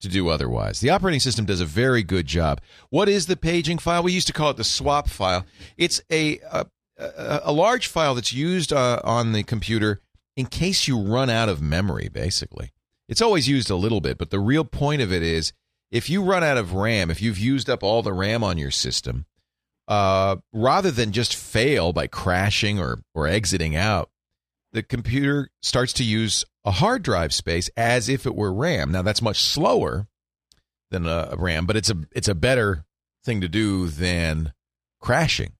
to 0.01 0.07
do 0.07 0.29
otherwise. 0.29 0.79
The 0.79 0.89
operating 0.89 1.19
system 1.19 1.45
does 1.45 1.61
a 1.61 1.65
very 1.65 2.01
good 2.01 2.25
job. 2.25 2.61
What 2.89 3.09
is 3.09 3.27
the 3.27 3.37
paging 3.37 3.77
file? 3.77 4.03
We 4.03 4.13
used 4.13 4.27
to 4.27 4.33
call 4.33 4.51
it 4.51 4.57
the 4.57 4.63
swap 4.63 5.09
file. 5.09 5.45
It's 5.77 6.01
a 6.11 6.39
a, 6.49 6.65
a 6.97 7.51
large 7.51 7.87
file 7.87 8.15
that's 8.15 8.33
used 8.33 8.71
uh, 8.71 9.01
on 9.03 9.31
the 9.33 9.43
computer 9.43 10.01
in 10.35 10.45
case 10.45 10.87
you 10.87 10.99
run 10.99 11.29
out 11.29 11.49
of 11.49 11.61
memory, 11.61 12.09
basically. 12.09 12.71
It's 13.07 13.21
always 13.21 13.47
used 13.47 13.69
a 13.69 13.75
little 13.75 14.01
bit, 14.01 14.17
but 14.17 14.29
the 14.29 14.39
real 14.39 14.63
point 14.63 15.01
of 15.01 15.11
it 15.11 15.21
is 15.21 15.53
if 15.91 16.09
you 16.09 16.23
run 16.23 16.43
out 16.43 16.57
of 16.57 16.73
RAM, 16.73 17.11
if 17.11 17.21
you've 17.21 17.37
used 17.37 17.69
up 17.69 17.83
all 17.83 18.01
the 18.01 18.13
RAM 18.13 18.43
on 18.43 18.57
your 18.57 18.71
system, 18.71 19.25
uh, 19.87 20.37
rather 20.53 20.91
than 20.91 21.11
just 21.11 21.35
fail 21.35 21.91
by 21.91 22.07
crashing 22.07 22.79
or, 22.79 22.99
or 23.13 23.27
exiting 23.27 23.75
out, 23.75 24.09
the 24.71 24.81
computer 24.81 25.49
starts 25.61 25.91
to 25.93 26.03
use 26.03 26.45
a 26.63 26.71
hard 26.71 27.03
drive 27.03 27.33
space 27.33 27.69
as 27.75 28.07
if 28.07 28.25
it 28.25 28.35
were 28.35 28.53
RAM. 28.53 28.91
Now 28.91 29.01
that's 29.01 29.21
much 29.21 29.41
slower 29.41 30.07
than 30.91 31.05
a 31.05 31.35
RAM, 31.37 31.65
but 31.65 31.75
it's 31.75 31.89
a 31.89 31.97
it's 32.11 32.27
a 32.27 32.35
better 32.35 32.85
thing 33.23 33.41
to 33.41 33.49
do 33.49 33.87
than 33.87 34.53
crashing. 34.99 35.53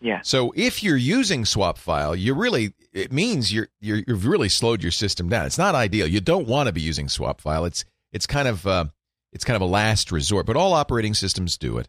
Yeah. 0.00 0.20
So 0.22 0.52
if 0.56 0.82
you're 0.82 0.96
using 0.96 1.44
swap 1.44 1.78
file, 1.78 2.16
you 2.16 2.34
really 2.34 2.74
it 2.92 3.12
means 3.12 3.52
you're, 3.52 3.68
you're 3.80 4.02
you've 4.06 4.26
really 4.26 4.48
slowed 4.48 4.82
your 4.82 4.92
system 4.92 5.28
down. 5.28 5.46
It's 5.46 5.58
not 5.58 5.74
ideal. 5.74 6.06
You 6.06 6.20
don't 6.20 6.46
want 6.46 6.66
to 6.68 6.72
be 6.72 6.80
using 6.80 7.08
swap 7.08 7.40
file. 7.40 7.64
It's 7.64 7.84
it's 8.12 8.26
kind 8.26 8.48
of 8.48 8.66
uh, 8.66 8.86
it's 9.32 9.44
kind 9.44 9.56
of 9.56 9.62
a 9.62 9.66
last 9.66 10.10
resort, 10.10 10.46
but 10.46 10.56
all 10.56 10.72
operating 10.72 11.14
systems 11.14 11.56
do 11.56 11.78
it. 11.78 11.88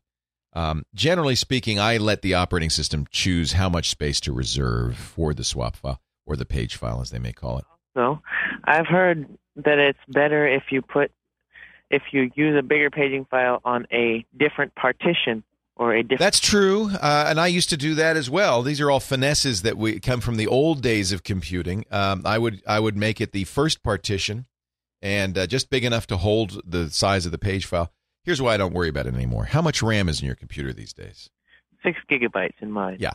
Um, 0.53 0.83
generally 0.93 1.35
speaking, 1.35 1.79
I 1.79 1.97
let 1.97 2.21
the 2.21 2.33
operating 2.33 2.69
system 2.69 3.05
choose 3.09 3.53
how 3.53 3.69
much 3.69 3.89
space 3.89 4.19
to 4.21 4.33
reserve 4.33 4.97
for 4.97 5.33
the 5.33 5.45
swap 5.45 5.77
file 5.77 6.01
or 6.25 6.35
the 6.35 6.45
page 6.45 6.75
file, 6.75 7.01
as 7.01 7.09
they 7.09 7.19
may 7.19 7.31
call 7.31 7.57
it. 7.59 7.65
So, 7.93 8.19
I've 8.65 8.87
heard 8.87 9.27
that 9.55 9.79
it's 9.79 9.99
better 10.09 10.47
if 10.47 10.63
you 10.71 10.81
put 10.81 11.11
if 11.89 12.03
you 12.11 12.31
use 12.35 12.57
a 12.57 12.63
bigger 12.63 12.89
paging 12.89 13.25
file 13.25 13.61
on 13.65 13.85
a 13.91 14.25
different 14.37 14.75
partition 14.75 15.43
or 15.75 15.93
a 15.93 16.03
different. 16.03 16.19
That's 16.19 16.39
true, 16.39 16.91
uh, 17.01 17.25
and 17.27 17.39
I 17.39 17.47
used 17.47 17.69
to 17.69 17.77
do 17.77 17.95
that 17.95 18.17
as 18.17 18.29
well. 18.29 18.61
These 18.61 18.81
are 18.81 18.91
all 18.91 18.99
finesses 18.99 19.61
that 19.63 19.77
we 19.77 19.99
come 19.99 20.21
from 20.21 20.37
the 20.37 20.47
old 20.47 20.81
days 20.81 21.11
of 21.11 21.23
computing. 21.23 21.85
Um, 21.91 22.23
I 22.25 22.37
would 22.37 22.61
I 22.67 22.79
would 22.79 22.97
make 22.97 23.21
it 23.21 23.31
the 23.31 23.45
first 23.45 23.83
partition, 23.83 24.45
and 25.01 25.37
uh, 25.37 25.47
just 25.47 25.69
big 25.69 25.83
enough 25.83 26.07
to 26.07 26.17
hold 26.17 26.61
the 26.65 26.89
size 26.89 27.25
of 27.25 27.31
the 27.31 27.37
page 27.37 27.65
file. 27.65 27.91
Here's 28.23 28.41
why 28.41 28.53
I 28.53 28.57
don't 28.57 28.73
worry 28.73 28.89
about 28.89 29.07
it 29.07 29.15
anymore. 29.15 29.45
How 29.45 29.61
much 29.61 29.81
RAM 29.81 30.07
is 30.07 30.21
in 30.21 30.27
your 30.27 30.35
computer 30.35 30.73
these 30.73 30.93
days? 30.93 31.29
Six 31.83 31.97
gigabytes 32.09 32.61
in 32.61 32.71
mine. 32.71 32.97
Yeah, 32.99 33.13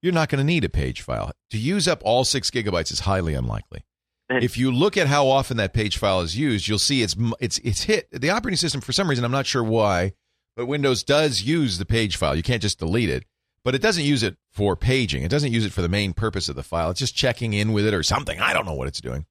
you're 0.00 0.14
not 0.14 0.30
going 0.30 0.38
to 0.38 0.44
need 0.44 0.64
a 0.64 0.70
page 0.70 1.02
file 1.02 1.32
to 1.50 1.58
use 1.58 1.86
up 1.86 2.00
all 2.04 2.24
six 2.24 2.50
gigabytes 2.50 2.90
is 2.92 3.00
highly 3.00 3.34
unlikely. 3.34 3.84
If 4.32 4.56
you 4.56 4.70
look 4.70 4.96
at 4.96 5.08
how 5.08 5.26
often 5.26 5.56
that 5.56 5.72
page 5.72 5.98
file 5.98 6.20
is 6.20 6.38
used, 6.38 6.68
you'll 6.68 6.78
see 6.78 7.02
it's 7.02 7.16
it's 7.40 7.58
it's 7.58 7.82
hit 7.82 8.08
the 8.12 8.30
operating 8.30 8.56
system 8.56 8.80
for 8.80 8.92
some 8.92 9.10
reason. 9.10 9.24
I'm 9.24 9.32
not 9.32 9.44
sure 9.44 9.64
why 9.64 10.12
but 10.60 10.66
Windows 10.66 11.02
does 11.02 11.40
use 11.40 11.78
the 11.78 11.86
page 11.86 12.18
file. 12.18 12.36
You 12.36 12.42
can't 12.42 12.60
just 12.60 12.78
delete 12.78 13.08
it, 13.08 13.24
but 13.64 13.74
it 13.74 13.80
doesn't 13.80 14.04
use 14.04 14.22
it 14.22 14.36
for 14.50 14.76
paging. 14.76 15.22
It 15.22 15.30
doesn't 15.30 15.52
use 15.52 15.64
it 15.64 15.72
for 15.72 15.80
the 15.80 15.88
main 15.88 16.12
purpose 16.12 16.50
of 16.50 16.54
the 16.54 16.62
file. 16.62 16.90
It's 16.90 17.00
just 17.00 17.16
checking 17.16 17.54
in 17.54 17.72
with 17.72 17.86
it 17.86 17.94
or 17.94 18.02
something. 18.02 18.38
I 18.38 18.52
don't 18.52 18.66
know 18.66 18.74
what 18.74 18.86
it's 18.86 19.00
doing, 19.00 19.24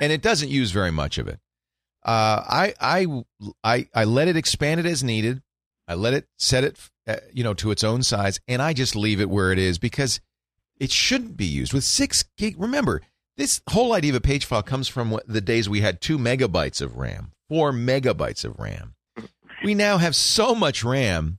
and 0.00 0.10
it 0.10 0.22
doesn't 0.22 0.48
use 0.48 0.72
very 0.72 0.90
much 0.90 1.18
of 1.18 1.28
it. 1.28 1.38
Uh, 2.04 2.42
I 2.48 2.74
I 2.80 3.06
I 3.62 3.86
I 3.94 4.02
let 4.02 4.26
it 4.26 4.36
expand 4.36 4.80
it 4.80 4.86
as 4.86 5.04
needed. 5.04 5.40
I 5.86 5.94
let 5.94 6.14
it 6.14 6.26
set 6.36 6.64
it, 6.64 6.76
uh, 7.06 7.18
you 7.32 7.44
know, 7.44 7.54
to 7.54 7.70
its 7.70 7.84
own 7.84 8.02
size, 8.02 8.40
and 8.48 8.60
I 8.60 8.72
just 8.72 8.96
leave 8.96 9.20
it 9.20 9.30
where 9.30 9.52
it 9.52 9.60
is 9.60 9.78
because 9.78 10.18
it 10.80 10.90
shouldn't 10.90 11.36
be 11.36 11.46
used 11.46 11.72
with 11.72 11.84
six 11.84 12.24
gig. 12.36 12.56
Remember, 12.58 13.02
this 13.36 13.60
whole 13.70 13.92
idea 13.92 14.10
of 14.10 14.16
a 14.16 14.20
page 14.20 14.46
file 14.46 14.64
comes 14.64 14.88
from 14.88 15.16
the 15.28 15.40
days 15.40 15.68
we 15.68 15.80
had 15.80 16.00
two 16.00 16.18
megabytes 16.18 16.82
of 16.82 16.96
RAM, 16.96 17.30
four 17.48 17.70
megabytes 17.70 18.44
of 18.44 18.58
RAM 18.58 18.96
we 19.64 19.74
now 19.74 19.98
have 19.98 20.16
so 20.16 20.54
much 20.54 20.84
RAM 20.84 21.38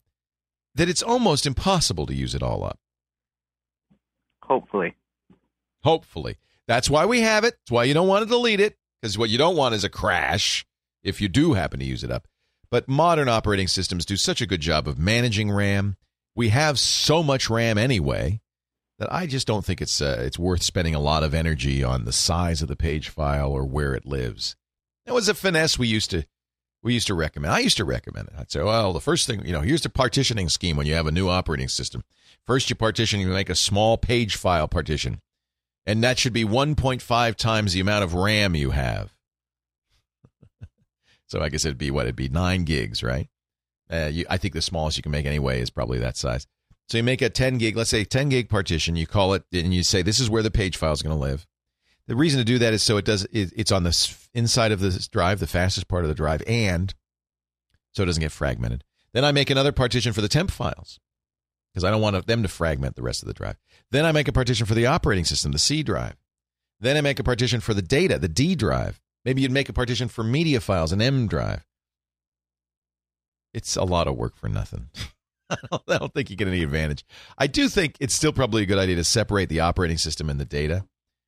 that 0.76 0.90
it's 0.90 1.04
almost 1.04 1.46
impossible 1.46 2.06
to 2.08 2.16
use 2.16 2.34
it 2.36 2.44
all 2.44 2.64
up. 2.64 2.80
Hopefully. 4.44 4.96
Hopefully. 5.84 6.38
That's 6.68 6.90
why 6.90 7.06
we 7.06 7.22
have 7.22 7.44
it. 7.44 7.56
That's 7.60 7.72
why 7.72 7.84
you 7.84 7.94
don't 7.94 8.08
want 8.08 8.24
to 8.24 8.30
delete 8.30 8.60
it, 8.60 8.78
because 9.02 9.18
what 9.18 9.30
you 9.30 9.38
don't 9.38 9.56
want 9.56 9.76
is 9.76 9.84
a 9.84 9.90
crash 9.90 10.66
if 11.04 11.22
you 11.22 11.28
do 11.28 11.54
happen 11.54 11.80
to 11.80 11.86
use 11.86 12.04
it 12.04 12.12
up. 12.12 12.28
But 12.72 12.88
modern 12.88 13.30
operating 13.30 13.68
systems 13.68 14.06
do 14.06 14.18
such 14.18 14.42
a 14.42 14.48
good 14.48 14.62
job 14.62 14.88
of 14.88 14.98
managing 14.98 15.52
RAM. 15.52 15.98
We 16.36 16.50
have 16.50 16.80
so 16.80 17.22
much 17.22 17.50
RAM 17.50 17.78
anyway 17.78 18.42
that 18.98 19.14
I 19.14 19.28
just 19.28 19.46
don't 19.46 19.66
think 19.66 19.82
it's 19.82 20.02
uh, 20.02 20.22
it's 20.22 20.40
worth 20.40 20.64
spending 20.64 20.96
a 20.96 21.00
lot 21.00 21.24
of 21.24 21.34
energy 21.34 21.84
on 21.84 22.06
the 22.06 22.12
size 22.12 22.62
of 22.62 22.68
the 22.68 22.76
page 22.76 23.10
file 23.10 23.52
or 23.52 23.66
where 23.66 23.94
it 23.94 24.06
lives. 24.06 24.56
That 25.06 25.14
was 25.14 25.30
a 25.30 25.34
finesse 25.34 25.78
we 25.78 25.88
used 25.88 26.10
to 26.12 26.26
we 26.84 26.94
used 26.94 27.08
to 27.08 27.14
recommend. 27.14 27.54
I 27.54 27.60
used 27.60 27.78
to 27.78 27.86
recommend 27.86 28.28
it. 28.28 28.34
I'd 28.38 28.52
say, 28.52 28.62
well, 28.62 28.92
the 28.92 29.00
first 29.00 29.26
thing, 29.26 29.46
you 29.46 29.54
know, 29.54 29.62
here's 29.62 29.82
the 29.82 29.90
partitioning 29.90 30.50
scheme 30.50 30.76
when 30.76 30.86
you 30.86 30.94
have 30.94 31.08
a 31.08 31.12
new 31.12 31.30
operating 31.30 31.70
system. 31.70 32.04
First, 32.46 32.70
you 32.70 32.76
partition, 32.76 33.22
you 33.22 33.28
make 33.28 33.50
a 33.50 33.56
small 33.56 33.98
page 33.98 34.36
file 34.36 34.68
partition, 34.68 35.22
and 35.86 36.04
that 36.04 36.20
should 36.20 36.34
be 36.34 36.44
1.5 36.44 37.36
times 37.36 37.74
the 37.74 37.80
amount 37.80 38.04
of 38.04 38.14
RAM 38.14 38.54
you 38.54 38.72
have. 38.72 39.16
so 41.28 41.42
I 41.42 41.50
guess 41.50 41.64
it'd 41.64 41.78
be 41.78 41.90
what? 41.90 42.06
It'd 42.06 42.18
be 42.18 42.30
nine 42.30 42.66
gigs, 42.66 43.02
right? 43.02 43.30
Uh, 43.90 44.10
you, 44.12 44.26
I 44.30 44.38
think 44.38 44.54
the 44.54 44.62
smallest 44.62 44.98
you 44.98 45.04
can 45.04 45.12
make 45.12 45.26
anyway 45.26 45.62
is 45.62 45.70
probably 45.70 46.00
that 46.00 46.18
size. 46.18 46.48
So 46.90 46.98
you 46.98 47.04
make 47.04 47.22
a 47.22 47.30
10 47.30 47.60
gig, 47.60 47.78
let's 47.78 47.90
say 47.90 48.04
10 48.04 48.28
gig 48.30 48.50
partition. 48.50 48.98
You 48.98 49.08
call 49.08 49.34
it, 49.34 49.44
and 49.54 49.74
you 49.74 49.84
say 49.84 50.02
this 50.02 50.20
is 50.20 50.30
where 50.30 50.44
the 50.44 50.52
page 50.52 50.76
file 50.76 50.92
is 50.92 51.02
going 51.02 51.16
to 51.16 51.22
live. 51.22 51.48
The 52.08 52.16
reason 52.16 52.40
to 52.40 52.46
do 52.46 52.60
that 52.60 52.74
is 52.74 52.84
so 52.84 52.98
it 52.98 53.06
does 53.06 53.24
it, 53.32 53.54
it's 53.56 53.72
on 53.72 53.84
the 53.84 54.16
inside 54.34 54.72
of 54.72 54.80
the 54.80 55.08
drive, 55.12 55.40
the 55.40 55.48
fastest 55.48 55.88
part 55.88 56.04
of 56.04 56.10
the 56.10 56.16
drive, 56.16 56.44
and 56.48 56.94
so 57.94 58.04
it 58.04 58.08
doesn't 58.08 58.22
get 58.22 58.32
fragmented. 58.32 58.84
Then 59.14 59.24
I 59.24 59.32
make 59.32 59.50
another 59.50 59.72
partition 59.72 60.12
for 60.12 60.22
the 60.22 60.28
temp 60.28 60.52
files 60.52 61.00
because 61.74 61.84
I 61.84 61.92
don't 61.92 62.02
want 62.02 62.28
them 62.28 62.44
to 62.44 62.50
fragment 62.50 62.96
the 62.96 63.04
rest 63.04 63.22
of 63.22 63.28
the 63.28 63.34
drive. 63.34 63.58
Then 63.92 64.06
I 64.06 64.12
make 64.12 64.28
a 64.28 64.34
partition 64.34 64.66
for 64.66 64.74
the 64.74 64.86
operating 64.86 65.26
system, 65.26 65.52
the 65.52 65.60
C 65.60 65.84
drive. 65.84 66.16
Then 66.80 66.98
I 66.98 67.02
make 67.02 67.20
a 67.20 67.24
partition 67.24 67.62
for 67.62 67.74
the 67.74 67.82
data, 67.82 68.20
the 68.20 68.28
D 68.28 68.56
drive. 68.56 69.00
Maybe 69.24 69.42
you'd 69.42 69.52
make 69.52 69.70
a 69.70 69.74
partition 69.74 70.10
for 70.10 70.24
media 70.24 70.60
files, 70.60 70.92
an 70.92 71.02
M 71.02 71.28
drive. 71.28 71.66
It's 73.54 73.76
a 73.76 73.84
lot 73.84 74.08
of 74.08 74.18
work 74.18 74.36
for 74.36 74.50
nothing. 74.50 74.90
I 75.50 75.98
don't 75.98 76.14
think 76.14 76.30
you 76.30 76.36
get 76.36 76.48
any 76.48 76.64
advantage. 76.64 77.06
I 77.38 77.48
do 77.48 77.70
think 77.70 77.96
it's 78.00 78.16
still 78.16 78.34
probably 78.34 78.64
a 78.64 78.66
good 78.66 78.80
idea 78.80 78.96
to 78.96 79.04
separate 79.04 79.50
the 79.50 79.60
operating 79.60 79.98
system 79.98 80.30
and 80.30 80.40
the 80.40 80.46
data 80.46 80.86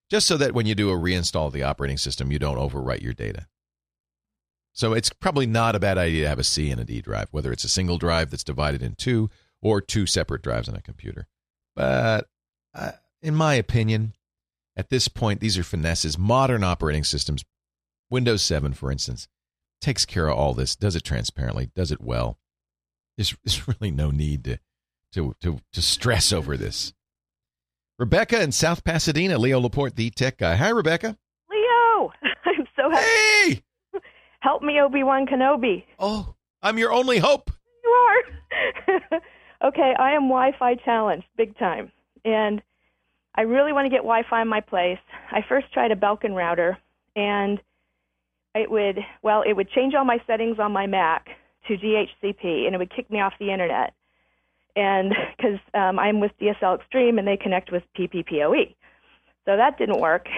just 0.10 0.28
so 0.28 0.38
that 0.38 0.54
when 0.54 0.66
you 0.66 0.76
do 0.76 0.92
a 0.92 0.96
reinstall 0.96 1.48
of 1.48 1.54
the 1.54 1.64
operating 1.64 1.98
system, 1.98 2.32
you 2.32 2.40
don't 2.40 2.58
overwrite 2.58 3.02
your 3.02 3.14
data. 3.14 3.48
So 4.74 4.94
it's 4.94 5.10
probably 5.10 5.48
not 5.48 5.76
a 5.76 5.80
bad 5.80 5.98
idea 5.98 6.24
to 6.24 6.30
have 6.30 6.40
a 6.40 6.44
C 6.44 6.70
and 6.70 6.82
a 6.82 6.84
D 6.84 7.02
drive, 7.02 7.30
whether 7.32 7.52
it's 7.52 7.64
a 7.64 7.70
single 7.70 7.98
drive 7.98 8.30
that's 8.30 8.44
divided 8.44 8.84
in 8.84 8.96
two 8.96 9.30
or 9.62 9.80
two 9.80 10.06
separate 10.06 10.42
drives 10.42 10.68
on 10.68 10.76
a 10.76 10.82
computer. 10.82 11.28
But 11.76 12.28
uh, 12.74 12.92
in 13.22 13.36
my 13.36 13.56
opinion, 13.56 14.14
at 14.76 14.90
this 14.90 15.08
point, 15.08 15.40
these 15.40 15.58
are 15.58 15.64
finesses. 15.64 16.18
Modern 16.18 16.64
operating 16.64 17.06
systems, 17.06 17.44
Windows 18.10 18.42
7, 18.42 18.74
for 18.74 18.92
instance, 18.92 19.28
takes 19.80 20.06
care 20.06 20.28
of 20.28 20.38
all 20.38 20.54
this, 20.54 20.76
does 20.76 20.96
it 20.96 21.04
transparently, 21.04 21.70
does 21.74 21.92
it 21.92 22.02
well. 22.02 22.38
There's, 23.18 23.36
there's 23.44 23.68
really 23.82 23.92
no 23.92 24.12
need 24.12 24.44
to, 24.44 24.60
to, 25.14 25.36
to, 25.42 25.60
to 25.72 25.82
stress 25.82 26.34
over 26.34 26.58
this. 26.58 26.94
Rebecca 27.98 28.42
in 28.42 28.52
South 28.52 28.84
Pasadena, 28.84 29.38
Leo 29.38 29.58
Laporte, 29.58 29.96
the 29.96 30.10
tech 30.10 30.38
guy. 30.38 30.56
Hi, 30.56 30.68
Rebecca. 30.68 31.18
Leo, 31.50 32.12
I'm 32.46 32.68
so 32.76 32.90
happy. 32.92 33.06
Hey! 33.06 33.64
Help 34.42 34.62
me, 34.62 34.82
Obi 34.82 35.02
Wan 35.02 35.26
Kenobi. 35.26 35.86
Oh, 35.98 36.36
I'm 36.62 36.78
your 36.78 36.92
only 36.92 37.20
hope. 37.20 37.50
You 37.84 37.90
are. 37.90 39.22
okay, 39.70 39.94
I 39.98 40.12
am 40.12 40.24
Wi 40.24 40.52
Fi 40.60 40.76
challenged, 40.76 41.26
big 41.38 41.58
time. 41.58 41.90
And 42.26 42.62
I 43.36 43.42
really 43.44 43.72
want 43.72 43.86
to 43.86 43.90
get 43.90 44.00
Wi 44.00 44.24
Fi 44.30 44.42
in 44.42 44.50
my 44.50 44.60
place. 44.60 45.00
I 45.32 45.40
first 45.48 45.72
tried 45.72 45.92
a 45.92 45.96
Belkin 45.96 46.36
router, 46.36 46.78
and 47.16 47.62
it 48.56 48.70
would, 48.70 49.00
well, 49.24 49.42
it 49.42 49.54
would 49.54 49.70
change 49.70 49.94
all 49.96 50.06
my 50.06 50.18
settings 50.28 50.60
on 50.60 50.74
my 50.74 50.86
Mac 50.86 51.28
to 51.70 51.78
DHCP, 51.78 52.66
and 52.66 52.76
it 52.76 52.78
would 52.78 52.94
kick 52.94 53.10
me 53.10 53.22
off 53.22 53.34
the 53.40 53.54
internet 53.54 53.94
and 54.76 55.14
because 55.38 55.60
um, 55.74 56.00
I'm 56.00 56.20
with 56.20 56.32
DSL 56.40 56.80
Extreme 56.80 57.18
and 57.18 57.28
they 57.28 57.38
connect 57.38 57.72
with 57.72 57.84
PPPoE. 57.98 58.76
So 59.46 59.56
that 59.58 59.78
didn't 59.78 60.00
work. 60.00 60.28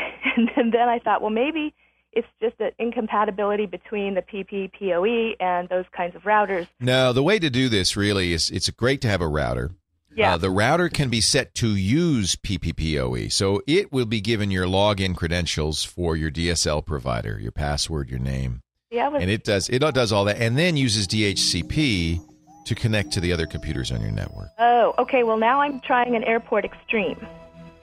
And 0.56 0.72
then 0.72 0.88
I 0.88 1.00
thought, 1.00 1.22
well, 1.22 1.32
maybe 1.32 1.74
it's 2.12 2.28
just 2.40 2.56
an 2.60 2.72
incompatibility 2.78 3.66
between 3.66 4.14
the 4.14 4.22
PPPoE 4.22 5.36
and 5.40 5.68
those 5.70 5.86
kinds 5.96 6.16
of 6.16 6.24
routers. 6.24 6.68
No, 6.80 7.12
the 7.12 7.24
way 7.24 7.40
to 7.40 7.50
do 7.50 7.70
this 7.70 7.98
really 7.98 8.34
is 8.34 8.52
it's 8.52 8.70
great 8.70 9.02
to 9.02 9.08
have 9.08 9.22
a 9.22 9.28
router. 9.28 9.72
Yeah. 10.16 10.34
Uh, 10.34 10.38
the 10.38 10.50
router 10.50 10.90
can 10.90 11.10
be 11.10 11.22
set 11.22 11.54
to 11.56 11.76
use 11.76 12.36
PPPoE. 12.36 13.32
So 13.32 13.62
it 13.68 13.92
will 13.92 14.06
be 14.06 14.22
given 14.22 14.52
your 14.52 14.66
login 14.66 15.16
credentials 15.16 15.84
for 15.84 16.16
your 16.16 16.32
DSL 16.32 16.86
provider, 16.86 17.40
your 17.40 17.52
password, 17.52 18.10
your 18.10 18.20
name. 18.20 18.62
Yeah, 18.92 19.10
was- 19.10 19.22
and 19.22 19.30
it 19.30 19.44
does 19.44 19.70
it 19.70 19.80
does 19.80 20.12
all 20.12 20.26
that 20.26 20.38
and 20.38 20.58
then 20.58 20.78
uses 20.78 21.08
DHCP 21.08 22.20
to 22.68 22.76
connect 22.76 23.12
to 23.12 23.20
the 23.20 23.34
other 23.34 23.46
computers 23.46 23.92
on 23.92 24.02
your 24.02 24.12
network. 24.12 24.50
Oh, 24.60 24.94
okay. 25.00 25.24
Well, 25.24 25.38
now 25.38 25.62
I'm 25.62 25.80
trying 25.82 26.16
an 26.16 26.24
Airport 26.24 26.66
Extreme. 26.66 27.26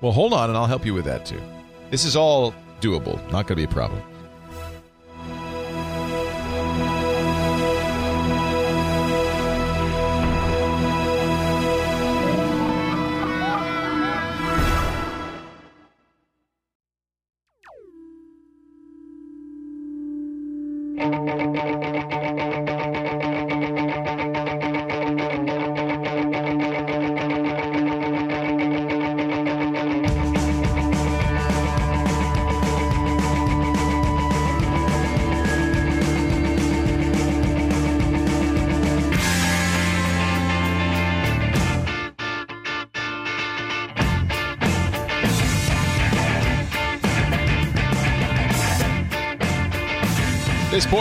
Well, 0.01 0.13
hold 0.13 0.33
on, 0.33 0.51
and 0.51 0.57
I'll 0.57 0.67
help 0.67 0.85
you 0.85 0.95
with 0.95 1.07
that 1.07 1.25
too. 1.25 1.41
This 1.91 2.05
is 2.05 2.17
all 2.17 2.55
doable, 2.81 3.17
not 3.31 3.47
going 3.47 3.57
to 3.57 3.57
be 3.57 3.65
a 3.65 3.69
problem. 3.69 4.03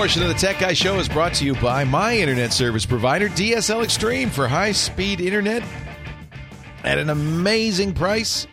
Portion 0.03 0.21
of 0.21 0.27
the 0.27 0.33
Tech 0.33 0.59
Guy 0.59 0.73
Show 0.73 0.99
is 0.99 1.07
brought 1.07 1.33
to 1.35 1.45
you 1.45 1.55
by 1.55 1.85
my 1.85 2.17
internet 2.17 2.51
service 2.51 2.85
provider, 2.85 3.29
DSL 3.29 3.85
Extreme, 3.85 4.31
for 4.31 4.49
high 4.49 4.73
speed 4.73 5.21
internet 5.21 5.63
at 6.83 6.97
an 6.97 7.09
amazing 7.09 7.93
price. 7.93 8.45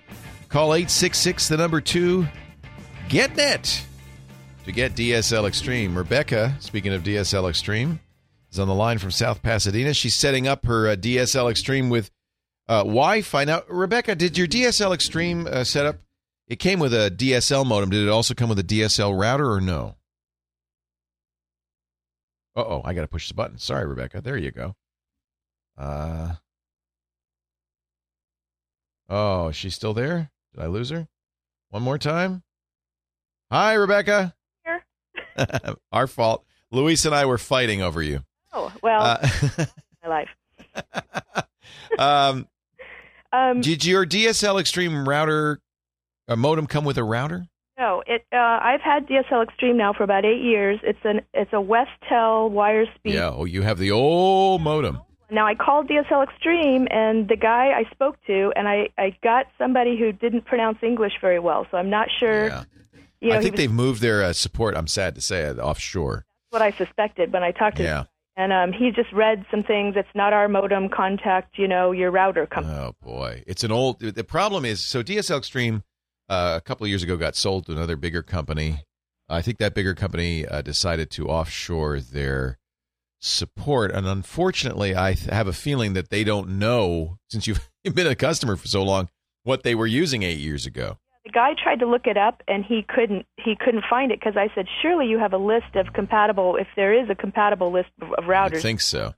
Call 0.49 0.77
866 0.77 1.49
the 1.49 1.57
number 1.57 1.81
2 1.81 2.25
GetNet 3.09 3.83
to 4.65 4.71
get 4.71 4.95
DSL 4.95 5.49
Extreme. 5.49 5.99
Rebecca, 5.99 6.55
speaking 6.61 6.93
of 6.93 7.03
DSL 7.03 7.51
Extreme, 7.51 7.99
is 8.53 8.61
on 8.61 8.69
the 8.69 8.75
line 8.75 8.99
from 8.99 9.11
South 9.11 9.43
Pasadena. 9.43 9.93
She's 9.93 10.15
setting 10.15 10.47
up 10.47 10.67
her 10.67 10.91
uh, 10.91 10.95
DSL 10.95 11.51
Extreme 11.51 11.91
with 11.91 12.13
uh, 12.69 12.85
Wi-Fi. 12.85 13.43
Now, 13.43 13.63
Rebecca, 13.69 14.15
did 14.15 14.39
your 14.39 14.47
DSL 14.47 14.95
Extreme 14.95 15.49
uh, 15.49 15.65
setup? 15.65 15.97
It 16.47 16.61
came 16.61 16.79
with 16.79 16.95
a 16.95 17.11
DSL 17.11 17.67
modem. 17.67 17.91
Did 17.91 18.07
it 18.07 18.09
also 18.09 18.35
come 18.35 18.51
with 18.51 18.61
a 18.61 18.63
DSL 18.63 19.21
router 19.21 19.51
or 19.51 19.61
no? 19.61 19.97
Uh 22.57 22.65
oh, 22.67 22.83
I 22.85 22.95
got 22.95 23.03
to 23.03 23.09
push 23.09 23.29
the 23.29 23.35
button. 23.35 23.59
Sorry, 23.59 23.87
Rebecca. 23.87 24.21
There 24.21 24.37
you 24.37 24.51
go. 24.51 24.75
Uh. 25.79 26.35
Oh, 29.09 29.51
she's 29.51 29.75
still 29.75 29.95
there? 29.95 30.31
Did 30.55 30.63
I 30.63 30.67
lose 30.67 30.91
her? 30.91 31.09
One 31.71 31.83
more 31.83 31.99
time. 31.99 32.43
Hi, 33.51 33.75
Rebecca. 33.75 34.35
Here. 34.65 34.85
Our 35.93 36.07
fault. 36.07 36.45
Luis 36.71 37.05
and 37.05 37.15
I 37.15 37.25
were 37.27 37.39
fighting 37.39 37.83
over 37.83 38.03
you. 38.03 38.21
Oh 38.53 38.73
well, 38.83 39.03
Uh, 39.03 39.29
my 40.05 40.09
life. 40.09 40.29
um, 41.99 42.47
Um, 43.33 43.61
did 43.61 43.85
your 43.85 44.05
DSL 44.07 44.61
Extreme 44.61 45.09
router 45.09 45.61
uh, 46.29 46.37
modem 46.37 46.67
come 46.67 46.85
with 46.85 46.99
a 46.99 47.05
router? 47.05 47.47
No, 47.81 48.03
it. 48.07 48.25
Uh, 48.33 48.37
I've 48.37 48.81
had 48.83 49.07
DSL 49.09 49.43
Extreme 49.49 49.77
now 49.77 49.93
for 49.93 50.03
about 50.05 50.25
eight 50.25 50.43
years. 50.43 50.79
It's 50.83 50.99
an 51.05 51.23
it's 51.35 51.53
a 51.53 51.57
Westel 51.57 52.51
wire 52.51 52.87
speed. 52.97 53.15
Yeah. 53.15 53.31
Oh, 53.35 53.45
you 53.47 53.63
have 53.63 53.79
the 53.79 53.91
old 53.91 54.61
modem. 54.63 55.01
Now 55.31 55.47
I 55.47 55.55
called 55.55 55.89
DSL 55.89 56.25
Extreme, 56.29 56.89
and 56.91 57.29
the 57.29 57.37
guy 57.37 57.73
I 57.81 57.85
spoke 57.93 58.17
to, 58.27 58.53
and 58.57 58.69
I 58.69 58.89
I 58.99 59.17
got 59.23 59.47
somebody 59.59 59.99
who 59.99 60.13
didn't 60.13 60.45
pronounce 60.45 60.79
English 60.83 61.15
very 61.21 61.39
well, 61.39 61.67
so 61.71 61.77
I'm 61.79 61.91
not 61.91 62.09
sure. 62.19 62.47
Yeah. 62.49 62.65
You 63.21 63.31
know, 63.31 63.37
I 63.37 63.41
think 63.41 63.53
was- 63.53 63.61
they've 63.61 63.73
moved 63.73 64.01
their 64.03 64.23
uh, 64.25 64.33
support. 64.33 64.77
I'm 64.77 64.87
sad 64.87 65.15
to 65.15 65.21
say 65.21 65.51
offshore. 65.51 66.25
what 66.51 66.63
I 66.63 66.71
suspected 66.73 67.33
when 67.33 67.43
I 67.43 67.53
talked 67.53 67.77
to 67.79 67.83
Yeah. 67.85 68.01
him. 68.01 68.07
And 68.37 68.53
um, 68.53 68.73
he 68.73 68.91
just 68.91 69.13
read 69.13 69.45
some 69.51 69.63
things. 69.63 69.95
It's 69.97 70.09
not 70.15 70.33
our 70.33 70.49
modem. 70.49 70.89
Contact, 70.89 71.59
you 71.59 71.69
know, 71.69 71.93
your 71.93 72.11
router 72.11 72.47
company. 72.47 72.75
Oh 72.77 72.95
boy, 73.03 73.43
it's 73.47 73.63
an 73.65 73.71
old. 73.73 74.01
The 74.01 74.25
problem 74.25 74.65
is, 74.65 74.81
so 74.81 75.03
DSL 75.03 75.37
Extreme 75.39 75.83
uh, 76.31 76.55
a 76.57 76.61
couple 76.63 76.85
of 76.85 76.89
years 76.89 77.03
ago 77.03 77.17
got 77.19 77.37
sold 77.37 77.67
to 77.67 77.73
another 77.73 77.97
bigger 77.97 78.23
company. 78.23 78.85
I 79.29 79.43
think 79.43 79.59
that 79.59 79.75
bigger 79.75 79.95
company 79.95 80.47
uh, 80.47 80.63
decided 80.63 81.11
to 81.13 81.29
offshore 81.29 82.01
their 82.01 82.59
support, 83.21 83.91
and 83.91 84.07
unfortunately, 84.07 84.97
I 84.97 85.15
th- 85.15 85.31
have 85.31 85.47
a 85.47 85.53
feeling 85.53 85.93
that 85.95 86.09
they 86.11 86.25
don't 86.25 86.59
know 86.59 87.19
since 87.29 87.47
you've 87.47 87.69
been 87.95 88.07
a 88.07 88.15
customer 88.15 88.57
for 88.57 88.69
so 88.69 88.83
long 88.83 89.09
what 89.45 89.63
they 89.63 89.75
were 89.75 89.87
using 89.87 90.23
eight 90.23 90.39
years 90.39 90.67
ago. 90.67 90.99
The 91.25 91.31
guy 91.33 91.51
tried 91.63 91.81
to 91.81 91.87
look 91.87 92.07
it 92.07 92.17
up, 92.17 92.43
and 92.49 92.65
he 92.65 92.83
couldn't. 92.89 93.27
He 93.37 93.55
couldn't 93.59 93.85
find 93.91 94.11
it 94.11 94.19
because 94.21 94.37
I 94.37 94.49
said, 94.55 94.67
surely 94.81 95.07
you 95.07 95.19
have 95.19 95.33
a 95.35 95.39
list 95.39 95.75
of 95.75 95.93
compatible. 95.93 96.57
If 96.57 96.67
there 96.77 96.95
is 96.99 97.11
a 97.11 97.15
compatible 97.15 97.71
list 97.71 97.91
of, 98.01 98.13
of 98.15 98.25
I 98.25 98.27
routers, 98.29 98.63
think 98.63 98.81
so. 98.81 99.15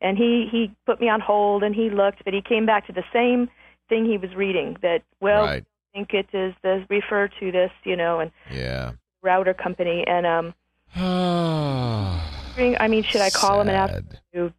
and 0.00 0.18
he 0.18 0.48
he 0.50 0.74
put 0.86 1.00
me 1.00 1.08
on 1.08 1.20
hold, 1.20 1.62
and 1.62 1.74
he 1.74 1.88
looked, 1.88 2.24
but 2.24 2.34
he 2.34 2.42
came 2.42 2.66
back 2.66 2.86
to 2.88 2.92
the 2.92 3.04
same 3.12 3.48
thing 3.88 4.04
he 4.04 4.18
was 4.18 4.34
reading. 4.34 4.76
That 4.82 5.02
well, 5.20 5.44
Right. 5.44 5.64
I 5.96 5.98
think 5.98 6.12
it 6.12 6.36
is 6.36 6.54
the 6.62 6.84
refer 6.90 7.28
to 7.40 7.52
this, 7.52 7.70
you 7.84 7.96
know, 7.96 8.20
and 8.20 8.30
Yeah. 8.52 8.92
router 9.22 9.54
company, 9.54 10.04
and 10.06 10.26
um. 10.26 10.54
I 10.94 12.86
mean, 12.88 13.02
should 13.02 13.20
I 13.22 13.30
call 13.30 13.60
him 13.62 13.68
and 13.68 13.76
ask 13.76 13.94
him 13.94 14.08
to 14.34 14.52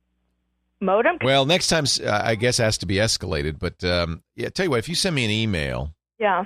modem? 0.79 1.17
Well, 1.23 1.45
next 1.45 1.67
time 1.67 1.85
uh, 2.03 2.21
I 2.23 2.33
guess 2.35 2.57
has 2.57 2.77
to 2.79 2.85
be 2.87 2.95
escalated. 2.95 3.59
But 3.59 3.83
um, 3.83 4.23
yeah, 4.35 4.49
tell 4.49 4.65
you 4.65 4.69
what, 4.71 4.79
if 4.79 4.89
you 4.89 4.95
send 4.95 5.15
me 5.15 5.25
an 5.25 5.31
email, 5.31 5.93
Yeah. 6.19 6.45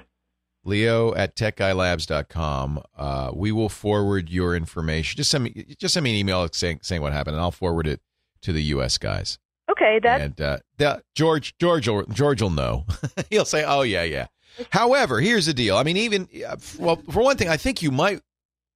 Leo 0.64 1.14
at 1.16 1.36
techguylabs.com, 1.36 2.84
uh, 2.98 3.32
we 3.34 3.52
will 3.52 3.70
forward 3.70 4.30
your 4.30 4.56
information. 4.56 5.18
Just 5.18 5.32
send 5.32 5.46
me 5.46 5.76
just 5.80 5.94
send 5.94 6.04
me 6.04 6.12
an 6.12 6.18
email 6.18 6.48
saying 6.52 6.80
saying 6.84 7.02
what 7.02 7.14
happened, 7.14 7.36
and 7.38 7.42
I'll 7.42 7.52
forward 7.52 7.88
it 7.88 8.02
to 8.42 8.52
the 8.52 8.62
U.S. 8.76 8.98
guys. 8.98 9.40
Okay, 9.72 10.00
that 10.04 10.22
and 10.22 10.42
uh, 10.42 10.58
the, 10.78 11.02
George 11.16 11.58
George 11.58 11.88
will, 11.88 12.04
George 12.08 12.42
will 12.42 12.50
know. 12.50 12.86
He'll 13.30 13.46
say, 13.46 13.64
"Oh 13.66 13.82
yeah, 13.84 14.04
yeah." 14.04 14.28
However, 14.70 15.20
here's 15.20 15.46
the 15.46 15.54
deal. 15.54 15.78
I 15.78 15.84
mean, 15.84 15.98
even 15.98 16.28
uh, 16.48 16.58
well, 16.80 16.98
for 17.10 17.24
one 17.24 17.38
thing, 17.38 17.50
I 17.50 17.58
think 17.58 17.82
you 17.82 17.92
might. 17.92 18.22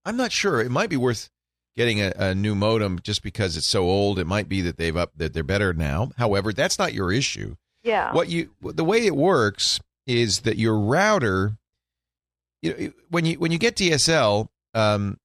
I'm 0.06 0.18
not 0.18 0.32
sure. 0.32 0.62
It 0.62 0.72
might 0.72 0.90
be 0.90 0.98
worth 0.98 1.30
getting 1.76 2.02
a, 2.02 2.14
a 2.18 2.36
new 2.36 2.56
modem 2.56 3.00
just 3.04 3.22
because 3.24 3.58
it's 3.58 3.68
so 3.68 3.84
old. 3.84 4.20
It 4.20 4.28
might 4.28 4.48
be 4.48 4.62
that 4.62 4.78
they've 4.78 4.96
up 4.96 5.12
that 5.18 5.34
they're 5.34 5.44
better 5.44 5.74
now. 5.74 6.12
However, 6.18 6.54
that's 6.54 6.80
not 6.80 6.94
your 6.94 7.12
issue. 7.12 7.56
yeah. 7.84 8.14
What 8.14 8.30
you 8.30 8.52
the 8.62 8.86
way 8.86 9.06
it 9.06 9.16
works 9.16 9.80
is 10.08 10.42
that 10.42 10.58
your 10.58 10.80
router, 10.80 11.58
you 12.62 12.74
know, 12.74 12.92
when 13.10 13.26
you 13.26 13.40
when 13.40 13.52
you 13.52 13.58
get 13.58 13.76
DSL, 13.76 14.48
um, 14.74 15.18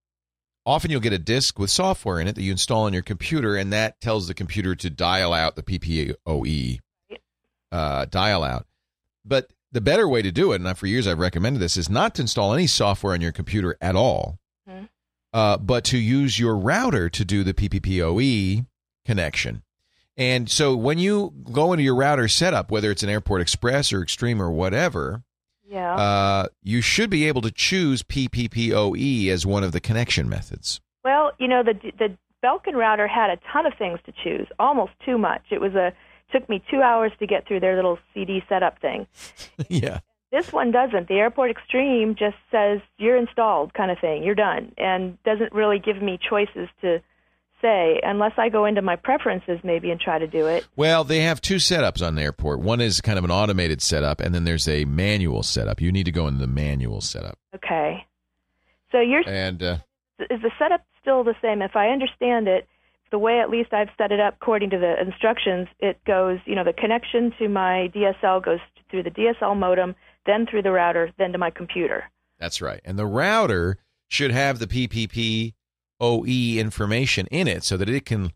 often 0.67 0.91
you'll 0.91 1.01
get 1.01 1.13
a 1.13 1.19
disk 1.19 1.59
with 1.59 1.71
software 1.71 2.21
in 2.21 2.29
it 2.29 2.35
that 2.35 2.43
you 2.43 2.53
install 2.53 2.85
on 2.85 2.93
your 2.93 3.03
computer, 3.03 3.57
and 3.57 3.73
that 3.73 4.01
tells 4.01 4.27
the 4.29 4.35
computer 4.35 4.75
to 4.75 4.91
dial 4.91 5.33
out 5.33 5.57
the 5.57 5.63
PPPoE 5.63 6.79
uh, 7.73 8.05
dial 8.07 8.43
out. 8.43 8.67
But 9.25 9.51
the 9.73 9.81
better 9.81 10.09
way 10.09 10.23
to 10.23 10.33
do 10.33 10.53
it, 10.53 10.61
and 10.61 10.79
for 10.79 10.87
years 10.87 11.07
I've 11.07 11.19
recommended 11.19 11.61
this, 11.61 11.77
is 11.77 11.89
not 11.89 12.15
to 12.17 12.23
install 12.23 12.53
any 12.55 12.67
software 12.67 13.13
on 13.13 13.21
your 13.21 13.33
computer 13.33 13.77
at 13.81 13.95
all, 13.97 14.39
Mhm. 14.69 14.89
uh, 15.33 15.57
but 15.59 15.85
to 15.85 15.99
use 15.99 16.39
your 16.39 16.57
router 16.57 17.09
to 17.09 17.25
do 17.25 17.45
the 17.45 17.55
PPPoE 17.55 18.67
connection. 19.05 19.63
And 20.17 20.51
so 20.51 20.77
when 20.77 20.99
you 20.99 21.33
go 21.53 21.73
into 21.73 21.83
your 21.85 21.95
router 21.95 22.29
setup, 22.29 22.71
whether 22.71 22.91
it's 22.91 23.03
an 23.03 23.09
Airport 23.09 23.41
Express 23.41 23.93
or 23.93 24.03
Extreme 24.03 24.43
or 24.43 24.51
whatever, 24.51 25.23
Yeah. 25.69 25.95
uh, 25.95 26.47
you 26.63 26.81
should 26.83 27.09
be 27.11 27.27
able 27.29 27.41
to 27.43 27.51
choose 27.51 28.03
PPPoE 28.03 29.29
as 29.31 29.47
one 29.47 29.63
of 29.65 29.73
the 29.73 29.81
connection 29.81 30.29
methods. 30.29 30.81
Well, 31.05 31.33
you 31.39 31.49
know, 31.49 31.63
the 31.63 31.75
the 31.99 32.17
Belkin 32.45 32.75
router 32.75 33.07
had 33.07 33.31
a 33.31 33.37
ton 33.53 33.67
of 33.67 33.75
things 33.79 34.01
to 34.07 34.13
choose, 34.25 34.49
almost 34.59 34.93
too 35.05 35.17
much. 35.19 35.43
It 35.51 35.61
was 35.61 35.75
a 35.75 35.93
took 36.33 36.49
me 36.49 36.63
two 36.71 36.83
hours 36.83 37.13
to 37.19 37.27
get 37.27 37.47
through 37.47 37.61
their 37.61 37.77
little 37.77 37.99
CD 38.15 38.43
setup 38.49 38.81
thing. 38.81 39.07
yeah. 39.69 40.01
This 40.33 40.53
one 40.53 40.71
doesn't. 40.71 41.09
The 41.09 41.15
Airport 41.15 41.51
Extreme 41.51 42.15
just 42.15 42.37
says 42.53 42.81
you're 42.99 43.17
installed, 43.17 43.75
kind 43.75 43.91
of 43.91 43.99
thing. 43.99 44.23
You're 44.23 44.37
done, 44.37 44.73
and 44.79 45.21
doesn't 45.25 45.53
really 45.53 45.81
give 45.81 46.01
me 46.01 46.19
choices 46.29 46.69
to 46.83 47.03
say 47.61 48.01
unless 48.03 48.33
I 48.39 48.49
go 48.49 48.65
into 48.65 48.81
my 48.81 48.97
preferences 48.97 49.59
maybe 49.63 49.91
and 49.91 50.01
try 50.01 50.19
to 50.19 50.27
do 50.27 50.47
it. 50.47 50.67
Well, 50.77 51.05
they 51.05 51.21
have 51.21 51.41
two 51.41 51.57
setups 51.57 52.07
on 52.07 52.15
the 52.15 52.23
airport. 52.23 52.61
One 52.61 52.81
is 52.81 53.01
kind 53.01 53.19
of 53.19 53.25
an 53.25 53.31
automated 53.31 53.83
setup, 53.83 54.21
and 54.21 54.35
then 54.35 54.45
there's 54.45 54.69
a 54.69 54.85
manual 54.85 55.43
setup. 55.43 55.81
You 55.81 55.93
need 55.93 56.05
to 56.05 56.13
go 56.13 56.27
into 56.27 56.41
the 56.41 56.47
manual 56.47 57.01
setup. 57.01 57.39
Okay. 57.55 58.07
So 58.93 59.01
you're 59.01 59.23
And 59.27 59.63
uh, 59.63 59.79
is 60.19 60.43
the 60.43 60.51
setup 60.59 60.83
still 61.01 61.25
the 61.25 61.35
same? 61.43 61.63
If 61.63 61.77
I 61.77 61.89
understand 61.89 62.49
it, 62.49 62.67
the 63.11 63.19
way 63.19 63.41
at 63.41 63.51
least 63.51 63.73
I've 63.73 63.89
set 63.99 64.13
it 64.13 64.21
up 64.21 64.35
according 64.41 64.71
to 64.71 64.79
the 64.79 65.01
instructions, 65.01 65.69
it 65.79 65.99
goes, 66.05 66.39
you 66.47 66.55
know, 66.55 66.65
the 66.65 66.73
connection 66.73 67.33
to 67.39 67.49
my 67.49 67.91
DSL 67.95 68.45
goes 68.45 68.61
through 68.91 69.03
the 69.03 69.11
DSL 69.11 69.57
modem, 69.57 69.95
then 70.27 70.47
through 70.47 70.63
the 70.63 70.71
router, 70.71 71.11
then 71.19 71.33
to 71.33 71.39
my 71.39 71.51
computer. 71.51 72.05
that's 72.39 72.61
right. 72.63 72.81
And 72.85 72.99
the 72.99 73.07
router 73.07 73.79
should 74.09 74.31
have 74.31 74.59
the 74.59 74.67
PPPoE 74.67 75.53
E 76.27 76.59
information 76.59 77.27
in 77.31 77.47
it 77.47 77.63
so 77.65 77.77
that 77.77 77.89
it 77.89 78.07
can 78.07 78.33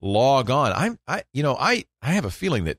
log 0.00 0.50
on. 0.50 0.72
I'm, 0.72 0.98
I, 1.08 1.24
you 1.32 1.42
know, 1.42 1.56
I, 1.58 1.84
I 2.02 2.12
have 2.12 2.24
a 2.24 2.30
feeling 2.30 2.64
that 2.64 2.78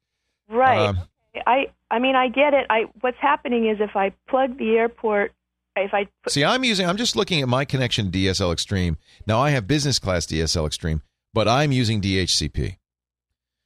Right. 0.50 0.80
Um, 0.80 1.00
I 1.46 1.68
I 1.90 2.00
mean 2.00 2.16
I 2.16 2.28
get 2.28 2.54
it. 2.54 2.66
I 2.70 2.86
what's 3.02 3.18
happening 3.20 3.68
is 3.68 3.78
if 3.80 3.96
I 3.96 4.12
plug 4.28 4.58
the 4.58 4.72
airport 4.72 5.34
if 5.76 5.94
I 5.94 6.08
put, 6.24 6.34
See, 6.34 6.44
I'm 6.44 6.64
using 6.64 6.88
I'm 6.88 6.98
just 6.98 7.16
looking 7.16 7.42
at 7.42 7.48
my 7.48 7.66
connection 7.66 8.12
to 8.12 8.18
DSL 8.18 8.54
Extreme. 8.54 8.98
Now 9.26 9.40
I 9.40 9.52
have 9.52 9.68
business 9.68 10.00
class 10.00 10.26
DSL 10.26 10.68
Extreme, 10.68 11.02
but 11.34 11.48
I'm 11.48 11.72
using 11.72 12.02
DHCP. 12.02 12.78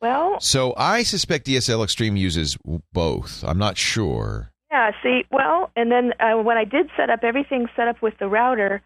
well 0.01 0.39
So 0.39 0.73
I 0.77 1.03
suspect 1.03 1.47
DSL 1.47 1.83
Extreme 1.83 2.15
uses 2.15 2.57
both. 2.93 3.43
I'm 3.45 3.57
not 3.57 3.77
sure. 3.77 4.51
Yeah 4.71 4.91
see 5.03 5.23
well 5.31 5.71
and 5.75 5.91
then 5.91 6.13
uh, 6.19 6.41
when 6.41 6.57
I 6.57 6.63
did 6.63 6.89
set 6.97 7.09
up 7.09 7.19
everything 7.23 7.67
set 7.75 7.87
up 7.87 8.01
with 8.01 8.13
the 8.19 8.27
router, 8.27 8.81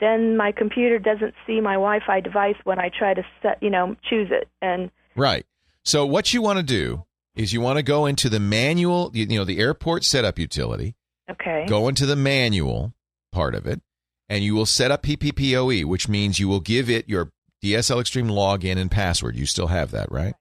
then 0.00 0.36
my 0.36 0.52
computer 0.52 0.98
doesn't 0.98 1.34
see 1.46 1.60
my 1.60 1.74
Wi-Fi 1.74 2.20
device 2.20 2.56
when 2.64 2.78
I 2.78 2.90
try 2.96 3.14
to 3.14 3.22
set 3.42 3.62
you 3.62 3.70
know 3.70 3.96
choose 4.08 4.28
it 4.30 4.48
and 4.60 4.90
Right. 5.16 5.46
So 5.82 6.04
what 6.04 6.34
you 6.34 6.42
want 6.42 6.58
to 6.58 6.62
do 6.62 7.04
is 7.34 7.52
you 7.52 7.60
want 7.60 7.78
to 7.78 7.82
go 7.82 8.06
into 8.06 8.28
the 8.28 8.40
manual, 8.40 9.10
you 9.14 9.26
you 9.28 9.38
know, 9.38 9.44
the 9.44 9.58
airport 9.58 10.04
setup 10.04 10.38
utility, 10.38 10.94
okay 11.30 11.64
go 11.66 11.88
into 11.88 12.06
the 12.06 12.16
manual 12.16 12.92
part 13.32 13.54
of 13.54 13.66
it, 13.66 13.80
and 14.28 14.44
you 14.44 14.54
will 14.54 14.66
set 14.66 14.90
up 14.90 15.02
PPPoE, 15.02 15.84
which 15.84 16.08
means 16.08 16.38
you 16.38 16.48
will 16.48 16.60
give 16.60 16.90
it 16.90 17.08
your 17.08 17.32
DSL 17.64 18.00
Extreme 18.00 18.28
login 18.28 18.76
and 18.76 18.90
password. 18.90 19.36
You 19.36 19.46
still 19.46 19.68
have 19.68 19.90
that, 19.92 20.10
right? 20.12 20.34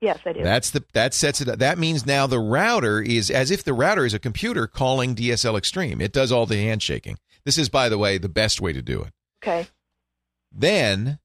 Yes 0.00 0.18
I 0.24 0.32
do 0.32 0.42
That's 0.42 0.70
the 0.70 0.84
that 0.92 1.14
sets 1.14 1.40
it 1.40 1.48
up. 1.48 1.58
That 1.58 1.78
means 1.78 2.06
now 2.06 2.26
the 2.26 2.40
router 2.40 3.00
is 3.00 3.30
as 3.30 3.50
if 3.50 3.64
the 3.64 3.74
router 3.74 4.04
is 4.04 4.14
a 4.14 4.18
computer 4.18 4.66
calling 4.66 5.14
DSL 5.14 5.56
Extreme. 5.56 6.00
It 6.00 6.12
does 6.12 6.32
all 6.32 6.46
the 6.46 6.56
handshaking. 6.56 7.18
This 7.44 7.58
is, 7.58 7.68
by 7.68 7.88
the 7.88 7.98
way, 7.98 8.18
the 8.18 8.28
best 8.28 8.60
way 8.60 8.72
to 8.72 8.82
do 8.82 9.02
it. 9.02 9.12
okay 9.42 9.68
Then 10.52 11.18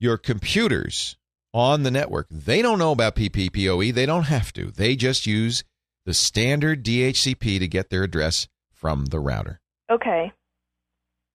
your 0.00 0.16
computers 0.16 1.16
on 1.54 1.82
the 1.82 1.90
network, 1.90 2.26
they 2.30 2.62
don't 2.62 2.78
know 2.78 2.92
about 2.92 3.16
PPPoE. 3.16 3.92
They 3.92 4.06
don't 4.06 4.24
have 4.24 4.52
to. 4.54 4.70
They 4.70 4.96
just 4.96 5.26
use 5.26 5.64
the 6.06 6.14
standard 6.14 6.84
DHCP 6.84 7.58
to 7.58 7.68
get 7.68 7.90
their 7.90 8.02
address 8.02 8.48
from 8.72 9.06
the 9.06 9.20
router. 9.20 9.60
okay 9.90 10.32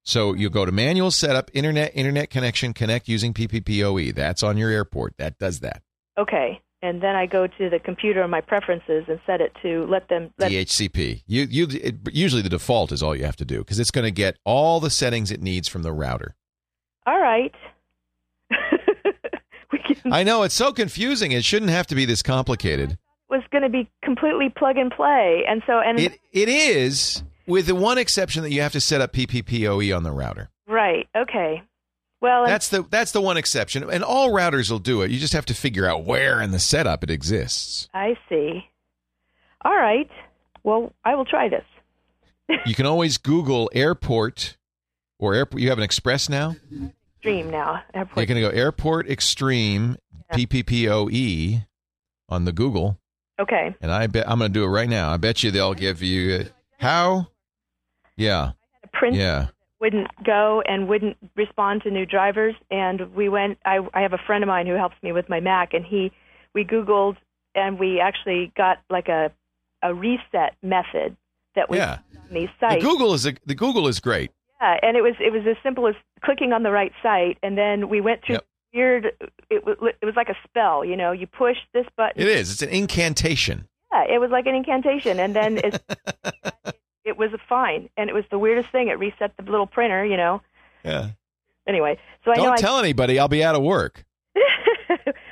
So 0.03 0.33
you 0.33 0.49
go 0.49 0.65
to 0.65 0.71
manual 0.71 1.11
setup, 1.11 1.49
internet, 1.53 1.91
internet 1.95 2.29
connection, 2.29 2.73
connect 2.73 3.07
using 3.07 3.33
PPPoE. 3.33 4.13
That's 4.13 4.43
on 4.43 4.57
your 4.57 4.69
airport. 4.69 5.13
That 5.17 5.37
does 5.37 5.59
that. 5.61 5.81
Okay 6.17 6.61
and 6.83 7.01
then 7.01 7.15
I 7.15 7.25
go 7.25 7.47
to 7.47 7.69
the 7.71 7.79
computer 7.79 8.21
and 8.21 8.29
my 8.29 8.39
preferences 8.41 9.05
and 9.07 9.19
set 9.25 9.41
it 9.41 9.51
to 9.63 9.85
let 9.87 10.09
them 10.09 10.29
let 10.37 10.51
DHCP. 10.51 11.23
You, 11.25 11.47
you, 11.49 11.67
it, 11.71 11.95
usually 12.13 12.43
the 12.43 12.49
default 12.49 12.91
is 12.91 13.01
all 13.01 13.15
you 13.15 13.25
have 13.25 13.35
to 13.37 13.45
do 13.45 13.59
because 13.59 13.79
it's 13.79 13.89
going 13.89 14.05
to 14.05 14.11
get 14.11 14.37
all 14.45 14.79
the 14.79 14.91
settings 14.91 15.31
it 15.31 15.41
needs 15.41 15.67
from 15.67 15.81
the 15.81 15.91
router. 15.91 16.35
all 17.07 17.19
right 17.19 17.53
I 20.11 20.23
know 20.23 20.43
it's 20.43 20.53
so 20.55 20.71
confusing. 20.71 21.31
It 21.31 21.43
shouldn't 21.43 21.71
have 21.71 21.87
to 21.87 21.95
be 21.95 22.05
this 22.05 22.21
complicated. 22.21 22.97
was 23.29 23.41
going 23.51 23.63
to 23.63 23.69
be 23.69 23.89
completely 24.03 24.49
plug 24.49 24.77
and 24.77 24.91
play 24.91 25.43
and 25.47 25.61
so 25.67 25.79
and 25.79 25.99
It 25.99 26.19
it 26.31 26.47
is 26.49 27.23
with 27.45 27.65
the 27.67 27.75
one 27.75 27.97
exception 27.97 28.43
that 28.43 28.51
you 28.51 28.61
have 28.61 28.71
to 28.73 28.81
set 28.81 29.01
up 29.01 29.13
PPPoE 29.13 29.95
on 29.95 30.03
the 30.03 30.11
router. 30.11 30.49
right 30.67 31.07
okay 31.15 31.61
well 32.21 32.45
That's 32.45 32.69
the 32.69 32.83
that's 32.83 33.11
the 33.11 33.21
one 33.21 33.37
exception, 33.37 33.89
and 33.89 34.03
all 34.03 34.29
routers 34.31 34.69
will 34.71 34.79
do 34.79 35.01
it. 35.01 35.11
You 35.11 35.19
just 35.19 35.33
have 35.33 35.45
to 35.47 35.53
figure 35.53 35.85
out 35.85 36.03
where 36.05 36.41
in 36.41 36.51
the 36.51 36.59
setup 36.59 37.03
it 37.03 37.09
exists. 37.11 37.87
I 37.93 38.17
see. 38.29 38.65
All 39.63 39.75
right. 39.75 40.09
Well, 40.63 40.93
I 41.05 41.15
will 41.15 41.25
try 41.25 41.49
this. 41.49 41.63
You 42.65 42.75
can 42.75 42.85
always 42.85 43.17
Google 43.17 43.69
airport 43.73 44.57
or 45.19 45.33
airport. 45.33 45.61
You 45.61 45.69
have 45.69 45.77
an 45.77 45.83
Express 45.83 46.29
now. 46.29 46.55
Dream 47.21 47.49
now. 47.51 47.81
You're 47.93 48.01
Airport. 48.01 48.27
going 48.27 48.41
to 48.41 48.41
go 48.41 48.49
airport 48.49 49.09
extreme 49.09 49.97
PPPoE 50.33 51.65
on 52.29 52.45
the 52.45 52.51
Google, 52.51 52.97
Okay. 53.39 53.75
and 53.81 53.91
I 53.91 54.07
bet 54.07 54.29
I'm 54.29 54.39
going 54.39 54.51
to 54.51 54.59
do 54.59 54.63
it 54.65 54.69
right 54.69 54.87
now. 54.89 55.11
I 55.11 55.17
bet 55.17 55.43
you 55.43 55.51
they'll 55.51 55.73
give 55.73 56.01
you 56.01 56.35
uh, 56.35 56.43
how. 56.79 57.27
Yeah. 58.15 58.51
Yeah. 59.11 59.47
Wouldn't 59.79 60.07
go 60.25 60.61
and 60.67 60.87
wouldn't 60.87 61.17
respond 61.35 61.83
to 61.83 61.91
new 61.91 62.05
drivers, 62.05 62.55
and 62.71 63.13
we 63.15 63.29
went. 63.29 63.57
I 63.65 63.79
I 63.93 64.01
have 64.01 64.13
a 64.13 64.17
friend 64.25 64.43
of 64.43 64.47
mine 64.47 64.67
who 64.67 64.73
helps 64.75 64.95
me 65.03 65.11
with 65.11 65.29
my 65.29 65.39
Mac, 65.39 65.73
and 65.73 65.85
he 65.85 66.11
we 66.53 66.63
Googled 66.65 67.17
and 67.55 67.79
we 67.79 67.99
actually 67.99 68.51
got 68.57 68.77
like 68.89 69.07
a 69.07 69.31
a 69.83 69.93
reset 69.93 70.55
method 70.63 71.15
that 71.55 71.69
we 71.69 71.77
Yeah. 71.77 71.99
on 72.15 72.33
these 72.33 72.49
The 72.59 72.69
sites. 72.71 72.83
Google 72.83 73.13
is 73.13 73.25
a, 73.27 73.33
the 73.45 73.55
Google 73.55 73.87
is 73.87 73.99
great. 73.99 74.31
Yeah, 74.59 74.77
and 74.81 74.97
it 74.97 75.01
was 75.01 75.13
it 75.19 75.31
was 75.31 75.43
as 75.47 75.55
simple 75.61 75.87
as 75.87 75.95
clicking 76.23 76.51
on 76.53 76.63
the 76.63 76.71
right 76.71 76.91
site, 77.03 77.37
and 77.43 77.57
then 77.57 77.89
we 77.89 78.01
went 78.01 78.23
through 78.25 78.35
Yep. 78.35 78.45
weird. 78.73 79.05
It 79.51 79.63
was 79.65 79.77
it 80.01 80.05
was 80.05 80.15
like 80.15 80.29
a 80.29 80.35
spell, 80.47 80.83
you 80.83 80.97
know. 80.97 81.11
You 81.11 81.27
push 81.27 81.57
this 81.73 81.85
button. 81.95 82.19
It 82.21 82.27
is. 82.27 82.51
It's 82.51 82.61
an 82.63 82.69
incantation. 82.69 83.67
Yeah, 83.93 84.03
it 84.15 84.19
was 84.19 84.31
like 84.31 84.47
an 84.47 84.55
incantation, 84.55 85.19
and 85.19 85.35
then 85.35 85.57
it, 85.63 85.81
it 87.07 87.17
was 87.17 87.31
a 87.33 87.37
fine, 87.49 87.89
and 87.97 88.09
it 88.09 88.13
was 88.13 88.25
the 88.29 88.37
weirdest 88.37 88.69
thing. 88.69 88.89
It 88.89 88.99
reset 88.99 89.35
the 89.37 89.43
little 89.49 89.65
printer, 89.65 90.05
you 90.05 90.17
know. 90.17 90.41
Yeah. 90.83 91.11
Anyway, 91.67 91.97
so 92.23 92.31
I 92.31 92.35
Don't 92.35 92.53
I, 92.53 92.57
tell 92.57 92.77
anybody. 92.79 93.17
I'll 93.17 93.27
be 93.27 93.43
out 93.43 93.55
of 93.55 93.61
work. 93.63 94.03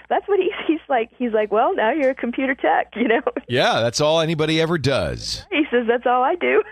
that's 0.10 0.28
what 0.28 0.40
he's 0.40 0.52
he's 0.68 0.80
like. 0.90 1.10
He's 1.18 1.32
like, 1.34 1.52
well, 1.52 1.76
now 1.76 1.92
you're 1.92 2.10
a 2.12 2.16
computer 2.16 2.56
tech, 2.56 2.94
you 2.96 3.08
know. 3.08 3.22
Yeah, 3.48 3.82
that's 3.82 4.02
all 4.02 4.22
anybody 4.22 4.60
ever 4.60 4.78
does. 4.78 5.46
he 5.52 5.64
says 5.70 5.86
that's 5.88 6.06
all 6.06 6.24
I 6.24 6.36
do. 6.36 6.64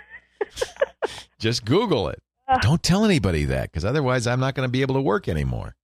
Just 1.40 1.66
Google 1.66 2.10
it. 2.10 2.20
Uh. 2.48 2.58
Don't 2.60 2.82
tell 2.82 3.06
anybody 3.06 3.46
that 3.46 3.72
because 3.72 3.86
otherwise 3.86 4.26
I'm 4.28 4.40
not 4.40 4.56
going 4.56 4.68
to 4.68 4.72
be 4.72 4.82
able 4.82 4.96
to 4.96 5.02
work 5.02 5.28
anymore. 5.28 5.76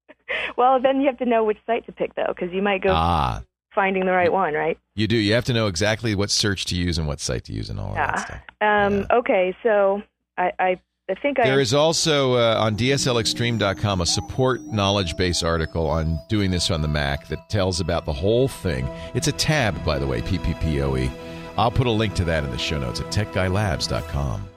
Well, 0.57 0.81
then 0.81 0.99
you 1.01 1.07
have 1.07 1.17
to 1.19 1.25
know 1.25 1.43
which 1.43 1.57
site 1.65 1.85
to 1.85 1.91
pick, 1.91 2.15
though, 2.15 2.27
because 2.35 2.51
you 2.53 2.61
might 2.61 2.81
go 2.81 2.89
Ah, 2.91 3.43
finding 3.73 4.05
the 4.05 4.11
right 4.11 4.31
one, 4.31 4.53
right? 4.53 4.77
you 4.95 5.07
do. 5.07 5.15
You 5.17 5.33
have 5.33 5.45
to 5.45 5.53
know 5.53 5.67
exactly 5.67 6.15
what 6.15 6.29
search 6.29 6.65
to 6.65 6.75
use 6.75 6.97
and 6.97 7.07
what 7.07 7.19
site 7.19 7.45
to 7.45 7.53
use 7.53 7.69
and 7.69 7.79
all 7.79 7.89
of 7.89 7.95
that 7.95 8.19
stuff. 8.19 8.41
Um, 8.61 9.05
Okay, 9.11 9.55
so 9.63 10.01
I, 10.37 10.51
I, 10.59 10.79
I 11.09 11.13
think 11.21 11.39
I. 11.39 11.43
There 11.45 11.59
is 11.59 11.73
also 11.73 12.33
uh, 12.33 12.59
on 12.59 12.75
DSLExtreme.com 12.75 14.01
a 14.01 14.05
support 14.05 14.61
knowledge 14.61 15.15
base 15.17 15.41
article 15.43 15.87
on 15.87 16.19
doing 16.29 16.51
this 16.51 16.69
on 16.69 16.81
the 16.81 16.87
Mac 16.87 17.27
that 17.29 17.49
tells 17.49 17.79
about 17.79 18.05
the 18.05 18.13
whole 18.13 18.47
thing. 18.47 18.89
It's 19.13 19.27
a 19.27 19.31
tab, 19.31 19.83
by 19.85 19.99
the 19.99 20.07
way, 20.07 20.21
PPPoE. 20.21 21.09
I'll 21.57 21.71
put 21.71 21.87
a 21.87 21.91
link 21.91 22.13
to 22.15 22.23
that 22.25 22.43
in 22.43 22.51
the 22.51 22.57
show 22.57 22.79
notes 22.79 22.99
at 23.01 23.07
techguylabs.com. 23.07 24.47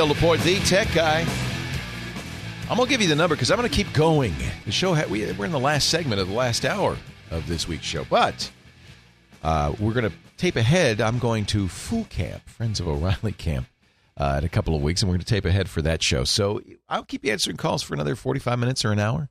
Leo 0.00 0.14
Laporte, 0.14 0.40
the 0.40 0.58
tech 0.60 0.88
guy. 0.94 1.26
I'm 2.70 2.78
gonna 2.78 2.88
give 2.88 3.02
you 3.02 3.08
the 3.08 3.14
number 3.14 3.36
because 3.36 3.50
I'm 3.50 3.58
gonna 3.58 3.68
keep 3.68 3.92
going. 3.92 4.32
The 4.64 4.72
show 4.72 4.94
ha- 4.94 5.04
we, 5.10 5.30
we're 5.32 5.44
in 5.44 5.52
the 5.52 5.60
last 5.60 5.90
segment 5.90 6.22
of 6.22 6.28
the 6.28 6.34
last 6.34 6.64
hour 6.64 6.96
of 7.30 7.46
this 7.46 7.68
week's 7.68 7.84
show, 7.84 8.06
but 8.08 8.50
uh, 9.42 9.74
we're 9.78 9.92
gonna 9.92 10.12
tape 10.38 10.56
ahead. 10.56 11.02
I'm 11.02 11.18
going 11.18 11.44
to 11.46 11.68
Foo 11.68 12.04
Camp, 12.04 12.48
Friends 12.48 12.80
of 12.80 12.88
O'Reilly 12.88 13.32
Camp, 13.32 13.66
uh, 14.16 14.36
in 14.38 14.44
a 14.46 14.48
couple 14.48 14.74
of 14.74 14.80
weeks, 14.80 15.02
and 15.02 15.10
we're 15.10 15.16
going 15.16 15.24
to 15.24 15.26
tape 15.26 15.44
ahead 15.44 15.68
for 15.68 15.82
that 15.82 16.02
show. 16.02 16.24
So 16.24 16.62
I'll 16.88 17.04
keep 17.04 17.26
answering 17.26 17.58
calls 17.58 17.82
for 17.82 17.92
another 17.92 18.16
45 18.16 18.58
minutes 18.58 18.86
or 18.86 18.92
an 18.92 19.00
hour 19.00 19.28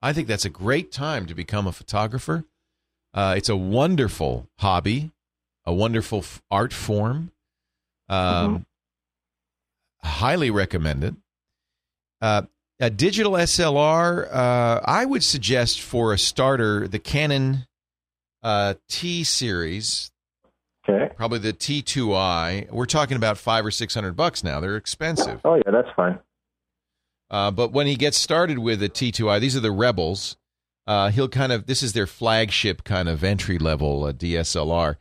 I 0.00 0.12
think 0.12 0.26
that's 0.26 0.44
a 0.44 0.50
great 0.50 0.90
time 0.90 1.26
to 1.26 1.34
become 1.34 1.66
a 1.66 1.72
photographer. 1.72 2.44
Uh, 3.14 3.34
it's 3.36 3.48
a 3.48 3.56
wonderful 3.56 4.48
hobby, 4.58 5.12
a 5.64 5.72
wonderful 5.72 6.18
f- 6.20 6.42
art 6.50 6.72
form. 6.72 7.30
Um, 8.08 8.66
Highly 10.02 10.50
recommended. 10.50 11.16
Uh, 12.20 12.42
a 12.80 12.90
digital 12.90 13.32
SLR, 13.32 14.28
uh, 14.34 14.80
I 14.84 15.04
would 15.04 15.22
suggest 15.22 15.80
for 15.80 16.12
a 16.12 16.18
starter 16.18 16.88
the 16.88 16.98
Canon 16.98 17.66
uh, 18.42 18.74
T 18.88 19.22
series. 19.22 20.10
Okay. 20.88 21.14
Probably 21.14 21.38
the 21.38 21.52
T2i. 21.52 22.72
We're 22.72 22.86
talking 22.86 23.16
about 23.16 23.38
five 23.38 23.64
or 23.64 23.70
six 23.70 23.94
hundred 23.94 24.16
bucks 24.16 24.42
now. 24.42 24.58
They're 24.58 24.76
expensive. 24.76 25.40
Oh 25.44 25.54
yeah, 25.54 25.70
that's 25.70 25.88
fine. 25.94 26.18
Uh, 27.32 27.50
but 27.50 27.72
when 27.72 27.86
he 27.86 27.96
gets 27.96 28.18
started 28.18 28.58
with 28.58 28.78
the 28.78 28.90
T2i, 28.90 29.40
these 29.40 29.56
are 29.56 29.60
the 29.60 29.72
Rebels. 29.72 30.36
Uh, 30.86 31.08
he'll 31.10 31.28
kind 31.28 31.52
of 31.52 31.66
this 31.66 31.82
is 31.82 31.94
their 31.94 32.06
flagship 32.06 32.84
kind 32.84 33.08
of 33.08 33.24
entry 33.24 33.58
level 33.58 34.04
uh, 34.04 34.12
DSLR. 34.12 34.96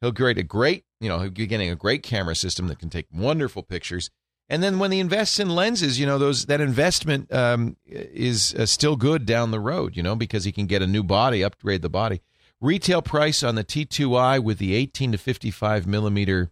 He'll 0.00 0.12
create 0.12 0.38
a 0.38 0.42
great, 0.42 0.84
you 1.00 1.08
know, 1.08 1.28
getting 1.28 1.70
a 1.70 1.76
great 1.76 2.02
camera 2.02 2.34
system 2.34 2.66
that 2.68 2.78
can 2.78 2.90
take 2.90 3.06
wonderful 3.12 3.62
pictures. 3.62 4.10
And 4.48 4.62
then 4.62 4.78
when 4.78 4.92
he 4.92 5.00
invests 5.00 5.38
in 5.38 5.50
lenses, 5.50 5.98
you 6.00 6.06
know, 6.06 6.18
those 6.18 6.46
that 6.46 6.60
investment 6.60 7.32
um, 7.32 7.76
is 7.84 8.54
uh, 8.54 8.66
still 8.66 8.96
good 8.96 9.26
down 9.26 9.50
the 9.50 9.60
road, 9.60 9.96
you 9.96 10.02
know, 10.02 10.16
because 10.16 10.44
he 10.44 10.52
can 10.52 10.66
get 10.66 10.82
a 10.82 10.86
new 10.86 11.02
body, 11.02 11.42
upgrade 11.42 11.82
the 11.82 11.88
body. 11.88 12.20
Retail 12.60 13.02
price 13.02 13.42
on 13.42 13.54
the 13.54 13.64
T2i 13.64 14.42
with 14.42 14.58
the 14.58 14.74
18 14.74 15.12
to 15.12 15.18
55 15.18 15.86
millimeter 15.86 16.50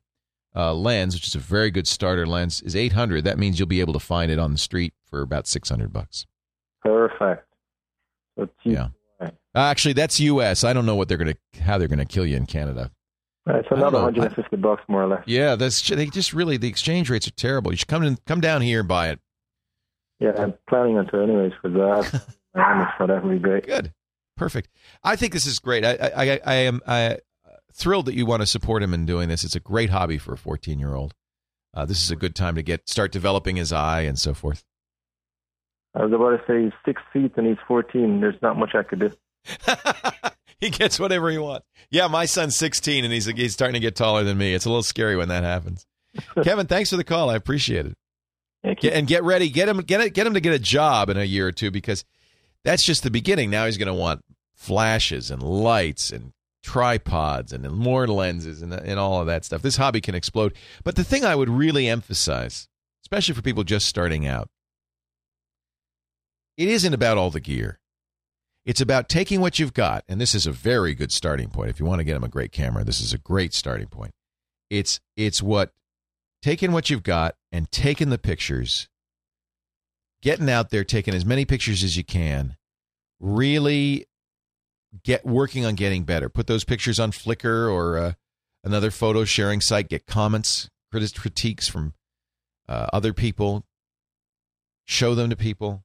uh, 0.54 0.74
lens, 0.74 1.14
which 1.14 1.26
is 1.26 1.34
a 1.34 1.38
very 1.38 1.70
good 1.70 1.88
starter 1.88 2.26
lens, 2.26 2.60
is 2.60 2.76
800. 2.76 3.24
That 3.24 3.38
means 3.38 3.58
you'll 3.58 3.68
be 3.68 3.80
able 3.80 3.94
to 3.94 4.00
find 4.00 4.30
it 4.30 4.38
on 4.38 4.52
the 4.52 4.58
street 4.58 4.92
for 5.14 5.22
about 5.22 5.46
600 5.46 5.92
bucks. 5.92 6.26
Perfect. 6.82 7.46
So 8.36 8.48
Yeah. 8.64 8.88
Actually, 9.54 9.92
that's 9.92 10.18
U.S. 10.18 10.64
I 10.64 10.72
don't 10.72 10.84
know 10.84 10.96
what 10.96 11.06
they're 11.08 11.16
gonna 11.16 11.36
how 11.60 11.78
they're 11.78 11.86
gonna 11.86 12.04
kill 12.04 12.26
you 12.26 12.36
in 12.36 12.44
Canada. 12.46 12.90
It's 13.46 13.68
I 13.70 13.76
don't 13.76 13.78
another 13.78 13.98
know. 13.98 14.04
150 14.06 14.56
bucks 14.56 14.82
more 14.88 15.04
or 15.04 15.06
less. 15.06 15.22
Yeah, 15.26 15.54
that's 15.54 15.88
they 15.88 16.06
just 16.06 16.32
really 16.32 16.56
the 16.56 16.66
exchange 16.66 17.08
rates 17.08 17.28
are 17.28 17.32
terrible. 17.32 17.70
You 17.70 17.76
should 17.76 17.86
come 17.86 18.02
in, 18.02 18.18
come 18.26 18.40
down 18.40 18.62
here 18.62 18.80
and 18.80 18.88
buy 18.88 19.10
it. 19.10 19.20
Yeah, 20.18 20.32
I'm 20.36 20.54
planning 20.68 20.98
on 20.98 21.06
to 21.08 21.22
anyways 21.22 21.52
for 21.62 21.70
that. 21.70 22.22
So 22.98 23.06
that 23.06 23.22
would 23.24 23.30
be 23.30 23.38
great. 23.38 23.66
Good, 23.66 23.92
perfect. 24.36 24.70
I 25.04 25.14
think 25.14 25.32
this 25.32 25.46
is 25.46 25.60
great. 25.60 25.84
I 25.84 25.94
I, 25.94 26.30
I, 26.32 26.40
I 26.44 26.54
am 26.54 26.80
I, 26.86 27.18
thrilled 27.72 28.06
that 28.06 28.14
you 28.14 28.26
want 28.26 28.42
to 28.42 28.46
support 28.46 28.82
him 28.82 28.92
in 28.92 29.06
doing 29.06 29.28
this. 29.28 29.44
It's 29.44 29.56
a 29.56 29.60
great 29.60 29.90
hobby 29.90 30.18
for 30.18 30.34
a 30.34 30.38
14 30.38 30.78
year 30.80 30.94
old. 30.94 31.14
Uh, 31.72 31.84
this 31.84 32.02
is 32.02 32.10
a 32.10 32.16
good 32.16 32.34
time 32.34 32.56
to 32.56 32.62
get 32.62 32.88
start 32.88 33.12
developing 33.12 33.56
his 33.56 33.72
eye 33.72 34.00
and 34.02 34.18
so 34.18 34.34
forth. 34.34 34.64
I 35.94 36.04
was 36.04 36.12
about 36.12 36.30
to 36.30 36.42
say 36.46 36.64
he's 36.64 36.72
six 36.84 37.02
feet 37.12 37.32
and 37.36 37.46
he's 37.46 37.58
14. 37.68 38.20
There's 38.20 38.40
not 38.42 38.58
much 38.58 38.74
I 38.74 38.82
could 38.82 39.00
do. 39.00 39.12
he 40.60 40.70
gets 40.70 40.98
whatever 40.98 41.30
he 41.30 41.38
wants. 41.38 41.66
Yeah, 41.90 42.08
my 42.08 42.24
son's 42.24 42.56
16 42.56 43.04
and 43.04 43.12
he's 43.12 43.26
he's 43.26 43.52
starting 43.52 43.74
to 43.74 43.80
get 43.80 43.94
taller 43.94 44.24
than 44.24 44.36
me. 44.36 44.54
It's 44.54 44.64
a 44.64 44.68
little 44.68 44.82
scary 44.82 45.16
when 45.16 45.28
that 45.28 45.44
happens. 45.44 45.86
Kevin, 46.42 46.66
thanks 46.66 46.90
for 46.90 46.96
the 46.96 47.04
call. 47.04 47.30
I 47.30 47.36
appreciate 47.36 47.86
it. 47.86 47.96
Get, 48.80 48.94
and 48.94 49.06
get 49.06 49.22
ready. 49.24 49.50
Get 49.50 49.68
him 49.68 49.78
get 49.78 50.00
it, 50.00 50.14
get 50.14 50.26
him 50.26 50.34
to 50.34 50.40
get 50.40 50.54
a 50.54 50.58
job 50.58 51.10
in 51.10 51.18
a 51.18 51.24
year 51.24 51.46
or 51.46 51.52
two 51.52 51.70
because 51.70 52.04
that's 52.64 52.84
just 52.84 53.02
the 53.02 53.10
beginning. 53.10 53.50
Now 53.50 53.66
he's 53.66 53.76
going 53.76 53.88
to 53.88 53.94
want 53.94 54.22
flashes 54.54 55.30
and 55.30 55.42
lights 55.42 56.10
and 56.10 56.32
tripods 56.62 57.52
and 57.52 57.70
more 57.70 58.06
lenses 58.06 58.62
and 58.62 58.72
and 58.72 58.98
all 58.98 59.20
of 59.20 59.26
that 59.26 59.44
stuff. 59.44 59.60
This 59.60 59.76
hobby 59.76 60.00
can 60.00 60.14
explode. 60.14 60.54
But 60.82 60.96
the 60.96 61.04
thing 61.04 61.24
I 61.24 61.34
would 61.34 61.50
really 61.50 61.88
emphasize, 61.88 62.66
especially 63.04 63.34
for 63.34 63.42
people 63.42 63.64
just 63.64 63.86
starting 63.86 64.26
out, 64.26 64.48
it 66.56 66.68
isn't 66.68 66.94
about 66.94 67.18
all 67.18 67.30
the 67.30 67.40
gear. 67.40 67.78
It's 68.64 68.80
about 68.80 69.08
taking 69.08 69.40
what 69.40 69.58
you've 69.58 69.74
got, 69.74 70.04
and 70.08 70.20
this 70.20 70.34
is 70.34 70.46
a 70.46 70.52
very 70.52 70.94
good 70.94 71.12
starting 71.12 71.50
point. 71.50 71.68
If 71.68 71.78
you 71.78 71.86
want 71.86 71.98
to 72.00 72.04
get 72.04 72.14
them 72.14 72.24
a 72.24 72.28
great 72.28 72.52
camera, 72.52 72.82
this 72.82 73.00
is 73.00 73.12
a 73.12 73.18
great 73.18 73.52
starting 73.52 73.88
point. 73.88 74.12
It's 74.70 75.00
it's 75.16 75.42
what 75.42 75.72
taking 76.42 76.72
what 76.72 76.88
you've 76.88 77.02
got 77.02 77.36
and 77.52 77.70
taking 77.70 78.08
the 78.08 78.18
pictures, 78.18 78.88
getting 80.22 80.48
out 80.48 80.70
there, 80.70 80.82
taking 80.82 81.14
as 81.14 81.26
many 81.26 81.44
pictures 81.44 81.84
as 81.84 81.96
you 81.98 82.04
can, 82.04 82.56
really 83.20 84.06
get 85.02 85.26
working 85.26 85.66
on 85.66 85.74
getting 85.74 86.04
better. 86.04 86.30
Put 86.30 86.46
those 86.46 86.64
pictures 86.64 86.98
on 86.98 87.12
Flickr 87.12 87.70
or 87.70 87.98
uh, 87.98 88.12
another 88.62 88.90
photo 88.90 89.24
sharing 89.24 89.60
site. 89.60 89.90
Get 89.90 90.06
comments, 90.06 90.70
critiques 90.90 91.68
from 91.68 91.92
uh, 92.66 92.86
other 92.94 93.12
people. 93.12 93.66
Show 94.86 95.14
them 95.14 95.28
to 95.28 95.36
people 95.36 95.84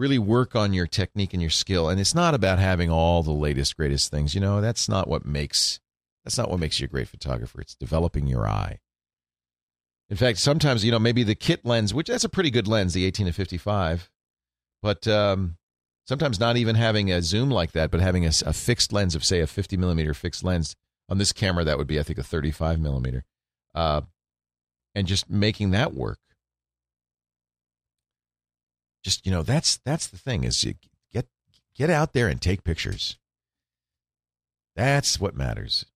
really 0.00 0.18
work 0.18 0.56
on 0.56 0.72
your 0.72 0.86
technique 0.86 1.34
and 1.34 1.42
your 1.42 1.50
skill 1.50 1.88
and 1.88 2.00
it's 2.00 2.14
not 2.14 2.34
about 2.34 2.58
having 2.58 2.90
all 2.90 3.22
the 3.22 3.30
latest 3.30 3.76
greatest 3.76 4.10
things 4.10 4.34
you 4.34 4.40
know? 4.40 4.60
That's 4.60 4.88
not 4.88 5.06
what 5.06 5.26
makes 5.26 5.78
that's 6.24 6.38
not 6.38 6.50
what 6.50 6.58
makes 6.58 6.80
you 6.80 6.84
a 6.84 6.88
great 6.88 7.08
photographer. 7.08 7.60
It's 7.60 7.74
developing 7.74 8.26
your 8.26 8.48
eye. 8.48 8.78
In 10.08 10.16
fact 10.16 10.38
sometimes 10.38 10.84
you 10.84 10.90
know 10.90 10.98
maybe 10.98 11.22
the 11.22 11.34
kit 11.34 11.64
lens 11.64 11.92
which 11.92 12.08
that's 12.08 12.24
a 12.24 12.28
pretty 12.30 12.50
good 12.50 12.66
lens 12.66 12.94
the 12.94 13.04
18 13.04 13.26
to 13.26 13.32
55 13.32 14.10
but 14.82 15.06
um, 15.06 15.58
sometimes 16.06 16.40
not 16.40 16.56
even 16.56 16.74
having 16.74 17.12
a 17.12 17.20
zoom 17.20 17.50
like 17.50 17.72
that 17.72 17.90
but 17.90 18.00
having 18.00 18.24
a, 18.24 18.32
a 18.46 18.52
fixed 18.52 18.92
lens 18.92 19.14
of 19.14 19.24
say 19.24 19.40
a 19.40 19.46
50 19.46 19.76
millimeter 19.76 20.14
fixed 20.14 20.42
lens 20.42 20.74
on 21.08 21.18
this 21.18 21.32
camera 21.32 21.62
that 21.64 21.78
would 21.78 21.86
be 21.86 22.00
i 22.00 22.02
think 22.02 22.18
a 22.18 22.24
35 22.24 22.80
millimeter 22.80 23.24
uh, 23.74 24.00
and 24.94 25.06
just 25.06 25.30
making 25.30 25.70
that 25.70 25.94
work 25.94 26.18
just 29.02 29.24
you 29.24 29.32
know 29.32 29.42
that's 29.42 29.78
that's 29.84 30.06
the 30.06 30.18
thing 30.18 30.44
is 30.44 30.62
you 30.62 30.74
get 31.12 31.26
get 31.74 31.90
out 31.90 32.12
there 32.12 32.28
and 32.28 32.40
take 32.40 32.64
pictures 32.64 33.18
that's 34.76 35.20
what 35.20 35.34
matters 35.34 35.86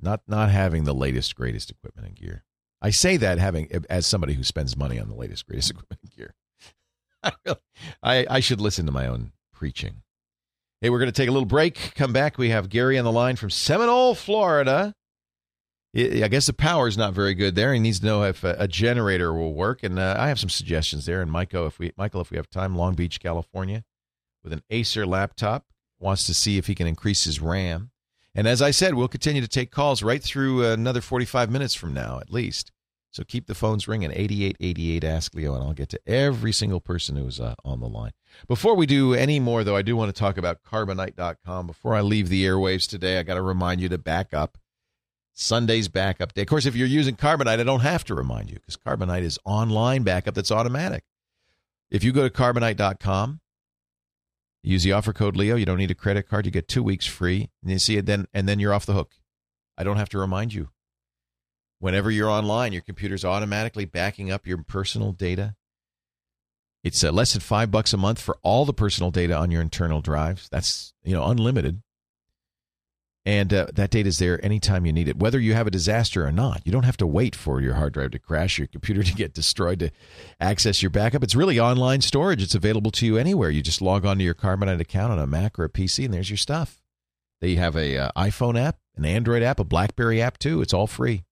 not 0.00 0.20
not 0.26 0.50
having 0.50 0.84
the 0.84 0.94
latest 0.94 1.34
greatest 1.34 1.70
equipment 1.70 2.06
and 2.06 2.16
gear 2.16 2.44
i 2.80 2.90
say 2.90 3.16
that 3.16 3.38
having 3.38 3.68
as 3.88 4.06
somebody 4.06 4.34
who 4.34 4.44
spends 4.44 4.76
money 4.76 4.98
on 4.98 5.08
the 5.08 5.14
latest 5.14 5.46
greatest 5.46 5.70
equipment 5.72 6.00
and 6.02 6.12
gear 6.12 6.34
I, 7.22 7.32
really, 7.44 7.60
I 8.02 8.26
i 8.30 8.40
should 8.40 8.60
listen 8.60 8.86
to 8.86 8.92
my 8.92 9.06
own 9.06 9.32
preaching 9.52 10.02
Hey, 10.80 10.90
we're 10.90 11.00
going 11.00 11.10
to 11.10 11.12
take 11.12 11.28
a 11.28 11.32
little 11.32 11.44
break. 11.44 11.94
Come 11.96 12.12
back. 12.12 12.38
We 12.38 12.50
have 12.50 12.68
Gary 12.68 12.98
on 12.98 13.04
the 13.04 13.10
line 13.10 13.34
from 13.34 13.50
Seminole, 13.50 14.14
Florida. 14.14 14.94
I 15.96 16.28
guess 16.28 16.46
the 16.46 16.52
power 16.52 16.86
is 16.86 16.98
not 16.98 17.14
very 17.14 17.34
good 17.34 17.54
there. 17.54 17.72
He 17.72 17.80
needs 17.80 18.00
to 18.00 18.06
know 18.06 18.22
if 18.24 18.44
a, 18.44 18.54
a 18.58 18.68
generator 18.68 19.32
will 19.32 19.54
work, 19.54 19.82
and 19.82 19.98
uh, 19.98 20.16
I 20.18 20.28
have 20.28 20.38
some 20.38 20.50
suggestions 20.50 21.06
there. 21.06 21.22
And 21.22 21.30
Michael, 21.30 21.66
if 21.66 21.78
we 21.78 21.92
Michael, 21.96 22.20
if 22.20 22.30
we 22.30 22.36
have 22.36 22.50
time, 22.50 22.76
Long 22.76 22.94
Beach, 22.94 23.20
California, 23.20 23.84
with 24.44 24.52
an 24.52 24.62
Acer 24.70 25.06
laptop, 25.06 25.66
wants 25.98 26.26
to 26.26 26.34
see 26.34 26.58
if 26.58 26.66
he 26.66 26.74
can 26.74 26.86
increase 26.86 27.24
his 27.24 27.40
RAM. 27.40 27.90
And 28.34 28.46
as 28.46 28.60
I 28.60 28.70
said, 28.70 28.94
we'll 28.94 29.08
continue 29.08 29.40
to 29.42 29.48
take 29.48 29.70
calls 29.70 30.02
right 30.02 30.22
through 30.22 30.64
another 30.64 31.00
45 31.00 31.50
minutes 31.50 31.74
from 31.74 31.94
now, 31.94 32.20
at 32.20 32.32
least. 32.32 32.70
So 33.10 33.24
keep 33.24 33.46
the 33.46 33.54
phones 33.54 33.88
ringing 33.88 34.10
8888 34.12 35.02
Ask 35.02 35.34
Leo, 35.34 35.54
and 35.54 35.64
I'll 35.64 35.72
get 35.72 35.88
to 35.88 36.00
every 36.06 36.52
single 36.52 36.80
person 36.80 37.16
who's 37.16 37.40
uh, 37.40 37.54
on 37.64 37.80
the 37.80 37.88
line. 37.88 38.12
Before 38.46 38.76
we 38.76 38.86
do 38.86 39.14
any 39.14 39.40
more, 39.40 39.64
though, 39.64 39.74
I 39.74 39.82
do 39.82 39.96
want 39.96 40.14
to 40.14 40.18
talk 40.18 40.36
about 40.36 40.62
carbonite.com. 40.62 41.66
Before 41.66 41.94
I 41.94 42.02
leave 42.02 42.28
the 42.28 42.44
airwaves 42.44 42.86
today, 42.86 43.18
I 43.18 43.22
got 43.22 43.34
to 43.34 43.42
remind 43.42 43.80
you 43.80 43.88
to 43.88 43.98
back 43.98 44.34
up. 44.34 44.58
Sunday's 45.40 45.86
backup 45.86 46.34
day. 46.34 46.42
Of 46.42 46.48
course, 46.48 46.66
if 46.66 46.74
you're 46.74 46.88
using 46.88 47.14
Carbonite, 47.14 47.60
I 47.60 47.62
don't 47.62 47.80
have 47.80 48.04
to 48.06 48.14
remind 48.14 48.50
you 48.50 48.56
because 48.56 48.76
Carbonite 48.76 49.22
is 49.22 49.38
online 49.44 50.02
backup 50.02 50.34
that's 50.34 50.50
automatic. 50.50 51.04
If 51.92 52.02
you 52.02 52.12
go 52.12 52.28
to 52.28 52.34
carbonite.com, 52.34 53.40
use 54.64 54.82
the 54.82 54.92
offer 54.92 55.12
code 55.12 55.36
Leo, 55.36 55.54
you 55.54 55.64
don't 55.64 55.78
need 55.78 55.92
a 55.92 55.94
credit 55.94 56.28
card, 56.28 56.44
you 56.44 56.50
get 56.50 56.66
two 56.66 56.82
weeks 56.82 57.06
free, 57.06 57.50
and 57.62 57.70
you 57.70 57.78
see 57.78 57.96
it 57.96 58.06
then, 58.06 58.26
and 58.34 58.48
then 58.48 58.58
you're 58.58 58.74
off 58.74 58.84
the 58.84 58.94
hook. 58.94 59.12
I 59.76 59.84
don't 59.84 59.96
have 59.96 60.08
to 60.08 60.18
remind 60.18 60.54
you. 60.54 60.70
Whenever 61.78 62.10
you're 62.10 62.28
online, 62.28 62.72
your 62.72 62.82
computer's 62.82 63.24
automatically 63.24 63.84
backing 63.84 64.32
up 64.32 64.44
your 64.44 64.58
personal 64.64 65.12
data. 65.12 65.54
It's 66.82 67.04
uh, 67.04 67.12
less 67.12 67.34
than 67.34 67.42
five 67.42 67.70
bucks 67.70 67.92
a 67.92 67.96
month 67.96 68.20
for 68.20 68.36
all 68.42 68.64
the 68.64 68.72
personal 68.72 69.12
data 69.12 69.36
on 69.36 69.52
your 69.52 69.62
internal 69.62 70.00
drives. 70.00 70.48
That's 70.50 70.94
you 71.04 71.12
know 71.12 71.26
unlimited, 71.26 71.82
and 73.28 73.52
uh, 73.52 73.66
that 73.74 73.90
data 73.90 74.08
is 74.08 74.18
there 74.20 74.42
anytime 74.42 74.86
you 74.86 74.92
need 74.92 75.06
it, 75.06 75.18
whether 75.18 75.38
you 75.38 75.52
have 75.52 75.66
a 75.66 75.70
disaster 75.70 76.26
or 76.26 76.32
not. 76.32 76.62
You 76.64 76.72
don't 76.72 76.86
have 76.86 76.96
to 76.96 77.06
wait 77.06 77.36
for 77.36 77.60
your 77.60 77.74
hard 77.74 77.92
drive 77.92 78.12
to 78.12 78.18
crash, 78.18 78.56
your 78.56 78.68
computer 78.68 79.02
to 79.04 79.12
get 79.12 79.34
destroyed 79.34 79.80
to 79.80 79.90
access 80.40 80.82
your 80.82 80.88
backup. 80.88 81.22
It's 81.22 81.34
really 81.34 81.60
online 81.60 82.00
storage. 82.00 82.42
It's 82.42 82.54
available 82.54 82.90
to 82.92 83.04
you 83.04 83.18
anywhere. 83.18 83.50
You 83.50 83.60
just 83.60 83.82
log 83.82 84.06
on 84.06 84.16
to 84.16 84.24
your 84.24 84.34
Carbonite 84.34 84.80
account 84.80 85.12
on 85.12 85.18
a 85.18 85.26
Mac 85.26 85.58
or 85.58 85.64
a 85.64 85.68
PC, 85.68 86.06
and 86.06 86.14
there's 86.14 86.30
your 86.30 86.38
stuff. 86.38 86.80
They 87.42 87.56
have 87.56 87.76
a 87.76 87.98
uh, 87.98 88.10
iPhone 88.16 88.58
app, 88.58 88.78
an 88.96 89.04
Android 89.04 89.42
app, 89.42 89.60
a 89.60 89.64
BlackBerry 89.64 90.22
app 90.22 90.38
too. 90.38 90.62
It's 90.62 90.72
all 90.72 90.86
free. 90.86 91.24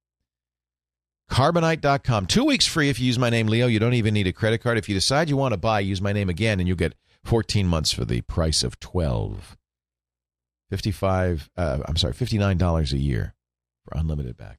Carbonite.com. 1.31 2.27
Two 2.27 2.45
weeks 2.45 2.67
free 2.67 2.91
if 2.91 3.01
you 3.01 3.07
use 3.07 3.19
my 3.19 3.31
name, 3.31 3.47
Leo. 3.47 3.69
You 3.69 3.79
don't 3.79 3.95
even 3.95 4.13
need 4.13 4.27
a 4.27 4.35
credit 4.35 4.59
card. 4.59 4.77
If 4.77 4.91
you 4.91 4.95
decide 4.95 5.31
you 5.31 5.39
want 5.39 5.55
to 5.55 5.59
buy, 5.59 5.81
use 5.81 6.03
my 6.03 6.13
name 6.13 6.29
again, 6.29 6.61
and 6.61 6.69
you'll 6.69 6.77
get 6.77 6.95
14 7.25 7.67
months 7.67 7.91
for 7.91 8.05
the 8.05 8.21
price 8.21 8.63
of 8.63 8.79
12 8.81 9.57
55 10.71 11.51
uh, 11.57 11.79
I'm 11.87 11.97
sorry, 11.97 12.15
$59 12.15 12.93
a 12.93 12.99
year 12.99 13.35
for 13.85 13.99
unlimited 13.99 14.37
backup. 14.37 14.59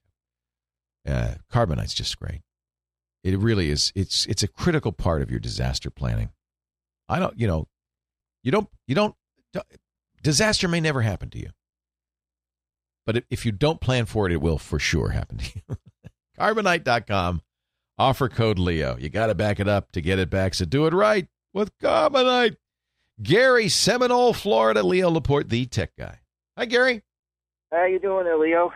Uh, 1.07 1.35
Carbonite's 1.51 1.93
just 1.93 2.17
great. 2.19 2.41
It 3.23 3.37
really 3.39 3.69
is. 3.69 3.91
It's 3.95 4.25
it's 4.27 4.43
a 4.43 4.47
critical 4.47 4.91
part 4.91 5.21
of 5.21 5.29
your 5.29 5.39
disaster 5.39 5.89
planning. 5.89 6.29
I 7.09 7.19
don't, 7.19 7.37
you 7.39 7.47
know, 7.47 7.67
you 8.43 8.51
don't 8.51 8.69
you 8.87 8.95
don't 8.95 9.15
disaster 10.21 10.67
may 10.67 10.79
never 10.79 11.01
happen 11.01 11.29
to 11.31 11.39
you. 11.39 11.49
But 13.05 13.23
if 13.29 13.45
you 13.45 13.51
don't 13.51 13.79
plan 13.79 14.05
for 14.05 14.25
it, 14.27 14.33
it 14.33 14.41
will 14.41 14.57
for 14.57 14.79
sure 14.79 15.09
happen 15.09 15.37
to 15.37 15.51
you. 15.55 15.77
Carbonite.com. 16.39 17.41
Offer 17.97 18.29
code 18.29 18.59
Leo. 18.59 18.97
You 18.97 19.09
got 19.09 19.27
to 19.27 19.35
back 19.35 19.59
it 19.59 19.67
up 19.67 19.91
to 19.93 20.01
get 20.01 20.19
it 20.19 20.29
back. 20.29 20.53
So 20.53 20.65
do 20.65 20.85
it 20.85 20.93
right 20.93 21.27
with 21.53 21.75
Carbonite. 21.79 22.57
Gary, 23.21 23.69
Seminole, 23.69 24.33
Florida. 24.33 24.83
Leo 24.83 25.09
Laporte, 25.09 25.49
the 25.49 25.65
tech 25.65 25.91
guy. 25.97 26.19
Hi, 26.57 26.65
Gary. 26.65 27.03
How 27.71 27.85
you 27.85 27.99
doing 27.99 28.25
there, 28.25 28.37
Leo? 28.37 28.71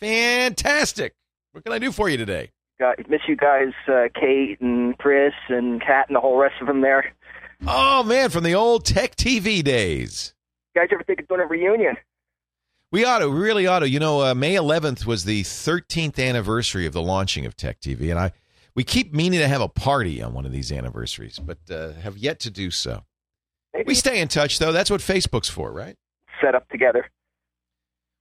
Fantastic. 0.00 1.14
What 1.52 1.64
can 1.64 1.72
I 1.72 1.78
do 1.78 1.92
for 1.92 2.08
you 2.08 2.16
today? 2.16 2.50
Got, 2.80 3.08
miss 3.08 3.20
you 3.28 3.36
guys, 3.36 3.72
uh, 3.86 4.08
Kate 4.18 4.60
and 4.60 4.98
Chris 4.98 5.32
and 5.48 5.80
Kat 5.80 6.06
and 6.08 6.16
the 6.16 6.20
whole 6.20 6.36
rest 6.36 6.56
of 6.60 6.66
them 6.66 6.80
there. 6.80 7.14
Oh, 7.66 8.02
man, 8.02 8.30
from 8.30 8.42
the 8.42 8.54
old 8.54 8.84
Tech 8.84 9.14
TV 9.14 9.62
days. 9.62 10.34
You 10.74 10.82
guys 10.82 10.88
ever 10.92 11.04
think 11.04 11.20
of 11.20 11.28
doing 11.28 11.40
a 11.40 11.46
reunion? 11.46 11.96
We 12.90 13.04
ought 13.04 13.20
to, 13.20 13.28
we 13.28 13.38
really 13.38 13.66
ought 13.66 13.80
to. 13.80 13.88
You 13.88 14.00
know, 14.00 14.22
uh, 14.22 14.34
May 14.34 14.54
11th 14.54 15.06
was 15.06 15.24
the 15.24 15.42
13th 15.42 16.18
anniversary 16.18 16.86
of 16.86 16.92
the 16.92 17.02
launching 17.02 17.46
of 17.46 17.56
Tech 17.56 17.80
TV, 17.80 18.10
and 18.10 18.18
I 18.18 18.32
we 18.74 18.82
keep 18.82 19.14
meaning 19.14 19.40
to 19.40 19.48
have 19.48 19.60
a 19.60 19.68
party 19.68 20.20
on 20.20 20.34
one 20.34 20.44
of 20.44 20.52
these 20.52 20.72
anniversaries, 20.72 21.38
but 21.38 21.58
uh, 21.70 21.92
have 21.92 22.16
yet 22.18 22.40
to 22.40 22.50
do 22.50 22.70
so. 22.70 23.04
Maybe 23.74 23.84
We 23.88 23.94
stay 23.94 24.20
in 24.20 24.28
touch, 24.28 24.58
though. 24.58 24.72
That's 24.72 24.90
what 24.90 25.00
Facebook's 25.00 25.48
for, 25.48 25.72
right? 25.72 25.96
set 26.42 26.54
up 26.54 26.68
together. 26.68 27.06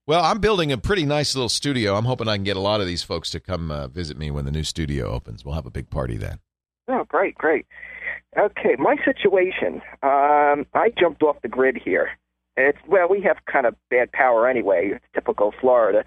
Well, 0.05 0.23
I'm 0.23 0.39
building 0.39 0.71
a 0.71 0.77
pretty 0.77 1.05
nice 1.05 1.35
little 1.35 1.49
studio. 1.49 1.95
I'm 1.95 2.05
hoping 2.05 2.27
I 2.27 2.35
can 2.35 2.43
get 2.43 2.57
a 2.57 2.61
lot 2.61 2.81
of 2.81 2.87
these 2.87 3.03
folks 3.03 3.29
to 3.31 3.39
come 3.39 3.71
uh, 3.71 3.87
visit 3.87 4.17
me 4.17 4.31
when 4.31 4.45
the 4.45 4.51
new 4.51 4.63
studio 4.63 5.07
opens. 5.09 5.43
We'll 5.45 5.55
have 5.55 5.65
a 5.65 5.71
big 5.71 5.89
party 5.89 6.17
then. 6.17 6.39
Oh, 6.87 7.05
great, 7.07 7.35
great. 7.35 7.65
Okay, 8.37 8.75
my 8.77 8.95
situation. 9.05 9.81
Um, 10.01 10.65
I 10.73 10.91
jumped 10.99 11.23
off 11.23 11.37
the 11.41 11.47
grid 11.47 11.77
here. 11.83 12.09
It's 12.57 12.77
well, 12.87 13.07
we 13.09 13.21
have 13.21 13.37
kind 13.51 13.65
of 13.65 13.75
bad 13.89 14.11
power 14.11 14.47
anyway. 14.47 14.91
It's 14.93 15.05
typical 15.13 15.53
Florida. 15.59 16.03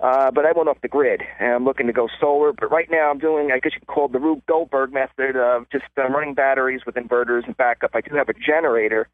Uh, 0.00 0.30
but 0.30 0.46
I 0.46 0.52
went 0.52 0.68
off 0.68 0.78
the 0.80 0.88
grid, 0.88 1.22
and 1.38 1.52
I'm 1.52 1.64
looking 1.64 1.86
to 1.86 1.92
go 1.92 2.08
solar. 2.20 2.52
But 2.52 2.70
right 2.70 2.88
now, 2.90 3.10
I'm 3.10 3.18
doing, 3.18 3.50
I 3.52 3.58
guess 3.58 3.72
you 3.74 3.80
could 3.80 3.88
call 3.88 4.06
it 4.06 4.12
the 4.12 4.18
Rube 4.18 4.42
Goldberg 4.46 4.92
method 4.92 5.36
of 5.36 5.68
just 5.70 5.84
uh, 5.98 6.08
running 6.08 6.34
batteries 6.34 6.80
with 6.86 6.94
inverters 6.94 7.44
and 7.46 7.56
backup. 7.56 7.90
I 7.94 8.00
do 8.00 8.14
have 8.16 8.28
a 8.30 8.34
generator 8.34 9.08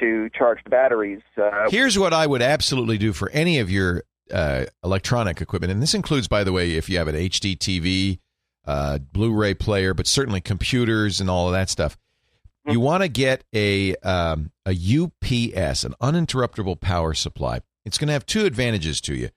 to 0.00 0.30
charge 0.30 0.64
the 0.64 0.70
batteries. 0.70 1.20
Uh, 1.36 1.68
Here's 1.68 1.98
what 1.98 2.14
I 2.14 2.26
would 2.26 2.40
absolutely 2.40 2.96
do 2.96 3.12
for 3.12 3.28
any 3.30 3.58
of 3.58 3.70
your 3.70 4.04
uh, 4.32 4.64
electronic 4.82 5.42
equipment, 5.42 5.70
and 5.70 5.82
this 5.82 5.92
includes, 5.92 6.28
by 6.28 6.44
the 6.44 6.52
way, 6.52 6.72
if 6.72 6.88
you 6.88 6.96
have 6.96 7.08
an 7.08 7.14
HD 7.14 7.56
TV, 7.56 8.18
uh, 8.64 8.98
Blu-ray 8.98 9.54
player, 9.54 9.92
but 9.92 10.06
certainly 10.06 10.40
computers 10.40 11.20
and 11.20 11.28
all 11.28 11.46
of 11.48 11.52
that 11.52 11.68
stuff. 11.68 11.98
You 12.64 12.78
want 12.78 13.02
to 13.02 13.08
get 13.08 13.42
a 13.52 13.96
um, 13.96 14.52
a 14.64 14.70
UPS, 14.70 15.82
an 15.82 15.94
uninterruptible 16.00 16.80
power 16.80 17.12
supply. 17.12 17.60
It's 17.84 17.98
going 17.98 18.06
to 18.06 18.12
have 18.12 18.24
two 18.24 18.44
advantages 18.44 19.00
to 19.02 19.16
you. 19.16 19.30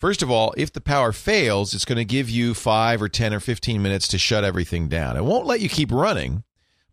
First 0.00 0.22
of 0.22 0.30
all, 0.30 0.54
if 0.56 0.72
the 0.72 0.80
power 0.80 1.12
fails, 1.12 1.74
it's 1.74 1.84
going 1.84 1.98
to 1.98 2.06
give 2.06 2.30
you 2.30 2.54
five 2.54 3.02
or 3.02 3.08
ten 3.08 3.34
or 3.34 3.40
fifteen 3.40 3.82
minutes 3.82 4.08
to 4.08 4.18
shut 4.18 4.44
everything 4.44 4.88
down. 4.88 5.18
It 5.18 5.24
won't 5.24 5.46
let 5.46 5.60
you 5.60 5.68
keep 5.68 5.92
running, 5.92 6.42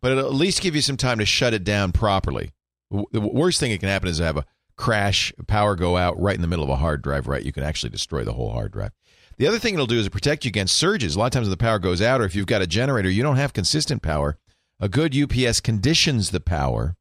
but 0.01 0.11
it'll 0.11 0.25
at 0.25 0.34
least 0.34 0.61
give 0.61 0.75
you 0.75 0.81
some 0.81 0.97
time 0.97 1.17
to 1.19 1.25
shut 1.25 1.53
it 1.53 1.63
down 1.63 1.93
properly. 1.93 2.51
The 2.91 3.21
worst 3.21 3.61
thing 3.61 3.71
that 3.71 3.79
can 3.79 3.88
happen 3.88 4.09
is 4.09 4.17
to 4.17 4.25
have 4.25 4.38
a 4.38 4.45
crash, 4.75 5.34
power 5.47 5.75
go 5.75 5.95
out 5.95 6.19
right 6.19 6.35
in 6.35 6.41
the 6.41 6.47
middle 6.47 6.65
of 6.65 6.69
a 6.69 6.75
hard 6.75 7.01
drive. 7.01 7.27
Right, 7.27 7.43
you 7.43 7.53
can 7.53 7.63
actually 7.63 7.91
destroy 7.91 8.25
the 8.25 8.34
whole 8.34 8.51
hard 8.51 8.73
drive. 8.73 8.91
The 9.38 9.47
other 9.47 9.59
thing 9.59 9.75
it'll 9.75 9.85
do 9.85 9.99
is 9.99 10.09
protect 10.09 10.43
you 10.43 10.49
against 10.49 10.77
surges. 10.77 11.15
A 11.15 11.19
lot 11.19 11.27
of 11.27 11.31
times, 11.31 11.45
when 11.45 11.51
the 11.51 11.57
power 11.57 11.79
goes 11.79 12.01
out, 12.01 12.19
or 12.19 12.25
if 12.25 12.35
you've 12.35 12.45
got 12.45 12.61
a 12.61 12.67
generator, 12.67 13.09
you 13.09 13.23
don't 13.23 13.38
have 13.38 13.53
consistent 13.53 14.01
power. 14.01 14.38
A 14.81 14.89
good 14.89 15.15
UPS 15.15 15.61
conditions 15.61 16.31
the 16.31 16.41
power. 16.41 16.95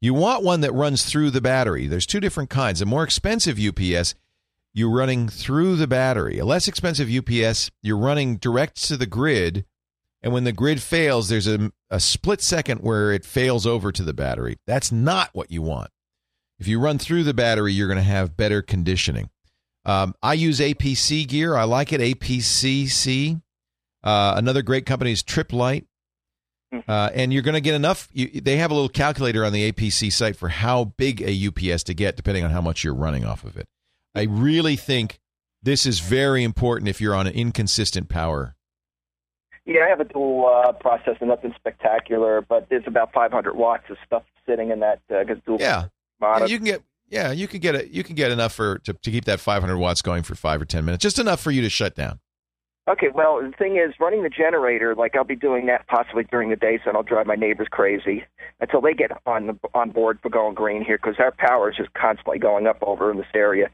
You 0.00 0.14
want 0.14 0.44
one 0.44 0.62
that 0.62 0.72
runs 0.72 1.04
through 1.04 1.30
the 1.30 1.40
battery. 1.40 1.86
There's 1.86 2.06
two 2.06 2.20
different 2.20 2.50
kinds. 2.50 2.80
A 2.80 2.86
more 2.86 3.04
expensive 3.04 3.58
UPS, 3.58 4.14
you're 4.78 4.96
running 4.96 5.28
through 5.28 5.76
the 5.76 5.88
battery. 5.88 6.38
A 6.38 6.44
less 6.44 6.68
expensive 6.68 7.10
UPS, 7.10 7.70
you're 7.82 7.98
running 7.98 8.36
direct 8.36 8.82
to 8.84 8.96
the 8.96 9.06
grid. 9.06 9.64
And 10.22 10.32
when 10.32 10.44
the 10.44 10.52
grid 10.52 10.80
fails, 10.80 11.28
there's 11.28 11.48
a, 11.48 11.72
a 11.90 11.98
split 11.98 12.40
second 12.40 12.80
where 12.80 13.12
it 13.12 13.24
fails 13.24 13.66
over 13.66 13.90
to 13.90 14.02
the 14.02 14.14
battery. 14.14 14.56
That's 14.66 14.92
not 14.92 15.30
what 15.32 15.50
you 15.50 15.62
want. 15.62 15.90
If 16.58 16.68
you 16.68 16.80
run 16.80 16.98
through 16.98 17.24
the 17.24 17.34
battery, 17.34 17.72
you're 17.72 17.88
going 17.88 17.98
to 17.98 18.02
have 18.02 18.36
better 18.36 18.62
conditioning. 18.62 19.30
Um, 19.84 20.14
I 20.22 20.34
use 20.34 20.60
APC 20.60 21.26
gear. 21.26 21.56
I 21.56 21.64
like 21.64 21.92
it. 21.92 22.00
APCC. 22.00 23.40
Uh, 24.02 24.34
another 24.36 24.62
great 24.62 24.86
company 24.86 25.12
is 25.12 25.22
Tripp 25.22 25.52
Lite. 25.52 25.86
Uh, 26.86 27.10
and 27.14 27.32
you're 27.32 27.42
going 27.42 27.54
to 27.54 27.60
get 27.60 27.74
enough. 27.74 28.08
You, 28.12 28.40
they 28.40 28.58
have 28.58 28.70
a 28.70 28.74
little 28.74 28.88
calculator 28.88 29.44
on 29.44 29.52
the 29.52 29.72
APC 29.72 30.12
site 30.12 30.36
for 30.36 30.50
how 30.50 30.84
big 30.84 31.22
a 31.22 31.48
UPS 31.48 31.82
to 31.84 31.94
get, 31.94 32.16
depending 32.16 32.44
on 32.44 32.50
how 32.50 32.60
much 32.60 32.84
you're 32.84 32.94
running 32.94 33.24
off 33.24 33.44
of 33.44 33.56
it. 33.56 33.66
I 34.18 34.24
really 34.24 34.76
think 34.76 35.18
this 35.62 35.86
is 35.86 36.00
very 36.00 36.44
important 36.44 36.88
if 36.88 37.00
you're 37.00 37.14
on 37.14 37.26
an 37.26 37.34
inconsistent 37.34 38.08
power. 38.08 38.56
yeah, 39.66 39.84
I 39.84 39.88
have 39.88 40.00
a 40.00 40.04
dual 40.04 40.46
uh, 40.46 40.72
processor, 40.72 41.22
nothing 41.22 41.54
spectacular, 41.56 42.40
but 42.40 42.68
there's 42.70 42.86
about 42.86 43.12
500 43.12 43.54
watts 43.56 43.84
of 43.90 43.96
stuff 44.04 44.22
sitting 44.46 44.70
in 44.70 44.80
that 44.80 45.00
uh, 45.10 45.24
dual 45.46 45.58
Yeah, 45.60 45.86
monitor. 46.20 46.46
Yeah, 46.46 46.50
you 46.50 46.58
can 46.58 46.66
get. 46.66 46.82
Yeah, 47.10 47.32
you 47.32 47.48
can 47.48 47.60
get 47.60 47.74
it. 47.74 47.88
You 47.88 48.04
can 48.04 48.16
get 48.16 48.30
enough 48.30 48.52
for 48.52 48.78
to, 48.80 48.92
to 48.92 49.10
keep 49.10 49.24
that 49.24 49.40
500 49.40 49.78
watts 49.78 50.02
going 50.02 50.22
for 50.24 50.34
five 50.34 50.60
or 50.60 50.66
ten 50.66 50.84
minutes, 50.84 51.02
just 51.02 51.18
enough 51.18 51.40
for 51.40 51.50
you 51.50 51.62
to 51.62 51.70
shut 51.70 51.94
down. 51.94 52.20
Okay, 52.88 53.08
well, 53.14 53.42
the 53.42 53.54
thing 53.58 53.76
is, 53.76 53.94
running 54.00 54.22
the 54.22 54.30
generator, 54.30 54.94
like 54.94 55.14
I'll 55.14 55.22
be 55.22 55.36
doing 55.36 55.66
that 55.66 55.86
possibly 55.88 56.24
during 56.24 56.48
the 56.48 56.56
day, 56.56 56.78
so 56.82 56.90
I'll 56.94 57.02
drive 57.02 57.26
my 57.26 57.34
neighbors 57.34 57.68
crazy 57.70 58.24
until 58.60 58.80
they 58.80 58.94
get 58.94 59.10
on 59.26 59.46
the, 59.48 59.58
on 59.74 59.90
board 59.90 60.18
for 60.22 60.30
going 60.30 60.54
green 60.54 60.82
here, 60.82 60.96
because 60.96 61.16
our 61.18 61.30
power 61.30 61.70
is 61.70 61.76
just 61.76 61.92
constantly 61.92 62.38
going 62.38 62.66
up 62.66 62.78
over 62.80 63.10
in 63.10 63.18
this 63.18 63.26
area. 63.34 63.68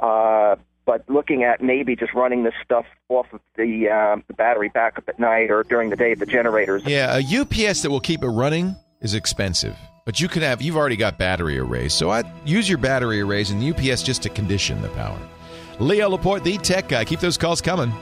Uh, 0.00 0.56
but 0.84 1.02
looking 1.08 1.42
at 1.42 1.60
maybe 1.60 1.96
just 1.96 2.14
running 2.14 2.44
this 2.44 2.54
stuff 2.64 2.86
off 3.08 3.26
of 3.32 3.40
the, 3.56 3.88
um, 3.88 4.22
the 4.28 4.34
battery 4.34 4.68
backup 4.68 5.08
at 5.08 5.18
night 5.18 5.50
or 5.50 5.64
during 5.64 5.90
the 5.90 5.96
day 5.96 6.12
at 6.12 6.18
the 6.18 6.26
generators. 6.26 6.84
Yeah, 6.86 7.18
a 7.18 7.40
UPS 7.40 7.82
that 7.82 7.90
will 7.90 8.00
keep 8.00 8.22
it 8.22 8.28
running 8.28 8.76
is 9.00 9.14
expensive. 9.14 9.76
But 10.04 10.20
you 10.20 10.28
can 10.28 10.42
have, 10.42 10.62
you've 10.62 10.76
already 10.76 10.96
got 10.96 11.18
battery 11.18 11.58
arrays. 11.58 11.92
So 11.92 12.10
I 12.10 12.22
use 12.44 12.68
your 12.68 12.78
battery 12.78 13.20
arrays 13.20 13.50
and 13.50 13.60
the 13.60 13.70
UPS 13.70 14.04
just 14.04 14.22
to 14.22 14.28
condition 14.28 14.80
the 14.80 14.88
power. 14.90 15.18
Leo 15.80 16.08
Laporte, 16.08 16.44
the 16.44 16.56
tech 16.58 16.88
guy. 16.88 17.04
Keep 17.04 17.20
those 17.20 17.36
calls 17.36 17.60
coming. 17.60 17.92